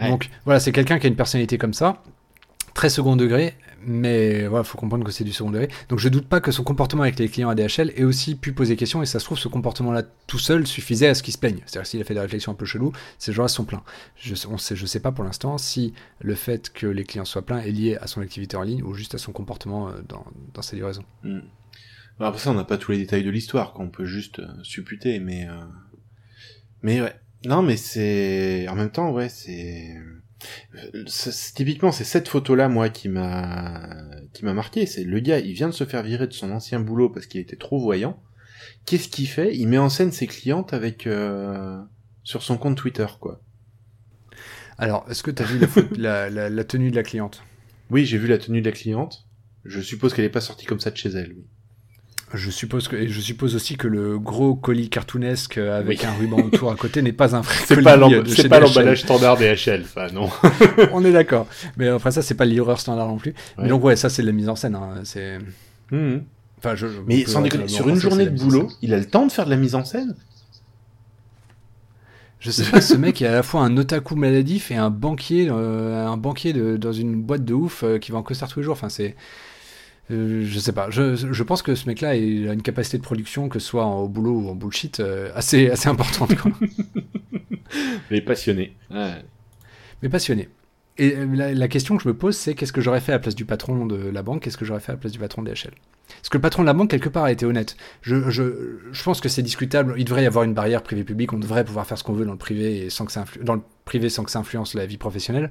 Ouais. 0.00 0.08
Donc, 0.08 0.30
voilà, 0.44 0.60
c'est 0.60 0.72
quelqu'un 0.72 0.98
qui 0.98 1.06
a 1.06 1.08
une 1.08 1.16
personnalité 1.16 1.56
comme 1.58 1.74
ça, 1.74 2.02
très 2.74 2.88
second 2.88 3.14
degré, 3.14 3.54
mais 3.86 4.46
voilà, 4.48 4.64
faut 4.64 4.78
comprendre 4.78 5.04
que 5.04 5.12
c'est 5.12 5.22
du 5.22 5.32
second 5.32 5.50
degré. 5.50 5.68
Donc, 5.88 6.00
je 6.00 6.08
doute 6.08 6.26
pas 6.26 6.40
que 6.40 6.50
son 6.50 6.64
comportement 6.64 7.02
avec 7.02 7.18
les 7.18 7.28
clients 7.28 7.48
à 7.48 7.54
DHL 7.54 7.92
ait 7.94 8.02
aussi 8.02 8.34
pu 8.34 8.52
poser 8.52 8.74
question, 8.74 9.02
et 9.02 9.06
ça 9.06 9.20
se 9.20 9.24
trouve, 9.24 9.38
ce 9.38 9.46
comportement-là 9.46 10.02
tout 10.26 10.40
seul 10.40 10.66
suffisait 10.66 11.06
à 11.06 11.14
ce 11.14 11.22
qu'il 11.22 11.32
se 11.32 11.38
plaigne. 11.38 11.60
C'est-à-dire, 11.64 11.86
s'il 11.86 12.00
a 12.00 12.04
fait 12.04 12.14
des 12.14 12.20
réflexions 12.20 12.50
un 12.50 12.56
peu 12.56 12.66
cheloues, 12.66 12.92
ces 13.18 13.32
gens-là 13.32 13.46
sont 13.46 13.64
pleins. 13.64 13.84
Je, 14.16 14.34
on 14.50 14.58
sait, 14.58 14.74
je 14.74 14.86
sais 14.86 15.00
pas 15.00 15.12
pour 15.12 15.22
l'instant 15.22 15.58
si 15.58 15.94
le 16.20 16.34
fait 16.34 16.72
que 16.72 16.88
les 16.88 17.04
clients 17.04 17.24
soient 17.24 17.42
pleins 17.42 17.60
est 17.60 17.70
lié 17.70 17.96
à 18.00 18.08
son 18.08 18.20
activité 18.20 18.56
en 18.56 18.62
ligne 18.62 18.82
ou 18.82 18.94
juste 18.94 19.14
à 19.14 19.18
son 19.18 19.30
comportement 19.30 19.90
dans, 20.08 20.24
dans 20.54 20.62
sa 20.62 20.74
livraison. 20.74 21.04
Mm. 21.22 21.40
Bon, 22.18 22.26
après 22.26 22.40
ça, 22.40 22.50
on 22.50 22.54
n'a 22.54 22.64
pas 22.64 22.78
tous 22.78 22.92
les 22.92 22.98
détails 22.98 23.24
de 23.24 23.30
l'histoire, 23.30 23.72
qu'on 23.72 23.88
peut 23.90 24.04
juste 24.04 24.38
euh, 24.38 24.46
supputer, 24.62 25.18
mais 25.20 25.48
euh, 25.48 25.54
mais 26.82 27.00
ouais. 27.00 27.14
Non, 27.46 27.60
mais 27.62 27.76
c'est 27.76 28.66
en 28.68 28.74
même 28.74 28.90
temps, 28.90 29.10
ouais, 29.12 29.28
c'est 29.28 29.94
euh, 29.96 31.04
typiquement 31.54 31.92
c'est 31.92 32.04
cette 32.04 32.28
photo-là, 32.28 32.68
moi, 32.68 32.88
qui 32.88 33.08
m'a 33.08 33.86
qui 34.32 34.44
m'a 34.44 34.54
marqué. 34.54 34.86
C'est 34.86 35.04
le 35.04 35.20
gars, 35.20 35.38
il 35.40 35.52
vient 35.52 35.68
de 35.68 35.74
se 35.74 35.84
faire 35.84 36.02
virer 36.02 36.26
de 36.26 36.32
son 36.32 36.50
ancien 36.52 36.80
boulot 36.80 37.10
parce 37.10 37.26
qu'il 37.26 37.40
était 37.40 37.56
trop 37.56 37.78
voyant. 37.80 38.22
Qu'est-ce 38.86 39.08
qu'il 39.08 39.28
fait? 39.28 39.54
Il 39.56 39.68
met 39.68 39.78
en 39.78 39.88
scène 39.90 40.12
ses 40.12 40.26
clientes 40.26 40.72
avec 40.72 41.06
euh, 41.06 41.82
sur 42.22 42.42
son 42.42 42.56
compte 42.56 42.76
Twitter, 42.76 43.06
quoi. 43.20 43.40
Alors, 44.78 45.04
est-ce 45.10 45.22
que 45.22 45.30
tu 45.30 45.42
as 45.42 45.46
vu 45.46 45.58
la, 45.58 45.66
photo- 45.66 45.96
la, 45.96 46.30
la- 46.30 46.50
la 46.50 46.64
tenue 46.64 46.90
de 46.90 46.96
la 46.96 47.02
cliente? 47.02 47.42
Oui, 47.90 48.06
j'ai 48.06 48.18
vu 48.18 48.26
la 48.26 48.38
tenue 48.38 48.60
de 48.60 48.66
la 48.66 48.72
cliente. 48.74 49.26
Je 49.64 49.80
suppose 49.80 50.14
qu'elle 50.14 50.24
est 50.24 50.30
pas 50.30 50.40
sortie 50.40 50.66
comme 50.66 50.80
ça 50.80 50.90
de 50.90 50.96
chez 50.96 51.10
elle. 51.10 51.32
Oui. 51.34 51.44
Je 52.34 52.50
suppose, 52.50 52.88
que, 52.88 52.96
et 52.96 53.08
je 53.08 53.20
suppose 53.20 53.54
aussi 53.54 53.76
que 53.76 53.86
le 53.88 54.18
gros 54.18 54.54
colis 54.54 54.88
cartoonesque 54.88 55.58
avec 55.58 56.00
Oui. 56.00 56.06
un 56.06 56.12
ruban 56.18 56.38
autour 56.38 56.70
à 56.72 56.76
côté 56.76 57.00
n'est 57.02 57.12
pas 57.12 57.34
un 57.36 57.40
vrai 57.40 57.54
C'est 57.66 57.74
colis 57.74 57.84
pas 57.84 57.94
c'est 58.34 58.48
l'emballage 58.48 59.00
standard 59.02 59.36
DHL, 59.36 59.82
enfin 59.84 60.08
non. 60.12 60.28
On 60.92 61.04
est 61.04 61.12
d'accord. 61.12 61.46
Mais 61.76 61.88
après 61.88 62.10
ça, 62.10 62.22
c'est 62.22 62.34
pas 62.34 62.44
le 62.44 62.50
livreur 62.52 62.80
standard 62.80 63.08
non 63.08 63.16
plus. 63.18 63.34
Mais 63.58 63.68
donc 63.68 63.82
ouais, 63.84 63.96
ça 63.96 64.08
c'est 64.08 64.22
de 64.22 64.26
la 64.26 64.32
mise 64.32 64.48
en 64.48 64.56
scène. 64.56 64.74
hein. 64.74 65.00
C'est. 65.04 65.38
Mhm. 65.90 66.22
Enfin, 66.58 66.74
je, 66.74 66.86
Mais 67.06 67.26
sans 67.26 67.42
déconner, 67.42 67.68
sur 67.68 67.88
une 67.88 67.96
journée 67.96 68.24
de 68.26 68.30
boulot, 68.38 68.70
il 68.80 68.94
a 68.94 68.98
le 68.98 69.04
temps 69.04 69.26
de 69.26 69.32
faire 69.32 69.44
de 69.44 69.50
la 69.50 69.56
mise 69.56 69.74
en 69.74 69.84
scène? 69.84 70.14
Je 72.40 72.50
sais 72.50 72.64
pas, 72.70 72.80
ce 72.82 72.94
mec 72.94 73.22
est 73.22 73.26
à 73.26 73.32
la 73.32 73.42
fois 73.42 73.62
un 73.62 73.76
otaku 73.76 74.16
maladif 74.16 74.70
et 74.70 74.76
un 74.76 74.90
banquier, 74.90 75.48
euh, 75.50 76.06
un 76.06 76.16
banquier 76.18 76.52
de- 76.52 76.76
dans 76.76 76.92
une 76.92 77.22
boîte 77.22 77.44
de 77.44 77.54
ouf 77.54 77.82
euh, 77.84 77.98
qui 77.98 78.12
va 78.12 78.18
en 78.18 78.22
costard 78.22 78.48
tous 78.50 78.58
les 78.60 78.64
jours. 78.64 78.72
Enfin, 78.74 78.90
c'est. 78.90 79.14
Euh, 80.10 80.42
je 80.44 80.58
sais 80.58 80.72
pas. 80.72 80.90
Je, 80.90 81.14
je 81.16 81.42
pense 81.42 81.62
que 81.62 81.74
ce 81.74 81.86
mec-là 81.86 82.10
a 82.10 82.14
une 82.14 82.62
capacité 82.62 82.98
de 82.98 83.02
production, 83.02 83.48
que 83.48 83.58
ce 83.58 83.66
soit 83.66 83.84
en- 83.86 84.00
au 84.02 84.08
boulot 84.08 84.38
ou 84.38 84.48
en 84.50 84.54
bullshit, 84.54 85.00
euh, 85.00 85.30
assez, 85.34 85.70
assez 85.72 85.88
importante. 85.88 86.34
Quoi. 86.36 86.52
Est 88.10 88.20
passionné. 88.20 88.76
Ouais. 88.90 89.22
Mais 90.02 90.08
passionné. 90.08 90.48
Et 90.96 91.16
euh, 91.16 91.26
la, 91.34 91.52
la 91.54 91.68
question 91.68 91.96
que 91.96 92.02
je 92.02 92.08
me 92.08 92.14
pose, 92.14 92.36
c'est 92.36 92.54
qu'est-ce 92.54 92.72
que 92.72 92.80
j'aurais 92.80 93.00
fait 93.00 93.12
à 93.12 93.16
la 93.16 93.18
place 93.18 93.34
du 93.34 93.44
patron 93.44 93.86
de 93.86 93.96
la 93.96 94.22
banque 94.22 94.42
Qu'est-ce 94.42 94.56
que 94.56 94.64
j'aurais 94.64 94.80
fait 94.80 94.92
à 94.92 94.94
la 94.94 95.00
place 95.00 95.12
du 95.12 95.18
patron 95.18 95.42
de 95.42 95.50
DHL 95.50 95.72
Parce 96.08 96.28
que 96.28 96.36
le 96.36 96.40
patron 96.42 96.62
de 96.62 96.66
la 96.66 96.72
banque, 96.72 96.90
quelque 96.90 97.08
part, 97.08 97.24
a 97.24 97.32
été 97.32 97.44
honnête. 97.46 97.76
Je, 98.02 98.30
je, 98.30 98.78
je 98.92 99.02
pense 99.02 99.20
que 99.20 99.28
c'est 99.28 99.42
discutable. 99.42 99.94
Il 99.98 100.04
devrait 100.04 100.22
y 100.22 100.26
avoir 100.26 100.44
une 100.44 100.54
barrière 100.54 100.82
privé-public. 100.84 101.32
On 101.32 101.38
devrait 101.38 101.64
pouvoir 101.64 101.86
faire 101.86 101.98
ce 101.98 102.04
qu'on 102.04 102.12
veut 102.12 102.24
dans 102.26 102.32
le 102.32 102.38
privé 102.38 102.84
et 102.86 102.90
sans 102.90 103.06
que 103.06 103.12
ça 103.12 103.24
influ- 103.24 103.42
dans 103.42 103.54
le 103.54 103.62
privé 103.84 104.08
sans 104.08 104.22
que 104.22 104.30
ça 104.30 104.38
influence 104.38 104.74
la 104.74 104.86
vie 104.86 104.96
professionnelle. 104.98 105.50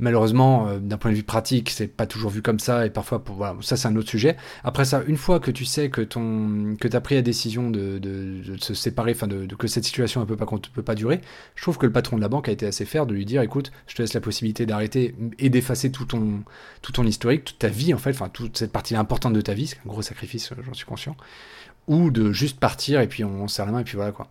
Malheureusement, 0.00 0.68
euh, 0.68 0.78
d'un 0.78 0.96
point 0.96 1.10
de 1.10 1.16
vue 1.16 1.24
pratique, 1.24 1.70
c'est 1.70 1.88
pas 1.88 2.06
toujours 2.06 2.30
vu 2.30 2.40
comme 2.40 2.60
ça 2.60 2.86
et 2.86 2.90
parfois, 2.90 3.22
ça 3.62 3.76
c'est 3.76 3.88
un 3.88 3.96
autre 3.96 4.08
sujet. 4.08 4.36
Après 4.62 4.84
ça, 4.84 5.02
une 5.08 5.16
fois 5.16 5.40
que 5.40 5.50
tu 5.50 5.64
sais 5.64 5.90
que 5.90 6.02
ton 6.02 6.76
que 6.80 6.86
t'as 6.86 7.00
pris 7.00 7.16
la 7.16 7.22
décision 7.22 7.70
de, 7.70 7.98
de, 7.98 8.56
se 8.58 8.74
séparer, 8.74 9.12
enfin 9.12 9.26
de, 9.26 9.46
que 9.56 9.66
cette 9.66 9.84
situation 9.84 10.20
ne 10.20 10.24
peut 10.24 10.36
pas 10.36 10.46
peut 10.72 10.82
pas 10.82 10.94
durer, 10.94 11.20
je 11.56 11.62
trouve 11.62 11.78
que 11.78 11.86
le 11.86 11.92
patron 11.92 12.16
de 12.16 12.22
la 12.22 12.28
banque 12.28 12.48
a 12.48 12.52
été 12.52 12.64
assez 12.66 12.84
fair 12.84 13.06
de 13.06 13.14
lui 13.14 13.24
dire, 13.24 13.42
écoute, 13.42 13.72
je 13.88 13.96
te 13.96 14.02
laisse 14.02 14.14
la 14.14 14.20
possibilité 14.20 14.66
d'arrêter 14.66 15.16
et 15.38 15.50
d'effacer 15.50 15.90
tout 15.90 16.04
ton 16.04 16.44
tout 16.80 16.92
ton 16.92 17.04
historique, 17.04 17.44
toute 17.44 17.58
ta 17.58 17.68
vie 17.68 17.92
en 17.92 17.98
fait, 17.98 18.10
enfin 18.10 18.28
toute 18.28 18.56
cette 18.56 18.72
partie 18.72 18.94
importante 18.94 19.32
de 19.32 19.40
ta 19.40 19.54
vie, 19.54 19.66
c'est 19.66 19.78
un 19.84 19.88
gros 19.88 20.02
sacrifice, 20.02 20.52
euh, 20.52 20.56
j'en 20.64 20.74
suis 20.74 20.86
conscient, 20.86 21.16
ou 21.88 22.10
de 22.10 22.32
juste 22.32 22.60
partir 22.60 23.00
et 23.00 23.08
puis 23.08 23.24
on, 23.24 23.42
on 23.42 23.48
serre 23.48 23.66
la 23.66 23.72
main 23.72 23.80
et 23.80 23.84
puis 23.84 23.96
voilà 23.96 24.12
quoi. 24.12 24.28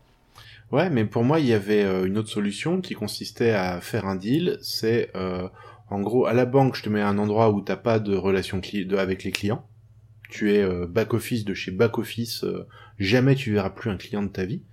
Ouais, 0.72 0.89
mais 0.89 1.05
pour 1.05 1.24
moi, 1.24 1.39
il 1.39 1.45
y 1.45 1.53
avait 1.53 1.84
euh, 1.84 2.05
une 2.05 2.18
autre 2.18 2.30
solution 2.30 2.82
qui 2.82 2.93
consistait 2.93 3.51
à 3.51 3.80
faire 3.80 4.05
un 4.05 4.15
deal. 4.15 4.57
C'est, 4.61 5.11
euh, 5.15 5.47
en 5.89 6.01
gros, 6.01 6.26
à 6.26 6.34
la 6.34 6.45
banque, 6.45 6.76
je 6.76 6.84
te 6.84 6.89
mets 6.89 7.01
à 7.01 7.07
un 7.07 7.18
endroit 7.18 7.51
où 7.51 7.61
t'as 7.61 7.78
pas 7.78 7.99
de 7.99 8.15
relation 8.15 8.61
avec 8.97 9.24
les 9.24 9.32
clients. 9.32 9.65
tu 10.30 10.53
es 10.53 10.61
euh, 10.61 10.88
back 10.88 11.13
office 11.13 11.45
de 11.45 11.53
chez 11.53 11.72
back 11.72 11.97
office, 11.97 12.43
euh, 12.43 12.68
jamais 12.99 13.36
tu 13.36 13.53
verras 13.53 13.70
plus 13.70 13.89
un 13.89 13.97
client 13.97 14.24
de 14.24 14.30
ta 14.30 14.45
vie. 14.45 14.63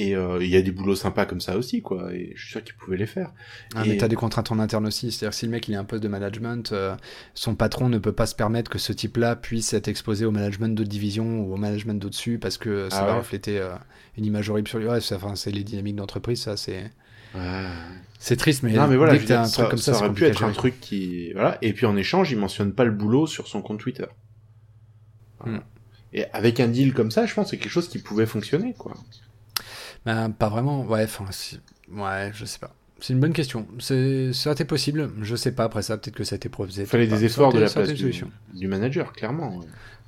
Et 0.00 0.14
euh, 0.14 0.38
il 0.40 0.48
y 0.48 0.54
a 0.56 0.62
des 0.62 0.70
boulots 0.70 0.94
sympas 0.94 1.26
comme 1.26 1.40
ça 1.40 1.56
aussi, 1.56 1.82
quoi. 1.82 2.12
Et 2.14 2.30
je 2.36 2.40
suis 2.42 2.50
sûr 2.52 2.62
qu'ils 2.62 2.76
pouvaient 2.76 2.96
les 2.96 3.06
faire. 3.06 3.32
Ah, 3.74 3.84
Et- 3.84 3.88
mais 3.88 3.96
t'as 3.96 4.06
des 4.06 4.14
contraintes 4.14 4.52
en 4.52 4.60
interne 4.60 4.86
aussi. 4.86 5.10
C'est-à-dire 5.10 5.34
si 5.34 5.44
le 5.44 5.50
mec 5.50 5.66
il 5.66 5.74
a 5.74 5.80
un 5.80 5.84
poste 5.84 6.04
de 6.04 6.08
management, 6.08 6.70
euh, 6.70 6.94
son 7.34 7.56
patron 7.56 7.88
ne 7.88 7.98
peut 7.98 8.12
pas 8.12 8.26
se 8.26 8.36
permettre 8.36 8.70
que 8.70 8.78
ce 8.78 8.92
type-là 8.92 9.34
puisse 9.34 9.72
être 9.74 9.88
exposé 9.88 10.24
au 10.24 10.30
management 10.30 10.72
d'autres 10.72 10.88
divisions 10.88 11.40
ou 11.40 11.52
au 11.52 11.56
management 11.56 12.00
d'au-dessus 12.00 12.38
parce 12.38 12.58
que 12.58 12.88
ça 12.90 13.00
Ah 13.00 13.06
va 13.06 13.12
ouais. 13.14 13.18
refléter 13.18 13.58
euh, 13.58 13.74
une 14.16 14.24
image 14.24 14.48
horrible 14.50 14.68
sur 14.68 14.78
lui. 14.78 14.86
Ouais, 14.86 15.00
c'est 15.00 15.16
enfin, 15.16 15.34
c'est 15.34 15.50
les 15.50 15.64
dynamiques 15.64 15.96
d'entreprise, 15.96 16.42
ça 16.42 16.56
c'est. 16.56 16.92
Ouais. 17.34 17.64
C'est 18.20 18.36
triste, 18.36 18.62
mais, 18.62 18.74
non, 18.74 18.86
mais 18.86 18.96
voilà, 18.96 19.14
dès 19.14 19.18
que 19.18 19.26
t'as 19.26 19.42
un 19.44 19.48
truc 19.48 19.68
comme 19.68 19.78
ça, 19.78 19.94
c'est 19.94 20.04
aurait 20.04 20.12
pu 20.14 20.24
être 20.26 20.44
un 20.44 20.52
truc 20.52 20.78
qui, 20.80 21.32
voilà. 21.32 21.58
Et 21.60 21.72
puis 21.72 21.86
en 21.86 21.96
échange, 21.96 22.30
il 22.30 22.38
mentionne 22.38 22.72
pas 22.72 22.84
le 22.84 22.92
boulot 22.92 23.26
sur 23.26 23.48
son 23.48 23.62
compte 23.62 23.80
Twitter. 23.80 24.06
Voilà. 25.40 25.58
Hmm. 25.58 25.62
Et 26.12 26.24
avec 26.32 26.60
un 26.60 26.68
deal 26.68 26.94
comme 26.94 27.10
ça, 27.10 27.26
je 27.26 27.34
pense 27.34 27.46
que 27.46 27.50
c'est 27.50 27.58
quelque 27.58 27.70
chose 27.72 27.88
qui 27.88 27.98
pouvait 27.98 28.26
fonctionner, 28.26 28.74
quoi. 28.78 28.94
Ben, 30.06 30.30
pas 30.30 30.48
vraiment. 30.48 30.82
Ouais, 30.84 31.04
enfin, 31.04 31.24
ouais, 31.90 32.30
je 32.34 32.44
sais 32.44 32.58
pas. 32.58 32.74
C'est 33.00 33.12
une 33.12 33.20
bonne 33.20 33.32
question. 33.32 33.66
Ça 33.78 33.94
a 33.94 34.52
été 34.52 34.64
possible. 34.64 35.10
Je 35.22 35.36
sais 35.36 35.52
pas. 35.52 35.64
Après 35.64 35.82
ça, 35.82 35.96
peut-être 35.98 36.16
que 36.16 36.24
ça 36.24 36.34
a 36.34 36.36
été 36.36 36.48
proposé. 36.48 36.82
Il 36.82 36.88
fallait 36.88 37.06
des 37.06 37.24
efforts 37.24 37.52
de 37.52 37.60
la 37.60 37.70
place 37.70 37.88
du, 37.90 37.96
solution. 37.96 38.30
du 38.54 38.66
manager, 38.66 39.12
clairement. 39.12 39.58
ouais. 39.58 39.66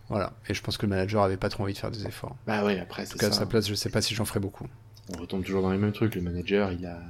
Voilà. 0.09 0.32
Et 0.49 0.55
je 0.55 0.62
pense 0.62 0.76
que 0.76 0.86
le 0.86 0.91
manager 0.91 1.22
avait 1.22 1.36
pas 1.36 1.49
trop 1.49 1.62
envie 1.62 1.72
de 1.72 1.78
faire 1.78 1.93
des 1.93 2.05
efforts. 2.07 2.34
Bah 2.47 2.64
ouais, 2.64 2.80
après 2.80 3.03
En 3.07 3.11
tout 3.11 3.16
cas, 3.18 3.28
à 3.28 3.32
ça. 3.32 3.38
sa 3.41 3.47
place, 3.47 3.68
je 3.68 3.74
sais 3.74 3.91
pas 3.91 4.03
si 4.03 4.14
j'en 4.16 4.24
ferais 4.24 4.41
beaucoup. 4.41 4.66
On 5.14 5.20
retombe 5.20 5.45
toujours 5.45 5.62
dans 5.62 5.70
les 5.70 5.78
mêmes 5.78 5.93
trucs. 5.93 6.16
Le 6.16 6.20
manager, 6.20 6.72
il 6.72 6.84
a, 6.84 7.01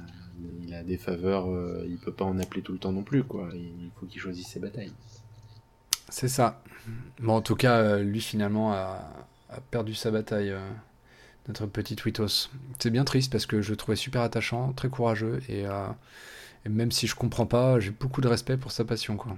il 0.63 0.71
a 0.75 0.83
des 0.83 0.97
faveurs, 0.97 1.49
euh, 1.49 1.83
il 1.89 1.97
peut 1.97 2.13
pas 2.13 2.25
en 2.25 2.37
appeler 2.37 2.61
tout 2.61 2.73
le 2.73 2.77
temps 2.77 2.91
non 2.91 3.01
plus, 3.01 3.23
quoi. 3.23 3.49
Il 3.55 3.89
faut 3.99 4.05
qu'il 4.05 4.21
choisisse 4.21 4.47
ses 4.49 4.59
batailles. 4.59 4.91
C'est 6.09 6.27
ça. 6.27 6.61
Bon, 7.19 7.33
en 7.37 7.41
tout 7.41 7.55
cas, 7.55 7.77
euh, 7.79 8.03
lui 8.03 8.21
finalement 8.21 8.71
a, 8.73 8.99
a 9.49 9.61
perdu 9.71 9.95
sa 9.95 10.11
bataille, 10.11 10.51
euh, 10.51 10.59
notre 11.47 11.65
petit 11.65 11.95
Twitos. 11.95 12.49
C'est 12.79 12.89
bien 12.89 13.03
triste 13.03 13.31
parce 13.31 13.45
que 13.45 13.61
je 13.61 13.71
le 13.71 13.77
trouvais 13.77 13.95
super 13.95 14.21
attachant, 14.21 14.73
très 14.73 14.89
courageux 14.89 15.41
et, 15.49 15.65
euh, 15.65 15.87
et 16.65 16.69
même 16.69 16.91
si 16.91 17.07
je 17.07 17.15
comprends 17.15 17.45
pas, 17.45 17.79
j'ai 17.79 17.91
beaucoup 17.91 18.21
de 18.21 18.27
respect 18.27 18.57
pour 18.57 18.71
sa 18.71 18.85
passion, 18.85 19.17
quoi. 19.17 19.35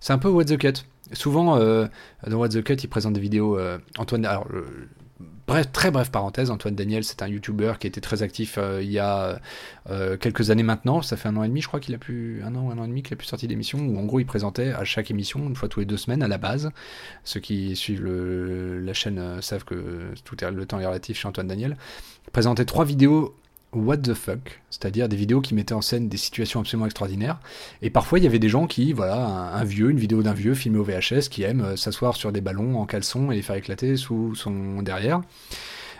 C'est 0.00 0.12
un 0.12 0.18
peu 0.18 0.28
What 0.28 0.46
the 0.46 0.58
Cut. 0.58 0.84
Souvent, 1.12 1.56
euh, 1.56 1.86
dans 2.26 2.38
What 2.38 2.48
the 2.50 2.62
Cut, 2.62 2.74
il 2.74 2.88
présente 2.88 3.12
des 3.12 3.20
vidéos. 3.20 3.56
euh, 3.56 3.78
Antoine, 3.98 4.26
alors, 4.26 4.48
bref, 5.46 5.70
très 5.72 5.90
bref 5.90 6.10
parenthèse, 6.10 6.50
Antoine 6.50 6.74
Daniel, 6.74 7.04
c'est 7.04 7.22
un 7.22 7.28
YouTuber 7.28 7.74
qui 7.78 7.86
était 7.86 8.00
très 8.00 8.22
actif 8.22 8.56
euh, 8.58 8.82
il 8.82 8.90
y 8.90 8.98
a 8.98 9.40
euh, 9.90 10.16
quelques 10.16 10.50
années 10.50 10.62
maintenant. 10.62 11.02
Ça 11.02 11.16
fait 11.16 11.28
un 11.28 11.36
an 11.36 11.42
et 11.42 11.48
demi, 11.48 11.60
je 11.60 11.68
crois 11.68 11.80
qu'il 11.80 11.94
a 11.94 11.98
pu 11.98 12.40
un 12.44 12.54
an, 12.54 12.70
un 12.70 12.78
an 12.78 12.84
et 12.84 12.88
demi 12.88 13.02
qu'il 13.02 13.14
a 13.14 13.16
pu 13.16 13.26
sortir 13.26 13.48
d'émission 13.48 13.78
où 13.78 13.98
en 13.98 14.04
gros 14.04 14.20
il 14.20 14.26
présentait 14.26 14.72
à 14.72 14.84
chaque 14.84 15.10
émission 15.10 15.40
une 15.46 15.56
fois 15.56 15.68
tous 15.68 15.80
les 15.80 15.86
deux 15.86 15.96
semaines 15.96 16.22
à 16.22 16.28
la 16.28 16.38
base. 16.38 16.70
Ceux 17.24 17.40
qui 17.40 17.76
suivent 17.76 18.04
la 18.04 18.94
chaîne 18.94 19.18
euh, 19.18 19.40
savent 19.40 19.64
que 19.64 20.12
tout 20.24 20.42
est 20.42 20.50
le 20.50 20.66
temps 20.66 20.80
est 20.80 20.86
relatif 20.86 21.18
chez 21.18 21.28
Antoine 21.28 21.48
Daniel. 21.48 21.76
Il 22.26 22.30
présentait 22.30 22.64
trois 22.64 22.84
vidéos 22.84 23.36
what 23.72 23.98
the 23.98 24.14
fuck, 24.14 24.60
c'est-à-dire 24.70 25.08
des 25.08 25.16
vidéos 25.16 25.40
qui 25.40 25.54
mettaient 25.54 25.74
en 25.74 25.80
scène 25.80 26.08
des 26.08 26.16
situations 26.16 26.60
absolument 26.60 26.86
extraordinaires. 26.86 27.40
Et 27.80 27.90
parfois, 27.90 28.18
il 28.18 28.24
y 28.24 28.26
avait 28.26 28.38
des 28.38 28.48
gens 28.48 28.66
qui, 28.66 28.92
voilà, 28.92 29.16
un, 29.16 29.64
vieux, 29.64 29.90
une 29.90 29.98
vidéo 29.98 30.22
d'un 30.22 30.34
vieux 30.34 30.54
filmé 30.54 30.78
au 30.78 30.84
VHS, 30.84 31.28
qui 31.30 31.42
aime 31.42 31.62
euh, 31.62 31.76
s'asseoir 31.76 32.16
sur 32.16 32.32
des 32.32 32.40
ballons 32.40 32.78
en 32.78 32.86
caleçon 32.86 33.30
et 33.30 33.36
les 33.36 33.42
faire 33.42 33.56
éclater 33.56 33.96
sous 33.96 34.34
son 34.34 34.82
derrière. 34.82 35.22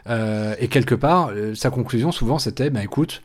Euh, 0.08 0.54
et 0.58 0.68
quelque 0.68 0.94
part, 0.94 1.30
euh, 1.30 1.54
sa 1.54 1.70
conclusion, 1.70 2.12
souvent, 2.12 2.38
c'était, 2.38 2.70
ben 2.70 2.82
écoute, 2.82 3.22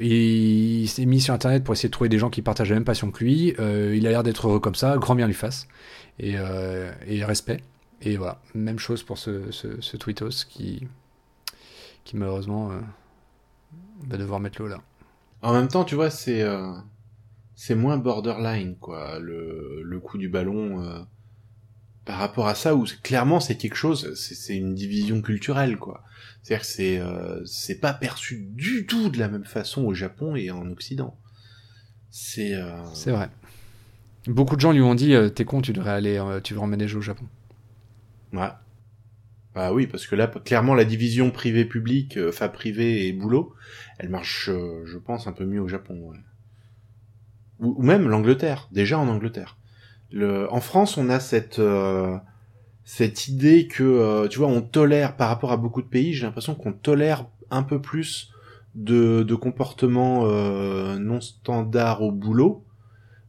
il 0.00 0.86
s'est 0.88 1.06
mis 1.06 1.20
sur 1.20 1.34
Internet 1.34 1.64
pour 1.64 1.74
essayer 1.74 1.88
de 1.88 1.92
trouver 1.92 2.08
des 2.08 2.18
gens 2.18 2.30
qui 2.30 2.40
partagent 2.40 2.70
la 2.70 2.76
même 2.76 2.84
passion 2.84 3.10
que 3.10 3.24
lui. 3.24 3.54
il 3.58 4.06
a 4.06 4.10
l'air 4.10 4.22
d'être 4.22 4.46
heureux 4.46 4.60
comme 4.60 4.76
ça, 4.76 4.96
grand 4.96 5.16
bien 5.16 5.26
lui 5.26 5.34
fasse. 5.34 5.66
Et, 6.20 6.36
respect. 7.24 7.58
Et 8.02 8.16
voilà, 8.16 8.40
même 8.54 8.78
chose 8.78 9.02
pour 9.02 9.18
ce, 9.18 9.50
ce, 9.50 9.80
ce 9.80 9.96
tweetos 9.96 10.44
qui, 10.48 10.86
qui 12.04 12.16
malheureusement 12.16 12.70
va 14.06 14.16
devoir 14.16 14.40
mettre 14.40 14.60
l'eau 14.62 14.68
là. 14.68 14.80
En 15.42 15.52
même 15.52 15.68
temps, 15.68 15.84
tu 15.84 15.94
vois, 15.94 16.10
c'est 16.10 16.42
euh, 16.42 16.72
c'est 17.54 17.74
moins 17.74 17.96
borderline, 17.98 18.76
quoi, 18.76 19.18
le, 19.18 19.82
le 19.82 20.00
coup 20.00 20.18
du 20.18 20.28
ballon 20.28 20.82
euh, 20.82 21.00
par 22.04 22.18
rapport 22.18 22.48
à 22.48 22.54
ça 22.54 22.74
où 22.74 22.84
clairement 23.02 23.40
c'est 23.40 23.56
quelque 23.56 23.74
chose, 23.76 24.14
c'est 24.14 24.34
c'est 24.34 24.56
une 24.56 24.74
division 24.74 25.20
culturelle, 25.22 25.76
quoi. 25.76 26.02
C'est-à-dire 26.42 26.62
que 26.66 26.72
c'est 26.72 26.98
euh, 26.98 27.44
c'est 27.44 27.78
pas 27.80 27.92
perçu 27.92 28.48
du 28.52 28.86
tout 28.86 29.10
de 29.10 29.18
la 29.18 29.28
même 29.28 29.44
façon 29.44 29.84
au 29.84 29.94
Japon 29.94 30.34
et 30.36 30.50
en 30.50 30.68
Occident. 30.70 31.16
C'est 32.10 32.54
euh, 32.54 32.82
C'est 32.94 33.10
vrai. 33.10 33.28
Beaucoup 34.26 34.56
de 34.56 34.60
gens 34.60 34.72
lui 34.72 34.80
ont 34.80 34.94
dit 34.94 35.14
euh, 35.14 35.28
T'es 35.28 35.44
con, 35.44 35.60
tu 35.60 35.72
devrais 35.72 35.90
aller, 35.90 36.18
euh, 36.18 36.40
tu 36.40 36.52
devrais 36.54 36.64
emménager 36.66 36.96
au 36.96 37.00
Japon. 37.02 37.26
ouais. 38.32 38.48
Bah 39.58 39.72
oui, 39.72 39.88
parce 39.88 40.06
que 40.06 40.14
là, 40.14 40.28
clairement, 40.28 40.76
la 40.76 40.84
division 40.84 41.32
privé-public, 41.32 42.16
euh, 42.16 42.28
enfin 42.28 42.46
privé 42.46 43.08
et 43.08 43.12
boulot, 43.12 43.56
elle 43.98 44.08
marche, 44.08 44.50
euh, 44.50 44.84
je 44.86 44.98
pense, 44.98 45.26
un 45.26 45.32
peu 45.32 45.46
mieux 45.46 45.60
au 45.60 45.66
Japon. 45.66 46.12
Ou, 47.58 47.82
même 47.82 48.08
l'Angleterre, 48.08 48.68
déjà 48.70 49.00
en 49.00 49.08
Angleterre. 49.08 49.56
Le, 50.12 50.46
en 50.52 50.60
France, 50.60 50.96
on 50.96 51.10
a 51.10 51.18
cette 51.18 51.58
euh, 51.58 52.16
cette 52.84 53.26
idée 53.26 53.66
que, 53.66 53.82
euh, 53.82 54.28
tu 54.28 54.38
vois, 54.38 54.46
on 54.46 54.62
tolère 54.62 55.16
par 55.16 55.28
rapport 55.28 55.50
à 55.50 55.56
beaucoup 55.56 55.82
de 55.82 55.88
pays. 55.88 56.14
J'ai 56.14 56.24
l'impression 56.24 56.54
qu'on 56.54 56.72
tolère 56.72 57.26
un 57.50 57.64
peu 57.64 57.82
plus 57.82 58.32
de, 58.76 59.24
de 59.24 59.34
comportements 59.34 60.24
non 60.98 61.20
standards 61.20 62.02
au 62.02 62.12
boulot, 62.12 62.64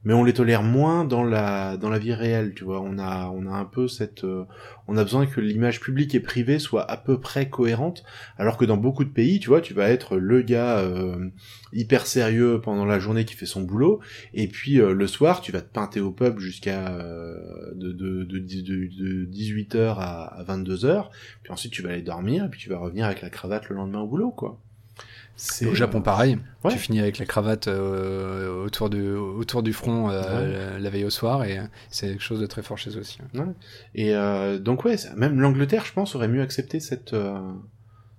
mais 0.03 0.13
on 0.13 0.23
les 0.23 0.33
tolère 0.33 0.63
moins 0.63 1.05
dans 1.05 1.23
la 1.23 1.77
dans 1.77 1.89
la 1.89 1.99
vie 1.99 2.13
réelle. 2.13 2.53
Tu 2.55 2.63
vois, 2.63 2.81
on 2.81 2.97
a 2.97 3.29
on 3.29 3.45
a 3.45 3.51
un 3.51 3.65
peu 3.65 3.87
cette 3.87 4.23
euh, 4.23 4.45
on 4.89 4.97
a 4.97 5.03
besoin 5.03 5.27
que 5.27 5.39
l'image 5.39 5.79
publique 5.79 6.15
et 6.15 6.19
privée 6.19 6.57
soit 6.57 6.89
à 6.89 6.97
peu 6.97 7.19
près 7.19 7.47
cohérente, 7.47 8.03
alors 8.37 8.57
que 8.57 8.65
dans 8.65 8.75
beaucoup 8.75 9.03
de 9.03 9.09
pays, 9.09 9.39
tu 9.39 9.49
vois, 9.49 9.61
tu 9.61 9.75
vas 9.75 9.89
être 9.89 10.17
le 10.17 10.41
gars 10.41 10.79
euh, 10.79 11.29
hyper 11.73 12.07
sérieux 12.07 12.59
pendant 12.59 12.85
la 12.85 12.97
journée 12.97 13.23
qui 13.23 13.35
fait 13.35 13.45
son 13.45 13.61
boulot, 13.61 13.99
et 14.33 14.47
puis 14.47 14.81
euh, 14.81 14.93
le 14.93 15.05
soir, 15.05 15.41
tu 15.41 15.51
vas 15.51 15.61
te 15.61 15.71
peinter 15.71 15.99
au 15.99 16.11
pub 16.11 16.39
jusqu'à 16.39 16.89
euh, 16.89 17.37
de, 17.75 17.91
de, 17.91 18.23
de, 18.23 18.39
de, 18.39 19.25
18h 19.31 19.97
à, 19.99 20.39
à 20.39 20.43
22h, 20.43 21.09
puis 21.43 21.53
ensuite 21.53 21.71
tu 21.71 21.83
vas 21.83 21.89
aller 21.89 22.01
dormir, 22.01 22.45
et 22.45 22.49
puis 22.49 22.59
tu 22.59 22.69
vas 22.69 22.79
revenir 22.79 23.05
avec 23.05 23.21
la 23.21 23.29
cravate 23.29 23.69
le 23.69 23.75
lendemain 23.75 24.01
au 24.01 24.07
boulot, 24.07 24.31
quoi. 24.31 24.59
Au 25.65 25.73
Japon, 25.73 26.01
pareil. 26.01 26.37
ouais. 26.63 26.71
Tu 26.71 26.77
finis 26.77 26.99
avec 26.99 27.17
la 27.17 27.25
cravate 27.25 27.67
euh, 27.69 28.63
autour, 28.65 28.89
du 28.89 29.73
front 29.73 30.09
euh, 30.09 30.73
la, 30.73 30.79
la 30.79 30.89
veille 30.89 31.05
au 31.05 31.09
soir, 31.09 31.43
et 31.45 31.59
c'est 31.89 32.07
quelque 32.09 32.21
chose 32.23 32.39
de 32.41 32.45
très 32.45 32.61
fort 32.61 32.77
chez 32.77 32.91
eux 32.97 32.99
aussi. 32.99 33.19
Et 33.95 34.13
euh, 34.15 34.59
donc 34.59 34.83
ouais, 34.83 34.97
même 35.15 35.39
l'Angleterre, 35.39 35.85
je 35.85 35.93
pense, 35.93 36.15
aurait 36.15 36.27
mieux 36.27 36.41
accepté 36.41 36.79
cette 36.79 37.13
euh, 37.13 37.39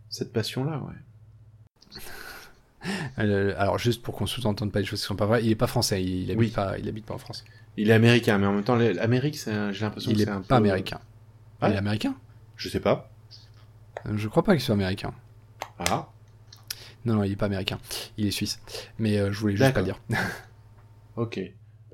cette 0.08 0.32
passion-là. 0.32 0.82
Euh, 3.18 3.52
alors, 3.58 3.78
juste 3.78 4.00
pour 4.02 4.14
qu'on 4.16 4.24
sous-entende 4.24 4.72
pas 4.72 4.80
des 4.80 4.86
choses 4.86 5.00
qui 5.00 5.06
sont 5.06 5.14
pas 5.16 5.26
vraies, 5.26 5.44
il 5.44 5.50
est 5.50 5.54
pas 5.56 5.66
français, 5.66 6.02
il, 6.02 6.22
il 6.22 6.30
habite, 6.30 6.38
Oui. 6.38 6.48
pas, 6.48 6.78
il 6.78 6.88
habite 6.88 7.04
pas 7.04 7.12
en 7.12 7.18
France. 7.18 7.44
Il 7.76 7.90
est 7.90 7.92
américain, 7.92 8.38
mais 8.38 8.46
en 8.46 8.52
même 8.54 8.64
temps, 8.64 8.74
l'Amérique, 8.76 9.38
j'ai 9.44 9.50
l'impression 9.84 10.12
que 10.12 10.16
est 10.16 10.24
c'est 10.24 10.30
un 10.30 10.40
pas 10.40 10.46
peu... 10.48 10.54
américain. 10.54 10.98
Il 11.62 11.72
est 11.72 11.76
américain? 11.76 12.14
Je 12.56 12.70
sais 12.70 12.80
pas. 12.80 13.10
Euh, 14.06 14.12
Je 14.16 14.28
crois 14.28 14.42
pas 14.42 14.52
qu'il 14.54 14.62
soit 14.62 14.74
américain. 14.74 15.12
Ah, 15.78 16.08
Non, 17.05 17.14
non, 17.14 17.24
il 17.24 17.32
est 17.32 17.36
pas 17.36 17.46
américain. 17.46 17.78
Il 18.18 18.26
est 18.26 18.30
suisse. 18.30 18.61
Mais 18.98 19.18
euh, 19.18 19.32
je 19.32 19.40
voulais 19.40 19.57
juste 19.57 19.72
pas 19.72 19.80
le 19.80 19.86
dire. 19.86 20.01
ok. 21.16 21.40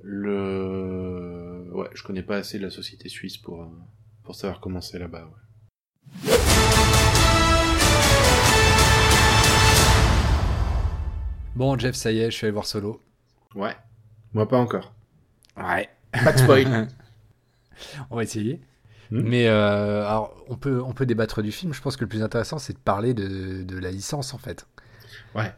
Le... 0.03 1.69
Ouais, 1.73 1.89
je 1.95 2.03
connais 2.03 2.23
pas 2.23 2.37
assez 2.37 2.59
la 2.59 2.71
société 2.71 3.09
suisse 3.09 3.37
pour, 3.37 3.63
euh, 3.63 3.69
pour 4.25 4.35
savoir 4.35 4.61
comment 4.61 4.81
c'est 4.81 4.99
là-bas, 4.99 5.25
ouais. 5.25 6.37
Bon, 11.55 11.79
Jeff, 11.79 11.95
ça 11.95 12.13
y 12.13 12.19
est, 12.19 12.31
je 12.31 12.37
suis 12.37 12.45
allé 12.45 12.53
voir 12.53 12.67
Solo. 12.67 13.01
Ouais. 13.55 13.75
Moi, 14.35 14.47
pas 14.47 14.59
encore. 14.59 14.93
Ouais. 15.57 15.89
Pas 16.13 16.33
de 16.33 16.39
spoil. 16.39 16.89
on 18.11 18.17
va 18.17 18.23
essayer. 18.25 18.61
Hmm. 19.11 19.23
Mais 19.23 19.47
euh, 19.47 20.07
alors, 20.07 20.37
on 20.49 20.57
peut, 20.57 20.83
on 20.83 20.93
peut 20.93 21.07
débattre 21.07 21.43
du 21.43 21.53
film. 21.53 21.73
Je 21.73 21.81
pense 21.81 21.97
que 21.97 22.05
le 22.05 22.09
plus 22.09 22.23
intéressant, 22.23 22.59
c'est 22.59 22.75
de 22.75 22.79
parler 22.79 23.15
de, 23.15 23.63
de 23.63 23.79
la 23.79 23.91
licence, 23.91 24.35
en 24.35 24.39
fait. 24.39 24.67
Ouais. 25.35 25.53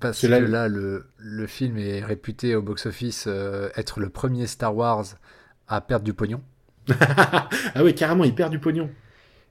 Parce 0.00 0.20
que 0.22 0.26
là- 0.26 0.40
là, 0.40 0.68
le, 0.68 1.10
le 1.18 1.46
film 1.46 1.76
est 1.78 2.02
réputé 2.04 2.54
au 2.56 2.62
box-office 2.62 3.24
euh, 3.26 3.68
être 3.76 4.00
le 4.00 4.08
premier 4.08 4.46
Star 4.46 4.74
Wars 4.74 5.04
à 5.68 5.80
perdre 5.80 6.04
du 6.04 6.14
pognon. 6.14 6.42
ah 7.00 7.48
oui, 7.84 7.94
carrément, 7.94 8.24
il 8.24 8.34
perd 8.34 8.50
du 8.50 8.58
pognon. 8.58 8.90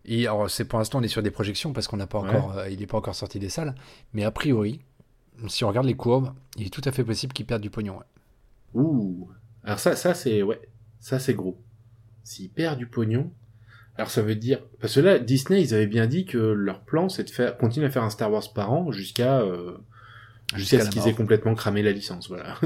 Et 0.06 0.26
alors, 0.28 0.50
c'est 0.50 0.66
pour 0.66 0.80
l'instant, 0.80 1.00
on 1.00 1.04
est 1.04 1.08
sur 1.08 1.22
des 1.22 1.30
projections 1.32 1.72
parce 1.72 1.88
qu'on 1.88 1.98
n'a 1.98 2.08
pas 2.08 2.20
Ouais. 2.22 2.30
encore, 2.30 2.58
euh, 2.58 2.70
il 2.70 2.80
n'est 2.80 2.88
pas 2.88 2.98
encore 2.98 3.16
sorti 3.16 3.38
des 3.40 3.50
salles. 3.50 3.76
Mais 4.14 4.24
a 4.24 4.32
priori, 4.32 4.82
si 5.48 5.64
on 5.64 5.68
regarde 5.68 5.86
les 5.86 5.96
courbes, 5.96 6.34
il 6.58 6.66
est 6.68 6.70
tout 6.74 6.82
à 6.86 6.92
fait 6.92 7.04
possible 7.04 7.34
qu'il 7.34 7.46
perde 7.46 7.62
du 7.62 7.70
pognon. 7.70 7.98
ouais. 7.98 8.06
Ouh. 8.74 9.30
Alors 9.64 9.80
ça, 9.80 9.96
ça 9.96 10.14
c'est 10.14 10.42
ouais, 10.42 10.60
ça 11.00 11.20
c'est 11.20 11.34
gros. 11.34 11.62
S'il 12.24 12.50
perd 12.50 12.78
du 12.78 12.88
pognon, 12.88 13.32
alors 14.00 14.10
ça 14.12 14.22
veut 14.22 14.36
dire 14.36 14.62
parce 14.80 14.96
que 14.96 15.02
là 15.02 15.20
Disney 15.20 15.62
ils 15.62 15.74
avaient 15.74 15.86
bien 15.86 16.08
dit 16.08 16.26
que 16.26 16.38
leur 16.38 16.80
plan 16.86 17.10
c'est 17.10 17.26
de 17.26 17.30
faire 17.30 17.58
continuer 17.58 17.86
à 17.86 17.90
faire 17.90 18.04
un 18.04 18.10
Star 18.10 18.32
Wars 18.32 18.54
par 18.54 18.72
an 18.72 18.94
jusqu'à 18.94 19.42
euh, 19.42 19.78
jusqu'à 20.56 20.86
ce 20.86 20.90
qu'ils 20.90 21.06
aient 21.10 21.14
complètement 21.14 21.54
cramé 21.54 21.84
la 21.84 21.92
licence, 21.92 22.30
voilà. 22.30 22.58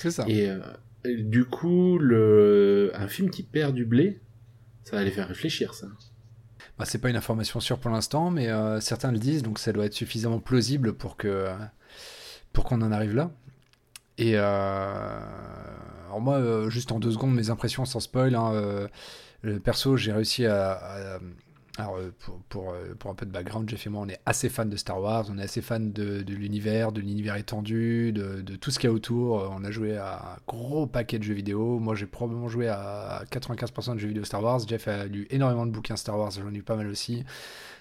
C'est 0.00 0.10
ça. 0.10 0.24
Et 0.26 0.50
euh, 0.50 0.58
du 1.04 1.44
coup 1.44 1.96
le 1.98 2.90
un 2.94 3.06
film 3.06 3.30
qui 3.30 3.44
perd 3.44 3.72
du 3.72 3.84
blé, 3.84 4.20
Ça 4.82 4.96
va 4.96 5.04
les 5.04 5.12
faire 5.12 5.28
réfléchir, 5.28 5.74
ça. 5.74 5.86
Bah, 6.76 6.84
c'est 6.86 6.98
pas 6.98 7.08
une 7.08 7.16
information 7.16 7.60
sûre 7.60 7.78
pour 7.78 7.92
l'instant, 7.92 8.32
mais 8.32 8.48
euh, 8.48 8.80
certains 8.80 9.12
le 9.12 9.18
disent, 9.18 9.44
donc 9.44 9.60
ça 9.60 9.72
doit 9.72 9.86
être 9.86 9.94
suffisamment 9.94 10.40
plausible 10.40 10.94
pour 10.94 11.16
que 11.16 11.46
pour 12.52 12.64
qu'on 12.64 12.82
en 12.82 12.90
arrive 12.90 13.14
là. 13.14 13.30
Et 14.18 14.36
alors 14.36 16.20
moi, 16.20 16.68
juste 16.68 16.90
en 16.90 16.98
deux 16.98 17.12
secondes, 17.12 17.32
mes 17.32 17.48
impressions 17.48 17.84
sans 17.84 18.00
spoil. 18.00 18.34
hein, 18.34 18.88
perso, 19.62 19.96
j'ai 19.96 20.12
réussi 20.12 20.46
à, 20.46 21.18
alors, 21.80 21.96
euh, 21.96 22.10
euh, 22.28 22.94
pour 22.98 23.10
un 23.10 23.14
peu 23.14 23.26
de 23.26 23.30
background, 23.30 23.68
Jeff 23.68 23.86
et 23.86 23.90
moi, 23.90 24.02
on 24.02 24.08
est 24.08 24.20
assez 24.26 24.48
fans 24.48 24.66
de 24.66 24.76
Star 24.76 25.00
Wars, 25.00 25.26
on 25.30 25.38
est 25.38 25.42
assez 25.42 25.62
fans 25.62 25.80
de, 25.80 26.22
l'univers, 26.28 26.92
de 26.92 27.00
l'univers 27.00 27.36
étendu, 27.36 28.12
de, 28.12 28.56
tout 28.56 28.70
ce 28.70 28.78
qu'il 28.78 28.88
y 28.88 28.92
a 28.92 28.94
autour. 28.94 29.40
Euh, 29.40 29.48
On 29.50 29.64
a 29.64 29.70
joué 29.70 29.96
à 29.96 30.34
un 30.34 30.38
gros 30.46 30.86
paquet 30.86 31.18
de 31.18 31.24
jeux 31.24 31.34
vidéo. 31.34 31.78
Moi, 31.78 31.94
j'ai 31.94 32.06
probablement 32.06 32.48
joué 32.48 32.68
à 32.68 33.24
95% 33.30 33.94
de 33.94 33.98
jeux 33.98 34.08
vidéo 34.08 34.24
Star 34.24 34.42
Wars. 34.42 34.60
Jeff 34.66 34.88
a 34.88 35.06
lu 35.06 35.26
énormément 35.30 35.64
de 35.64 35.70
bouquins 35.70 35.96
Star 35.96 36.18
Wars, 36.18 36.30
j'en 36.32 36.48
ai 36.48 36.52
lu 36.52 36.62
pas 36.62 36.76
mal 36.76 36.88
aussi. 36.88 37.24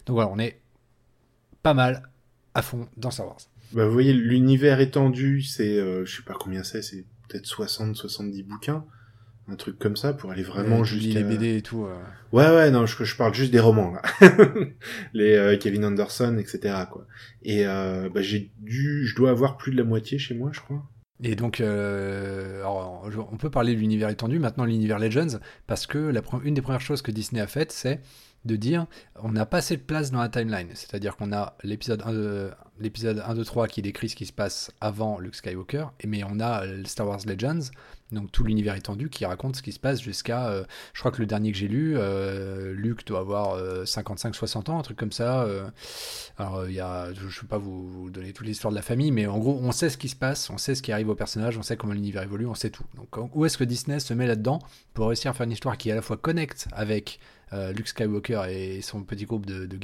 Donc 0.05 0.15
voilà, 0.15 0.29
on 0.29 0.39
est 0.39 0.59
pas 1.63 1.73
mal 1.73 2.03
à 2.53 2.61
fond 2.61 2.87
dans 2.95 3.11
Star 3.11 3.27
Wars. 3.27 3.39
Bah, 3.73 3.85
vous 3.85 3.91
voyez, 3.91 4.13
l'univers 4.13 4.79
étendu, 4.79 5.41
c'est, 5.41 5.77
euh, 5.77 6.05
je 6.05 6.17
sais 6.17 6.23
pas 6.23 6.35
combien 6.39 6.63
c'est, 6.63 6.81
c'est 6.81 7.05
peut-être 7.27 7.45
60, 7.45 7.95
70 7.95 8.43
bouquins. 8.43 8.85
Un 9.51 9.55
truc 9.55 9.79
comme 9.79 9.95
ça 9.95 10.13
pour 10.13 10.31
aller 10.31 10.43
vraiment 10.43 10.83
jusqu'à... 10.83 11.19
les 11.19 11.23
BD 11.23 11.57
et 11.57 11.61
tout. 11.61 11.85
euh. 11.85 11.95
Ouais, 12.31 12.47
ouais, 12.49 12.69
non, 12.71 12.85
je, 12.85 13.03
je 13.03 13.15
parle 13.15 13.33
juste 13.33 13.51
des 13.51 13.59
romans, 13.59 13.91
là. 13.91 14.01
les 15.13 15.33
euh, 15.35 15.57
Kevin 15.57 15.85
Anderson, 15.85 16.37
etc., 16.37 16.75
quoi. 16.91 17.05
Et 17.43 17.65
euh, 17.65 18.09
bah, 18.13 18.21
j'ai 18.21 18.51
dû... 18.59 19.05
Je 19.07 19.15
dois 19.15 19.31
avoir 19.31 19.57
plus 19.57 19.71
de 19.71 19.77
la 19.77 19.83
moitié 19.83 20.19
chez 20.19 20.35
moi, 20.35 20.51
je 20.53 20.59
crois. 20.59 20.83
Et 21.23 21.35
donc, 21.35 21.59
euh, 21.59 22.59
alors, 22.59 23.03
on 23.31 23.37
peut 23.37 23.49
parler 23.49 23.73
de 23.73 23.79
l'univers 23.79 24.09
étendu, 24.09 24.39
maintenant 24.39 24.63
l'univers 24.65 24.99
Legends, 24.99 25.39
parce 25.67 25.85
que 25.87 25.97
la, 25.97 26.21
une 26.43 26.53
des 26.53 26.61
premières 26.61 26.79
choses 26.81 27.01
que 27.01 27.11
Disney 27.11 27.41
a 27.41 27.47
faites, 27.47 27.71
c'est 27.71 27.99
de 28.45 28.55
dire 28.55 28.85
on 29.21 29.33
n'a 29.33 29.45
pas 29.45 29.57
assez 29.57 29.75
de 29.75 29.81
place 29.81 30.11
dans 30.11 30.21
la 30.21 30.29
timeline. 30.29 30.69
C'est-à-dire 30.73 31.17
qu'on 31.17 31.33
a 31.33 31.57
l'épisode 31.63 32.03
1, 32.05 32.13
de- 32.13 32.51
l'épisode 32.79 33.21
1, 33.27 33.33
2, 33.35 33.43
3 33.43 33.67
qui 33.67 33.81
décrit 33.81 34.07
ce 34.07 34.15
qui 34.15 34.25
se 34.25 34.31
passe 34.31 34.71
avant 34.79 35.19
Luke 35.19 35.35
Skywalker, 35.35 35.87
mais 36.05 36.23
on 36.23 36.39
a 36.39 36.63
Star 36.85 37.05
Wars 37.05 37.19
Legends, 37.27 37.69
donc 38.11 38.31
tout 38.31 38.43
l'univers 38.43 38.75
étendu 38.75 39.09
qui 39.09 39.25
raconte 39.25 39.55
ce 39.55 39.61
qui 39.61 39.71
se 39.71 39.79
passe 39.79 40.01
jusqu'à. 40.01 40.49
euh, 40.49 40.63
je 40.93 40.99
crois 40.99 41.11
que 41.11 41.19
le 41.19 41.25
dernier 41.25 41.51
que 41.51 41.57
j'ai 41.57 41.67
lu, 41.67 41.93
euh, 41.97 42.73
Luke 42.73 43.05
doit 43.05 43.19
avoir 43.19 43.53
euh, 43.53 43.83
55-60 43.85 44.71
ans, 44.71 44.79
un 44.79 44.81
truc 44.81 44.97
comme 44.97 45.11
ça. 45.11 45.43
euh. 45.43 45.69
alors, 46.37 46.67
il 46.67 46.73
y 46.73 46.79
a, 46.79 47.13
je 47.13 47.23
ne 47.23 47.29
vais 47.29 47.47
pas 47.47 47.57
vous, 47.57 48.09
donner 48.09 48.33
toute 48.33 48.47
l'histoire 48.47 48.71
de 48.71 48.75
la 48.75 48.81
famille, 48.81 49.11
mais 49.11 49.27
en 49.27 49.37
gros, 49.37 49.59
on 49.61 49.71
sait 49.71 49.89
ce 49.89 49.97
qui 49.97 50.09
se 50.09 50.15
passe, 50.15 50.49
on 50.49 50.57
sait 50.57 50.75
ce 50.75 50.81
qui 50.81 50.91
arrive 50.91 51.09
au 51.09 51.15
personnage, 51.15 51.57
on 51.57 51.63
sait 51.63 51.77
comment 51.77 51.93
l'univers 51.93 52.23
évolue, 52.23 52.45
on 52.45 52.55
sait 52.55 52.69
tout. 52.69 52.85
Donc, 52.95 53.35
où 53.35 53.45
est-ce 53.45 53.57
que 53.57 53.63
Disney 53.63 53.99
se 53.99 54.13
met 54.13 54.27
là-dedans 54.27 54.59
pour 54.93 55.07
réussir 55.07 55.31
à 55.31 55.33
faire 55.33 55.45
une 55.45 55.51
histoire 55.51 55.77
qui 55.77 55.91
à 55.91 55.95
la 55.95 56.01
fois 56.01 56.17
connecte 56.17 56.67
avec 56.71 57.19
euh, 57.53 57.73
Luke 57.73 57.87
Skywalker 57.87 58.43
et 58.49 58.81
son 58.81 59.03
petit 59.03 59.25
groupe 59.25 59.45
de, 59.45 59.65
de 59.65 59.77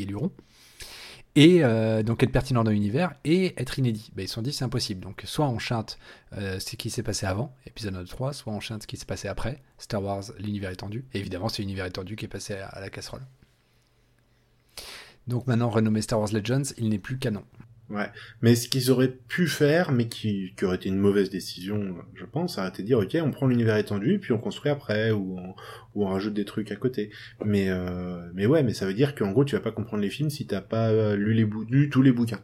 et 1.35 1.63
euh, 1.63 2.01
donc 2.01 2.23
être 2.23 2.31
pertinent 2.31 2.63
dans 2.63 2.71
l'univers 2.71 3.13
et 3.25 3.59
être 3.61 3.77
inédit. 3.77 4.11
Ben, 4.15 4.23
ils 4.23 4.27
se 4.27 4.35
sont 4.35 4.41
dit 4.41 4.53
c'est 4.53 4.63
impossible. 4.63 5.01
Donc 5.01 5.21
soit 5.25 5.47
on 5.47 5.59
chante 5.59 5.97
euh, 6.33 6.59
ce 6.59 6.75
qui 6.75 6.89
s'est 6.89 7.03
passé 7.03 7.25
avant, 7.25 7.53
épisode 7.65 8.07
3, 8.07 8.33
soit 8.33 8.53
on 8.53 8.59
chante 8.59 8.83
ce 8.83 8.87
qui 8.87 8.97
s'est 8.97 9.05
passé 9.05 9.27
après, 9.27 9.61
Star 9.77 10.01
Wars, 10.01 10.23
l'univers 10.39 10.71
étendu. 10.71 11.05
Et 11.13 11.19
évidemment 11.19 11.49
c'est 11.49 11.61
l'univers 11.61 11.85
étendu 11.85 12.15
qui 12.15 12.25
est 12.25 12.29
passé 12.29 12.55
à, 12.55 12.67
à 12.67 12.79
la 12.79 12.89
casserole. 12.89 13.21
Donc 15.27 15.47
maintenant 15.47 15.69
renommé 15.69 16.01
Star 16.01 16.19
Wars 16.19 16.31
Legends, 16.31 16.73
il 16.77 16.89
n'est 16.89 16.99
plus 16.99 17.17
canon. 17.17 17.43
Ouais. 17.89 18.09
Mais 18.41 18.55
ce 18.55 18.67
qu'ils 18.67 18.89
auraient 18.89 19.15
pu 19.27 19.47
faire, 19.47 19.91
mais 19.91 20.07
qui, 20.07 20.53
qui 20.57 20.65
aurait 20.65 20.77
été 20.77 20.89
une 20.89 20.97
mauvaise 20.97 21.29
décision, 21.29 21.95
je 22.15 22.25
pense, 22.25 22.55
ça 22.55 22.61
aurait 22.61 22.69
été 22.71 22.81
de 22.81 22.87
dire, 22.87 22.97
ok, 22.97 23.15
on 23.23 23.31
prend 23.31 23.45
l'univers 23.47 23.77
étendu, 23.77 24.17
puis 24.19 24.31
on 24.33 24.39
construit 24.39 24.71
après, 24.71 25.11
ou 25.11 25.37
on, 25.37 25.49
ou 25.93 26.05
on 26.05 26.09
rajoute 26.09 26.33
des 26.33 26.45
trucs 26.45 26.71
à 26.71 26.75
côté. 26.75 27.11
Mais, 27.45 27.67
euh, 27.69 28.27
mais 28.33 28.47
ouais, 28.47 28.63
mais 28.63 28.73
ça 28.73 28.85
veut 28.87 28.93
dire 28.95 29.13
qu'en 29.13 29.31
gros, 29.31 29.45
tu 29.45 29.55
vas 29.55 29.61
pas 29.61 29.71
comprendre 29.71 30.01
les 30.01 30.09
films 30.09 30.31
si 30.31 30.47
t'as 30.47 30.61
pas 30.61 30.87
euh, 30.89 31.15
lu, 31.15 31.33
les 31.33 31.47
lu 31.69 31.89
tous 31.89 32.01
les 32.01 32.11
bouquins. 32.11 32.39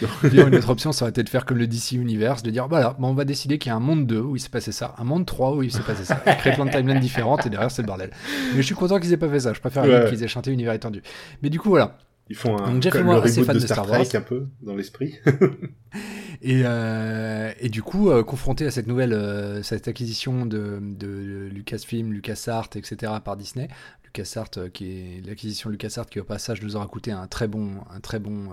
D'ailleurs, 0.22 0.48
une 0.48 0.54
autre 0.54 0.70
option, 0.70 0.90
ça 0.92 1.04
aurait 1.04 1.10
été 1.10 1.22
de 1.22 1.28
faire 1.28 1.44
comme 1.44 1.58
le 1.58 1.66
DC 1.66 1.92
Universe, 1.92 2.42
de 2.42 2.50
dire 2.50 2.66
voilà, 2.66 2.96
bon, 2.98 3.08
on 3.08 3.14
va 3.14 3.24
décider 3.26 3.58
qu'il 3.58 3.68
y 3.68 3.72
a 3.72 3.76
un 3.76 3.80
monde 3.80 4.06
2 4.06 4.20
où 4.20 4.36
il 4.36 4.40
s'est 4.40 4.48
passé 4.48 4.72
ça, 4.72 4.94
un 4.96 5.04
monde 5.04 5.26
3 5.26 5.54
où 5.56 5.62
il 5.62 5.70
s'est 5.70 5.82
passé 5.82 6.04
ça, 6.04 6.14
créer 6.16 6.54
plein 6.54 6.64
de 6.64 6.70
timelines 6.70 6.98
différentes 7.00 7.44
et 7.44 7.50
derrière 7.50 7.70
c'est 7.70 7.82
le 7.82 7.88
bordel. 7.88 8.10
Mais 8.54 8.62
je 8.62 8.66
suis 8.66 8.74
content 8.74 8.98
qu'ils 8.98 9.12
aient 9.12 9.18
pas 9.18 9.28
fait 9.28 9.40
ça, 9.40 9.52
je 9.52 9.60
préfère 9.60 9.84
Ouais. 9.84 10.06
qu'ils 10.08 10.22
aient 10.22 10.28
chanté 10.28 10.50
univers 10.50 10.72
étendu. 10.72 11.02
Mais 11.42 11.50
du 11.50 11.58
coup, 11.60 11.68
voilà. 11.68 11.98
Ils 12.32 12.34
font 12.34 12.56
un, 12.56 12.72
Donc, 12.72 12.82
Jeff 12.82 12.94
comme 12.94 13.04
moi, 13.04 13.16
le 13.16 13.20
reboot 13.20 13.44
fans 13.44 13.52
de 13.52 13.58
Star. 13.58 13.86
Trek, 13.86 14.08
un 14.14 14.22
peu, 14.22 14.46
dans 14.62 14.74
l'esprit. 14.74 15.18
Et, 16.40 16.62
euh, 16.64 17.52
et 17.60 17.68
du 17.68 17.82
coup, 17.82 18.10
euh, 18.10 18.24
confronté 18.24 18.66
à 18.66 18.70
cette 18.70 18.86
nouvelle, 18.86 19.12
euh, 19.12 19.62
cette 19.62 19.86
acquisition 19.86 20.46
de, 20.46 20.78
de 20.80 21.48
Lucasfilm, 21.52 22.10
LucasArts, 22.10 22.70
etc. 22.74 23.12
par 23.22 23.36
Disney, 23.36 23.68
LucasArts, 24.06 24.50
qui 24.72 24.86
est 24.86 25.26
l'acquisition 25.26 25.68
de 25.68 25.74
LucasArts 25.74 26.06
qui 26.06 26.18
au 26.18 26.24
passage 26.24 26.62
nous 26.62 26.74
aura 26.74 26.86
coûté 26.86 27.12
un 27.12 27.26
très 27.28 27.46
bon, 27.46 27.74
un 27.94 28.00
très 28.00 28.18
bon 28.18 28.48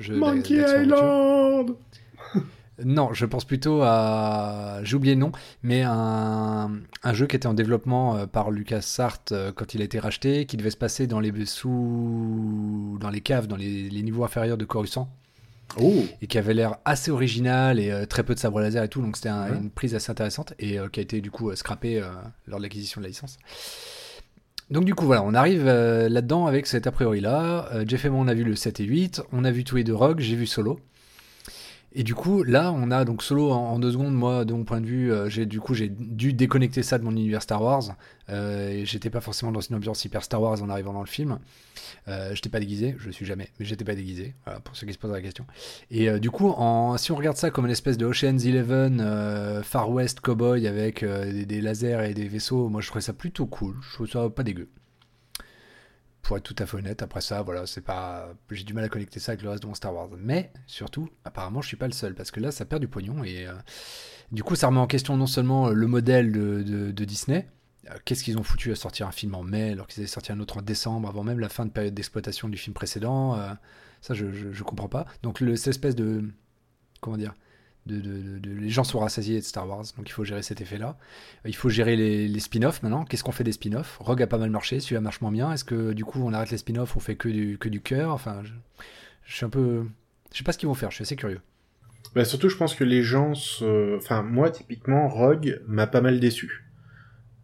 jeu 0.00 0.16
Monkey. 0.16 0.54
Island! 0.54 1.76
Non, 2.84 3.12
je 3.12 3.26
pense 3.26 3.44
plutôt 3.44 3.82
à. 3.82 4.80
J'ai 4.82 4.96
oublié 4.96 5.14
le 5.14 5.20
nom, 5.20 5.32
mais 5.62 5.82
un, 5.82 6.70
un 7.02 7.12
jeu 7.12 7.26
qui 7.26 7.36
était 7.36 7.46
en 7.46 7.54
développement 7.54 8.16
euh, 8.16 8.26
par 8.26 8.50
LucasArts 8.50 9.18
euh, 9.32 9.52
quand 9.54 9.74
il 9.74 9.82
a 9.82 9.84
été 9.84 9.98
racheté, 9.98 10.46
qui 10.46 10.56
devait 10.56 10.70
se 10.70 10.76
passer 10.76 11.06
dans 11.06 11.20
les 11.20 11.32
sous. 11.46 12.96
dans 13.00 13.10
les 13.10 13.20
caves, 13.20 13.46
dans 13.46 13.56
les, 13.56 13.88
les 13.90 14.02
niveaux 14.02 14.24
inférieurs 14.24 14.56
de 14.58 14.64
Coruscant, 14.64 15.08
Oh! 15.80 16.04
et 16.20 16.26
qui 16.26 16.36
avait 16.38 16.54
l'air 16.54 16.76
assez 16.84 17.10
original 17.10 17.78
et 17.78 17.90
euh, 17.90 18.04
très 18.06 18.22
peu 18.24 18.34
de 18.34 18.40
sabre 18.40 18.60
laser 18.60 18.82
et 18.82 18.88
tout, 18.88 19.00
donc 19.02 19.16
c'était 19.16 19.28
un- 19.28 19.50
Ouais. 19.50 19.56
une 19.56 19.70
prise 19.70 19.94
assez 19.94 20.10
intéressante 20.10 20.52
et 20.58 20.78
euh, 20.78 20.88
qui 20.88 21.00
a 21.00 21.02
été 21.02 21.20
du 21.20 21.30
coup 21.30 21.54
scrappée 21.54 22.02
lors 22.46 22.58
de 22.58 22.62
l'acquisition 22.64 23.00
de 23.00 23.04
la 23.04 23.08
licence. 23.08 23.38
Donc 24.70 24.84
du 24.84 24.94
coup 24.94 25.04
voilà, 25.06 25.22
on 25.24 25.34
arrive 25.34 25.64
euh, 25.66 26.08
là-dedans 26.08 26.46
avec 26.46 26.66
cet 26.66 26.86
a 26.86 26.92
priori 26.92 27.20
là. 27.20 27.68
Jeff 27.86 28.04
et 28.04 28.08
moi 28.08 28.20
on 28.20 28.28
a 28.28 28.34
vu 28.34 28.44
le 28.44 28.54
7 28.56 28.80
et 28.80 28.84
8, 28.84 29.22
on 29.32 29.44
a 29.44 29.50
vu 29.50 29.64
tous 29.64 29.76
les 29.76 29.84
deux 29.84 29.94
Rogue, 29.94 30.20
j'ai 30.20 30.36
vu 30.36 30.46
Solo. 30.46 30.78
Et 31.92 32.04
du 32.04 32.14
coup, 32.14 32.44
là, 32.44 32.72
on 32.72 32.90
a 32.92 33.04
donc 33.04 33.22
solo 33.22 33.50
en, 33.50 33.78
deux 33.80 33.92
secondes. 33.92 34.14
Moi, 34.14 34.44
de 34.44 34.52
mon 34.52 34.64
point 34.64 34.80
de 34.80 34.86
vue, 34.86 35.12
euh, 35.12 35.28
j'ai 35.28 35.44
du 35.44 35.60
coup 35.60 35.74
j'ai 35.74 35.88
dû 35.88 36.32
déconnecter 36.32 36.84
ça 36.84 36.98
de 36.98 37.04
mon 37.04 37.10
univers 37.10 37.42
Star 37.42 37.60
Wars. 37.62 37.96
Euh, 38.28 38.82
j'étais 38.84 39.10
pas 39.10 39.20
forcément 39.20 39.50
dans 39.50 39.60
une 39.60 39.74
ambiance 39.74 40.04
hyper 40.04 40.22
Star 40.22 40.40
Wars 40.40 40.62
en 40.62 40.68
arrivant 40.68 40.92
dans 40.92 41.00
le 41.00 41.08
film. 41.08 41.40
Euh, 42.06 42.32
j'étais 42.34 42.48
pas 42.48 42.60
déguisé, 42.60 42.94
je 42.98 43.06
le 43.06 43.12
suis 43.12 43.26
jamais, 43.26 43.48
mais 43.58 43.66
j'étais 43.66 43.84
pas 43.84 43.96
déguisé. 43.96 44.34
Voilà, 44.44 44.60
pour 44.60 44.76
ceux 44.76 44.86
qui 44.86 44.92
se 44.92 44.98
posent 44.98 45.10
la 45.10 45.20
question. 45.20 45.44
Et 45.90 46.20
du 46.20 46.30
coup, 46.30 46.54
si 46.96 47.10
on 47.10 47.16
regarde 47.16 47.36
ça 47.36 47.50
comme 47.50 47.66
une 47.66 47.72
espèce 47.72 47.98
de 47.98 48.06
Ocean's 48.06 48.44
Eleven, 48.44 49.62
Far 49.64 49.90
West 49.90 50.20
cowboy 50.20 50.68
avec 50.68 51.04
des, 51.04 51.44
des 51.44 51.60
lasers 51.60 52.08
et 52.08 52.14
des 52.14 52.28
vaisseaux, 52.28 52.68
moi 52.68 52.80
je 52.80 52.86
trouvais 52.86 53.02
ça 53.02 53.12
plutôt 53.12 53.46
cool. 53.46 53.74
Je 53.82 53.94
trouve 53.94 54.08
ça 54.08 54.30
pas 54.30 54.44
dégueu. 54.44 54.68
Pour 56.22 56.36
être 56.36 56.42
tout 56.42 56.56
à 56.58 56.66
fait 56.66 56.76
honnête, 56.76 57.02
après 57.02 57.20
ça, 57.20 57.42
voilà, 57.42 57.66
c'est 57.66 57.80
pas, 57.80 58.32
j'ai 58.50 58.64
du 58.64 58.74
mal 58.74 58.84
à 58.84 58.88
connecter 58.88 59.18
ça 59.20 59.32
avec 59.32 59.42
le 59.42 59.50
reste 59.50 59.62
de 59.62 59.68
mon 59.68 59.74
Star 59.74 59.94
Wars. 59.94 60.10
Mais 60.18 60.52
surtout, 60.66 61.08
apparemment, 61.24 61.62
je 61.62 61.68
suis 61.68 61.76
pas 61.76 61.86
le 61.86 61.92
seul 61.92 62.14
parce 62.14 62.30
que 62.30 62.40
là, 62.40 62.50
ça 62.50 62.64
perd 62.64 62.80
du 62.80 62.88
pognon 62.88 63.24
et 63.24 63.46
euh, 63.46 63.54
du 64.30 64.42
coup, 64.42 64.54
ça 64.54 64.68
remet 64.68 64.80
en 64.80 64.86
question 64.86 65.16
non 65.16 65.26
seulement 65.26 65.70
le 65.70 65.86
modèle 65.86 66.30
de, 66.32 67.04
Disney. 67.04 67.48
euh, 67.90 67.94
Qu'est-ce 68.04 68.22
qu'ils 68.22 68.38
ont 68.38 68.42
foutu 68.42 68.70
à 68.70 68.76
sortir 68.76 69.06
un 69.08 69.12
film 69.12 69.34
en 69.34 69.42
mai 69.42 69.72
alors 69.72 69.86
qu'ils 69.86 70.02
avaient 70.02 70.08
sorti 70.08 70.30
un 70.30 70.40
autre 70.40 70.58
en 70.58 70.62
décembre 70.62 71.08
avant 71.08 71.24
même 71.24 71.40
la 71.40 71.48
fin 71.48 71.64
de 71.64 71.70
période 71.70 71.94
d'exploitation 71.94 72.48
du 72.48 72.58
film 72.58 72.74
précédent 72.74 73.36
euh, 73.36 73.52
Ça, 74.02 74.14
je, 74.14 74.30
je, 74.30 74.62
comprends 74.62 74.88
pas. 74.88 75.06
Donc, 75.22 75.38
cette 75.38 75.68
espèce 75.68 75.96
de. 75.96 76.24
Comment 77.00 77.16
dire 77.16 77.34
de, 77.86 78.40
les 78.44 78.68
gens 78.68 78.84
sont 78.84 78.98
rassasiés 78.98 79.40
de 79.40 79.44
Star 79.44 79.68
Wars, 79.68 79.84
donc 79.96 80.08
il 80.08 80.12
faut 80.12 80.24
gérer 80.24 80.42
cet 80.42 80.60
effet-là. 80.60 80.96
Il 81.44 81.56
faut 81.56 81.68
gérer 81.68 81.96
les, 81.96 82.28
les 82.28 82.40
spin-offs 82.40 82.82
maintenant. 82.82 83.04
Qu'est-ce 83.04 83.24
qu'on 83.24 83.32
fait 83.32 83.44
des 83.44 83.52
spin-offs? 83.52 83.96
Rogue 84.00 84.22
a 84.22 84.26
pas 84.26 84.38
mal 84.38 84.50
marché, 84.50 84.80
celui-là 84.80 85.00
marche 85.00 85.20
moins 85.20 85.32
bien. 85.32 85.52
Est-ce 85.52 85.64
que 85.64 85.92
du 85.92 86.04
coup 86.04 86.20
on 86.22 86.32
arrête 86.32 86.50
les 86.50 86.58
spin-offs, 86.58 86.96
on 86.96 87.00
fait 87.00 87.16
que 87.16 87.28
du, 87.28 87.58
que 87.58 87.68
du 87.68 87.80
cœur? 87.80 88.10
Enfin, 88.10 88.42
je, 88.44 88.52
je 89.24 89.34
suis 89.34 89.44
un 89.44 89.50
peu. 89.50 89.84
Je 90.32 90.38
sais 90.38 90.44
pas 90.44 90.52
ce 90.52 90.58
qu'ils 90.58 90.68
vont 90.68 90.74
faire, 90.74 90.90
je 90.90 90.96
suis 90.96 91.02
assez 91.02 91.16
curieux. 91.16 91.40
Bah 92.14 92.24
surtout, 92.24 92.48
je 92.48 92.56
pense 92.56 92.74
que 92.74 92.82
les 92.82 93.02
gens 93.02 93.34
se... 93.34 93.96
Enfin, 93.96 94.22
moi, 94.22 94.50
typiquement, 94.50 95.08
Rogue 95.08 95.60
m'a 95.66 95.86
pas 95.86 96.00
mal 96.00 96.18
déçu. 96.18 96.66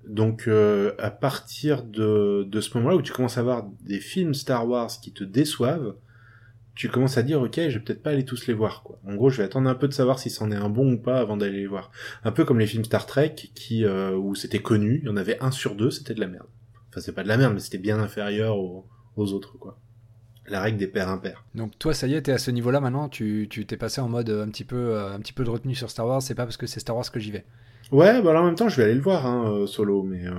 Donc, 0.09 0.49
euh, 0.49 0.93
à 0.99 1.11
partir 1.11 1.83
de, 1.85 2.45
de 2.49 2.61
ce 2.61 2.77
moment-là 2.79 2.97
où 2.97 3.03
tu 3.03 3.13
commences 3.13 3.39
à 3.39 3.43
voir 3.43 3.65
des 3.83 4.01
films 4.01 4.35
Star 4.35 4.69
Wars 4.69 4.91
qui 5.03 5.13
te 5.13 5.25
déçoivent, 5.25 5.95
tu 6.77 6.89
commences 6.89 7.19
à 7.19 7.23
dire, 7.23 7.41
ok, 7.41 7.55
je 7.57 7.79
vais 7.79 7.81
peut-être 7.81 8.03
pas 8.03 8.11
aller 8.11 8.25
tous 8.25 8.47
les 8.47 8.55
voir, 8.55 8.83
quoi. 8.85 9.01
En 9.05 9.15
gros, 9.15 9.31
je 9.31 9.39
vais 9.39 9.45
attendre 9.45 9.69
un 9.69 9.75
peu 9.75 9.89
de 9.89 9.93
savoir 9.93 10.19
si 10.21 10.31
c'en 10.31 10.53
est 10.53 10.57
un 10.57 10.69
bon 10.69 10.93
ou 10.93 10.99
pas 10.99 11.19
avant 11.19 11.37
d'aller 11.37 11.59
les 11.59 11.67
voir. 11.67 11.91
Un 12.23 12.31
peu 12.31 12.45
comme 12.45 12.59
les 12.61 12.67
films 12.67 12.85
Star 12.85 13.07
Trek, 13.07 13.35
qui, 13.35 13.85
euh, 13.85 14.15
où 14.15 14.35
c'était 14.35 14.61
connu, 14.61 15.01
il 15.03 15.07
y 15.07 15.11
en 15.11 15.17
avait 15.17 15.39
un 15.43 15.51
sur 15.51 15.75
deux, 15.75 15.91
c'était 15.91 16.15
de 16.15 16.21
la 16.21 16.29
merde. 16.29 16.47
Enfin, 16.91 17.01
c'est 17.01 17.13
pas 17.13 17.25
de 17.25 17.29
la 17.29 17.37
merde, 17.37 17.55
mais 17.55 17.61
c'était 17.61 17.79
bien 17.79 17.99
inférieur 17.99 18.59
aux, 18.59 18.87
aux 19.17 19.33
autres, 19.33 19.59
quoi. 19.59 19.81
La 20.49 20.61
règle 20.61 20.79
des 20.79 20.87
pères 20.87 21.09
impairs. 21.09 21.45
Donc 21.57 21.77
toi, 21.79 21.93
ça 21.93 22.07
y 22.07 22.15
est, 22.15 22.23
t'es 22.23 22.31
à 22.31 22.39
ce 22.39 22.53
niveau-là 22.53 22.79
maintenant. 22.79 23.09
Tu 23.09 23.49
tu 23.51 23.67
t'es 23.67 23.77
passé 23.77 24.01
en 24.01 24.09
mode 24.09 24.31
euh, 24.31 24.45
un 24.45 24.49
petit 24.49 24.63
peu 24.63 24.77
euh, 24.77 25.13
un 25.13 25.19
petit 25.19 25.33
peu 25.33 25.43
de 25.43 25.51
retenue 25.51 25.75
sur 25.75 25.91
Star 25.91 26.07
Wars. 26.07 26.23
C'est 26.23 26.37
pas 26.37 26.45
parce 26.45 26.57
que 26.57 26.69
c'est 26.69 26.79
Star 26.79 26.95
Wars 26.95 27.11
que 27.11 27.19
j'y 27.19 27.33
vais. 27.33 27.45
Ouais, 27.91 28.21
bah 28.23 28.31
alors 28.31 28.43
en 28.43 28.47
même 28.47 28.55
temps, 28.55 28.69
je 28.69 28.77
vais 28.77 28.85
aller 28.85 28.95
le 28.95 29.01
voir, 29.01 29.27
hein, 29.27 29.51
euh, 29.51 29.67
solo, 29.67 30.03
mais 30.05 30.27
euh, 30.27 30.33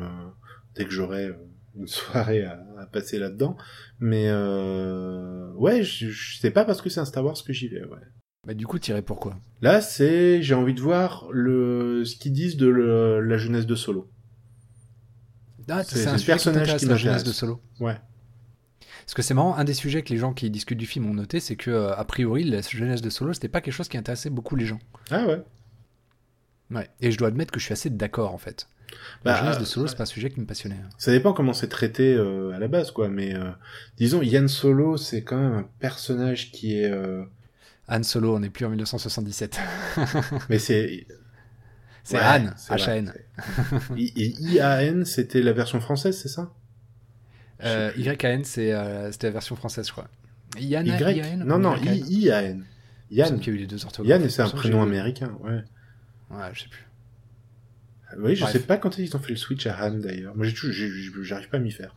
dès 0.76 0.86
que 0.86 0.92
j'aurai 0.92 1.26
euh, 1.26 1.34
une 1.78 1.88
soirée 1.88 2.44
à, 2.44 2.60
à 2.80 2.86
passer 2.86 3.20
là-dedans. 3.20 3.58
Mais 4.00 4.26
euh, 4.28 5.52
ouais, 5.54 5.84
je, 5.84 6.10
je 6.10 6.38
sais 6.40 6.52
pas 6.52 6.66
parce 6.66 6.82
que 6.82 6.90
c'est 6.90 7.00
un 7.00 7.06
Star 7.06 7.24
Wars 7.26 7.38
que 7.46 7.54
j'y 7.54 7.68
vais, 7.68 7.84
ouais. 7.84 8.00
Bah 8.46 8.54
du 8.54 8.66
coup, 8.66 8.80
t'irais 8.80 9.02
pourquoi 9.02 9.38
Là, 9.62 9.82
c'est 9.82 10.42
j'ai 10.42 10.54
envie 10.54 10.74
de 10.74 10.80
voir 10.82 11.28
le 11.32 12.06
ce 12.06 12.16
qu'ils 12.16 12.32
disent 12.34 12.56
de 12.58 12.68
le- 12.68 13.20
la 13.20 13.38
jeunesse 13.38 13.66
de 13.66 13.76
Solo. 13.76 14.10
Ah, 15.70 15.84
C'est- 15.84 16.08
un 16.08 16.18
personnage 16.18 16.72
qui 16.72 16.78
qui 16.78 16.86
la 16.86 16.96
jeunesse 16.96 17.24
de 17.26 17.32
Solo. 17.34 17.62
Ouais. 17.82 17.98
Parce 19.02 19.14
que 19.14 19.22
c'est 19.22 19.34
marrant, 19.34 19.56
un 19.56 19.64
des 19.64 19.74
sujets 19.74 20.02
que 20.02 20.10
les 20.14 20.18
gens 20.20 20.34
qui 20.34 20.50
discutent 20.50 20.78
du 20.78 20.86
film 20.86 21.10
ont 21.10 21.14
noté, 21.14 21.40
c'est 21.40 21.56
que 21.58 21.72
euh, 21.72 21.94
a 21.96 22.04
priori 22.06 22.44
la 22.44 22.62
jeunesse 22.62 23.02
de 23.02 23.10
Solo, 23.10 23.34
c'était 23.34 23.48
pas 23.50 23.60
quelque 23.62 23.74
chose 23.74 23.88
qui 23.90 23.98
intéressait 23.98 24.30
beaucoup 24.30 24.56
les 24.56 24.66
gens. 24.66 24.80
Ah 25.12 25.26
ouais. 25.26 25.42
Ouais. 26.72 26.90
Et 27.02 27.12
je 27.12 27.18
dois 27.18 27.28
admettre 27.30 27.52
que 27.52 27.60
je 27.60 27.66
suis 27.66 27.74
assez 27.74 27.90
d'accord 27.90 28.34
en 28.34 28.38
fait. 28.38 28.68
La 29.26 29.34
Bah, 29.34 29.40
jeunesse 29.40 29.58
de 29.58 29.62
euh, 29.64 29.66
Solo, 29.66 29.88
c'est 29.88 29.96
pas 29.98 30.04
un 30.04 30.06
sujet 30.08 30.30
qui 30.30 30.40
me 30.40 30.46
passionnait. 30.46 30.78
Ça 30.98 31.12
dépend 31.12 31.34
comment 31.34 31.54
c'est 31.54 31.68
traité 31.68 32.14
euh, 32.16 32.52
à 32.56 32.60
la 32.60 32.68
base, 32.68 32.92
quoi. 32.92 33.10
Mais 33.10 33.36
euh, 33.36 33.50
disons, 33.98 34.22
Yann 34.22 34.48
Solo, 34.48 34.98
c'est 34.98 35.24
quand 35.24 35.38
même 35.38 35.54
un 35.54 35.70
personnage 35.80 36.52
qui 36.52 36.80
est. 36.80 36.90
euh, 36.92 37.24
Han 37.90 38.04
Solo, 38.04 38.36
on 38.36 38.40
n'est 38.40 38.50
plus 38.50 38.66
en 38.66 38.70
1977. 38.70 39.60
Mais 40.50 40.60
c'est. 40.60 41.08
C'est 42.04 42.16
Ouais, 42.18 42.22
vrai, 42.24 42.46
H-A-N. 42.70 43.14
IAN, 43.98 45.04
c'était 45.06 45.42
la 45.42 45.52
version 45.52 45.82
française, 45.82 46.18
c'est 46.22 46.30
ça? 46.30 46.54
YAN, 47.98 48.44
c'était 48.46 48.72
la 48.72 49.32
version 49.32 49.56
française, 49.58 49.88
je 49.88 49.92
crois. 49.92 50.08
Yann, 50.58 50.86
Y 50.88 51.18
IAN 51.18 51.38
Non, 51.46 51.60
non, 51.60 51.76
IAN. 51.76 51.94
Il 52.10 52.24
Yann. 53.12 53.40
qu'il 53.40 53.54
y 53.54 53.56
a 53.56 53.60
eu 53.60 53.62
les 53.62 53.68
deux 53.68 53.84
orthographes. 53.86 54.10
Yann, 54.10 54.22
Il 54.24 54.32
c'est 54.32 54.42
un 54.42 54.50
prénom 54.50 54.82
américain, 54.82 55.38
ouais. 55.42 55.64
Ouais, 56.30 56.50
je 56.54 56.62
sais 56.64 56.70
plus. 56.70 56.86
Oui, 58.18 58.36
je 58.36 58.42
Bref. 58.42 58.54
sais 58.54 58.60
pas 58.60 58.78
quand 58.78 58.98
ils 58.98 59.16
ont 59.16 59.20
fait 59.20 59.32
le 59.32 59.36
switch 59.38 59.68
à 59.68 59.86
Han 59.86 59.92
d'ailleurs. 59.96 60.36
Moi, 60.36 60.46
j'arrive 60.48 61.50
pas 61.50 61.58
à 61.58 61.60
m'y 61.60 61.72
faire. 61.72 61.96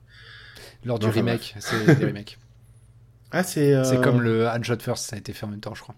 Lors 0.84 0.98
du 0.98 1.06
remake, 1.06 1.54
c'est 1.61 1.84
des 1.96 2.06
remakes. 2.06 2.38
Ah, 3.32 3.44
c'est. 3.44 3.74
euh, 3.74 3.84
C'est 3.84 4.00
comme 4.02 4.22
le 4.22 4.48
Han 4.48 4.61
Shot 4.61 4.80
First, 4.80 5.04
ça 5.11 5.14
a 5.14 5.18
été 5.20 5.32
fait 5.32 5.46
en 5.46 5.50
même 5.50 5.61
temps, 5.61 5.72
je 5.76 5.82
crois. 5.82 5.94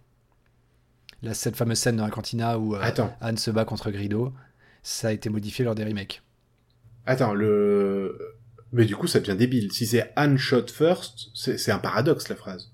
Là, 1.22 1.32
cette 1.32 1.56
fameuse 1.56 1.78
scène 1.78 1.96
dans 1.96 2.04
la 2.04 2.10
cantina 2.10 2.58
où 2.58 2.74
euh, 2.76 2.90
Han 3.22 3.36
se 3.38 3.50
bat 3.50 3.64
contre 3.64 3.90
Grido, 3.90 4.34
ça 4.82 5.08
a 5.08 5.12
été 5.12 5.30
modifié 5.30 5.64
lors 5.64 5.74
des 5.74 5.84
remakes. 5.84 6.20
attends, 7.06 7.32
le. 7.32 8.18
Mais 8.72 8.84
du 8.84 8.96
coup, 8.96 9.06
ça 9.06 9.20
devient 9.20 9.36
débile. 9.36 9.72
Si 9.72 9.86
c'est 9.86 10.12
Han 10.16 10.36
shot 10.36 10.66
first, 10.66 11.28
c'est 11.34 11.70
un 11.70 11.78
paradoxe 11.78 12.28
la 12.28 12.36
phrase. 12.36 12.71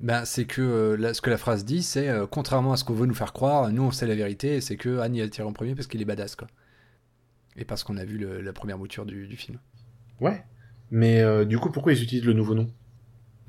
Ben, 0.00 0.24
c'est 0.26 0.44
que 0.44 0.60
euh, 0.60 0.96
là, 0.96 1.14
ce 1.14 1.22
que 1.22 1.30
la 1.30 1.38
phrase 1.38 1.64
dit, 1.64 1.82
c'est 1.82 2.08
euh, 2.08 2.26
contrairement 2.26 2.72
à 2.72 2.76
ce 2.76 2.84
qu'on 2.84 2.92
veut 2.94 3.06
nous 3.06 3.14
faire 3.14 3.32
croire, 3.32 3.70
nous 3.70 3.82
on 3.82 3.90
sait 3.90 4.06
la 4.06 4.14
vérité, 4.14 4.60
c'est 4.60 4.76
que 4.76 5.00
Han 5.00 5.12
il 5.14 5.22
a 5.22 5.28
tiré 5.28 5.48
en 5.48 5.52
premier 5.54 5.74
parce 5.74 5.86
qu'il 5.86 6.02
est 6.02 6.04
badass, 6.04 6.36
quoi. 6.36 6.48
Et 7.56 7.64
parce 7.64 7.82
qu'on 7.82 7.96
a 7.96 8.04
vu 8.04 8.18
le- 8.18 8.42
la 8.42 8.52
première 8.52 8.76
mouture 8.76 9.06
du, 9.06 9.26
du 9.26 9.36
film. 9.36 9.58
Ouais. 10.20 10.44
Mais 10.90 11.22
euh, 11.22 11.46
du 11.46 11.58
coup, 11.58 11.70
pourquoi 11.70 11.94
ils 11.94 12.02
utilisent 12.02 12.26
le 12.26 12.34
nouveau 12.34 12.54
nom? 12.54 12.70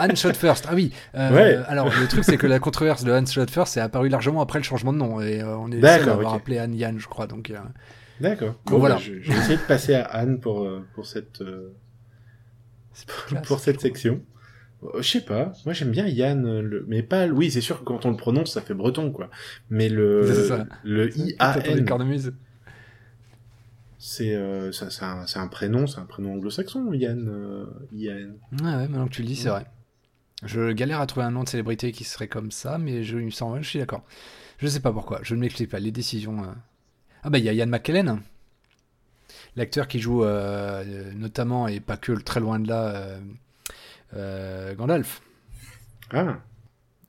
Han 0.00 0.14
Shot 0.16 0.32
First, 0.34 0.66
ah 0.68 0.74
oui. 0.74 0.92
Ouais. 1.14 1.56
Alors 1.68 1.86
le 1.88 2.08
truc, 2.08 2.24
c'est 2.24 2.38
que 2.38 2.46
la 2.48 2.58
controverse 2.58 3.04
de 3.04 3.12
Han 3.12 3.26
Shot 3.26 3.46
First 3.46 3.76
est 3.76 3.80
apparue 3.80 4.08
largement 4.08 4.40
après 4.40 4.58
le 4.58 4.64
changement 4.64 4.92
de 4.92 4.98
nom, 4.98 5.20
et 5.20 5.44
on 5.44 5.70
est 5.70 5.80
seuls 5.80 6.08
à 6.08 6.12
avoir 6.14 6.32
ok. 6.34 6.40
appelé 6.40 6.58
Han 6.60 6.72
Yan, 6.72 6.98
je 6.98 7.06
crois. 7.06 7.26
Donc, 7.28 7.52
D'accord. 8.20 8.54
Bon, 8.66 8.78
voilà. 8.78 8.96
bah, 8.96 9.00
je, 9.04 9.20
je 9.20 9.30
vais 9.30 9.38
essayer 9.38 9.56
de 9.58 9.62
passer 9.62 9.94
à 9.94 10.02
Anne 10.06 10.40
pour, 10.40 10.68
pour 10.94 11.06
cette, 11.06 11.40
pour 13.46 13.60
cette 13.60 13.80
section. 13.80 14.20
Euh, 14.84 15.02
Je 15.02 15.08
sais 15.10 15.20
pas. 15.24 15.52
Moi, 15.64 15.72
j'aime 15.74 15.90
bien 15.90 16.06
Yann, 16.06 16.44
euh, 16.46 16.62
le... 16.62 16.84
mais 16.88 17.02
pas. 17.02 17.26
Oui, 17.28 17.50
c'est 17.50 17.60
sûr 17.60 17.80
que 17.80 17.84
quand 17.84 18.06
on 18.06 18.10
le 18.10 18.16
prononce, 18.16 18.52
ça 18.54 18.60
fait 18.62 18.74
breton, 18.74 19.10
quoi. 19.10 19.28
Mais 19.70 19.88
le 19.88 20.32
ça. 20.48 20.66
le 20.84 21.06
les 21.06 21.32
IAN, 21.34 21.84
cornemuses 21.86 22.32
c'est 24.00 24.34
euh, 24.36 24.70
ça- 24.70 24.90
c'est 24.90 25.04
un, 25.04 25.24
un 25.34 25.48
prénom, 25.48 25.86
c'est 25.88 25.98
un 25.98 26.04
prénom 26.04 26.34
anglo-saxon, 26.34 26.92
Yann. 26.92 27.28
euh, 27.28 27.66
IAN. 27.92 28.28
Ouais, 28.52 28.62
ouais, 28.62 28.88
maintenant 28.88 29.06
que 29.06 29.12
tu 29.12 29.22
le 29.22 29.28
dis, 29.28 29.36
c'est 29.36 29.48
vrai. 29.48 29.66
Je 30.44 30.70
galère 30.70 31.00
à 31.00 31.06
trouver 31.06 31.26
un 31.26 31.32
nom 31.32 31.42
de 31.42 31.48
célébrité 31.48 31.90
qui 31.90 32.04
serait 32.04 32.28
comme 32.28 32.52
ça, 32.52 32.78
mais 32.78 33.02
je, 33.02 33.18
il 33.18 33.24
me 33.26 33.30
semble, 33.30 33.60
je 33.62 33.68
suis 33.68 33.80
d'accord. 33.80 34.04
Je 34.58 34.68
sais 34.68 34.78
pas 34.78 34.92
pourquoi, 34.92 35.18
je 35.24 35.34
ne 35.34 35.40
m'explique 35.40 35.70
pas. 35.70 35.80
Les 35.80 35.90
décisions. 35.90 36.44
euh. 36.44 36.52
Ah 37.24 37.30
bah 37.30 37.38
il 37.38 37.44
y 37.44 37.48
a 37.48 37.52
Ian 37.52 37.66
McKellen, 37.66 38.20
l'acteur 39.56 39.88
qui 39.88 39.98
joue 39.98 40.24
notamment 41.16 41.66
et 41.66 41.80
pas 41.80 41.96
que 41.96 42.12
très 42.12 42.38
loin 42.38 42.60
de 42.60 42.68
là 42.68 43.16
Gandalf. 44.14 45.20
Ah, 46.10 46.38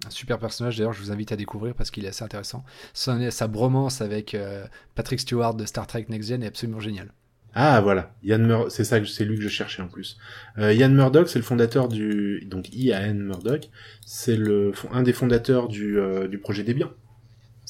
Un 0.06 0.10
super 0.10 0.40
personnage 0.40 0.78
d'ailleurs, 0.78 0.94
je 0.94 1.02
vous 1.02 1.12
invite 1.12 1.32
à 1.32 1.36
découvrir 1.36 1.74
parce 1.76 1.92
qu'il 1.92 2.06
est 2.06 2.10
assez 2.10 2.24
intéressant. 2.24 2.64
Son, 2.94 3.30
sa 3.32 3.48
bromance 3.48 4.02
avec 4.02 4.34
euh, 4.34 4.66
Patrick 4.96 5.20
Stewart 5.20 5.56
de 5.56 5.66
Star 5.66 5.88
Trek 5.88 6.06
Next 6.10 6.30
Gen 6.30 6.42
est 6.44 6.48
absolument 6.48 6.80
géniale. 6.80 7.12
ah 7.54 7.82
voilà. 7.82 8.14
Mur... 8.24 8.72
c'est 8.72 8.84
ça, 8.86 9.00
que- 9.00 9.06
c'est 9.08 9.26
lui 9.26 9.36
que 9.38 9.42
je 9.44 9.50
cherchais 9.50 9.82
en 9.82 9.88
plus. 9.88 10.18
Euh, 10.58 10.72
Yann 10.74 10.94
Murdoch, 10.94 11.28
c'est 11.28 11.40
le 11.40 11.44
fondateur 11.46 11.88
du 11.90 12.46
donc 12.46 12.70
IAN 12.74 13.14
Murdoch, 13.16 13.70
c'est 14.06 14.38
le 14.38 14.72
un 14.92 15.04
des 15.04 15.14
fondateurs 15.14 15.68
du 15.68 15.98
euh, 16.00 16.28
du 16.28 16.38
projet 16.38 16.64
Debian. 16.64 16.92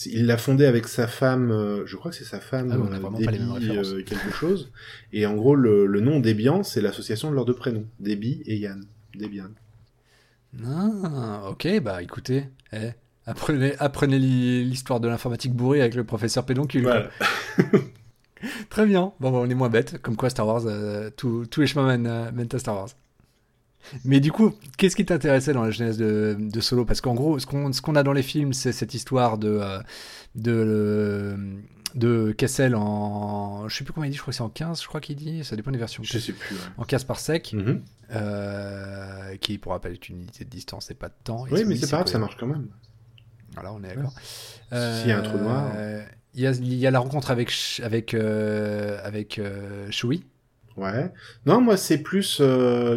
Il 0.05 0.27
l'a 0.27 0.37
fondé 0.37 0.65
avec 0.65 0.87
sa 0.87 1.07
femme, 1.07 1.51
euh, 1.51 1.85
je 1.85 1.97
crois 1.97 2.11
que 2.11 2.15
c'est 2.17 2.23
sa 2.23 2.39
femme, 2.39 2.69
Ah 2.71 2.77
on 2.79 2.91
a 2.93 2.95
euh, 2.95 2.99
vraiment 2.99 3.19
pas 3.19 3.31
les 3.31 3.39
mêmes 3.39 3.53
Debbie, 3.53 3.67
références. 3.67 3.87
euh, 3.93 4.01
quelque 4.03 4.31
chose. 4.31 4.71
Et 5.11 5.25
en 5.25 5.35
gros, 5.35 5.55
le, 5.55 5.87
le 5.87 5.99
nom 5.99 6.19
Debian, 6.21 6.63
c'est 6.63 6.79
l'association 6.81 7.29
de 7.31 7.35
leurs 7.35 7.43
deux 7.45 7.55
prénoms, 7.55 7.85
Debbie 7.99 8.41
et 8.45 8.55
Yann. 8.57 8.85
Debian. 9.19 9.51
Ah, 10.65 11.43
ok, 11.49 11.79
bah 11.81 12.01
écoutez, 12.01 12.45
eh, 12.73 12.91
apprenez, 13.25 13.73
apprenez 13.77 14.17
l'histoire 14.17 14.99
de 14.99 15.07
l'informatique 15.07 15.53
bourrée 15.53 15.81
avec 15.81 15.93
le 15.93 16.03
professeur 16.03 16.45
Pédoncule. 16.45 16.83
Voilà. 16.83 17.09
Très 18.69 18.85
bien. 18.85 19.13
Bon, 19.19 19.31
bah, 19.31 19.39
on 19.41 19.49
est 19.49 19.53
moins 19.55 19.69
bête. 19.69 20.01
Comme 20.01 20.15
quoi, 20.15 20.29
Star 20.29 20.47
Wars, 20.47 20.63
euh, 20.65 21.09
tous 21.15 21.45
tous 21.45 21.61
les 21.61 21.67
chemins 21.67 21.85
mènent, 21.85 22.07
euh, 22.07 22.31
mènent 22.31 22.47
à 22.51 22.59
Star 22.59 22.75
Wars. 22.75 22.89
Mais 24.05 24.19
du 24.19 24.31
coup, 24.31 24.53
qu'est-ce 24.77 24.95
qui 24.95 25.05
t'intéressait 25.05 25.53
dans 25.53 25.63
la 25.63 25.71
genèse 25.71 25.97
de, 25.97 26.35
de 26.39 26.59
Solo? 26.59 26.85
Parce 26.85 27.01
qu'en 27.01 27.13
gros, 27.13 27.39
ce 27.39 27.45
qu'on 27.45 27.71
ce 27.73 27.81
qu'on 27.81 27.95
a 27.95 28.03
dans 28.03 28.13
les 28.13 28.23
films, 28.23 28.53
c'est 28.53 28.71
cette 28.71 28.93
histoire 28.93 29.37
de, 29.37 29.59
euh, 29.61 29.79
de, 30.35 30.51
euh, 30.51 31.37
de 31.95 32.31
Kessel 32.37 32.75
en. 32.75 33.67
Je 33.69 33.75
sais 33.75 33.83
plus 33.83 33.93
comment 33.93 34.05
il 34.05 34.09
dit, 34.11 34.15
je 34.17 34.21
crois 34.21 34.31
que 34.31 34.37
c'est 34.37 34.43
en 34.43 34.49
15, 34.49 34.81
je 34.81 34.87
crois 34.87 35.01
qu'il 35.01 35.15
dit. 35.15 35.43
Ça 35.43 35.55
dépend 35.55 35.71
des 35.71 35.77
versions. 35.77 36.03
Je 36.03 36.17
sais 36.19 36.33
plus. 36.33 36.55
ouais. 36.55 36.61
En 36.77 36.83
15 36.83 37.03
par 37.03 37.19
sec, 37.19 37.53
Mhm. 37.53 37.81
euh, 38.11 39.35
qui 39.37 39.57
pour 39.57 39.71
rappel 39.71 39.93
est 39.93 40.09
une 40.09 40.17
unité 40.17 40.45
de 40.45 40.49
distance 40.49 40.91
et 40.91 40.93
pas 40.95 41.09
de 41.09 41.13
temps. 41.23 41.45
Et 41.47 41.51
Oui, 41.53 41.65
mais 41.65 41.75
c'est 41.75 41.89
pas 41.89 41.97
grave, 41.97 42.07
ça 42.07 42.19
marche 42.19 42.37
quand 42.37 42.47
même. 42.47 42.67
Voilà, 43.53 43.73
on 43.73 43.83
est 43.83 43.95
d'accord. 43.95 44.13
S'il 44.71 45.07
y 45.07 45.11
a 45.11 45.19
un 45.19 45.21
trou 45.23 45.37
noir. 45.37 45.71
Euh, 45.75 46.03
Il 46.35 46.41
y, 46.41 46.47
a, 46.47 46.51
il 46.51 46.73
y 46.75 46.85
a 46.85 46.91
la 46.91 46.99
rencontre 46.99 47.31
avec 47.31 47.51
avec 47.83 48.13
euh, 48.13 48.99
avec 49.03 49.41
Chewie. 49.89 50.23
Ouais. 50.77 51.11
Non, 51.45 51.59
moi, 51.59 51.75
c'est 51.75 51.97
plus, 51.97 52.41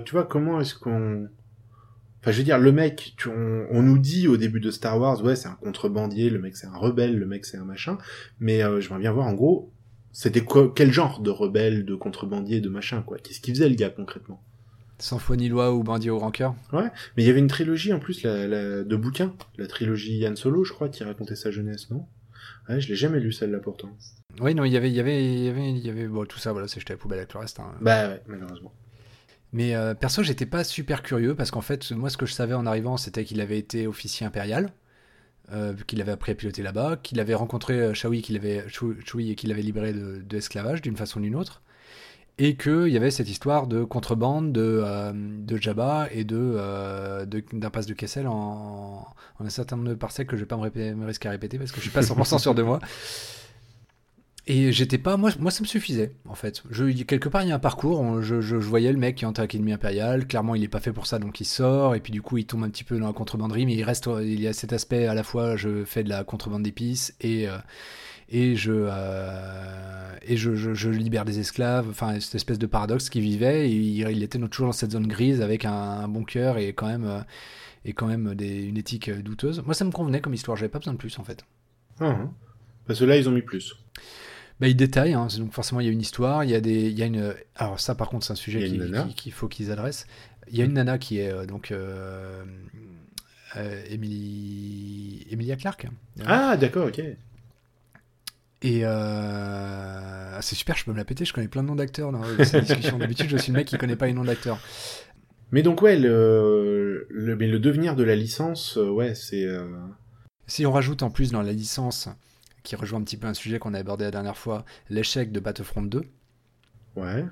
tu 0.04 0.12
vois, 0.12 0.24
comment 0.24 0.60
est-ce 0.60 0.74
qu'on... 0.74 1.28
Enfin, 2.22 2.30
je 2.30 2.38
veux 2.38 2.44
dire, 2.44 2.58
le 2.58 2.72
mec, 2.72 3.14
tu- 3.18 3.28
on, 3.28 3.66
on 3.70 3.82
nous 3.82 3.98
dit 3.98 4.28
au 4.28 4.36
début 4.36 4.60
de 4.60 4.70
Star 4.70 4.98
Wars, 4.98 5.22
ouais, 5.24 5.34
c'est 5.36 5.48
un 5.48 5.56
contrebandier, 5.60 6.30
le 6.30 6.38
mec 6.38 6.56
c'est 6.56 6.68
un 6.68 6.76
rebelle, 6.76 7.18
le 7.18 7.26
mec 7.26 7.44
c'est 7.44 7.58
un 7.58 7.64
machin, 7.64 7.98
mais 8.40 8.62
euh, 8.62 8.80
j'aimerais 8.80 9.00
bien 9.00 9.12
voir, 9.12 9.26
en 9.26 9.32
gros, 9.34 9.72
c'était 10.12 10.42
quoi, 10.42 10.72
quel 10.74 10.92
genre 10.92 11.20
de 11.20 11.30
rebelle, 11.30 11.84
de 11.84 11.94
contrebandier, 11.96 12.60
de 12.60 12.68
machin, 12.68 13.02
quoi? 13.02 13.18
Qu'est-ce 13.18 13.40
qu'il 13.40 13.54
faisait, 13.54 13.68
le 13.68 13.74
gars, 13.74 13.90
concrètement? 13.90 14.40
Sans 14.98 15.18
foi 15.18 15.36
ni 15.36 15.48
loi 15.48 15.74
ou 15.74 15.82
bandit 15.82 16.10
au 16.10 16.18
rancœur. 16.20 16.54
Mais 16.72 16.90
il 17.16 17.24
y 17.26 17.30
avait 17.30 17.40
une 17.40 17.48
trilogie, 17.48 17.92
en 17.92 17.98
plus, 17.98 18.22
la, 18.22 18.46
la- 18.46 18.84
de 18.84 18.96
bouquins, 18.96 19.34
la 19.58 19.66
trilogie 19.66 20.16
Yann 20.18 20.36
Solo, 20.36 20.62
je 20.62 20.72
crois, 20.72 20.88
qui 20.90 21.02
racontait 21.02 21.34
sa 21.34 21.50
jeunesse, 21.50 21.90
non? 21.90 22.06
Ouais, 22.68 22.80
je 22.80 22.88
l'ai 22.88 22.94
jamais 22.94 23.18
lu, 23.18 23.32
celle-là, 23.32 23.58
pourtant. 23.58 23.88
Oui, 24.40 24.54
non, 24.54 24.64
il 24.64 24.72
y 24.72 24.76
avait, 24.76 24.90
il 24.90 24.94
y 24.94 25.00
avait, 25.00 25.24
il 25.24 25.40
y 25.44 25.48
avait, 25.48 25.70
il 25.72 25.78
y 25.84 25.90
avait 25.90 26.06
bon, 26.06 26.24
tout 26.24 26.38
ça, 26.38 26.52
voilà, 26.52 26.68
c'est 26.68 26.78
jeté 26.78 26.92
à 26.92 26.96
la 26.96 27.00
poubelle 27.00 27.18
avec 27.18 27.34
le 27.34 27.40
reste. 27.40 27.58
hein. 27.58 27.72
Bah 27.80 28.08
ouais, 28.10 28.22
malheureusement. 28.28 28.72
Mais 29.52 29.74
euh, 29.74 29.94
perso, 29.94 30.22
j'étais 30.22 30.46
pas 30.46 30.64
super 30.64 31.02
curieux 31.02 31.34
parce 31.34 31.50
qu'en 31.50 31.60
fait, 31.60 31.90
moi, 31.92 32.08
ce 32.10 32.16
que 32.16 32.26
je 32.26 32.32
savais 32.32 32.54
en 32.54 32.64
arrivant, 32.66 32.96
c'était 32.96 33.24
qu'il 33.24 33.40
avait 33.40 33.58
été 33.58 33.86
officier 33.86 34.26
impérial, 34.26 34.72
euh, 35.52 35.74
qu'il 35.86 36.00
avait 36.00 36.12
appris 36.12 36.32
à 36.32 36.34
piloter 36.34 36.62
là-bas, 36.62 36.98
qu'il 37.02 37.20
avait 37.20 37.34
rencontré 37.34 37.74
euh, 37.80 37.94
Chewie, 37.94 38.22
qu'il 38.22 38.36
et 38.36 39.34
qu'il 39.36 39.52
avait 39.52 39.62
libéré 39.62 39.92
de, 39.92 40.22
de 40.26 40.36
esclavage 40.36 40.80
d'une 40.82 40.96
façon 40.96 41.20
ou 41.20 41.22
d'une 41.22 41.36
autre, 41.36 41.62
et 42.38 42.56
qu'il 42.56 42.88
y 42.88 42.96
avait 42.96 43.10
cette 43.10 43.28
histoire 43.28 43.66
de 43.66 43.84
contrebande 43.84 44.52
de, 44.52 45.56
Jabba 45.60 46.08
et 46.10 46.24
de, 46.24 46.38
euh, 46.38 47.26
de- 47.26 47.44
d'impasse 47.52 47.86
de 47.86 47.94
Kessel 47.94 48.26
en, 48.26 49.06
un 49.40 49.48
certain 49.50 49.76
nombre 49.76 49.90
de 49.90 49.94
parsecs 49.94 50.28
que 50.28 50.36
je 50.36 50.42
vais 50.42 50.46
pas 50.46 50.56
me, 50.56 50.94
me 50.94 51.06
risquer 51.06 51.28
à 51.28 51.32
répéter 51.32 51.58
parce 51.58 51.72
que 51.72 51.78
je 51.78 51.82
suis 51.82 51.90
pas 51.90 52.00
100% 52.02 52.38
sûr 52.38 52.54
de 52.54 52.62
moi. 52.62 52.78
Et 54.48 54.72
j'étais 54.72 54.98
pas, 54.98 55.16
moi, 55.16 55.30
moi 55.38 55.52
ça 55.52 55.62
me 55.62 55.68
suffisait 55.68 56.16
en 56.28 56.34
fait. 56.34 56.64
Je, 56.68 56.90
quelque 57.04 57.28
part 57.28 57.44
il 57.44 57.50
y 57.50 57.52
a 57.52 57.54
un 57.54 57.60
parcours, 57.60 58.20
je, 58.22 58.40
je, 58.40 58.56
voyais 58.56 58.90
le 58.90 58.98
mec 58.98 59.16
qui 59.16 59.24
entre 59.24 59.40
à 59.40 59.44
l'Académie 59.44 59.72
impériale, 59.72 60.26
clairement 60.26 60.56
il 60.56 60.64
est 60.64 60.68
pas 60.68 60.80
fait 60.80 60.92
pour 60.92 61.06
ça 61.06 61.20
donc 61.20 61.40
il 61.40 61.44
sort, 61.44 61.94
et 61.94 62.00
puis 62.00 62.12
du 62.12 62.22
coup 62.22 62.38
il 62.38 62.44
tombe 62.44 62.64
un 62.64 62.68
petit 62.68 62.82
peu 62.82 62.98
dans 62.98 63.06
la 63.06 63.12
contrebanderie, 63.12 63.66
mais 63.66 63.74
il 63.74 63.84
reste, 63.84 64.10
il 64.20 64.40
y 64.40 64.48
a 64.48 64.52
cet 64.52 64.72
aspect 64.72 65.06
à 65.06 65.14
la 65.14 65.22
fois 65.22 65.56
je 65.56 65.84
fais 65.84 66.02
de 66.02 66.08
la 66.08 66.24
contrebande 66.24 66.64
d'épices 66.64 67.14
et, 67.20 67.48
euh, 67.48 67.56
et, 68.30 68.56
je, 68.56 68.72
euh, 68.74 70.16
et 70.22 70.36
je, 70.36 70.54
je, 70.56 70.90
libère 70.90 71.24
des 71.24 71.38
esclaves, 71.38 71.88
enfin 71.88 72.18
cette 72.18 72.34
espèce 72.34 72.58
de 72.58 72.66
paradoxe 72.66 73.10
qui 73.10 73.20
vivait, 73.20 73.70
il, 73.70 74.00
il 74.00 74.22
était 74.24 74.40
toujours 74.40 74.66
dans 74.66 74.72
cette 74.72 74.90
zone 74.90 75.06
grise 75.06 75.40
avec 75.40 75.64
un, 75.64 76.08
bon 76.08 76.24
cœur 76.24 76.58
et 76.58 76.72
quand 76.72 76.88
même, 76.88 77.04
euh, 77.04 77.20
et 77.84 77.92
quand 77.92 78.08
même 78.08 78.34
des, 78.34 78.64
une 78.64 78.76
éthique 78.76 79.08
douteuse. 79.08 79.62
Moi 79.64 79.74
ça 79.74 79.84
me 79.84 79.92
convenait 79.92 80.20
comme 80.20 80.34
histoire, 80.34 80.56
j'avais 80.56 80.68
pas 80.68 80.80
besoin 80.80 80.94
de 80.94 80.98
plus 80.98 81.16
en 81.20 81.22
fait. 81.22 81.44
Hein. 82.00 82.32
Parce 82.86 82.98
que 82.98 83.04
là, 83.04 83.16
ils 83.16 83.28
ont 83.28 83.32
mis 83.32 83.42
plus. 83.42 83.76
Bah, 84.62 84.68
il 84.68 84.76
détaille, 84.76 85.12
hein, 85.12 85.26
donc 85.38 85.52
forcément 85.52 85.80
il 85.80 85.86
y 85.86 85.88
a 85.88 85.92
une 85.92 86.00
histoire, 86.00 86.44
il 86.44 86.50
y 86.50 86.54
a 86.54 86.60
des, 86.60 86.88
il 86.88 86.96
y 86.96 87.02
a 87.02 87.06
une. 87.06 87.34
Alors 87.56 87.80
ça 87.80 87.96
par 87.96 88.08
contre 88.08 88.24
c'est 88.24 88.32
un 88.32 88.36
sujet 88.36 88.60
qui- 88.68 88.76
qui- 89.08 89.14
qu'il 89.14 89.32
faut 89.32 89.48
qu'ils 89.48 89.72
adressent. 89.72 90.06
Il 90.50 90.56
y 90.56 90.62
a 90.62 90.64
une 90.64 90.74
nana 90.74 90.98
qui 90.98 91.18
est 91.18 91.30
euh, 91.32 91.46
donc 91.46 91.72
euh, 91.72 92.44
euh, 93.56 93.82
Emily, 93.90 95.26
Emilia 95.32 95.56
Clarke. 95.56 95.88
Ah, 96.24 96.56
d'accord, 96.56 96.86
ok. 96.86 97.00
Et 98.64 98.86
euh, 98.86 100.40
c'est 100.40 100.54
super, 100.54 100.76
je 100.76 100.84
peux 100.84 100.92
me 100.92 100.96
la 100.96 101.04
péter, 101.04 101.24
je 101.24 101.32
connais 101.32 101.48
plein 101.48 101.64
de 101.64 101.68
noms 101.68 101.74
d'acteurs 101.74 102.12
dans 102.12 102.22
cette 102.44 102.64
discussion. 102.66 102.98
D'habitude, 102.98 103.28
je 103.30 103.36
suis 103.38 103.50
le 103.50 103.58
mec 103.58 103.66
qui 103.66 103.76
connaît 103.78 103.96
pas 103.96 104.06
les 104.06 104.12
noms 104.12 104.22
d'acteurs. 104.24 104.60
Mais 105.50 105.62
donc 105.62 105.82
ouais, 105.82 105.98
le, 105.98 107.08
le, 107.10 107.34
mais 107.34 107.48
le 107.48 107.58
devenir 107.58 107.96
de 107.96 108.04
la 108.04 108.14
licence, 108.14 108.76
ouais, 108.76 109.16
c'est... 109.16 109.44
Si 110.46 110.64
on 110.66 110.70
rajoute 110.72 111.02
en 111.02 111.10
plus 111.10 111.32
dans 111.32 111.42
la 111.42 111.52
licence, 111.52 112.08
qui 112.62 112.76
rejoint 112.76 113.00
un 113.00 113.04
petit 113.04 113.16
peu 113.16 113.26
un 113.26 113.34
sujet 113.34 113.58
qu'on 113.58 113.74
a 113.74 113.78
abordé 113.78 114.04
la 114.04 114.10
dernière 114.10 114.36
fois, 114.36 114.64
l'échec 114.90 115.32
de 115.32 115.40
Battlefront 115.40 115.82
2, 115.82 116.02
Ouais. 116.96 117.24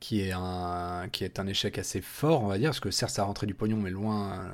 qui 0.00 0.20
est 0.22 0.32
un 0.32 1.08
qui 1.12 1.24
est 1.24 1.38
un 1.38 1.46
échec 1.46 1.78
assez 1.78 2.00
fort, 2.00 2.42
on 2.42 2.46
va 2.48 2.58
dire, 2.58 2.70
parce 2.70 2.80
que 2.80 2.90
certes 2.90 3.12
ça 3.12 3.22
a 3.22 3.24
rentré 3.24 3.46
du 3.46 3.54
pognon, 3.54 3.76
mais 3.78 3.90
loin, 3.90 4.50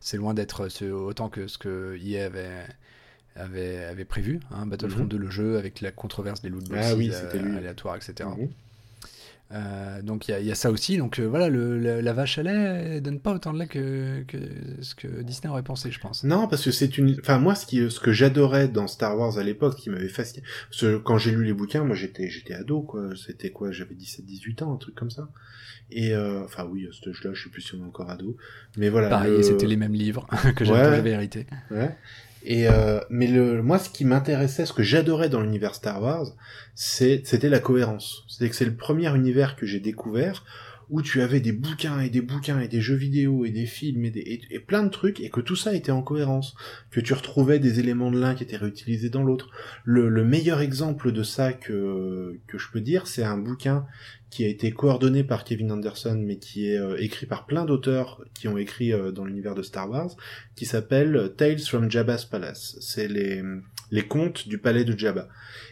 c'est 0.00 0.16
loin 0.16 0.34
d'être 0.34 0.68
autant 0.92 1.28
que 1.28 1.46
ce 1.46 1.58
que 1.58 1.98
EA 2.02 2.26
avait 2.26 2.66
avait, 3.34 3.84
avait 3.84 4.04
prévu. 4.06 4.40
Hein, 4.50 4.64
Battlefront 4.66 5.02
Mhm. 5.02 5.08
2, 5.08 5.18
le 5.18 5.30
jeu, 5.30 5.58
avec 5.58 5.82
la 5.82 5.92
controverse 5.92 6.40
des 6.40 6.48
loot 6.48 6.66
boxes 6.68 6.80
Ah 6.82 6.94
oui, 6.94 7.10
euh, 7.12 7.56
aléatoires, 7.58 7.96
etc. 7.96 8.28
Mhm. 8.36 8.48
Euh, 9.52 10.02
donc 10.02 10.26
il 10.28 10.36
y, 10.40 10.46
y 10.46 10.50
a 10.50 10.54
ça 10.56 10.70
aussi. 10.72 10.96
Donc 10.96 11.20
euh, 11.20 11.24
voilà, 11.24 11.48
le, 11.48 11.78
la, 11.78 12.02
la 12.02 12.12
vache 12.12 12.36
à 12.38 12.42
lait 12.42 12.50
elle 12.96 13.00
donne 13.00 13.20
pas 13.20 13.32
autant 13.32 13.52
de 13.52 13.60
lait 13.60 13.68
que, 13.68 14.22
que 14.26 14.38
ce 14.80 14.94
que 14.96 15.22
Disney 15.22 15.48
aurait 15.50 15.62
pensé, 15.62 15.90
je 15.92 16.00
pense. 16.00 16.24
Non, 16.24 16.48
parce 16.48 16.64
que 16.64 16.72
c'est 16.72 16.98
une. 16.98 17.16
Enfin, 17.20 17.38
moi, 17.38 17.54
ce 17.54 17.64
qui, 17.64 17.88
ce 17.90 18.00
que 18.00 18.10
j'adorais 18.12 18.66
dans 18.66 18.88
Star 18.88 19.16
Wars 19.16 19.38
à 19.38 19.44
l'époque, 19.44 19.76
qui 19.76 19.88
m'avait 19.90 20.08
fasciné, 20.08 20.42
parce 20.70 20.80
que 20.80 20.96
quand 20.96 21.18
j'ai 21.18 21.30
lu 21.30 21.44
les 21.44 21.52
bouquins, 21.52 21.84
moi, 21.84 21.94
j'étais, 21.94 22.28
j'étais 22.28 22.54
ado, 22.54 22.80
quoi. 22.82 23.10
C'était 23.16 23.50
quoi? 23.50 23.70
J'avais 23.70 23.94
17-18 23.94 24.64
ans, 24.64 24.74
un 24.74 24.78
truc 24.78 24.94
comme 24.96 25.10
ça. 25.10 25.28
Et 25.92 26.12
euh, 26.14 26.42
enfin, 26.44 26.66
oui, 26.68 26.88
à 26.90 26.92
cet 26.92 27.06
âge-là, 27.06 27.30
je 27.32 27.44
sais 27.44 27.50
plus 27.50 27.62
si 27.62 27.76
on 27.76 27.78
est 27.84 27.86
encore 27.86 28.10
ado, 28.10 28.36
mais 28.76 28.88
voilà. 28.88 29.08
Pareil, 29.08 29.36
le- 29.36 29.42
c'était 29.44 29.68
les 29.68 29.76
mêmes 29.76 29.94
livres 29.94 30.26
que 30.56 30.64
j'avais 30.64 31.00
Ouais. 31.02 31.10
hérité. 31.10 31.46
Ouais. 31.70 31.96
Euh, 32.48 33.00
mais 33.10 33.28
moi, 33.62 33.78
ce 33.78 33.90
qui 33.90 34.04
m'intéressait, 34.04 34.66
ce 34.66 34.72
que 34.72 34.82
j'adorais 34.82 35.28
dans 35.28 35.40
l'univers 35.40 35.74
Star 35.74 36.02
Wars, 36.02 36.26
c'est, 36.74 37.22
c'était 37.24 37.48
la 37.48 37.58
cohérence. 37.58 38.24
C'était 38.28 38.48
que 38.48 38.56
c'est 38.56 38.64
le 38.64 38.76
premier 38.76 39.14
univers 39.14 39.56
que 39.56 39.66
j'ai 39.66 39.80
découvert 39.80 40.44
où 40.88 41.02
tu 41.02 41.20
avais 41.20 41.40
des 41.40 41.52
bouquins 41.52 42.00
et 42.00 42.10
des 42.10 42.20
bouquins 42.20 42.60
et 42.60 42.68
des 42.68 42.80
jeux 42.80 42.94
vidéo 42.94 43.44
et 43.44 43.50
des 43.50 43.66
films 43.66 44.04
et, 44.04 44.10
des, 44.10 44.20
et, 44.20 44.40
et 44.50 44.60
plein 44.60 44.84
de 44.84 44.88
trucs 44.88 45.20
et 45.20 45.30
que 45.30 45.40
tout 45.40 45.56
ça 45.56 45.74
était 45.74 45.90
en 45.90 46.02
cohérence, 46.02 46.54
que 46.90 47.00
tu 47.00 47.12
retrouvais 47.12 47.58
des 47.58 47.80
éléments 47.80 48.10
de 48.10 48.20
l'un 48.20 48.34
qui 48.34 48.44
étaient 48.44 48.56
réutilisés 48.56 49.10
dans 49.10 49.24
l'autre. 49.24 49.50
Le, 49.84 50.08
le 50.08 50.24
meilleur 50.24 50.60
exemple 50.60 51.10
de 51.10 51.22
ça 51.22 51.52
que 51.52 52.38
que 52.46 52.58
je 52.58 52.70
peux 52.70 52.80
dire, 52.80 53.06
c'est 53.06 53.24
un 53.24 53.38
bouquin 53.38 53.86
qui 54.30 54.44
a 54.44 54.48
été 54.48 54.72
coordonné 54.72 55.24
par 55.24 55.44
Kevin 55.44 55.72
Anderson, 55.72 56.20
mais 56.22 56.36
qui 56.36 56.68
est 56.68 56.78
euh, 56.78 56.96
écrit 57.00 57.26
par 57.26 57.46
plein 57.46 57.64
d'auteurs 57.64 58.24
qui 58.34 58.48
ont 58.48 58.58
écrit 58.58 58.92
euh, 58.92 59.12
dans 59.12 59.24
l'univers 59.24 59.54
de 59.54 59.62
Star 59.62 59.88
Wars, 59.88 60.10
qui 60.56 60.66
s'appelle 60.66 61.32
Tales 61.36 61.60
from 61.60 61.90
Jabba's 61.90 62.24
Palace. 62.24 62.76
C'est 62.80 63.08
les, 63.08 63.42
les 63.90 64.06
contes 64.06 64.48
du 64.48 64.58
palais 64.58 64.84
de 64.84 64.98
Jabba. 64.98 65.28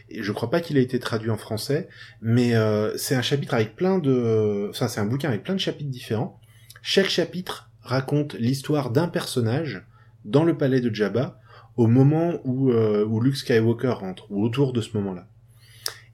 Et 0.09 0.23
je 0.23 0.31
crois 0.31 0.49
pas 0.49 0.61
qu'il 0.61 0.77
a 0.77 0.81
été 0.81 0.99
traduit 0.99 1.29
en 1.29 1.37
français, 1.37 1.89
mais 2.21 2.55
euh, 2.55 2.95
c'est 2.97 3.15
un 3.15 3.21
chapitre 3.21 3.53
avec 3.53 3.75
plein 3.75 3.97
de... 3.99 4.67
Enfin, 4.69 4.87
c'est 4.87 5.01
un 5.01 5.05
bouquin 5.05 5.29
avec 5.29 5.43
plein 5.43 5.55
de 5.55 5.59
chapitres 5.59 5.91
différents. 5.91 6.39
Chaque 6.81 7.09
chapitre 7.09 7.69
raconte 7.81 8.33
l'histoire 8.35 8.91
d'un 8.91 9.07
personnage 9.07 9.85
dans 10.23 10.43
le 10.43 10.57
palais 10.57 10.81
de 10.81 10.93
Jabba 10.93 11.39
au 11.77 11.87
moment 11.87 12.39
où, 12.43 12.71
euh, 12.71 13.05
où 13.05 13.19
Luke 13.19 13.35
Skywalker 13.35 13.89
rentre, 13.89 14.31
ou 14.31 14.43
autour 14.43 14.73
de 14.73 14.81
ce 14.81 14.95
moment-là. 14.97 15.27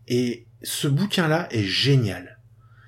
Et 0.07 0.47
ce 0.63 0.88
bouquin-là 0.88 1.47
est 1.51 1.63
génial. 1.63 2.39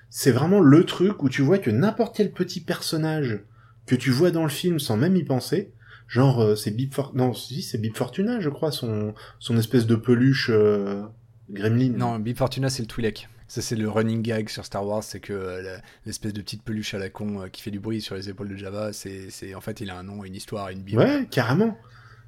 C'est 0.09 0.31
vraiment 0.31 0.59
le 0.59 0.83
truc 0.85 1.23
où 1.23 1.29
tu 1.29 1.41
vois 1.41 1.57
que 1.57 1.71
n'importe 1.71 2.15
quel 2.15 2.31
petit 2.31 2.61
personnage 2.61 3.39
que 3.85 3.95
tu 3.95 4.11
vois 4.11 4.31
dans 4.31 4.43
le 4.43 4.49
film 4.49 4.79
sans 4.79 4.95
même 4.97 5.15
y 5.15 5.23
penser, 5.23 5.71
genre 6.07 6.41
euh, 6.41 6.55
c'est 6.55 6.71
Bib 6.71 6.93
For... 6.93 7.11
non 7.15 7.33
si 7.33 7.61
c'est 7.61 7.77
Bib 7.79 7.95
Fortuna 7.95 8.39
je 8.39 8.49
crois 8.49 8.71
son 8.71 9.13
son 9.39 9.57
espèce 9.57 9.85
de 9.87 9.95
peluche 9.95 10.49
euh, 10.51 11.01
gremlin. 11.49 11.93
Non, 11.97 12.19
Bib 12.19 12.37
Fortuna, 12.37 12.69
c'est 12.69 12.83
le 12.83 12.87
Twi'lek. 12.87 13.27
Ça, 13.47 13.61
c'est 13.61 13.75
le 13.75 13.89
running 13.89 14.21
gag 14.21 14.49
sur 14.49 14.65
Star 14.65 14.85
Wars, 14.85 15.03
c'est 15.03 15.19
que 15.19 15.33
euh, 15.33 15.77
l'espèce 16.05 16.33
de 16.33 16.41
petite 16.41 16.63
peluche 16.63 16.93
à 16.93 16.97
la 16.97 17.09
con 17.09 17.41
euh, 17.41 17.47
qui 17.49 17.61
fait 17.61 17.71
du 17.71 17.79
bruit 17.79 18.01
sur 18.01 18.15
les 18.15 18.29
épaules 18.29 18.47
de 18.49 18.91
c'est, 18.93 19.29
c'est- 19.29 19.53
en 19.53 19.61
fait, 19.61 19.81
il 19.81 19.89
a 19.89 19.97
un 19.97 20.03
nom, 20.03 20.23
une 20.23 20.33
histoire, 20.35 20.69
une 20.69 20.81
bible. 20.81 20.99
Ouais, 20.99 21.27
carrément. 21.29 21.77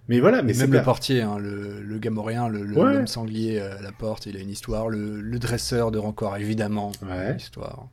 Mais 0.07 0.19
voilà, 0.19 0.43
mais 0.43 0.53
même 0.53 0.71
le 0.73 0.83
portier, 0.83 1.21
hein, 1.21 1.37
le, 1.39 1.81
le 1.81 1.97
gamoréen, 1.99 2.47
le, 2.47 2.63
le- 2.63 2.75
Ouais. 2.77 3.07
sanglier 3.07 3.59
euh, 3.59 3.77
à 3.77 3.81
la 3.81 3.91
porte, 3.91 4.27
il 4.27 4.37
a 4.37 4.39
une 4.39 4.49
histoire. 4.51 4.87
Le, 4.89 5.19
le 5.21 5.39
dresseur 5.39 5.89
de 5.91 5.97
Rancor, 5.97 6.37
évidemment, 6.37 6.91
Ouais. 7.01 7.31
une 7.31 7.37
histoire. 7.37 7.87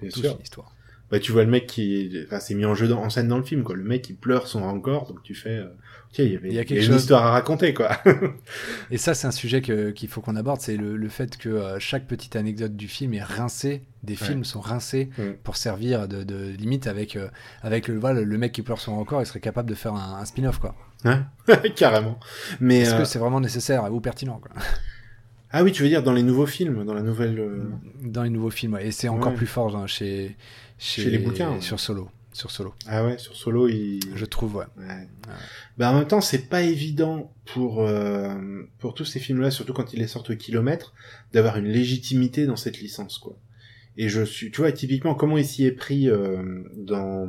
Ils 0.00 0.06
ont 0.06 0.10
tous 0.10 0.20
sûr. 0.20 0.32
une 0.36 0.42
histoire. 0.42 0.72
Bah, 1.10 1.20
tu 1.20 1.30
vois 1.32 1.44
le 1.44 1.50
mec 1.50 1.66
qui, 1.68 2.10
enfin, 2.26 2.40
c'est 2.40 2.54
mis 2.54 2.64
en 2.64 2.74
jeu 2.74 2.88
dans, 2.88 3.00
en 3.00 3.10
scène 3.10 3.28
dans 3.28 3.38
le 3.38 3.44
film, 3.44 3.62
quoi. 3.62 3.76
Le 3.76 3.84
mec 3.84 4.02
qui 4.02 4.12
pleure 4.12 4.48
son 4.48 4.60
rancor, 4.62 5.06
donc 5.08 5.22
tu 5.22 5.34
fais, 5.36 5.50
euh, 5.58 5.66
ok, 6.10 6.18
il 6.18 6.32
y 6.32 6.36
avait 6.36 6.48
Il 6.48 6.54
y 6.54 6.58
a 6.58 6.64
quelque 6.64 6.80
une 6.80 6.86
chose. 6.86 7.00
histoire 7.02 7.24
à 7.24 7.30
raconter, 7.30 7.72
quoi. 7.74 7.90
Et 8.90 8.98
ça, 8.98 9.14
c'est 9.14 9.26
un 9.28 9.32
sujet 9.32 9.62
qu'il 9.62 10.08
faut 10.08 10.20
qu'on 10.20 10.34
aborde, 10.34 10.60
c'est 10.60 10.76
le, 10.76 10.96
le 10.96 11.08
fait 11.08 11.36
que 11.36 11.48
euh, 11.48 11.78
chaque 11.78 12.06
petite 12.08 12.34
anecdote 12.34 12.74
du 12.74 12.88
film 12.88 13.14
est 13.14 13.22
rincée, 13.22 13.82
des 14.02 14.14
Ouais. 14.14 14.18
films 14.26 14.44
sont 14.44 14.60
rincés 14.60 15.10
Mm. 15.16 15.22
pour 15.44 15.56
servir 15.56 16.08
de, 16.08 16.24
de 16.24 16.48
limite 16.58 16.88
avec, 16.88 17.14
euh, 17.16 17.28
avec 17.62 17.86
le, 17.86 17.98
voilà, 17.98 18.22
le 18.22 18.38
mec 18.38 18.50
qui 18.52 18.62
pleure 18.62 18.80
son 18.80 18.98
record, 18.98 19.22
il 19.22 19.26
serait 19.26 19.38
capable 19.40 19.68
de 19.68 19.74
faire 19.76 19.94
un, 19.94 20.18
un 20.20 20.24
spin-off, 20.24 20.58
quoi. 20.58 20.74
Hein 21.06 21.26
Carrément. 21.76 22.18
Mais 22.60 22.80
Est-ce 22.80 22.94
euh, 22.94 22.98
que 22.98 23.04
c'est 23.04 23.18
vraiment 23.18 23.40
nécessaire 23.40 23.90
ou 23.92 24.00
pertinent, 24.00 24.38
quoi? 24.38 24.50
Ah 25.50 25.62
oui, 25.62 25.72
tu 25.72 25.82
veux 25.82 25.88
dire 25.88 26.02
dans 26.02 26.12
les 26.12 26.22
nouveaux 26.24 26.46
films, 26.46 26.84
dans 26.84 26.92
la 26.94 27.02
nouvelle. 27.02 27.38
euh, 27.38 27.64
Dans 28.02 28.22
les 28.24 28.30
nouveaux 28.30 28.50
films, 28.50 28.74
ouais. 28.74 28.86
Et 28.88 28.90
c'est 28.90 29.08
encore 29.08 29.32
Ouais. 29.32 29.38
plus 29.38 29.46
fort 29.46 29.76
hein, 29.76 29.86
chez, 29.86 30.36
chez, 30.78 31.02
Chez 31.02 31.10
les 31.10 31.18
bouquins, 31.18 31.52
ouais. 31.52 31.60
Sur 31.60 31.78
Solo. 31.80 32.10
Sur 32.32 32.50
Solo. 32.50 32.74
Ah 32.86 33.02
ouais, 33.04 33.16
sur 33.16 33.34
Solo, 33.34 33.66
il. 33.68 34.00
Je 34.14 34.24
trouve, 34.26 34.56
ouais. 34.56 34.66
Ouais. 34.76 35.08
Bah, 35.78 35.90
en 35.90 35.94
même 35.94 36.06
temps, 36.06 36.20
c'est 36.20 36.48
pas 36.50 36.60
évident 36.62 37.32
pour 37.46 37.80
euh, 37.80 38.34
pour 38.78 38.92
tous 38.92 39.06
ces 39.06 39.20
films-là, 39.20 39.50
surtout 39.50 39.72
quand 39.72 39.94
ils 39.94 40.00
les 40.00 40.06
sortent 40.08 40.28
au 40.30 40.36
kilomètre, 40.36 40.92
d'avoir 41.32 41.56
une 41.56 41.64
légitimité 41.68 42.44
dans 42.44 42.56
cette 42.56 42.78
licence, 42.80 43.16
quoi. 43.18 43.38
Et 43.96 44.10
je 44.10 44.22
suis, 44.22 44.50
tu 44.50 44.60
vois, 44.60 44.72
typiquement, 44.72 45.14
comment 45.14 45.38
il 45.38 45.46
s'y 45.46 45.64
est 45.64 45.72
pris 45.72 46.10
euh, 46.10 46.62
dans 46.76 47.26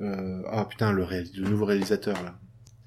euh, 0.00 0.42
ah 0.50 0.64
putain 0.64 0.92
le, 0.92 1.04
réal- 1.04 1.28
le 1.36 1.48
nouveau 1.50 1.66
réalisateur 1.66 2.22
là, 2.22 2.38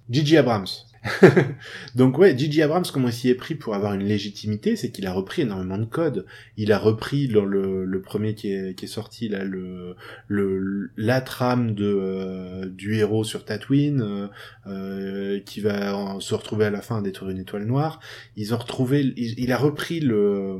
Gigi 0.09 0.37
Abrams. 0.37 0.67
Donc 1.95 2.17
ouais, 2.17 2.37
Gigi 2.37 2.61
Abrams, 2.61 2.85
comment 2.93 3.09
il 3.09 3.13
s'y 3.13 3.27
est 3.29 3.35
pris 3.35 3.55
pour 3.55 3.75
avoir 3.75 3.93
une 3.93 4.03
légitimité, 4.05 4.77
c'est 4.77 4.89
qu'il 4.89 5.05
a 5.05 5.11
repris 5.11 5.41
énormément 5.41 5.77
de 5.77 5.83
codes. 5.85 6.25
Il 6.55 6.71
a 6.71 6.77
repris 6.77 7.27
dans 7.27 7.43
le, 7.43 7.83
le 7.83 8.01
premier 8.01 8.35
qui 8.35 8.53
est, 8.53 8.73
qui 8.77 8.85
est 8.85 8.87
sorti 8.87 9.27
là, 9.27 9.43
le, 9.43 9.95
le 10.27 10.91
la 10.95 11.19
trame 11.19 11.73
de 11.75 11.83
euh, 11.85 12.69
du 12.69 12.95
héros 12.95 13.25
sur 13.25 13.43
Tatooine, 13.43 14.01
euh, 14.01 14.27
euh, 14.67 15.39
qui 15.41 15.59
va 15.59 15.95
en- 15.97 16.19
se 16.21 16.33
retrouver 16.35 16.65
à 16.65 16.69
la 16.69 16.81
fin 16.81 16.99
à 16.99 17.01
détruire 17.01 17.31
une 17.31 17.39
étoile 17.39 17.65
noire. 17.65 17.99
Ils 18.37 18.53
ont 18.53 18.57
retrouvé, 18.57 19.01
il, 19.17 19.37
il 19.37 19.51
a 19.51 19.57
repris 19.57 19.99
le 19.99 20.57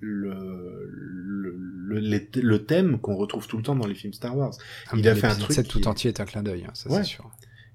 le, 0.00 0.34
le, 0.90 2.00
le, 2.40 2.64
thème 2.64 2.98
qu'on 3.00 3.14
retrouve 3.16 3.46
tout 3.46 3.56
le 3.56 3.62
temps 3.62 3.76
dans 3.76 3.86
les 3.86 3.94
films 3.94 4.12
Star 4.14 4.36
Wars. 4.36 4.52
Ah, 4.88 4.94
Il 4.96 5.06
a 5.08 5.14
fait 5.14 5.26
un 5.28 5.34
truc 5.36 5.52
7 5.54 5.66
qui 5.68 5.72
tout 5.80 5.88
entier 5.88 6.08
est 6.08 6.20
un 6.20 6.24
clin 6.24 6.42
d'œil, 6.42 6.64
hein, 6.66 6.70
ça 6.74 6.90
Ouais. 6.90 6.98
c'est 6.98 7.10
sûr. 7.10 7.30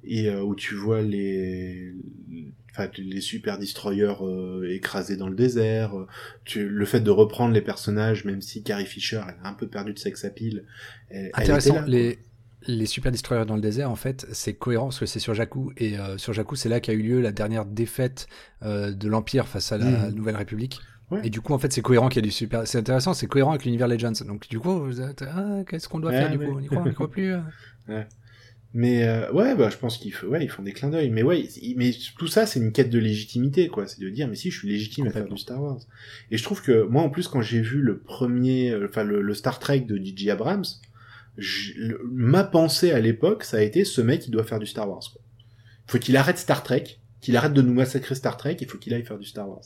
Et 0.07 0.29
euh, 0.29 0.41
où 0.41 0.55
tu 0.55 0.75
vois 0.75 1.01
les 1.01 1.93
enfin 2.71 2.89
les 2.97 3.21
super 3.21 3.57
destroyers 3.57 4.13
euh, 4.21 4.69
écrasés 4.73 5.17
dans 5.17 5.29
le 5.29 5.35
désert 5.35 5.97
euh, 5.97 6.07
tu, 6.45 6.67
le 6.67 6.85
fait 6.85 6.99
de 6.99 7.09
reprendre 7.09 7.53
les 7.53 7.61
personnages 7.61 8.23
même 8.25 8.41
si 8.41 8.61
Carrie 8.63 8.85
Fisher 8.85 9.21
elle 9.27 9.35
a 9.43 9.49
un 9.49 9.53
peu 9.53 9.67
perdu 9.67 9.93
de 9.93 9.99
sex 9.99 10.23
appeal 10.25 10.63
elle, 11.09 11.31
Intéressant, 11.33 11.75
là, 11.75 11.85
les, 11.87 12.19
les 12.67 12.85
super 12.85 13.11
destroyers 13.11 13.45
dans 13.45 13.55
le 13.55 13.61
désert, 13.61 13.89
en 13.89 13.95
fait, 13.95 14.27
c'est 14.33 14.53
cohérent 14.53 14.87
parce 14.87 14.99
que 14.99 15.05
c'est 15.05 15.19
sur 15.19 15.33
Jakku. 15.33 15.71
Et 15.77 15.97
euh, 15.97 16.17
sur 16.17 16.33
Jakku, 16.33 16.55
c'est 16.55 16.67
là 16.67 16.79
qu'a 16.81 16.91
eu 16.91 17.01
lieu 17.01 17.21
la 17.21 17.31
dernière 17.31 17.65
défaite 17.65 18.27
de 18.63 19.07
l'Empire 19.07 19.47
face 19.47 19.71
à 19.71 19.77
la 19.77 19.85
Mhm. 19.85 20.15
Nouvelle 20.15 20.35
République. 20.35 20.81
Ouais. 21.11 21.21
Et 21.23 21.29
du 21.29 21.39
coup, 21.39 21.53
en 21.53 21.59
fait, 21.59 21.71
c'est 21.71 21.81
cohérent 21.81 22.09
qu'il 22.09 22.17
y 22.17 22.25
ait 22.25 22.29
du 22.29 22.31
super. 22.31 22.67
C'est 22.67 22.79
intéressant, 22.79 23.13
c'est 23.13 23.27
cohérent 23.27 23.51
avec 23.51 23.63
l'univers 23.63 23.87
Legends. 23.87 24.11
Donc, 24.25 24.49
du 24.49 24.59
coup, 24.59 24.79
vous 24.79 24.99
êtes, 24.99 25.23
ah, 25.33 25.63
qu'est-ce 25.69 25.87
qu'on 25.87 25.99
doit 25.99 26.11
Ouais, 26.11 26.17
faire 26.17 26.31
du 26.31 26.39
coup? 26.39 26.57
On 26.57 26.59
y 26.59 26.65
croit, 26.65 26.89
croit 26.91 27.09
plus 27.09 27.33
mais 28.73 29.07
euh, 29.07 29.31
ouais 29.31 29.55
bah 29.55 29.69
je 29.71 29.77
pense 29.77 29.97
qu'ils 29.97 30.13
ouais 30.25 30.43
ils 30.43 30.49
font 30.49 30.61
des 30.61 30.73
clins 30.73 30.89
d'œil 30.89 31.09
mais 31.09 31.23
ouais 31.23 31.47
mais 31.77 31.91
tout 32.17 32.27
ça 32.27 32.45
c'est 32.45 32.59
une 32.59 32.71
quête 32.73 32.89
de 32.89 32.99
légitimité 32.99 33.69
quoi 33.69 33.87
c'est 33.87 34.01
de 34.01 34.09
dire 34.09 34.27
mais 34.27 34.35
si 34.35 34.51
je 34.51 34.57
suis 34.59 34.67
légitime 34.67 35.07
à 35.07 35.11
faire 35.11 35.25
du 35.27 35.37
Star 35.37 35.61
Wars 35.61 35.79
et 36.31 36.37
je 36.37 36.43
trouve 36.43 36.61
que 36.61 36.83
moi 36.83 37.01
en 37.01 37.09
plus 37.09 37.27
quand 37.29 37.41
j'ai 37.41 37.61
vu 37.61 37.79
le 37.81 37.97
premier 37.99 38.71
euh, 38.71 38.87
enfin 38.89 39.03
le, 39.03 39.21
le 39.21 39.33
Star 39.33 39.59
Trek 39.59 39.81
de 39.81 39.95
J.J. 39.97 40.31
Abrams 40.31 40.65
je- 41.37 41.73
le- 41.77 42.01
ma 42.11 42.43
pensée 42.43 42.91
à 42.91 42.99
l'époque 42.99 43.43
ça 43.45 43.57
a 43.57 43.61
été 43.61 43.85
ce 43.85 44.01
mec 44.01 44.27
il 44.27 44.31
doit 44.31 44.43
faire 44.43 44.59
du 44.59 44.65
Star 44.67 44.87
Wars 44.89 44.99
quoi. 45.13 45.21
faut 45.87 45.97
qu'il 45.99 46.17
arrête 46.17 46.37
Star 46.37 46.61
Trek 46.61 46.83
qu'il 47.21 47.35
arrête 47.37 47.53
de 47.53 47.61
nous 47.61 47.73
massacrer 47.73 48.15
Star 48.15 48.35
Trek 48.37 48.57
il 48.59 48.67
faut 48.67 48.77
qu'il 48.77 48.93
aille 48.93 49.05
faire 49.05 49.17
du 49.17 49.25
Star 49.25 49.47
Wars 49.49 49.61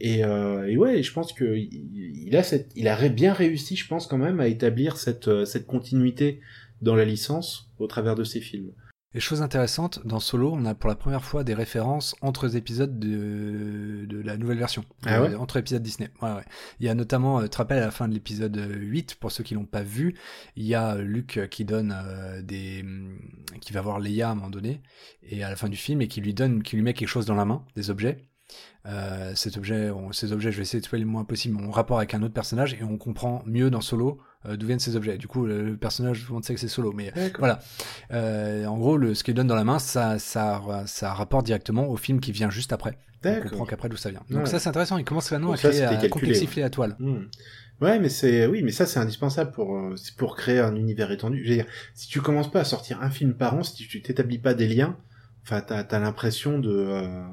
et, 0.00 0.24
euh, 0.24 0.66
et 0.66 0.76
ouais 0.76 1.02
je 1.04 1.12
pense 1.12 1.32
que 1.32 1.56
il, 1.56 2.26
il 2.26 2.36
a 2.36 2.42
cette 2.42 2.72
il 2.74 2.88
a 2.88 3.08
bien 3.08 3.32
réussi 3.32 3.76
je 3.76 3.86
pense 3.86 4.08
quand 4.08 4.18
même 4.18 4.40
à 4.40 4.48
établir 4.48 4.96
cette 4.96 5.28
euh, 5.28 5.44
cette 5.44 5.66
continuité 5.66 6.40
dans 6.84 6.94
la 6.94 7.04
licence 7.04 7.70
au 7.78 7.86
travers 7.88 8.14
de 8.14 8.22
ses 8.24 8.40
films 8.40 8.70
Et 9.14 9.20
chose 9.20 9.42
intéressante, 9.42 10.00
dans 10.04 10.20
Solo, 10.20 10.52
on 10.52 10.64
a 10.64 10.74
pour 10.74 10.88
la 10.90 10.96
première 10.96 11.24
fois 11.24 11.44
des 11.44 11.54
références 11.54 12.14
entre 12.20 12.54
épisodes 12.56 12.98
de, 12.98 14.06
de 14.06 14.20
la 14.20 14.36
nouvelle 14.36 14.58
version. 14.58 14.84
Ah 15.06 15.20
Euh, 15.20 15.36
Entre 15.38 15.56
épisodes 15.56 15.82
Disney. 15.82 16.10
Ouais, 16.20 16.32
ouais. 16.32 16.44
Il 16.80 16.86
y 16.86 16.88
a 16.88 16.94
notamment, 16.94 17.38
euh, 17.38 17.44
tu 17.44 17.50
te 17.50 17.56
rappelles, 17.58 17.78
à 17.82 17.86
la 17.86 17.90
fin 17.92 18.08
de 18.08 18.14
l'épisode 18.14 18.56
8, 18.56 19.14
pour 19.16 19.30
ceux 19.32 19.44
qui 19.44 19.54
l'ont 19.54 19.66
pas 19.66 19.82
vu, 19.84 20.14
il 20.56 20.64
y 20.64 20.74
a 20.74 20.94
euh, 20.96 21.02
Luke 21.02 21.48
qui 21.50 21.64
donne 21.64 21.94
euh, 21.96 22.42
des. 22.42 22.82
hum, 22.82 23.18
qui 23.60 23.72
va 23.72 23.80
voir 23.82 24.00
Leia 24.00 24.28
à 24.28 24.32
un 24.32 24.34
moment 24.34 24.50
donné, 24.50 24.82
et 25.22 25.44
à 25.44 25.48
la 25.48 25.56
fin 25.56 25.68
du 25.68 25.76
film, 25.76 26.02
et 26.02 26.08
qui 26.08 26.20
lui 26.20 26.34
donne, 26.34 26.62
qui 26.62 26.74
lui 26.76 26.82
met 26.82 26.92
quelque 26.94 27.08
chose 27.08 27.26
dans 27.26 27.36
la 27.36 27.44
main, 27.44 27.64
des 27.76 27.90
objets. 27.90 28.16
euh, 28.86 29.34
cet 29.34 29.56
objet, 29.56 29.90
on- 29.90 30.12
ces 30.12 30.32
objets, 30.32 30.52
je 30.52 30.56
vais 30.58 30.62
essayer 30.62 30.80
de 30.80 30.84
spoiler 30.84 31.04
le 31.04 31.10
moins 31.10 31.24
possible, 31.24 31.56
ont 31.56 31.70
rapport 31.70 31.96
avec 31.98 32.12
un 32.14 32.22
autre 32.22 32.34
personnage 32.34 32.74
et 32.74 32.82
on 32.84 32.98
comprend 32.98 33.42
mieux 33.46 33.70
dans 33.70 33.80
Solo 33.80 34.10
euh, 34.10 34.22
d'où 34.46 34.66
viennent 34.66 34.78
ces 34.78 34.96
objets. 34.96 35.16
Du 35.18 35.26
coup, 35.28 35.46
le, 35.46 35.62
le 35.62 35.76
personnage, 35.76 36.20
tout 36.20 36.28
le 36.28 36.34
monde 36.34 36.44
sait 36.44 36.54
que 36.54 36.60
c'est 36.60 36.68
Solo, 36.68 36.92
mais 36.92 37.10
D'accord. 37.14 37.38
voilà. 37.40 37.58
Euh, 38.12 38.66
en 38.66 38.76
gros, 38.76 38.96
le, 38.96 39.14
ce 39.14 39.24
qu'il 39.24 39.34
donne 39.34 39.46
dans 39.46 39.54
la 39.56 39.64
main, 39.64 39.78
ça, 39.78 40.18
ça, 40.18 40.62
ça 40.86 41.12
rapporte 41.14 41.46
directement 41.46 41.88
au 41.88 41.96
film 41.96 42.20
qui 42.20 42.32
vient 42.32 42.50
juste 42.50 42.72
après. 42.72 42.98
On 43.24 43.40
comprend 43.40 43.64
qu'après 43.64 43.88
d'où 43.88 43.96
ça 43.96 44.10
vient. 44.10 44.20
Donc 44.28 44.40
Ouais. 44.40 44.46
ça, 44.46 44.58
c'est 44.58 44.68
intéressant. 44.68 44.98
Il 44.98 45.04
commence 45.04 45.30
maintenant 45.32 45.52
à, 45.52 45.56
créer, 45.56 45.82
à 45.82 46.08
complexifier 46.08 46.62
la 46.62 46.68
toile. 46.68 46.94
Hmm. 46.98 47.22
Ouais, 47.80 47.98
mais 47.98 48.08
c'est 48.08 48.46
oui, 48.46 48.62
mais 48.62 48.70
ça 48.70 48.86
c'est 48.86 49.00
indispensable 49.00 49.50
pour 49.50 49.76
euh, 49.76 49.96
c'est 49.96 50.14
pour 50.14 50.36
créer 50.36 50.60
un 50.60 50.76
univers 50.76 51.10
étendu. 51.10 51.42
Je 51.42 51.48
veux 51.48 51.54
dire, 51.56 51.66
si 51.94 52.06
tu 52.06 52.20
commences 52.20 52.50
pas 52.50 52.60
à 52.60 52.64
sortir 52.64 53.02
un 53.02 53.10
film 53.10 53.34
par 53.34 53.54
an, 53.56 53.62
si 53.64 53.74
tu 53.88 54.00
t'établis 54.00 54.38
pas 54.38 54.54
des 54.54 54.68
liens, 54.68 54.96
enfin 55.42 55.60
t'as 55.60 55.80
as, 55.80 55.98
l'impression 55.98 56.58
de 56.60 56.70
euh, 56.70 57.24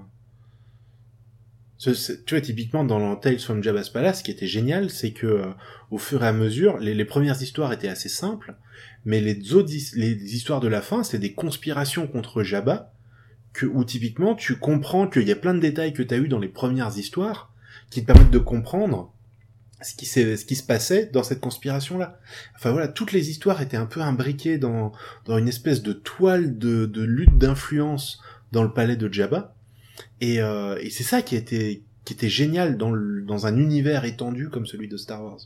tu 1.82 2.36
vois 2.36 2.42
typiquement 2.42 2.84
dans 2.84 3.16
Tales 3.16 3.40
from 3.40 3.64
Jabba's 3.64 3.90
Palace, 3.90 4.20
ce 4.20 4.24
qui 4.24 4.32
était 4.32 4.48
génial, 4.48 4.92
c'est 4.92 5.12
que 5.12 5.26
euh, 5.26 5.46
au 5.90 5.98
fur 5.98 6.24
et 6.24 6.28
à 6.28 6.34
mesure, 6.34 6.78
les, 6.78 7.06
premières 7.06 7.42
histoires 7.42 7.74
étaient 7.74 7.88
assez 7.88 8.10
simples, 8.10 8.56
mais 9.04 9.20
les 9.20 9.54
autres 9.54 9.74
histoires 9.74 10.60
de 10.60 10.68
la 10.68 10.82
fin, 10.82 11.04
c'est 11.04 11.18
des 11.18 11.34
conspirations 11.34 12.06
contre 12.06 12.44
Jabba 12.44 12.94
que 13.54 13.66
où 13.66 13.84
typiquement 13.84 14.36
tu 14.36 14.58
comprends 14.58 15.08
qu'il 15.08 15.28
y 15.28 15.32
a 15.32 15.36
plein 15.36 15.54
de 15.54 15.60
détails 15.60 15.92
que 15.92 16.04
t'as 16.04 16.18
eu 16.18 16.28
dans 16.28 16.40
les 16.40 16.48
premières 16.48 16.98
histoires 16.98 17.52
qui 17.90 18.02
te 18.02 18.06
permettent 18.06 18.32
de 18.32 18.38
comprendre 18.38 19.14
ce 19.82 19.96
qui, 19.96 20.06
se 20.06 20.64
passait 20.64 21.08
dans 21.08 21.24
cette 21.24 21.40
conspiration-là. 21.40 22.20
Enfin 22.56 22.72
voilà, 22.72 22.88
toutes 22.88 23.12
les 23.12 23.32
histoires 23.32 23.60
étaient 23.62 23.76
un 23.78 23.88
peu 23.88 24.02
imbriquées 24.02 24.60
dans, 24.60 24.92
dans 25.26 25.40
une 25.40 25.48
espèce 25.48 25.82
de 25.82 25.94
toile 25.94 26.60
de, 26.60 26.86
de 26.86 27.02
lutte 27.02 27.38
d'influence 27.40 28.22
dans 28.52 28.62
le 28.62 28.72
palais 28.72 28.96
de 28.96 29.12
Jabba. 29.12 29.56
Et, 30.20 30.42
euh, 30.42 30.78
et 30.82 30.90
c'est 30.90 31.04
ça 31.04 31.22
qui 31.22 31.36
était, 31.36 31.84
qui 32.06 32.14
était 32.14 32.30
génial 32.30 32.78
dans, 32.78 32.92
le, 32.92 33.24
dans 33.24 33.46
un 33.46 33.58
univers 33.58 34.06
étendu 34.06 34.50
comme 34.50 34.66
celui 34.66 34.88
de 34.88 34.98
Star 34.98 35.24
Wars. 35.24 35.40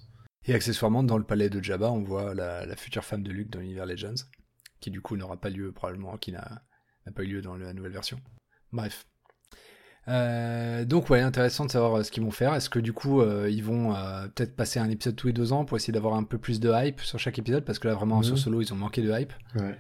Et 0.46 0.54
accessoirement, 0.54 1.04
dans 1.04 1.18
le 1.18 1.24
palais 1.24 1.50
de 1.50 1.62
Jabba, 1.62 1.92
on 1.92 2.04
voit 2.04 2.34
la, 2.34 2.66
la 2.66 2.76
future 2.76 3.04
femme 3.04 3.24
de 3.24 3.32
Luke 3.32 3.50
dans 3.50 3.60
l'univers 3.60 3.86
Legends, 3.86 4.24
qui 4.80 4.92
du 4.92 5.02
coup 5.02 5.18
n'aura 5.18 5.38
pas 5.38 5.50
lieu 5.50 5.72
probablement, 5.72 6.18
qui 6.18 6.32
n'a 6.32 6.62
pas 7.16 7.24
eu 7.24 7.28
lieu 7.28 7.42
dans 7.42 7.58
la 7.58 7.74
nouvelle 7.74 7.94
version. 7.94 8.20
Bref. 8.72 9.08
Euh, 10.08 10.86
donc 10.86 11.10
ouais, 11.10 11.22
intéressant 11.22 11.66
de 11.66 11.72
savoir 11.72 11.96
euh, 11.96 12.04
ce 12.04 12.12
qu'ils 12.12 12.22
vont 12.22 12.30
faire. 12.30 12.54
Est-ce 12.54 12.70
que 12.70 12.78
du 12.78 12.94
coup 12.94 13.22
euh, 13.22 13.50
ils 13.50 13.64
vont 13.64 13.96
euh, 13.96 14.28
peut-être 14.28 14.56
passer 14.56 14.80
un 14.80 14.88
épisode 14.92 15.16
tous 15.16 15.28
les 15.28 15.34
deux 15.34 15.52
ans 15.52 15.66
pour 15.66 15.78
essayer 15.78 15.94
d'avoir 15.94 16.14
un 16.14 16.24
peu 16.24 16.38
plus 16.38 16.60
de 16.60 16.72
hype 16.72 17.02
sur 17.02 17.18
chaque 17.18 17.40
épisode? 17.40 17.66
Parce 17.66 17.80
que 17.80 17.88
là 17.88 17.96
vraiment 17.96 18.22
sur 18.22 18.38
Solo 18.38 18.62
ils 18.62 18.72
ont 18.72 18.76
manqué 18.78 19.02
de 19.02 19.12
hype. 19.12 19.34
Ouais. 19.56 19.76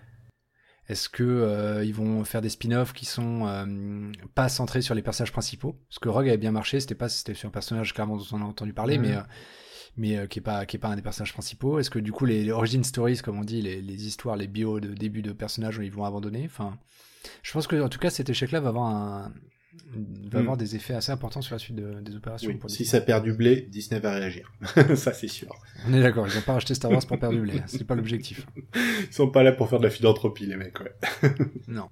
Est-ce 0.88 1.10
que 1.10 1.24
euh, 1.24 1.84
ils 1.84 1.94
vont 1.96 2.24
faire 2.24 2.42
des 2.42 2.50
spin-offs 2.50 2.94
qui 2.94 3.06
sont 3.06 3.48
euh, 3.48 4.12
pas 4.36 4.50
centrés 4.50 4.82
sur 4.84 4.94
les 4.94 5.02
personnages 5.02 5.32
principaux? 5.32 5.76
Parce 5.90 6.00
que 6.00 6.10
Rogue 6.10 6.28
avait 6.28 6.38
bien 6.38 6.52
marché, 6.52 6.80
c'était 6.80 6.94
pas 6.96 7.10
c'était 7.10 7.34
sur 7.34 7.48
un 7.50 7.52
personnage 7.52 7.94
clairement 7.94 8.18
dont 8.18 8.26
on 8.34 8.42
a 8.42 8.46
entendu 8.46 8.74
parler, 8.74 8.98
Mhm. 8.98 9.04
mais 9.08 9.16
euh, 9.16 9.22
mais 9.98 10.18
euh, 10.18 10.28
qui 10.28 10.40
est 10.40 10.42
pas 10.44 10.66
qui 10.66 10.76
est 10.76 10.80
pas 10.80 10.90
un 10.90 10.96
des 10.96 11.02
personnages 11.02 11.34
principaux. 11.34 11.80
Est-ce 11.80 11.90
que 11.90 12.00
du 12.00 12.12
coup 12.12 12.26
les, 12.26 12.44
les 12.44 12.52
origin 12.52 12.84
stories, 12.84 13.18
comme 13.24 13.40
on 13.40 13.44
dit, 13.44 13.62
les, 13.62 13.82
les 13.82 14.08
histoires, 14.08 14.36
les 14.36 14.48
bios 14.48 14.80
de 14.80 14.94
début 14.94 15.22
de 15.24 15.32
personnages, 15.32 15.80
ils 15.82 15.92
vont 15.92 16.06
abandonner? 16.06 16.44
Enfin, 16.46 16.78
je 17.42 17.52
pense 17.52 17.66
que 17.66 17.82
en 17.82 17.90
tout 17.90 17.98
cas 18.00 18.10
cet 18.12 18.30
échec-là 18.30 18.60
va 18.60 18.70
avoir 18.70 18.86
un 18.86 19.34
va 19.94 20.00
Mhm. 20.00 20.36
avoir 20.42 20.58
des 20.58 20.76
effets 20.76 20.94
assez 20.94 21.12
importants 21.12 21.42
sur 21.42 21.56
la 21.56 21.60
suite 21.60 21.76
de- 21.76 22.02
des 22.02 22.16
opérations. 22.16 22.50
Oui, 22.50 22.56
pour 22.58 22.70
si 22.70 22.84
ça 22.86 23.00
perd 23.02 23.24
du 23.24 23.34
blé, 23.34 23.62
Disney 23.72 24.00
va 24.00 24.14
réagir. 24.14 24.52
ça 24.96 25.14
c'est 25.14 25.28
sûr. 25.28 25.56
On 25.88 25.94
est 25.94 26.02
d'accord, 26.02 26.28
ils 26.28 26.38
ont 26.38 26.42
pas 26.42 26.54
racheté 26.54 26.74
Star 26.76 26.92
Wars 26.92 27.06
pour 27.06 27.18
perdre 27.20 27.36
du 27.36 27.42
blé, 27.42 27.62
c'est 27.68 27.86
pas 27.86 27.96
l'objectif. 27.96 28.46
Ils 28.76 29.14
sont 29.14 29.30
pas 29.30 29.44
là 29.44 29.52
pour 29.52 29.70
faire 29.70 29.80
de 29.80 29.86
la 29.86 29.90
philanthropie 29.90 30.46
les 30.46 30.58
mecs, 30.58 30.80
ouais. 30.82 30.96
Non. 31.68 31.90